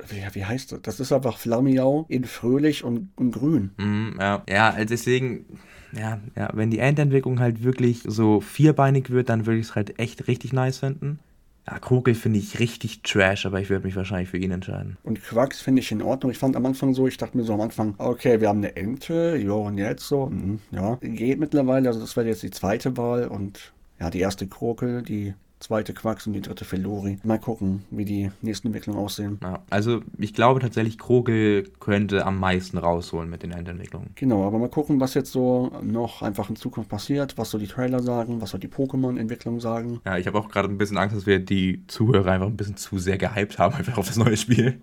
Wie, 0.09 0.22
wie 0.32 0.44
heißt 0.44 0.72
das? 0.72 0.82
Das 0.82 1.00
ist 1.00 1.12
einfach 1.12 1.38
Flammiau 1.38 2.07
in 2.09 2.24
fröhlich 2.24 2.84
und, 2.84 3.11
und 3.16 3.32
grün. 3.32 3.70
Mhm, 3.76 4.16
ja. 4.20 4.42
ja, 4.48 4.70
also 4.70 4.88
deswegen, 4.88 5.44
ja, 5.92 6.20
ja, 6.36 6.50
wenn 6.53 6.70
die 6.70 6.78
Endentwicklung 6.78 7.40
halt 7.40 7.62
wirklich 7.62 8.03
so 8.07 8.40
vierbeinig 8.40 9.11
wird, 9.11 9.28
dann 9.28 9.46
würde 9.46 9.61
ich 9.61 9.66
es 9.68 9.74
halt 9.74 9.98
echt 9.98 10.28
richtig 10.28 10.53
nice 10.53 10.78
finden. 10.78 11.18
Ja, 11.66 11.78
Krokel 11.78 12.16
finde 12.16 12.40
ich 12.40 12.59
richtig 12.59 13.03
trash, 13.03 13.46
aber 13.46 13.61
ich 13.61 13.70
würde 13.70 13.86
mich 13.86 13.94
wahrscheinlich 13.94 14.28
für 14.28 14.38
ihn 14.38 14.50
entscheiden. 14.50 14.96
Und 15.05 15.22
Quacks 15.22 15.61
finde 15.61 15.80
ich 15.80 15.92
in 15.92 16.03
Ordnung. 16.03 16.32
Ich 16.32 16.38
fand 16.38 16.57
am 16.57 16.66
Anfang 16.66 16.92
so, 16.92 17.07
ich 17.07 17.18
dachte 17.18 17.36
mir 17.36 17.44
so 17.44 17.55
am 17.55 17.61
Anfang, 17.61 17.94
okay, 17.98 18.40
wir 18.40 18.48
haben 18.48 18.59
eine 18.59 18.74
Ente, 18.74 19.36
jo, 19.36 19.66
und 19.66 19.78
jetzt 19.78 20.09
so, 20.09 20.26
mhm, 20.26 20.59
ja. 20.72 20.96
Geht 21.00 21.38
mittlerweile, 21.38 21.88
also 21.88 22.00
das 22.00 22.16
wäre 22.16 22.26
jetzt 22.26 22.42
die 22.42 22.50
zweite 22.50 22.96
Wahl 22.96 23.28
und 23.28 23.72
ja, 24.00 24.11
die 24.11 24.18
erste 24.18 24.48
Krokel, 24.48 25.03
die 25.03 25.34
zweite 25.62 25.94
Quacks 25.94 26.26
und 26.26 26.32
die 26.34 26.40
dritte 26.40 26.64
Felori. 26.64 27.18
Mal 27.22 27.38
gucken, 27.38 27.84
wie 27.90 28.04
die 28.04 28.30
nächsten 28.42 28.68
Entwicklungen 28.68 28.98
aussehen. 28.98 29.38
Ja, 29.42 29.62
also 29.70 30.00
ich 30.18 30.34
glaube 30.34 30.60
tatsächlich, 30.60 30.98
Krokel 30.98 31.64
könnte 31.80 32.26
am 32.26 32.38
meisten 32.38 32.78
rausholen 32.78 33.30
mit 33.30 33.42
den 33.42 33.52
Endentwicklungen. 33.52 34.10
Genau, 34.14 34.46
aber 34.46 34.58
mal 34.58 34.68
gucken, 34.68 35.00
was 35.00 35.14
jetzt 35.14 35.32
so 35.32 35.72
noch 35.82 36.22
einfach 36.22 36.50
in 36.50 36.56
Zukunft 36.56 36.90
passiert, 36.90 37.38
was 37.38 37.50
so 37.50 37.58
die 37.58 37.66
Trailer 37.66 38.02
sagen, 38.02 38.40
was 38.40 38.50
so 38.50 38.58
die 38.58 38.68
Pokémon-Entwicklung 38.68 39.60
sagen. 39.60 40.00
Ja, 40.04 40.18
ich 40.18 40.26
habe 40.26 40.38
auch 40.38 40.48
gerade 40.48 40.68
ein 40.68 40.78
bisschen 40.78 40.98
Angst, 40.98 41.16
dass 41.16 41.26
wir 41.26 41.38
die 41.38 41.86
Zuhörer 41.86 42.32
einfach 42.32 42.48
ein 42.48 42.56
bisschen 42.56 42.76
zu 42.76 42.98
sehr 42.98 43.18
gehypt 43.18 43.58
haben, 43.58 43.74
einfach 43.76 43.98
auf 43.98 44.06
das 44.06 44.16
neue 44.16 44.36
Spiel. 44.36 44.80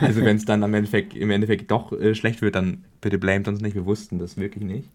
Also 0.00 0.22
wenn 0.22 0.36
es 0.36 0.44
dann 0.44 0.62
am 0.62 0.72
Endeffekt, 0.72 1.14
im 1.14 1.30
Endeffekt 1.30 1.70
doch 1.70 1.92
äh, 1.92 2.14
schlecht 2.14 2.40
wird, 2.42 2.54
dann 2.54 2.84
bitte 3.00 3.18
blamet 3.18 3.48
uns 3.48 3.60
nicht, 3.60 3.74
wir 3.74 3.84
wussten 3.84 4.18
das 4.18 4.36
wirklich 4.36 4.64
nicht. 4.64 4.88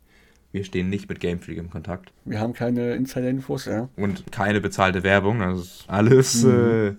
Wir 0.53 0.63
stehen 0.63 0.89
nicht 0.89 1.09
mit 1.09 1.19
Game 1.19 1.39
Freak 1.39 1.57
im 1.57 1.71
Kontakt. 1.71 2.13
Wir 2.25 2.39
haben 2.39 2.53
keine 2.53 2.93
Insider-Infos, 2.93 3.65
ja. 3.65 3.89
Und 3.95 4.31
keine 4.31 4.61
bezahlte 4.61 5.01
Werbung, 5.01 5.39
das 5.39 5.59
ist 5.59 5.85
alles, 5.87 6.43
äh, 6.43 6.93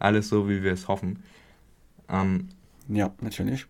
alles 0.00 0.28
so, 0.28 0.48
wie 0.48 0.64
wir 0.64 0.72
es 0.72 0.88
hoffen. 0.88 1.20
Ähm, 2.08 2.48
Ja, 2.88 3.14
natürlich. 3.20 3.66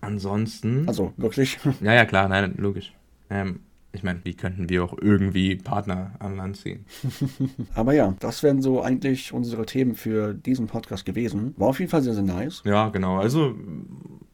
ansonsten... 0.00 0.86
Also 0.86 1.12
wirklich. 1.16 1.58
ja, 1.80 1.92
ja, 1.92 2.04
klar, 2.04 2.28
nein, 2.28 2.54
logisch. 2.56 2.94
Ähm, 3.30 3.60
ich 3.90 4.04
meine, 4.04 4.20
wie 4.22 4.34
könnten 4.34 4.68
wir 4.68 4.84
auch 4.84 4.96
irgendwie 4.96 5.56
Partner 5.56 6.12
an 6.20 6.36
Land 6.36 6.56
ziehen? 6.56 6.86
Aber 7.74 7.94
ja, 7.94 8.14
das 8.20 8.44
wären 8.44 8.62
so 8.62 8.80
eigentlich 8.80 9.32
unsere 9.32 9.66
Themen 9.66 9.96
für 9.96 10.34
diesen 10.34 10.68
Podcast 10.68 11.04
gewesen. 11.04 11.52
War 11.56 11.68
auf 11.68 11.80
jeden 11.80 11.90
Fall 11.90 12.02
sehr, 12.02 12.14
sehr 12.14 12.22
nice. 12.22 12.62
Ja, 12.64 12.90
genau. 12.90 13.18
Also 13.18 13.56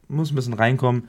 muss 0.07 0.31
ein 0.31 0.35
bisschen 0.37 0.53
reinkommen. 0.53 1.09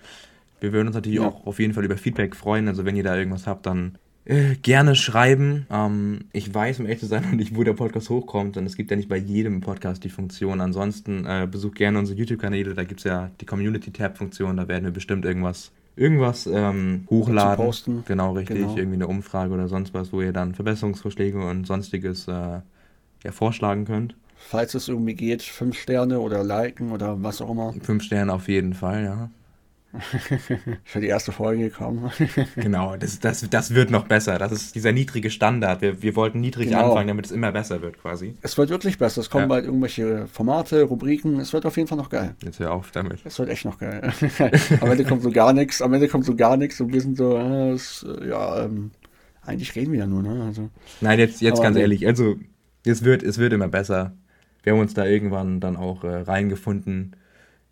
Wir 0.62 0.74
würden 0.74 0.88
uns 0.88 0.96
natürlich 0.96 1.20
Ja. 1.20 1.28
auch 1.28 1.46
auf 1.46 1.60
jeden 1.60 1.74
Fall 1.74 1.86
über 1.86 1.98
Feedback 1.98 2.36
freuen. 2.36 2.68
Also 2.68 2.86
wenn 2.86 2.96
ihr 2.96 3.04
da 3.04 3.16
irgendwas 3.18 3.48
habt, 3.48 3.66
dann 3.66 3.98
äh, 4.26 4.56
gerne 4.62 4.96
schreiben. 4.96 5.66
Ähm, 5.72 6.26
ich 6.34 6.54
weiß, 6.54 6.80
um 6.80 6.86
ehrlich 6.86 7.00
zu 7.00 7.06
sein, 7.08 7.24
noch 7.30 7.32
nicht, 7.32 7.56
wo 7.56 7.64
der 7.64 7.74
Podcast 7.74 8.10
hochkommt. 8.10 8.58
Und 8.58 8.66
es 8.66 8.76
gibt 8.76 8.92
ja 8.92 8.98
nicht 8.98 9.10
bei 9.10 9.18
jedem 9.18 9.62
Podcast 9.62 10.04
die 10.04 10.10
Funktion. 10.10 10.62
Ansonsten 10.62 11.26
äh, 11.26 11.48
besucht 11.50 11.76
gerne 11.76 11.98
unsere 12.00 12.18
YouTube-Kanäle. 12.20 12.74
Da 12.74 12.84
gibt 12.84 13.00
es 13.00 13.06
ja 13.06 13.32
die 13.42 13.46
Community-Tab-Funktion. 13.46 14.58
Da 14.58 14.68
werden 14.68 14.84
wir 14.84 14.92
bestimmt 14.92 15.26
irgendwas, 15.26 15.72
irgendwas 15.96 16.48
ähm, 16.52 17.06
hochladen. 17.10 17.66
Posten. 17.66 18.04
Genau, 18.08 18.34
richtig. 18.34 18.58
Genau. 18.58 18.76
Irgendwie 18.78 18.96
eine 18.98 19.08
Umfrage 19.08 19.54
oder 19.54 19.68
sonst 19.68 19.94
was, 19.94 20.14
wo 20.14 20.22
ihr 20.22 20.34
dann 20.34 20.54
Verbesserungsvorschläge 20.54 21.40
und 21.44 21.66
sonstiges 21.66 22.28
äh, 22.28 22.32
ja, 23.24 23.32
vorschlagen 23.32 23.86
könnt. 23.86 24.16
Falls 24.42 24.74
es 24.74 24.88
irgendwie 24.88 25.16
geht, 25.16 25.42
fünf 25.42 25.78
Sterne 25.78 26.20
oder 26.22 26.44
liken 26.46 26.92
oder 26.92 27.22
was 27.22 27.42
auch 27.42 27.50
immer. 27.52 27.74
Fünf 27.82 28.04
Sterne 28.04 28.32
auf 28.32 28.48
jeden 28.48 28.74
Fall, 28.74 29.04
ja. 29.04 29.30
Für 30.84 31.00
die 31.00 31.08
erste 31.08 31.32
Folge 31.32 31.70
gekommen. 31.70 32.12
genau, 32.56 32.96
das, 32.96 33.20
das, 33.20 33.50
das 33.50 33.74
wird 33.74 33.90
noch 33.90 34.06
besser. 34.06 34.38
Das 34.38 34.52
ist 34.52 34.76
dieser 34.76 34.92
niedrige 34.92 35.32
Standard. 35.32 35.82
Wir, 35.82 36.04
wir 36.04 36.16
wollten 36.16 36.40
niedrig 36.40 36.70
genau. 36.70 36.90
anfangen, 36.90 37.08
damit 37.08 37.26
es 37.26 37.32
immer 37.32 37.52
besser 37.52 37.82
wird, 37.82 38.00
quasi. 38.00 38.36
Es 38.44 38.58
wird 38.58 38.70
wirklich 38.70 39.00
besser. 39.00 39.22
Es 39.22 39.32
kommen 39.32 39.46
ja. 39.46 39.48
bald 39.48 39.66
irgendwelche 39.66 40.28
Formate, 40.28 40.84
Rubriken. 40.84 41.40
Es 41.40 41.54
wird 41.54 41.66
auf 41.66 41.76
jeden 41.76 41.88
Fall 41.88 41.98
noch 41.98 42.10
geil. 42.10 42.36
Jetzt 42.44 42.60
hör 42.60 42.72
auf 42.72 42.92
damit. 42.92 43.20
Es 43.24 43.40
wird 43.40 43.50
echt 43.50 43.66
noch 43.66 43.80
geil. 43.80 44.14
Am 44.82 44.92
Ende 44.92 45.06
kommt 45.06 45.24
so 45.24 45.32
gar 45.32 45.54
nichts. 45.54 45.82
Am 45.82 45.92
Ende 45.92 46.08
kommt 46.08 46.26
so 46.26 46.36
gar 46.36 46.56
nichts 46.56 46.80
und 46.80 46.94
wir 46.94 47.02
sind 47.02 47.18
so, 47.18 47.36
äh, 47.36 47.72
es, 47.72 48.06
ja, 48.28 48.66
ähm, 48.66 48.92
eigentlich 49.42 49.76
reden 49.76 49.92
wir 49.92 50.00
ja 50.00 50.08
nur, 50.08 50.22
ne? 50.22 50.44
Also, 50.46 50.70
Nein, 51.02 51.18
jetzt, 51.18 51.42
jetzt 51.42 51.64
ganz 51.64 51.76
ehrlich. 51.78 52.06
Also, 52.06 52.36
es 52.86 53.04
wird, 53.04 53.24
es 53.24 53.40
wird 53.40 53.54
immer 53.54 53.68
besser. 53.68 54.14
Wir 54.62 54.74
haben 54.74 54.80
uns 54.80 54.94
da 54.94 55.06
irgendwann 55.06 55.60
dann 55.60 55.78
auch 55.78 56.04
äh, 56.04 56.16
reingefunden 56.16 57.16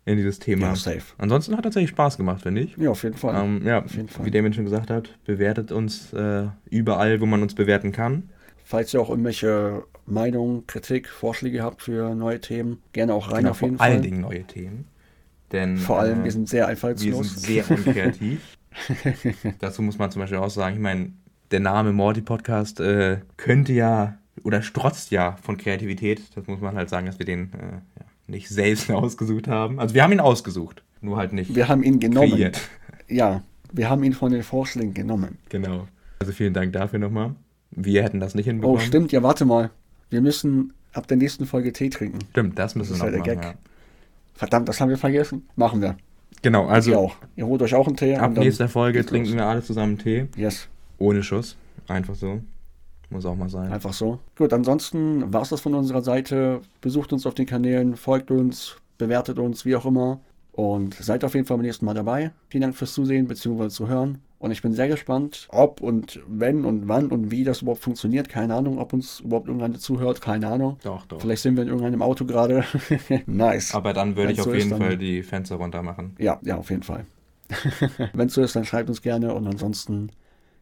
in 0.04 0.16
dieses 0.16 0.38
Thema. 0.38 0.68
Ja, 0.68 0.76
safe. 0.76 1.02
Ansonsten 1.18 1.56
hat 1.56 1.64
tatsächlich 1.64 1.90
Spaß 1.90 2.16
gemacht, 2.16 2.42
finde 2.42 2.62
ich. 2.62 2.76
Ja, 2.76 2.90
auf 2.90 3.02
jeden 3.02 3.16
Fall. 3.16 3.44
Ähm, 3.44 3.62
ja, 3.64 3.84
auf 3.84 3.94
jeden 3.94 4.08
Fall. 4.08 4.24
wie 4.24 4.30
Damien 4.30 4.54
schon 4.54 4.64
gesagt 4.64 4.90
hat, 4.90 5.10
bewertet 5.24 5.70
uns 5.70 6.12
äh, 6.12 6.46
überall, 6.70 7.20
wo 7.20 7.26
man 7.26 7.42
uns 7.42 7.54
bewerten 7.54 7.92
kann. 7.92 8.30
Falls 8.64 8.92
ihr 8.94 9.00
auch 9.00 9.10
irgendwelche 9.10 9.84
Meinungen, 10.06 10.66
Kritik, 10.66 11.08
Vorschläge 11.08 11.62
habt 11.62 11.82
für 11.82 12.14
neue 12.14 12.40
Themen, 12.40 12.82
gerne 12.92 13.14
auch 13.14 13.30
rein 13.30 13.38
genau, 13.38 13.50
auf 13.50 13.60
jeden 13.62 13.76
vor 13.76 13.84
Fall. 13.84 13.88
Vor 13.88 13.94
allen 13.94 14.02
Dingen 14.02 14.20
neue 14.20 14.44
Themen. 14.44 14.86
Denn, 15.52 15.76
vor 15.78 16.00
allem, 16.00 16.20
äh, 16.20 16.24
wir 16.24 16.32
sind 16.32 16.48
sehr 16.48 16.66
einfallslos. 16.66 17.04
Wir 17.04 17.24
sind 17.24 17.68
sehr 17.68 17.70
unkreativ. 17.70 18.58
Dazu 19.58 19.82
muss 19.82 19.98
man 19.98 20.10
zum 20.10 20.20
Beispiel 20.20 20.38
auch 20.38 20.50
sagen, 20.50 20.76
ich 20.76 20.82
meine, 20.82 21.12
der 21.50 21.60
Name 21.60 21.92
Morty 21.92 22.20
Podcast 22.20 22.80
äh, 22.80 23.18
könnte 23.36 23.72
ja 23.72 24.18
oder 24.42 24.62
strotzt 24.62 25.10
ja 25.10 25.36
von 25.42 25.56
Kreativität. 25.56 26.22
Das 26.34 26.46
muss 26.46 26.60
man 26.60 26.76
halt 26.76 26.88
sagen, 26.88 27.06
dass 27.06 27.18
wir 27.18 27.26
den 27.26 27.52
äh, 27.54 27.72
ja, 27.98 28.06
nicht 28.28 28.48
selbst 28.48 28.90
ausgesucht 28.90 29.48
haben. 29.48 29.80
Also 29.80 29.94
wir 29.94 30.02
haben 30.02 30.12
ihn 30.12 30.20
ausgesucht, 30.20 30.82
nur 31.00 31.16
halt 31.16 31.32
nicht. 31.32 31.54
Wir 31.54 31.68
haben 31.68 31.82
ihn 31.82 32.00
genommen. 32.00 32.30
Kreiert. 32.30 32.60
Ja, 33.08 33.42
wir 33.72 33.88
haben 33.88 34.02
ihn 34.04 34.12
von 34.12 34.32
den 34.32 34.42
Vorschlägen 34.42 34.94
genommen. 34.94 35.38
Genau. 35.48 35.88
Also 36.18 36.32
vielen 36.32 36.54
Dank 36.54 36.72
dafür 36.72 36.98
nochmal. 36.98 37.34
Wir 37.70 38.02
hätten 38.02 38.20
das 38.20 38.34
nicht 38.34 38.46
hinbekommen. 38.46 38.76
Oh, 38.76 38.80
stimmt, 38.80 39.12
ja, 39.12 39.22
warte 39.22 39.44
mal. 39.44 39.70
Wir 40.10 40.20
müssen 40.20 40.72
ab 40.92 41.06
der 41.06 41.16
nächsten 41.16 41.46
Folge 41.46 41.72
Tee 41.72 41.90
trinken. 41.90 42.18
Stimmt, 42.30 42.58
das 42.58 42.74
müssen 42.74 42.98
das 42.98 43.02
wir 43.02 43.18
noch 43.18 43.26
machen. 43.26 43.40
Ja. 43.42 43.54
Verdammt, 44.34 44.68
das 44.68 44.80
haben 44.80 44.88
wir 44.88 44.98
vergessen. 44.98 45.48
Machen 45.56 45.82
wir. 45.82 45.96
Genau, 46.42 46.66
also. 46.66 46.90
Ihr 46.92 46.98
auch. 46.98 47.16
Ihr 47.36 47.46
holt 47.46 47.62
euch 47.62 47.74
auch 47.74 47.86
einen 47.86 47.96
Tee. 47.96 48.16
Ab 48.16 48.36
nächster 48.36 48.68
Folge 48.68 49.04
trinken 49.04 49.30
los. 49.30 49.36
wir 49.36 49.46
alle 49.46 49.62
zusammen 49.62 49.98
Tee. 49.98 50.28
Yes. 50.36 50.68
Ohne 50.98 51.22
Schuss. 51.22 51.56
Einfach 51.88 52.14
so. 52.14 52.40
Muss 53.10 53.24
auch 53.24 53.36
mal 53.36 53.48
sein. 53.48 53.72
Einfach 53.72 53.92
so. 53.92 54.18
Gut, 54.36 54.52
ansonsten 54.52 55.32
war 55.32 55.42
es 55.42 55.48
das 55.48 55.60
von 55.60 55.74
unserer 55.74 56.02
Seite. 56.02 56.60
Besucht 56.80 57.12
uns 57.12 57.26
auf 57.26 57.34
den 57.34 57.46
Kanälen, 57.46 57.96
folgt 57.96 58.30
uns, 58.30 58.76
bewertet 58.98 59.38
uns, 59.38 59.64
wie 59.64 59.76
auch 59.76 59.86
immer. 59.86 60.20
Und 60.52 60.94
seid 60.94 61.24
auf 61.24 61.34
jeden 61.34 61.46
Fall 61.46 61.56
beim 61.56 61.66
nächsten 61.66 61.84
Mal 61.84 61.94
dabei. 61.94 62.32
Vielen 62.48 62.62
Dank 62.62 62.74
fürs 62.74 62.92
Zusehen 62.92 63.28
bzw. 63.28 63.68
zu 63.68 63.88
hören. 63.88 64.18
Und 64.40 64.52
ich 64.52 64.62
bin 64.62 64.72
sehr 64.72 64.88
gespannt, 64.88 65.48
ob 65.50 65.80
und 65.80 66.20
wenn 66.28 66.64
und 66.64 66.86
wann 66.86 67.08
und 67.08 67.30
wie 67.30 67.44
das 67.44 67.62
überhaupt 67.62 67.82
funktioniert. 67.82 68.28
Keine 68.28 68.54
Ahnung, 68.54 68.78
ob 68.78 68.92
uns 68.92 69.20
überhaupt 69.20 69.48
irgendeiner 69.48 69.78
zuhört. 69.78 70.20
Keine 70.20 70.48
Ahnung. 70.48 70.76
Doch, 70.82 71.06
doch. 71.06 71.20
Vielleicht 71.20 71.42
sind 71.42 71.56
wir 71.56 71.62
in 71.62 71.68
irgendeinem 71.68 72.02
Auto 72.02 72.24
gerade. 72.24 72.64
nice. 73.26 73.74
Aber 73.74 73.92
dann 73.92 74.16
würde 74.16 74.32
ich 74.32 74.40
auf 74.40 74.54
jeden 74.54 74.76
Fall 74.76 74.96
die 74.96 75.22
Fenster 75.22 75.56
runter 75.56 75.82
machen. 75.82 76.14
Ja, 76.18 76.38
ja, 76.42 76.56
auf 76.56 76.70
jeden 76.70 76.82
Fall. 76.82 77.06
wenn 78.12 78.28
es 78.28 78.34
so 78.34 78.42
ist, 78.42 78.54
dann 78.54 78.64
schreibt 78.64 78.88
uns 78.88 79.02
gerne. 79.02 79.34
Und 79.34 79.46
ansonsten 79.46 80.10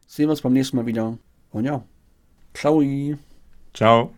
sehen 0.07 0.25
wir 0.25 0.31
uns 0.31 0.41
beim 0.41 0.53
nächsten 0.53 0.77
Mal 0.77 0.85
wieder. 0.85 1.17
Und 1.51 1.65
ja. 1.65 1.83
Ciao. 2.57 3.19
Ciao. 3.73 4.11